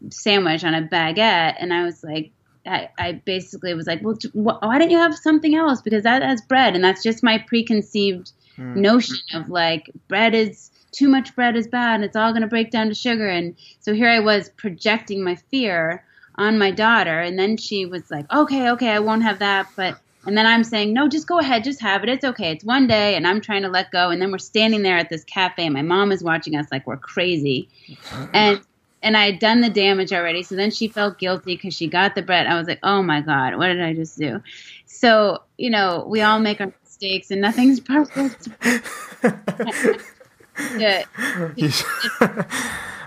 sandwich 0.10 0.64
on 0.64 0.74
a 0.74 0.82
baguette. 0.82 1.56
And 1.60 1.74
i 1.74 1.84
was 1.84 2.04
like 2.04 2.32
I, 2.68 2.90
I 2.98 3.12
basically 3.12 3.74
was 3.76 3.86
like 3.86 4.02
well 4.02 4.18
why 4.34 4.80
don't 4.80 4.90
you 4.90 4.98
have 4.98 5.16
something 5.16 5.56
else? 5.56 5.82
Because 5.82 6.04
that 6.04 6.24
has 6.24 6.42
bread. 6.42 6.76
And 6.76 6.84
that's 6.84 7.04
just 7.04 7.24
my 7.24 7.44
preconceived 7.48 8.32
mm. 8.58 8.76
notion 8.76 9.18
of 9.34 9.50
like 9.50 9.90
bread 10.08 10.34
is 10.34 10.72
too 10.92 11.10
much 11.10 11.36
bread 11.36 11.56
is 11.56 11.68
bad. 11.68 11.96
And 11.96 12.04
it's 12.04 12.16
all 12.16 12.32
going 12.32 12.42
to 12.42 12.48
break 12.48 12.72
down 12.72 12.88
to 12.88 12.96
sugar. 12.96 13.28
And 13.28 13.56
so 13.80 13.94
here 13.94 14.10
i 14.10 14.20
was 14.20 14.50
projecting 14.50 15.24
my 15.24 15.36
fear 15.36 16.04
on 16.36 16.58
my 16.58 16.72
daughter. 16.72 17.20
And 17.20 17.38
then 17.38 17.58
she 17.58 17.86
was 17.86 18.10
like 18.10 18.32
okay 18.34 18.70
okay 18.72 18.90
i 18.90 19.00
won't 19.00 19.24
have 19.24 19.40
that. 19.40 19.68
But 19.76 20.00
and 20.26 20.38
then 20.38 20.46
I'm 20.46 20.64
saying, 20.64 20.94
no, 20.94 21.08
just 21.08 21.28
go 21.28 21.40
ahead, 21.40 21.64
just 21.64 21.82
have 21.82 22.04
it. 22.04 22.10
It's 22.10 22.26
okay. 22.26 22.52
It's 22.52 22.64
one 22.64 22.88
day. 22.88 23.16
And 23.16 23.28
I'm 23.28 23.42
trying 23.42 23.62
to 23.64 23.70
let 23.70 23.92
go. 23.92 24.10
And 24.10 24.22
then 24.22 24.32
we're 24.32 24.38
standing 24.38 24.82
there 24.82 24.98
at 24.98 25.10
this 25.10 25.24
cafe. 25.24 25.66
And 25.66 25.74
my 25.74 25.82
mom 25.82 26.12
is 26.12 26.24
watching 26.24 26.56
us 26.56 26.68
like 26.72 26.88
we're 26.88 26.98
crazy. 26.98 27.70
And 28.34 28.62
and 29.04 29.16
I 29.16 29.26
had 29.26 29.40
done 29.40 29.62
the 29.62 29.70
damage 29.70 30.12
already. 30.12 30.42
So 30.42 30.56
then 30.56 30.72
she 30.72 30.88
felt 30.88 31.20
guilty 31.20 31.56
because 31.56 31.76
she 31.76 31.88
got 31.88 32.16
the 32.16 32.24
bread. 32.24 32.48
I 32.48 32.58
was 32.58 32.68
like, 32.68 32.80
oh 32.82 33.04
my 33.04 33.22
God, 33.22 33.56
what 33.56 33.68
did 33.68 33.80
I 33.80 33.94
just 33.94 34.18
do? 34.18 34.42
So, 34.88 35.44
you 35.58 35.70
know, 35.70 36.06
we 36.08 36.22
all 36.22 36.40
make 36.40 36.60
our 36.60 36.74
mistakes 36.84 37.30
and 37.30 37.40
nothing's 37.40 37.80
perfect. 37.80 38.48
yeah. 40.78 41.04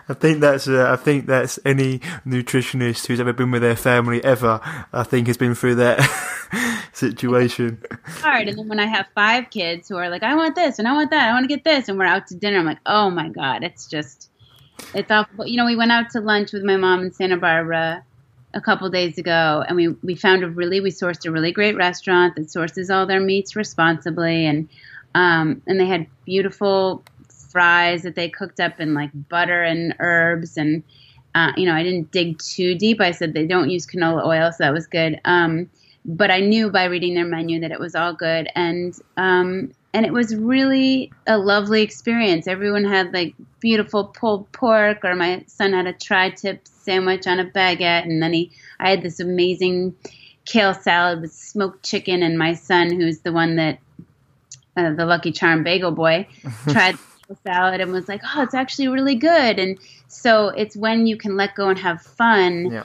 I 0.08 0.14
think 0.14 0.40
that's 0.40 0.66
uh, 0.66 0.90
I 0.90 0.96
think 0.96 1.26
that's 1.26 1.58
any 1.64 1.98
nutritionist 2.26 3.06
who's 3.06 3.20
ever 3.20 3.32
been 3.32 3.50
with 3.50 3.62
their 3.62 3.76
family 3.76 4.22
ever. 4.24 4.60
I 4.92 5.02
think 5.02 5.26
has 5.26 5.36
been 5.36 5.54
through 5.54 5.76
that 5.76 6.00
situation. 6.92 7.82
hard, 8.06 8.48
and 8.48 8.58
then 8.58 8.68
when 8.68 8.80
I 8.80 8.86
have 8.86 9.06
five 9.14 9.50
kids 9.50 9.88
who 9.88 9.96
are 9.96 10.08
like, 10.08 10.22
I 10.22 10.34
want 10.34 10.54
this 10.54 10.78
and 10.78 10.88
I 10.88 10.94
want 10.94 11.10
that, 11.10 11.28
I 11.28 11.32
want 11.32 11.44
to 11.44 11.54
get 11.54 11.64
this, 11.64 11.88
and 11.88 11.98
we're 11.98 12.06
out 12.06 12.26
to 12.28 12.34
dinner, 12.34 12.58
I'm 12.58 12.66
like, 12.66 12.78
oh 12.86 13.10
my 13.10 13.28
god, 13.28 13.62
it's 13.62 13.86
just 13.86 14.30
it's 14.94 15.10
awful. 15.10 15.46
You 15.46 15.56
know, 15.56 15.66
we 15.66 15.76
went 15.76 15.92
out 15.92 16.10
to 16.10 16.20
lunch 16.20 16.52
with 16.52 16.62
my 16.62 16.76
mom 16.76 17.00
in 17.00 17.12
Santa 17.12 17.36
Barbara 17.36 18.04
a 18.54 18.60
couple 18.60 18.88
days 18.88 19.18
ago, 19.18 19.64
and 19.66 19.76
we 19.76 19.88
we 20.02 20.14
found 20.14 20.42
a 20.42 20.48
really 20.48 20.80
we 20.80 20.90
sourced 20.90 21.26
a 21.26 21.30
really 21.30 21.52
great 21.52 21.76
restaurant 21.76 22.36
that 22.36 22.50
sources 22.50 22.90
all 22.90 23.06
their 23.06 23.20
meats 23.20 23.54
responsibly, 23.54 24.46
and 24.46 24.68
um, 25.14 25.62
and 25.66 25.78
they 25.78 25.86
had 25.86 26.06
beautiful 26.24 27.04
fries 27.58 28.02
that 28.02 28.14
they 28.14 28.28
cooked 28.28 28.60
up 28.60 28.78
in 28.78 28.94
like 28.94 29.10
butter 29.28 29.64
and 29.64 29.92
herbs 29.98 30.56
and 30.56 30.84
uh, 31.34 31.50
you 31.56 31.66
know 31.66 31.74
I 31.74 31.82
didn't 31.82 32.12
dig 32.12 32.38
too 32.38 32.76
deep. 32.76 33.00
I 33.00 33.10
said 33.10 33.34
they 33.34 33.48
don't 33.48 33.68
use 33.68 33.84
canola 33.84 34.24
oil, 34.24 34.52
so 34.52 34.62
that 34.62 34.72
was 34.72 34.86
good. 34.86 35.20
Um, 35.24 35.68
but 36.04 36.30
I 36.30 36.38
knew 36.38 36.70
by 36.70 36.84
reading 36.84 37.14
their 37.14 37.24
menu 37.24 37.58
that 37.60 37.72
it 37.72 37.80
was 37.80 37.96
all 37.96 38.12
good, 38.12 38.48
and 38.54 38.96
um, 39.16 39.72
and 39.92 40.06
it 40.06 40.12
was 40.12 40.36
really 40.36 41.12
a 41.26 41.36
lovely 41.36 41.82
experience. 41.82 42.46
Everyone 42.46 42.84
had 42.84 43.12
like 43.12 43.34
beautiful 43.58 44.04
pulled 44.04 44.52
pork, 44.52 45.04
or 45.04 45.16
my 45.16 45.42
son 45.48 45.72
had 45.72 45.88
a 45.88 45.92
tri-tip 45.92 46.60
sandwich 46.68 47.26
on 47.26 47.40
a 47.40 47.44
baguette, 47.44 48.04
and 48.04 48.22
then 48.22 48.32
he 48.32 48.52
I 48.78 48.90
had 48.90 49.02
this 49.02 49.18
amazing 49.18 49.96
kale 50.44 50.74
salad 50.74 51.22
with 51.22 51.32
smoked 51.32 51.84
chicken, 51.84 52.22
and 52.22 52.38
my 52.38 52.54
son, 52.54 52.92
who's 52.92 53.18
the 53.18 53.32
one 53.32 53.56
that 53.56 53.80
uh, 54.76 54.92
the 54.92 55.04
Lucky 55.04 55.32
Charm 55.32 55.64
Bagel 55.64 55.90
Boy, 55.90 56.28
tried 56.68 56.96
salad 57.36 57.80
and 57.80 57.92
was 57.92 58.08
like, 58.08 58.20
"Oh, 58.34 58.42
it's 58.42 58.54
actually 58.54 58.88
really 58.88 59.14
good." 59.14 59.58
And 59.58 59.78
so 60.08 60.48
it's 60.48 60.76
when 60.76 61.06
you 61.06 61.16
can 61.16 61.36
let 61.36 61.54
go 61.54 61.68
and 61.68 61.78
have 61.78 62.00
fun 62.02 62.70
Yeah. 62.72 62.84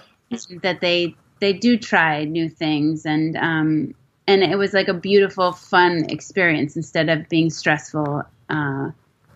that 0.62 0.82
they 0.82 1.16
they 1.40 1.54
do 1.54 1.78
try 1.78 2.24
new 2.26 2.50
things 2.50 3.06
and 3.06 3.36
um, 3.38 3.94
and 4.28 4.44
it 4.44 4.58
was 4.58 4.74
like 4.74 4.88
a 4.88 4.94
beautiful 4.94 5.52
fun 5.52 6.06
experience 6.10 6.76
instead 6.78 7.10
of 7.10 7.28
being 7.28 7.50
stressful 7.50 8.24
uh, 8.50 8.90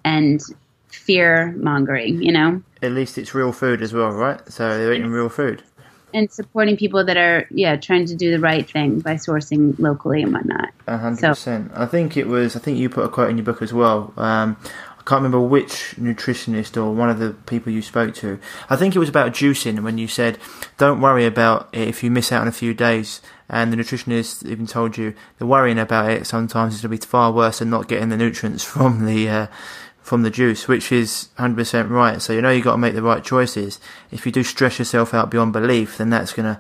and 0.06 0.42
fear 0.90 1.54
mongering 1.58 2.22
you 2.22 2.32
know 2.32 2.62
At 2.82 2.92
least 2.94 3.18
it's 3.18 3.34
real 3.36 3.52
food 3.52 3.82
as 3.82 3.94
well, 3.94 4.10
right? 4.12 4.40
So 4.52 4.78
they're 4.78 4.94
eating 4.94 5.10
real 5.12 5.30
food. 5.30 5.64
and 6.14 6.32
supporting 6.32 6.78
people 6.78 7.04
that 7.04 7.18
are 7.18 7.46
yeah 7.52 7.76
trying 7.76 8.06
to 8.06 8.16
do 8.16 8.32
the 8.32 8.40
right 8.40 8.70
thing 8.70 9.00
by 9.02 9.16
sourcing 9.16 9.78
locally 9.78 10.22
and 10.24 10.32
whatnot 10.34 10.70
A 10.88 10.98
hundred 10.98 11.20
So- 11.20 11.30
percent. 11.30 11.72
I 11.76 11.86
think 11.86 12.16
it 12.16 12.28
was. 12.28 12.56
I 12.56 12.60
think 12.60 12.78
you 12.80 12.90
put 12.90 13.04
a 13.04 13.10
quote 13.10 13.30
in 13.30 13.38
your 13.38 13.44
book 13.44 13.62
as 13.62 13.74
well. 13.74 14.14
Um, 14.18 14.56
can't 15.08 15.24
remember 15.24 15.40
which 15.40 15.96
nutritionist 15.98 16.76
or 16.76 16.92
one 16.92 17.10
of 17.10 17.18
the 17.18 17.32
people 17.32 17.72
you 17.72 17.82
spoke 17.82 18.14
to. 18.16 18.40
I 18.70 18.76
think 18.76 18.94
it 18.94 19.00
was 19.00 19.08
about 19.08 19.32
juicing 19.32 19.82
when 19.82 19.98
you 19.98 20.08
said, 20.08 20.38
"Don't 20.78 21.00
worry 21.00 21.26
about 21.26 21.70
it 21.72 21.88
if 21.88 22.04
you 22.04 22.12
miss 22.12 22.32
out 22.32 22.42
on 22.42 22.48
a 22.50 22.52
few 22.52 22.74
days." 22.74 23.22
And 23.50 23.72
the 23.72 23.78
nutritionist 23.78 24.46
even 24.46 24.68
told 24.68 24.98
you 24.98 25.14
the 25.38 25.46
worrying 25.46 25.80
about 25.80 26.12
it 26.12 26.28
sometimes 26.28 26.76
is 26.76 26.82
going 26.82 26.98
to 26.98 27.06
be 27.06 27.10
far 27.10 27.32
worse 27.32 27.60
than 27.60 27.70
not 27.70 27.88
getting 27.88 28.10
the 28.10 28.18
nutrients 28.18 28.64
from 28.74 29.06
the 29.06 29.30
uh, 29.30 29.48
from 30.02 30.24
the 30.24 30.30
juice, 30.30 30.68
which 30.68 30.92
is 30.92 31.30
100% 31.38 31.90
right. 31.90 32.22
So 32.22 32.34
you 32.34 32.42
know 32.42 32.52
you've 32.52 32.66
got 32.66 32.74
to 32.74 32.78
make 32.78 32.94
the 32.94 33.02
right 33.02 33.24
choices. 33.24 33.80
If 34.12 34.26
you 34.26 34.32
do 34.34 34.44
stress 34.44 34.78
yourself 34.78 35.14
out 35.14 35.32
beyond 35.32 35.54
belief, 35.54 35.98
then 35.98 36.10
that's 36.10 36.34
going 36.34 36.54
to 36.54 36.60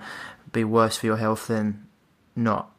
be 0.53 0.63
worse 0.63 0.97
for 0.97 1.05
your 1.05 1.17
health 1.17 1.47
than 1.47 1.85
not. 2.33 2.71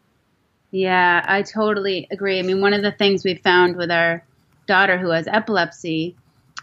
Yeah, 0.70 1.24
I 1.26 1.42
totally 1.42 2.06
agree. 2.10 2.38
I 2.38 2.42
mean, 2.42 2.60
one 2.60 2.74
of 2.74 2.82
the 2.82 2.92
things 2.92 3.24
we 3.24 3.34
found 3.34 3.76
with 3.76 3.90
our 3.90 4.22
daughter 4.68 4.98
who 4.98 5.10
has 5.10 5.26
epilepsy, 5.26 6.14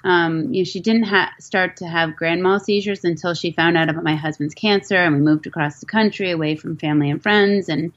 um, 0.06 0.54
you 0.54 0.62
know, 0.62 0.64
she 0.66 0.80
didn't 0.80 1.04
ha- 1.04 1.34
start 1.40 1.78
to 1.78 1.88
have 1.88 2.16
grand 2.16 2.44
mal 2.44 2.60
seizures 2.60 3.04
until 3.04 3.34
she 3.34 3.52
found 3.52 3.76
out 3.76 3.90
about 3.90 4.04
my 4.04 4.16
husband's 4.16 4.54
cancer, 4.54 4.96
and 4.96 5.16
we 5.16 5.22
moved 5.22 5.48
across 5.48 5.80
the 5.80 5.88
country 5.88 6.32
away 6.32 6.56
from 6.56 6.78
family 6.78 7.10
and 7.10 7.22
friends, 7.22 7.68
and 7.68 7.92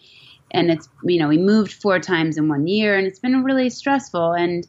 and 0.51 0.71
it's 0.71 0.89
you 1.05 1.19
know 1.19 1.29
we 1.29 1.37
moved 1.37 1.73
four 1.73 2.01
times 2.01 2.39
in 2.39 2.49
one 2.49 2.67
year, 2.67 2.97
and 2.97 3.07
it's 3.07 3.19
been 3.19 3.45
really 3.45 3.69
stressful, 3.69 4.33
and 4.33 4.67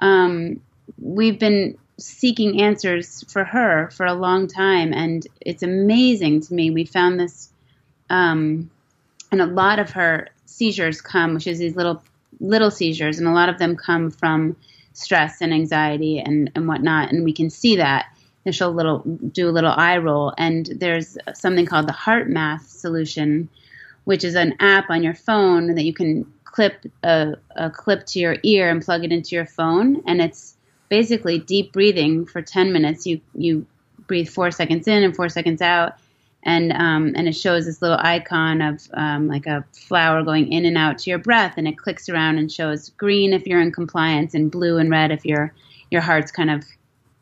um, 0.00 0.60
we've 1.00 1.38
been 1.38 1.78
seeking 1.96 2.60
answers 2.60 3.24
for 3.30 3.44
her 3.44 3.88
for 3.90 4.04
a 4.04 4.14
long 4.14 4.48
time, 4.48 4.92
and 4.92 5.26
it's 5.40 5.62
amazing 5.62 6.40
to 6.40 6.52
me. 6.52 6.70
We 6.70 6.84
found 6.84 7.20
this. 7.20 7.50
Um, 8.10 8.68
and 9.30 9.40
a 9.40 9.46
lot 9.46 9.78
of 9.78 9.90
her 9.90 10.28
seizures 10.46 11.00
come, 11.00 11.34
which 11.34 11.46
is 11.46 11.60
these 11.60 11.76
little 11.76 12.02
little 12.40 12.70
seizures, 12.70 13.18
and 13.18 13.28
a 13.28 13.32
lot 13.32 13.48
of 13.48 13.58
them 13.58 13.76
come 13.76 14.10
from 14.10 14.56
stress 14.92 15.40
and 15.40 15.52
anxiety 15.52 16.18
and 16.18 16.50
and 16.54 16.66
whatnot, 16.68 17.12
and 17.12 17.24
we 17.24 17.32
can 17.32 17.50
see 17.50 17.76
that. 17.76 18.06
And 18.46 18.54
she'll 18.54 18.72
little 18.72 19.00
do 19.00 19.48
a 19.48 19.52
little 19.52 19.72
eye 19.72 19.98
roll, 19.98 20.32
and 20.38 20.66
there's 20.66 21.18
something 21.34 21.66
called 21.66 21.86
the 21.86 21.92
Heart 21.92 22.30
Math 22.30 22.66
solution, 22.68 23.50
which 24.04 24.24
is 24.24 24.34
an 24.34 24.54
app 24.60 24.88
on 24.88 25.02
your 25.02 25.14
phone 25.14 25.74
that 25.74 25.84
you 25.84 25.92
can 25.92 26.24
clip 26.44 26.86
a, 27.02 27.34
a 27.54 27.70
clip 27.70 28.06
to 28.06 28.18
your 28.18 28.36
ear 28.42 28.70
and 28.70 28.82
plug 28.82 29.04
it 29.04 29.12
into 29.12 29.34
your 29.34 29.46
phone, 29.46 30.02
and 30.06 30.20
it's 30.20 30.56
basically 30.88 31.38
deep 31.38 31.72
breathing 31.72 32.26
for 32.26 32.40
10 32.42 32.72
minutes. 32.72 33.06
You 33.06 33.20
you 33.34 33.66
breathe 34.06 34.28
four 34.28 34.50
seconds 34.50 34.88
in 34.88 35.02
and 35.02 35.14
four 35.14 35.28
seconds 35.28 35.60
out, 35.62 35.94
and 36.42 36.72
um, 36.72 37.12
and 37.16 37.28
it 37.28 37.34
shows 37.34 37.66
this 37.66 37.82
little 37.82 37.98
icon 38.00 38.62
of 38.62 38.88
um, 38.94 39.28
like 39.28 39.46
a 39.46 39.64
flower 39.72 40.22
going 40.22 40.50
in 40.52 40.64
and 40.64 40.78
out 40.78 40.98
to 40.98 41.10
your 41.10 41.18
breath, 41.18 41.54
and 41.56 41.68
it 41.68 41.76
clicks 41.76 42.08
around 42.08 42.38
and 42.38 42.50
shows 42.50 42.90
green 42.90 43.32
if 43.32 43.46
you're 43.46 43.60
in 43.60 43.72
compliance, 43.72 44.34
and 44.34 44.50
blue 44.50 44.78
and 44.78 44.90
red 44.90 45.10
if 45.10 45.24
your 45.24 45.52
your 45.90 46.00
heart's 46.00 46.32
kind 46.32 46.50
of 46.50 46.64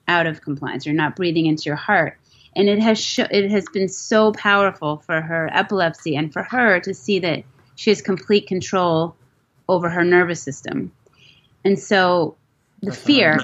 out 0.06 0.26
of 0.26 0.40
compliance. 0.40 0.86
You're 0.86 0.94
not 0.94 1.16
breathing 1.16 1.46
into 1.46 1.64
your 1.64 1.76
heart, 1.76 2.16
and 2.54 2.68
it 2.68 2.78
has 2.78 2.98
sh- 2.98 3.18
it 3.18 3.50
has 3.50 3.64
been 3.72 3.88
so 3.88 4.32
powerful 4.32 4.98
for 4.98 5.20
her 5.20 5.50
epilepsy 5.52 6.16
and 6.16 6.32
for 6.32 6.44
her 6.44 6.78
to 6.80 6.94
see 6.94 7.18
that 7.18 7.42
she 7.74 7.90
has 7.90 8.00
complete 8.00 8.46
control 8.46 9.16
over 9.68 9.90
her 9.90 10.04
nervous 10.04 10.40
system, 10.40 10.92
and 11.64 11.78
so 11.78 12.36
the 12.82 12.92
fear, 12.92 13.40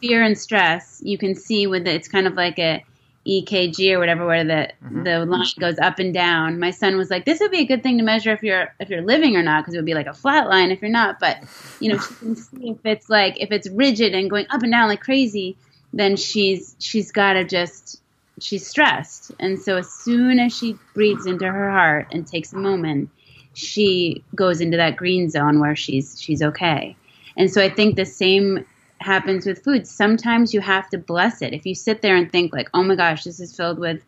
fear 0.00 0.22
and 0.22 0.36
stress, 0.36 1.00
you 1.02 1.16
can 1.16 1.34
see 1.34 1.66
with 1.66 1.86
it, 1.86 1.94
it's 1.94 2.08
kind 2.08 2.26
of 2.26 2.34
like 2.34 2.58
a 2.58 2.84
EKG 3.26 3.92
or 3.92 3.98
whatever, 3.98 4.26
where 4.26 4.44
the 4.44 4.70
mm-hmm. 4.84 5.02
the 5.02 5.24
line 5.24 5.46
goes 5.58 5.78
up 5.78 5.98
and 5.98 6.14
down. 6.14 6.58
My 6.58 6.70
son 6.70 6.96
was 6.96 7.10
like, 7.10 7.24
"This 7.24 7.40
would 7.40 7.50
be 7.50 7.60
a 7.60 7.66
good 7.66 7.82
thing 7.82 7.98
to 7.98 8.04
measure 8.04 8.32
if 8.32 8.42
you're 8.42 8.74
if 8.80 8.88
you're 8.88 9.02
living 9.02 9.36
or 9.36 9.42
not, 9.42 9.62
because 9.62 9.74
it 9.74 9.78
would 9.78 9.86
be 9.86 9.94
like 9.94 10.06
a 10.06 10.14
flat 10.14 10.48
line 10.48 10.70
if 10.70 10.80
you're 10.80 10.90
not." 10.90 11.18
But 11.18 11.42
you 11.80 11.92
know, 11.92 11.98
she 11.98 12.14
can 12.14 12.36
see 12.36 12.70
if 12.70 12.84
it's 12.84 13.10
like 13.10 13.40
if 13.40 13.50
it's 13.50 13.68
rigid 13.68 14.14
and 14.14 14.30
going 14.30 14.46
up 14.50 14.62
and 14.62 14.72
down 14.72 14.88
like 14.88 15.00
crazy, 15.00 15.56
then 15.92 16.16
she's 16.16 16.76
she's 16.78 17.12
got 17.12 17.34
to 17.34 17.44
just 17.44 18.00
she's 18.40 18.66
stressed. 18.66 19.32
And 19.40 19.60
so 19.60 19.78
as 19.78 19.90
soon 19.90 20.38
as 20.38 20.56
she 20.56 20.78
breathes 20.94 21.26
into 21.26 21.50
her 21.50 21.70
heart 21.70 22.08
and 22.12 22.26
takes 22.26 22.52
a 22.52 22.58
moment, 22.58 23.10
she 23.54 24.22
goes 24.34 24.60
into 24.60 24.76
that 24.76 24.96
green 24.96 25.30
zone 25.30 25.60
where 25.60 25.76
she's 25.76 26.20
she's 26.20 26.42
okay. 26.42 26.96
And 27.36 27.50
so 27.50 27.62
I 27.62 27.68
think 27.68 27.96
the 27.96 28.06
same 28.06 28.64
happens 29.00 29.46
with 29.46 29.62
food. 29.62 29.86
Sometimes 29.86 30.54
you 30.54 30.60
have 30.60 30.88
to 30.90 30.98
bless 30.98 31.42
it. 31.42 31.52
If 31.52 31.66
you 31.66 31.74
sit 31.74 32.02
there 32.02 32.16
and 32.16 32.30
think 32.30 32.52
like, 32.52 32.68
"Oh 32.74 32.82
my 32.82 32.96
gosh, 32.96 33.24
this 33.24 33.40
is 33.40 33.54
filled 33.56 33.78
with 33.78 34.02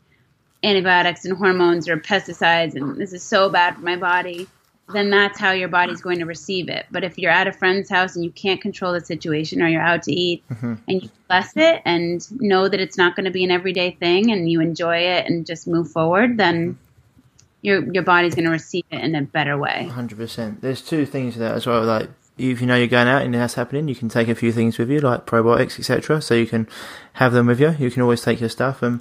antibiotics 0.64 1.24
and 1.24 1.36
hormones 1.36 1.88
or 1.88 1.96
pesticides 1.98 2.74
and 2.74 2.96
this 2.96 3.12
is 3.12 3.22
so 3.22 3.48
bad 3.48 3.76
for 3.76 3.82
my 3.82 3.96
body," 3.96 4.48
then 4.92 5.10
that's 5.10 5.38
how 5.38 5.52
your 5.52 5.68
body's 5.68 6.00
going 6.00 6.18
to 6.18 6.24
receive 6.24 6.68
it. 6.68 6.86
But 6.90 7.04
if 7.04 7.18
you're 7.18 7.30
at 7.30 7.46
a 7.46 7.52
friend's 7.52 7.90
house 7.90 8.16
and 8.16 8.24
you 8.24 8.30
can't 8.30 8.60
control 8.60 8.92
the 8.92 9.00
situation 9.00 9.62
or 9.62 9.68
you're 9.68 9.82
out 9.82 10.02
to 10.04 10.12
eat 10.12 10.42
mm-hmm. 10.48 10.74
and 10.86 11.02
you 11.02 11.10
bless 11.28 11.56
it 11.56 11.82
and 11.84 12.26
know 12.40 12.68
that 12.68 12.80
it's 12.80 12.96
not 12.96 13.14
going 13.14 13.24
to 13.24 13.30
be 13.30 13.44
an 13.44 13.50
everyday 13.50 13.92
thing 13.92 14.30
and 14.30 14.50
you 14.50 14.60
enjoy 14.60 14.96
it 14.96 15.26
and 15.26 15.46
just 15.46 15.66
move 15.66 15.90
forward, 15.90 16.38
then 16.38 16.72
mm-hmm. 16.72 16.78
your 17.62 17.92
your 17.92 18.02
body's 18.02 18.34
going 18.34 18.46
to 18.46 18.50
receive 18.50 18.84
it 18.90 19.00
in 19.00 19.14
a 19.14 19.22
better 19.22 19.58
way. 19.58 19.88
Hundred 19.92 20.18
percent. 20.18 20.62
There's 20.62 20.80
two 20.80 21.04
things 21.04 21.36
there 21.36 21.52
as 21.52 21.66
well. 21.66 21.84
Like 21.84 22.08
if 22.38 22.60
you 22.60 22.66
know 22.66 22.76
you're 22.76 22.86
going 22.86 23.08
out 23.08 23.22
and 23.22 23.34
that's 23.34 23.54
happening, 23.54 23.88
you 23.88 23.94
can 23.94 24.08
take 24.08 24.28
a 24.28 24.34
few 24.34 24.52
things 24.52 24.78
with 24.78 24.90
you, 24.90 25.00
like 25.00 25.26
probiotics, 25.26 25.78
etc. 25.78 26.22
So 26.22 26.34
you 26.34 26.46
can 26.46 26.68
have 27.14 27.32
them 27.32 27.46
with 27.46 27.60
you. 27.60 27.74
You 27.78 27.90
can 27.90 28.02
always 28.02 28.22
take 28.22 28.40
your 28.40 28.48
stuff. 28.48 28.82
And 28.82 29.00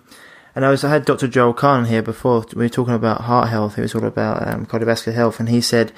and 0.56 0.66
I 0.66 0.70
was 0.70 0.84
I 0.84 0.90
had 0.90 1.06
Dr. 1.06 1.28
Joel 1.28 1.54
Kahn 1.54 1.86
here 1.86 2.02
before. 2.02 2.46
We 2.56 2.66
were 2.66 2.70
talking 2.70 2.96
about 2.96 3.22
heart 3.22 3.50
health. 3.50 3.78
It 3.78 3.82
was 3.82 3.96
all 3.96 4.06
about 4.06 4.48
um, 4.48 4.66
cardiovascular 4.66 5.14
health, 5.14 5.40
and 5.40 5.50
he 5.50 5.62
said 5.62 5.92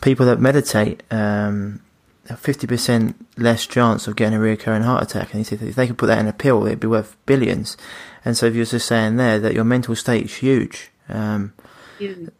people 0.00 0.26
that 0.26 0.40
meditate. 0.40 1.02
Um, 1.10 1.82
have 2.28 2.40
50% 2.40 3.14
less 3.36 3.66
chance 3.66 4.06
of 4.06 4.14
getting 4.14 4.34
a 4.34 4.40
recurring 4.40 4.82
heart 4.82 5.02
attack. 5.02 5.32
And 5.32 5.40
he 5.40 5.44
said 5.44 5.60
if 5.62 5.74
they 5.74 5.88
could 5.88 5.98
put 5.98 6.06
that 6.06 6.20
in 6.20 6.28
a 6.28 6.32
pill, 6.32 6.64
it'd 6.64 6.78
be 6.78 6.86
worth 6.86 7.16
billions. 7.26 7.76
And 8.24 8.36
so 8.36 8.46
if 8.46 8.54
you're 8.54 8.64
just 8.64 8.86
saying 8.86 9.16
there 9.16 9.38
that 9.40 9.52
your 9.52 9.64
mental 9.64 9.96
state's 9.96 10.36
huge. 10.36 10.90
Um, 11.08 11.52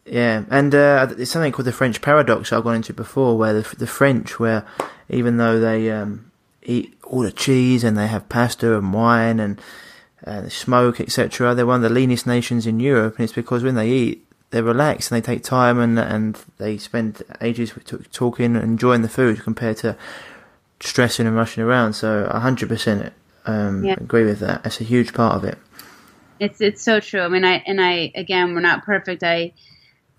yeah, 0.06 0.44
and 0.50 0.74
uh, 0.74 1.08
it's 1.18 1.30
something 1.30 1.52
called 1.52 1.66
the 1.66 1.72
French 1.72 2.00
paradox 2.00 2.52
I've 2.52 2.64
gone 2.64 2.76
into 2.76 2.92
before, 2.92 3.36
where 3.38 3.52
the, 3.60 3.76
the 3.76 3.86
French, 3.86 4.38
where 4.38 4.64
even 5.08 5.36
though 5.36 5.60
they 5.60 5.90
um, 5.90 6.30
eat 6.62 6.94
all 7.04 7.22
the 7.22 7.32
cheese 7.32 7.84
and 7.84 7.96
they 7.96 8.06
have 8.06 8.28
pasta 8.28 8.76
and 8.76 8.92
wine 8.92 9.40
and 9.40 9.60
uh, 10.26 10.48
smoke, 10.48 11.00
etc., 11.00 11.54
they're 11.54 11.66
one 11.66 11.76
of 11.84 11.88
the 11.88 11.94
leanest 11.94 12.26
nations 12.26 12.66
in 12.66 12.80
Europe, 12.80 13.16
and 13.18 13.24
it's 13.24 13.32
because 13.32 13.62
when 13.62 13.74
they 13.74 13.88
eat, 13.90 14.26
they're 14.50 14.62
relaxed 14.64 15.12
and 15.12 15.22
they 15.22 15.24
take 15.24 15.44
time 15.44 15.78
and 15.78 15.98
and 15.98 16.42
they 16.58 16.76
spend 16.76 17.22
ages 17.40 17.72
talking 18.12 18.56
and 18.56 18.64
enjoying 18.64 19.02
the 19.02 19.08
food 19.08 19.40
compared 19.42 19.76
to 19.76 19.96
stressing 20.80 21.26
and 21.26 21.36
rushing 21.36 21.62
around. 21.62 21.92
So, 21.92 22.26
hundred 22.32 22.68
percent 22.68 23.12
um, 23.46 23.84
Yeah. 23.84 23.94
agree 23.94 24.24
with 24.24 24.40
that. 24.40 24.64
That's 24.64 24.80
a 24.80 24.84
huge 24.84 25.12
part 25.14 25.36
of 25.36 25.44
it. 25.44 25.56
It's 26.40 26.60
it's 26.62 26.82
so 26.82 27.00
true. 27.00 27.20
I 27.20 27.28
mean, 27.28 27.44
I 27.44 27.62
and 27.66 27.80
I 27.80 28.10
again, 28.14 28.54
we're 28.54 28.60
not 28.60 28.84
perfect. 28.84 29.22
I 29.22 29.52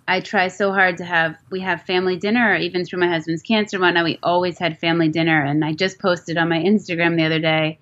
I 0.08 0.20
try 0.20 0.50
so 0.50 0.72
hard 0.72 0.98
to 0.98 1.06
have 1.06 1.36
we 1.50 1.62
have 1.62 1.82
family 1.82 2.16
dinner, 2.18 2.56
even 2.56 2.86
through 2.86 3.00
my 3.00 3.08
husband's 3.08 3.42
cancer 3.42 3.78
and 3.78 3.82
whatnot. 3.82 4.06
We 4.06 4.20
always 4.22 4.60
had 4.60 4.80
family 4.80 5.10
dinner, 5.10 5.44
and 5.44 5.66
I 5.66 5.74
just 5.74 6.00
posted 6.00 6.38
on 6.38 6.48
my 6.48 6.60
Instagram 6.60 7.18
the 7.18 7.26
other 7.26 7.40
day 7.40 7.80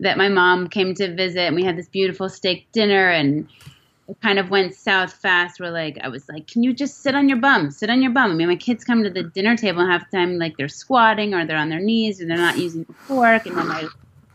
that 0.00 0.16
my 0.16 0.28
mom 0.28 0.68
came 0.68 0.94
to 0.94 1.14
visit, 1.14 1.40
and 1.40 1.54
we 1.54 1.64
had 1.64 1.76
this 1.76 1.88
beautiful 1.88 2.30
steak 2.30 2.66
dinner, 2.72 3.10
and 3.10 3.48
it 4.08 4.20
kind 4.22 4.38
of 4.38 4.48
went 4.48 4.74
south 4.74 5.12
fast. 5.12 5.60
We're 5.60 5.70
like, 5.70 5.98
I 6.02 6.08
was 6.08 6.28
like, 6.30 6.46
can 6.46 6.62
you 6.62 6.72
just 6.72 7.02
sit 7.02 7.14
on 7.14 7.28
your 7.28 7.38
bum? 7.38 7.70
Sit 7.70 7.90
on 7.90 8.00
your 8.00 8.12
bum. 8.12 8.30
I 8.30 8.34
mean, 8.34 8.48
my 8.48 8.56
kids 8.56 8.84
come 8.84 9.02
to 9.04 9.10
the 9.10 9.22
dinner 9.22 9.56
table 9.56 9.86
half 9.86 10.10
the 10.10 10.16
time, 10.16 10.38
like 10.38 10.56
they're 10.56 10.68
squatting 10.68 11.34
or 11.34 11.44
they're 11.44 11.58
on 11.58 11.68
their 11.68 11.80
knees 11.80 12.22
or 12.22 12.26
they're 12.26 12.36
not 12.36 12.58
using 12.58 12.84
the 12.84 12.94
fork, 12.94 13.44
and 13.44 13.56
then 13.56 13.68
my 13.68 13.86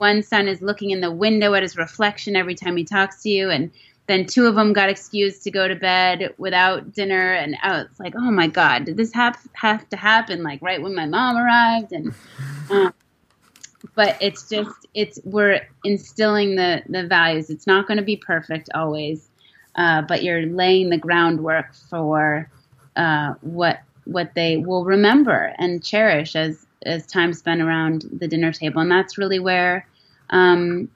one 0.02 0.24
son 0.24 0.48
is 0.48 0.62
looking 0.62 0.90
in 0.90 1.00
the 1.00 1.12
window 1.12 1.54
at 1.54 1.62
his 1.62 1.78
reflection 1.78 2.36
every 2.36 2.56
time 2.56 2.76
he 2.76 2.84
talks 2.84 3.22
to 3.22 3.30
you 3.30 3.52
and 3.52 3.72
then 4.08 4.26
two 4.26 4.48
of 4.48 4.56
them 4.56 4.74
got 4.74 4.90
excused 4.90 5.44
to 5.44 5.52
go 5.52 5.68
to 5.68 5.76
bed 5.76 6.34
without 6.38 6.92
dinner, 6.92 7.34
and 7.34 7.56
I 7.62 7.78
was 7.78 8.00
like, 8.00 8.14
oh 8.18 8.32
my 8.32 8.48
god, 8.48 8.86
did 8.86 8.98
this 8.98 9.14
have 9.14 9.38
have 9.54 9.88
to 9.90 9.96
happen 9.96 10.44
like 10.44 10.62
right 10.62 10.82
when 10.82 10.96
my 10.96 11.06
mom 11.06 11.38
arrived? 11.38 11.94
And 11.94 12.14
uh, 12.70 12.92
but 13.96 14.18
it's 14.20 14.50
just 14.50 14.88
it's 14.94 15.20
we're 15.24 15.62
instilling 15.86 16.56
the 16.56 16.82
the 16.90 17.08
values. 17.08 17.50
It's 17.50 17.68
not 17.68 17.88
going 17.88 18.00
to 18.00 18.04
be 18.04 18.18
perfect 18.18 18.70
always, 18.74 19.30
uh, 19.76 20.02
but 20.02 20.24
you're 20.24 20.46
laying 20.46 20.90
the 20.90 20.98
groundwork 20.98 21.74
for 21.90 22.50
uh, 22.98 23.36
what 23.42 23.80
what 24.06 24.34
they 24.34 24.58
will 24.58 24.84
remember 24.84 25.54
and 25.58 25.82
cherish 25.84 26.36
as 26.36 26.66
as 26.84 27.06
time 27.06 27.34
spent 27.34 27.62
around 27.62 28.04
the 28.12 28.28
dinner 28.28 28.52
table, 28.52 28.82
and 28.82 28.92
that's 28.92 29.18
really 29.18 29.40
where. 29.40 29.86
Um, 30.32 30.90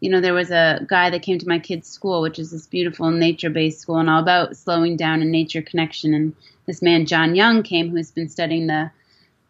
you 0.00 0.10
know, 0.10 0.20
there 0.20 0.34
was 0.34 0.50
a 0.50 0.84
guy 0.88 1.10
that 1.10 1.22
came 1.22 1.38
to 1.38 1.48
my 1.48 1.58
kids' 1.58 1.88
school, 1.88 2.22
which 2.22 2.38
is 2.38 2.50
this 2.50 2.66
beautiful 2.66 3.10
nature-based 3.10 3.80
school 3.80 3.98
and 3.98 4.08
all 4.08 4.22
about 4.22 4.56
slowing 4.56 4.96
down 4.96 5.20
and 5.20 5.30
nature 5.30 5.62
connection. 5.62 6.14
And 6.14 6.34
this 6.66 6.80
man, 6.80 7.06
Jon 7.06 7.34
Young, 7.34 7.62
came 7.62 7.90
who's 7.90 8.10
been 8.10 8.28
studying 8.28 8.66
the 8.66 8.90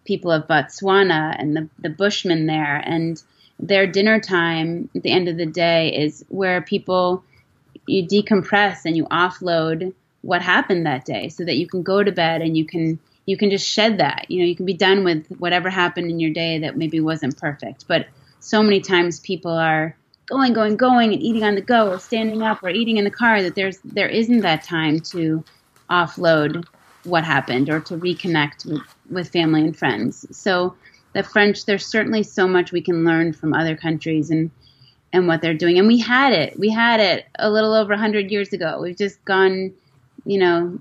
people 0.04 0.32
of 0.32 0.48
Botswana 0.48 1.36
and 1.38 1.56
the, 1.56 1.68
the 1.78 1.90
Bushmen 1.90 2.46
there. 2.46 2.76
And 2.76 3.22
their 3.60 3.86
dinner 3.86 4.18
time 4.18 4.88
at 4.94 5.02
the 5.02 5.10
end 5.10 5.28
of 5.28 5.36
the 5.36 5.46
day 5.46 5.94
is 5.94 6.24
where 6.28 6.60
people 6.62 7.22
you 7.86 8.06
decompress 8.06 8.84
and 8.84 8.96
you 8.96 9.04
offload 9.06 9.92
what 10.22 10.42
happened 10.42 10.86
that 10.86 11.04
day 11.04 11.28
so 11.28 11.44
that 11.44 11.56
you 11.56 11.66
can 11.66 11.82
go 11.82 12.02
to 12.02 12.12
bed 12.12 12.42
and 12.42 12.56
you 12.56 12.64
can 12.64 12.98
you 13.26 13.36
can 13.36 13.50
just 13.50 13.66
shed 13.66 13.98
that 13.98 14.26
you 14.28 14.38
know 14.38 14.44
you 14.44 14.56
can 14.56 14.66
be 14.66 14.74
done 14.74 15.04
with 15.04 15.26
whatever 15.38 15.70
happened 15.70 16.10
in 16.10 16.20
your 16.20 16.32
day 16.32 16.58
that 16.58 16.76
maybe 16.76 17.00
wasn't 17.00 17.36
perfect 17.38 17.86
but 17.88 18.06
so 18.40 18.62
many 18.62 18.80
times 18.80 19.20
people 19.20 19.52
are 19.52 19.96
going 20.28 20.52
going 20.52 20.76
going 20.76 21.12
and 21.12 21.22
eating 21.22 21.44
on 21.44 21.54
the 21.54 21.60
go 21.60 21.90
or 21.90 21.98
standing 21.98 22.42
up 22.42 22.62
or 22.62 22.68
eating 22.68 22.96
in 22.96 23.04
the 23.04 23.10
car 23.10 23.42
that 23.42 23.54
there's 23.54 23.78
there 23.84 24.08
isn't 24.08 24.40
that 24.40 24.62
time 24.62 25.00
to 25.00 25.44
offload 25.88 26.64
what 27.04 27.24
happened 27.24 27.68
or 27.68 27.80
to 27.80 27.96
reconnect 27.96 28.66
with, 28.66 28.82
with 29.10 29.28
family 29.30 29.62
and 29.62 29.76
friends. 29.76 30.26
So 30.36 30.74
the 31.12 31.22
French, 31.22 31.64
there's 31.64 31.86
certainly 31.86 32.22
so 32.22 32.46
much 32.46 32.72
we 32.72 32.80
can 32.80 33.04
learn 33.04 33.32
from 33.32 33.54
other 33.54 33.76
countries 33.76 34.30
and 34.30 34.50
and 35.12 35.26
what 35.26 35.42
they're 35.42 35.54
doing. 35.54 35.78
And 35.78 35.88
we 35.88 35.98
had 35.98 36.32
it. 36.32 36.58
We 36.58 36.70
had 36.70 37.00
it 37.00 37.26
a 37.36 37.50
little 37.50 37.74
over 37.74 37.90
100 37.90 38.30
years 38.30 38.52
ago. 38.52 38.78
We've 38.80 38.96
just 38.96 39.24
gone, 39.24 39.72
you 40.24 40.38
know, 40.38 40.78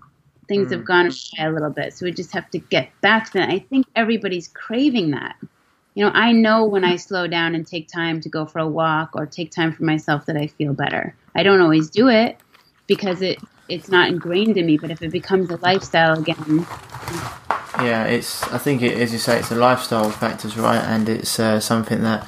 things 0.47 0.67
mm. 0.67 0.71
have 0.73 0.85
gone 0.85 1.09
a 1.39 1.49
little 1.49 1.71
bit. 1.71 1.95
So 1.95 2.05
we 2.05 2.11
just 2.11 2.31
have 2.33 2.47
to 2.51 2.59
get 2.59 2.89
back 3.01 3.31
to 3.31 3.39
that. 3.39 3.49
I 3.49 3.57
think 3.57 3.87
everybody's 3.95 4.47
craving 4.47 5.11
that. 5.11 5.35
You 5.99 6.05
know, 6.05 6.11
I 6.13 6.31
know 6.31 6.63
when 6.63 6.85
I 6.85 6.95
slow 6.95 7.27
down 7.27 7.55
and 7.55 7.67
take 7.67 7.89
time 7.89 8.21
to 8.21 8.29
go 8.29 8.45
for 8.45 8.59
a 8.59 8.67
walk 8.67 9.17
or 9.17 9.25
take 9.25 9.51
time 9.51 9.73
for 9.73 9.83
myself 9.83 10.27
that 10.27 10.37
I 10.37 10.47
feel 10.47 10.71
better. 10.71 11.13
I 11.35 11.43
don't 11.43 11.59
always 11.59 11.89
do 11.89 12.07
it 12.07 12.37
because 12.87 13.21
it 13.21 13.37
it's 13.67 13.89
not 13.89 14.07
ingrained 14.07 14.55
in 14.55 14.65
me. 14.65 14.77
But 14.77 14.91
if 14.91 15.01
it 15.01 15.11
becomes 15.11 15.49
a 15.49 15.57
lifestyle 15.57 16.17
again, 16.17 16.65
yeah, 17.81 18.05
it's. 18.05 18.43
I 18.43 18.59
think 18.59 18.81
it, 18.81 18.97
as 18.97 19.11
you 19.11 19.19
say, 19.19 19.39
it's 19.39 19.51
a 19.51 19.55
lifestyle 19.55 20.09
factors, 20.09 20.55
right? 20.55 20.81
And 20.81 21.09
it's 21.09 21.37
uh, 21.37 21.59
something 21.59 22.01
that, 22.03 22.25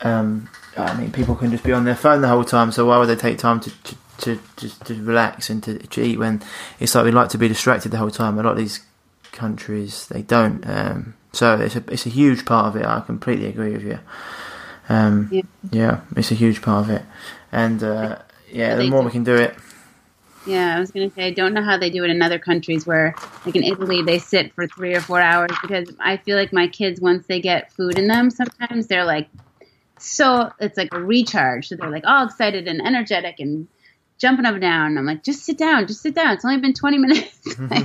um, 0.00 0.48
I 0.78 0.98
mean, 0.98 1.12
people 1.12 1.34
can 1.34 1.50
just 1.50 1.64
be 1.64 1.74
on 1.74 1.84
their 1.84 1.96
phone 1.96 2.22
the 2.22 2.28
whole 2.28 2.44
time. 2.44 2.72
So 2.72 2.86
why 2.86 2.96
would 2.96 3.10
they 3.10 3.14
take 3.14 3.36
time 3.36 3.60
to, 3.60 3.70
to, 3.82 3.96
to 4.20 4.40
just 4.56 4.86
to 4.86 4.94
relax 5.02 5.50
and 5.50 5.62
to, 5.64 5.76
to 5.86 6.02
eat 6.02 6.18
when 6.18 6.42
it's 6.80 6.94
like 6.94 7.04
we 7.04 7.10
like 7.10 7.28
to 7.28 7.36
be 7.36 7.46
distracted 7.46 7.90
the 7.90 7.98
whole 7.98 8.10
time? 8.10 8.38
A 8.38 8.42
lot 8.42 8.52
of 8.52 8.56
these 8.56 8.80
countries 9.32 10.06
they 10.06 10.22
don't. 10.22 10.66
Um, 10.66 11.15
so 11.36 11.58
it's 11.60 11.76
a 11.76 11.84
it's 11.88 12.06
a 12.06 12.10
huge 12.10 12.44
part 12.44 12.66
of 12.66 12.80
it. 12.80 12.86
I 12.86 13.00
completely 13.00 13.46
agree 13.46 13.72
with 13.72 13.84
you. 13.84 13.98
Um, 14.88 15.28
yeah. 15.32 15.42
yeah. 15.72 16.00
it's 16.16 16.30
a 16.30 16.34
huge 16.34 16.62
part 16.62 16.86
of 16.86 16.90
it, 16.90 17.02
and 17.52 17.82
uh, 17.82 18.18
yeah, 18.50 18.76
the 18.76 18.88
more 18.88 19.02
we 19.02 19.10
can 19.10 19.24
do 19.24 19.34
it, 19.34 19.54
yeah, 20.46 20.76
I 20.76 20.80
was 20.80 20.92
going 20.92 21.10
to 21.10 21.14
say, 21.14 21.26
I 21.26 21.30
don't 21.32 21.54
know 21.54 21.62
how 21.62 21.76
they 21.76 21.90
do 21.90 22.04
it 22.04 22.10
in 22.10 22.22
other 22.22 22.38
countries 22.38 22.86
where, 22.86 23.14
like 23.44 23.56
in 23.56 23.64
Italy, 23.64 24.02
they 24.02 24.20
sit 24.20 24.54
for 24.54 24.68
three 24.68 24.94
or 24.94 25.00
four 25.00 25.20
hours 25.20 25.50
because 25.60 25.92
I 25.98 26.18
feel 26.18 26.36
like 26.36 26.52
my 26.52 26.68
kids, 26.68 27.00
once 27.00 27.26
they 27.26 27.40
get 27.40 27.72
food 27.72 27.98
in 27.98 28.06
them, 28.06 28.30
sometimes 28.30 28.86
they're 28.86 29.04
like, 29.04 29.28
so 29.98 30.52
it's 30.60 30.76
like 30.76 30.90
a 30.92 31.00
recharge. 31.00 31.68
So 31.68 31.76
they're 31.76 31.90
like 31.90 32.06
all 32.06 32.26
excited 32.26 32.68
and 32.68 32.80
energetic 32.80 33.40
and 33.40 33.66
jumping 34.18 34.46
up 34.46 34.54
and 34.54 34.62
down. 34.62 34.98
I'm 34.98 35.06
like, 35.06 35.22
just 35.22 35.44
sit 35.44 35.58
down, 35.58 35.86
just 35.86 36.02
sit 36.02 36.14
down. 36.14 36.34
It's 36.34 36.44
only 36.44 36.60
been 36.60 36.74
20 36.74 36.98
minutes. 36.98 37.58
like, 37.58 37.84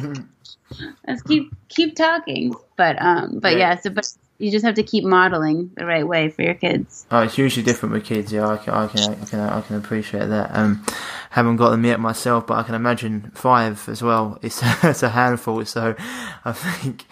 let's 1.07 1.21
keep 1.23 1.53
keep 1.69 1.95
talking. 1.95 2.53
But 2.75 3.01
um, 3.01 3.39
but 3.39 3.57
yeah, 3.57 3.79
so 3.79 3.89
but 3.89 4.07
you 4.41 4.49
just 4.49 4.65
have 4.65 4.75
to 4.75 4.83
keep 4.83 5.03
modeling 5.03 5.71
the 5.75 5.85
right 5.85 6.07
way 6.07 6.29
for 6.29 6.41
your 6.41 6.55
kids. 6.55 7.05
Oh, 7.11 7.21
it's 7.21 7.35
hugely 7.35 7.61
different 7.61 7.93
with 7.93 8.05
kids. 8.05 8.33
Yeah, 8.33 8.47
I 8.47 8.57
can, 8.57 8.73
I 8.73 8.87
can, 8.87 8.99
I 9.13 9.25
can, 9.25 9.39
I 9.39 9.61
can 9.61 9.75
appreciate 9.75 10.27
that. 10.27 10.49
Um, 10.53 10.83
haven't 11.29 11.57
got 11.57 11.69
them 11.69 11.85
yet 11.85 11.99
myself, 11.99 12.47
but 12.47 12.55
I 12.55 12.63
can 12.63 12.73
imagine 12.73 13.31
five 13.35 13.87
as 13.87 14.01
well. 14.01 14.39
It's 14.43 14.61
it's 14.83 15.03
a 15.03 15.09
handful. 15.09 15.63
So 15.65 15.95
I 16.43 16.51
think 16.53 17.05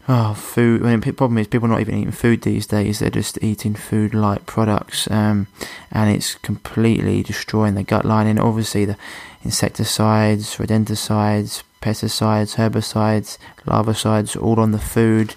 oh, 0.07 0.33
food. 0.33 0.83
I 0.83 0.91
mean, 0.91 0.99
the 0.99 1.13
problem 1.13 1.37
is 1.37 1.47
people 1.47 1.67
are 1.67 1.71
not 1.71 1.81
even 1.81 1.95
eating 1.95 2.11
food 2.11 2.41
these 2.41 2.67
days; 2.67 2.99
they're 2.99 3.09
just 3.09 3.41
eating 3.43 3.75
food-like 3.75 4.45
products, 4.45 5.09
um, 5.11 5.47
and 5.91 6.09
it's 6.09 6.35
completely 6.35 7.23
destroying 7.23 7.75
the 7.75 7.83
gut 7.83 8.05
lining. 8.05 8.39
Obviously, 8.39 8.85
the 8.85 8.97
insecticides, 9.43 10.57
rodenticides, 10.57 11.63
pesticides, 11.81 12.55
herbicides, 12.55 13.37
larvicides, 13.65 14.41
all 14.41 14.59
on 14.59 14.71
the 14.71 14.79
food. 14.79 15.35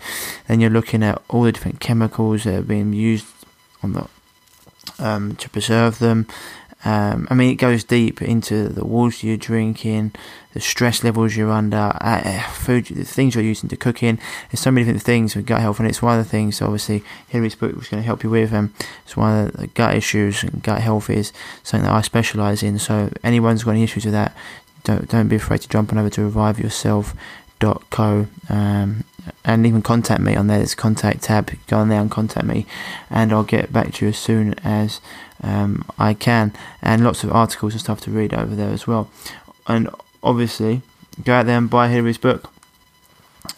Then 0.49 0.61
you're 0.61 0.71
looking 0.71 1.03
at 1.03 1.23
all 1.29 1.43
the 1.43 1.53
different 1.53 1.81
chemicals 1.81 2.45
that 2.45 2.55
are 2.55 2.63
being 2.63 2.93
used 2.93 3.27
on 3.83 3.93
the 3.93 4.07
um, 4.99 5.37
to 5.37 5.49
preserve 5.49 5.99
them. 5.99 6.27
Um, 6.85 7.29
I 7.31 7.35
mean, 7.35 7.51
it 7.51 7.57
goes 7.57 7.85
deep 7.85 8.23
into 8.23 8.69
the 8.69 8.87
water 8.87 9.27
you're 9.27 9.37
drinking, 9.37 10.13
the 10.55 10.61
stress 10.61 11.05
levels 11.05 11.37
you're 11.37 11.51
under, 11.51 11.77
uh, 11.77 12.23
uh, 12.25 12.43
food, 12.51 12.87
the 12.87 13.05
things 13.05 13.35
you're 13.35 13.45
using 13.45 13.69
to 13.69 13.77
cook 13.77 14.03
in. 14.03 14.19
There's 14.51 14.61
so 14.61 14.71
many 14.71 14.87
different 14.87 15.03
things 15.03 15.37
with 15.37 15.47
gut 15.47 15.61
health, 15.61 15.79
and 15.79 15.89
it's 15.89 16.01
one 16.01 16.19
of 16.19 16.25
the 16.25 16.31
things. 16.31 16.63
Obviously, 16.63 17.05
Hilary's 17.29 17.55
book 17.55 17.77
was 17.77 17.89
going 17.89 18.03
to 18.03 18.07
help 18.07 18.25
you 18.25 18.31
with. 18.31 18.53
Um, 18.55 18.73
it's 19.05 19.17
one 19.17 19.47
of 19.47 19.53
the 19.53 19.67
gut 19.67 19.95
issues, 19.95 20.43
and 20.43 20.63
gut 20.63 20.81
health 20.81 21.11
is 21.11 21.33
something 21.63 21.87
that 21.87 21.95
I 21.95 22.01
specialise 22.01 22.63
in. 22.63 22.79
So, 22.79 23.13
anyone's 23.23 23.65
got 23.65 23.73
any 23.73 23.83
issues 23.83 24.07
with 24.07 24.15
that, 24.15 24.35
don't 24.85 25.09
don't 25.09 25.29
be 25.29 25.37
afraid 25.37 25.61
to 25.61 25.69
jump 25.69 25.93
on 25.93 25.99
over 25.99 26.11
to 26.11 26.23
revive 26.23 26.59
yourself 26.59 27.15
co 27.61 28.27
um, 28.49 29.05
and 29.45 29.67
even 29.67 29.83
contact 29.83 30.21
me 30.21 30.35
on 30.35 30.47
there. 30.47 30.59
There's 30.59 30.75
contact 30.75 31.23
tab. 31.23 31.51
Go 31.67 31.79
on 31.79 31.89
there 31.89 32.01
and 32.01 32.11
contact 32.11 32.47
me, 32.47 32.67
and 33.09 33.33
I'll 33.33 33.45
get 33.45 33.73
back 33.73 33.95
to 33.95 34.07
you 34.07 34.11
as 34.11 34.19
soon 34.19 34.55
as 34.65 35.01
um, 35.43 35.85
I 35.99 36.15
can. 36.15 36.53
And 36.83 37.05
lots 37.05 37.25
of 37.25 37.33
articles 37.33 37.75
and 37.75 37.81
stuff 37.81 38.01
to 38.03 38.11
read 38.11 38.35
over 38.35 38.55
there 38.55 38.71
as 38.71 38.87
well. 38.87 39.11
And 39.67 39.89
obviously, 40.23 40.83
go 41.25 41.35
out 41.35 41.47
there 41.47 41.59
and 41.59 41.71
buy 41.71 41.89
Hilary's 41.89 42.19
book. 42.19 42.53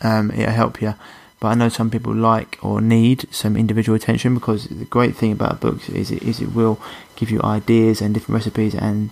Um, 0.00 0.30
it'll 0.32 0.52
help 0.52 0.82
you. 0.82 0.94
But 1.40 1.48
I 1.48 1.54
know 1.54 1.68
some 1.68 1.90
people 1.90 2.14
like 2.14 2.56
or 2.62 2.80
need 2.80 3.26
some 3.34 3.56
individual 3.56 3.96
attention 3.96 4.34
because 4.34 4.66
the 4.68 4.84
great 4.84 5.16
thing 5.16 5.32
about 5.32 5.60
books 5.60 5.88
is 5.88 6.12
it, 6.12 6.22
is 6.22 6.40
it 6.40 6.54
will 6.54 6.80
give 7.16 7.32
you 7.32 7.42
ideas 7.42 8.00
and 8.00 8.14
different 8.14 8.36
recipes 8.36 8.76
and 8.76 9.10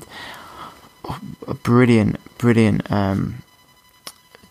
a 1.48 1.54
brilliant, 1.54 2.20
brilliant 2.38 2.88
um, 2.90 3.42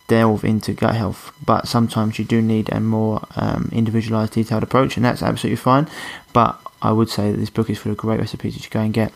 delve 0.09 0.43
into 0.43 0.73
gut 0.73 0.95
health, 0.95 1.31
but 1.45 1.67
sometimes 1.67 2.19
you 2.19 2.25
do 2.25 2.41
need 2.41 2.67
a 2.73 2.81
more 2.81 3.25
um, 3.37 3.69
individualized, 3.71 4.33
detailed 4.33 4.63
approach, 4.63 4.97
and 4.97 5.05
that's 5.05 5.23
absolutely 5.23 5.55
fine. 5.55 5.87
But 6.33 6.59
I 6.81 6.91
would 6.91 7.09
say 7.09 7.31
that 7.31 7.37
this 7.37 7.49
book 7.49 7.69
is 7.69 7.77
full 7.77 7.93
of 7.93 7.97
great 7.97 8.19
recipes 8.19 8.61
you 8.61 8.69
go 8.69 8.81
and 8.81 8.93
get. 8.93 9.13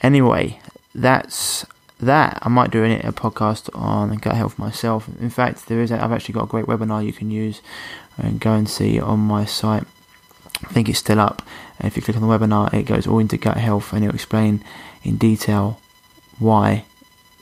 Anyway, 0.00 0.60
that's 0.94 1.66
that. 2.00 2.38
I 2.40 2.48
might 2.48 2.70
do 2.70 2.84
a 2.84 3.12
podcast 3.12 3.68
on 3.74 4.16
gut 4.16 4.36
health 4.36 4.58
myself. 4.58 5.08
In 5.20 5.28
fact, 5.28 5.66
there 5.66 5.80
is. 5.80 5.90
A, 5.90 6.02
I've 6.02 6.12
actually 6.12 6.34
got 6.34 6.44
a 6.44 6.46
great 6.54 6.66
webinar 6.66 7.04
you 7.04 7.12
can 7.12 7.30
use 7.30 7.60
and 8.16 8.40
go 8.40 8.52
and 8.52 8.68
see 8.68 9.00
on 9.00 9.18
my 9.18 9.44
site. 9.44 9.84
I 10.64 10.72
think 10.72 10.88
it's 10.88 11.00
still 11.00 11.20
up. 11.20 11.42
If 11.80 11.96
you 11.96 12.02
click 12.02 12.16
on 12.16 12.22
the 12.22 12.38
webinar, 12.38 12.72
it 12.72 12.84
goes 12.84 13.06
all 13.06 13.18
into 13.18 13.36
gut 13.36 13.56
health 13.56 13.92
and 13.92 14.04
it'll 14.04 14.14
explain 14.14 14.64
in 15.02 15.16
detail 15.16 15.80
why 16.38 16.84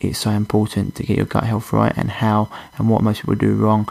it's 0.01 0.19
so 0.19 0.31
important 0.31 0.95
to 0.97 1.03
get 1.03 1.17
your 1.17 1.27
gut 1.27 1.45
health 1.45 1.73
right 1.73 1.93
and 1.97 2.11
how 2.11 2.51
and 2.79 2.89
what 2.89 3.03
most 3.03 3.23
people 3.23 3.35
do 3.35 3.55
wrong. 3.55 3.89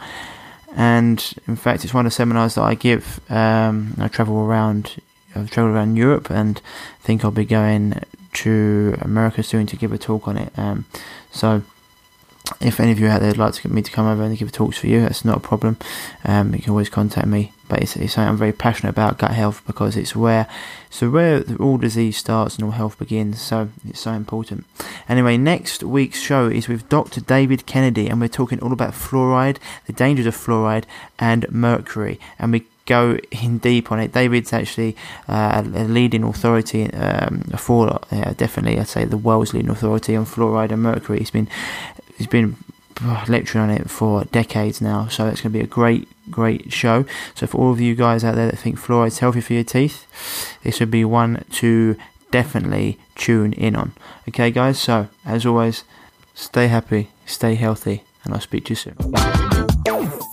And 0.76 1.32
in 1.48 1.56
fact, 1.56 1.84
it's 1.84 1.94
one 1.94 2.06
of 2.06 2.12
the 2.12 2.14
seminars 2.14 2.54
that 2.54 2.62
I 2.62 2.74
give. 2.74 3.20
Um, 3.30 3.94
I 3.98 4.08
travel 4.08 4.38
around, 4.38 4.96
I've 5.34 5.50
traveled 5.50 5.74
around 5.74 5.96
Europe, 5.96 6.30
and 6.30 6.60
think 7.00 7.24
I'll 7.24 7.30
be 7.30 7.46
going 7.46 8.02
to 8.34 8.94
America 9.00 9.42
soon 9.42 9.66
to 9.66 9.76
give 9.76 9.92
a 9.92 9.98
talk 9.98 10.28
on 10.28 10.36
it. 10.36 10.52
Um, 10.58 10.84
so 11.30 11.62
if 12.60 12.78
any 12.78 12.92
of 12.92 12.98
you 13.00 13.08
out 13.08 13.20
there 13.20 13.30
would 13.30 13.38
like 13.38 13.54
to 13.54 13.62
get 13.62 13.72
me 13.72 13.82
to 13.82 13.90
come 13.90 14.06
over 14.06 14.22
and 14.22 14.36
give 14.36 14.52
talks 14.52 14.78
for 14.78 14.86
you, 14.86 15.00
that's 15.00 15.24
not 15.24 15.38
a 15.38 15.40
problem. 15.40 15.78
Um, 16.24 16.54
you 16.54 16.60
can 16.60 16.70
always 16.70 16.90
contact 16.90 17.26
me. 17.26 17.52
But 17.68 17.82
it's, 17.82 17.92
something 17.92 18.18
I'm 18.18 18.36
very 18.36 18.52
passionate 18.52 18.90
about 18.90 19.18
gut 19.18 19.32
health 19.32 19.62
because 19.66 19.96
it's 19.96 20.14
where 20.14 20.46
so 20.90 21.10
where 21.10 21.44
all 21.58 21.78
disease 21.78 22.16
starts 22.16 22.56
and 22.56 22.64
all 22.64 22.70
health 22.70 22.98
begins. 22.98 23.40
So 23.40 23.68
it's 23.88 24.00
so 24.00 24.12
important. 24.12 24.64
Anyway, 25.08 25.36
next 25.36 25.82
week's 25.82 26.20
show 26.20 26.48
is 26.48 26.68
with 26.68 26.88
Dr. 26.88 27.20
David 27.20 27.66
Kennedy, 27.66 28.08
and 28.08 28.20
we're 28.20 28.28
talking 28.28 28.60
all 28.60 28.72
about 28.72 28.92
fluoride, 28.92 29.58
the 29.86 29.92
dangers 29.92 30.26
of 30.26 30.36
fluoride, 30.36 30.84
and 31.18 31.50
mercury, 31.50 32.18
and 32.38 32.52
we 32.52 32.66
go 32.86 33.18
in 33.30 33.58
deep 33.58 33.92
on 33.92 34.00
it. 34.00 34.12
David's 34.12 34.52
actually 34.52 34.96
uh, 35.28 35.62
a 35.64 35.84
leading 35.84 36.22
authority 36.22 36.90
um, 36.92 37.40
for 37.58 38.00
uh, 38.10 38.32
definitely, 38.34 38.78
I'd 38.80 38.88
say, 38.88 39.04
the 39.04 39.16
world's 39.16 39.52
leading 39.52 39.70
authority 39.70 40.16
on 40.16 40.24
fluoride 40.24 40.70
and 40.70 40.82
mercury. 40.82 41.18
He's 41.18 41.30
been 41.30 41.48
he's 42.16 42.26
been 42.26 42.56
lecturing 43.28 43.64
on 43.64 43.70
it 43.70 43.90
for 43.90 44.24
decades 44.24 44.80
now, 44.80 45.08
so 45.08 45.26
it's 45.26 45.42
going 45.42 45.52
to 45.52 45.58
be 45.58 45.64
a 45.64 45.66
great, 45.66 46.08
great 46.30 46.72
show. 46.72 47.04
So 47.34 47.46
for 47.46 47.58
all 47.58 47.72
of 47.72 47.80
you 47.80 47.94
guys 47.94 48.24
out 48.24 48.34
there 48.34 48.50
that 48.50 48.58
think 48.58 48.78
fluoride's 48.78 49.18
healthy 49.18 49.40
for 49.40 49.54
your 49.54 49.64
teeth, 49.64 50.06
this 50.62 50.80
would 50.80 50.90
be 50.90 51.04
one 51.04 51.44
to 51.52 51.96
definitely 52.30 52.98
tune 53.14 53.52
in 53.52 53.76
on. 53.76 53.92
Okay, 54.28 54.50
guys. 54.50 54.78
So 54.78 55.08
as 55.24 55.46
always, 55.46 55.84
stay 56.34 56.68
happy, 56.68 57.10
stay 57.24 57.54
healthy, 57.54 58.02
and 58.24 58.34
I'll 58.34 58.40
speak 58.40 58.66
to 58.66 58.70
you 58.70 58.76
soon. 58.76 59.45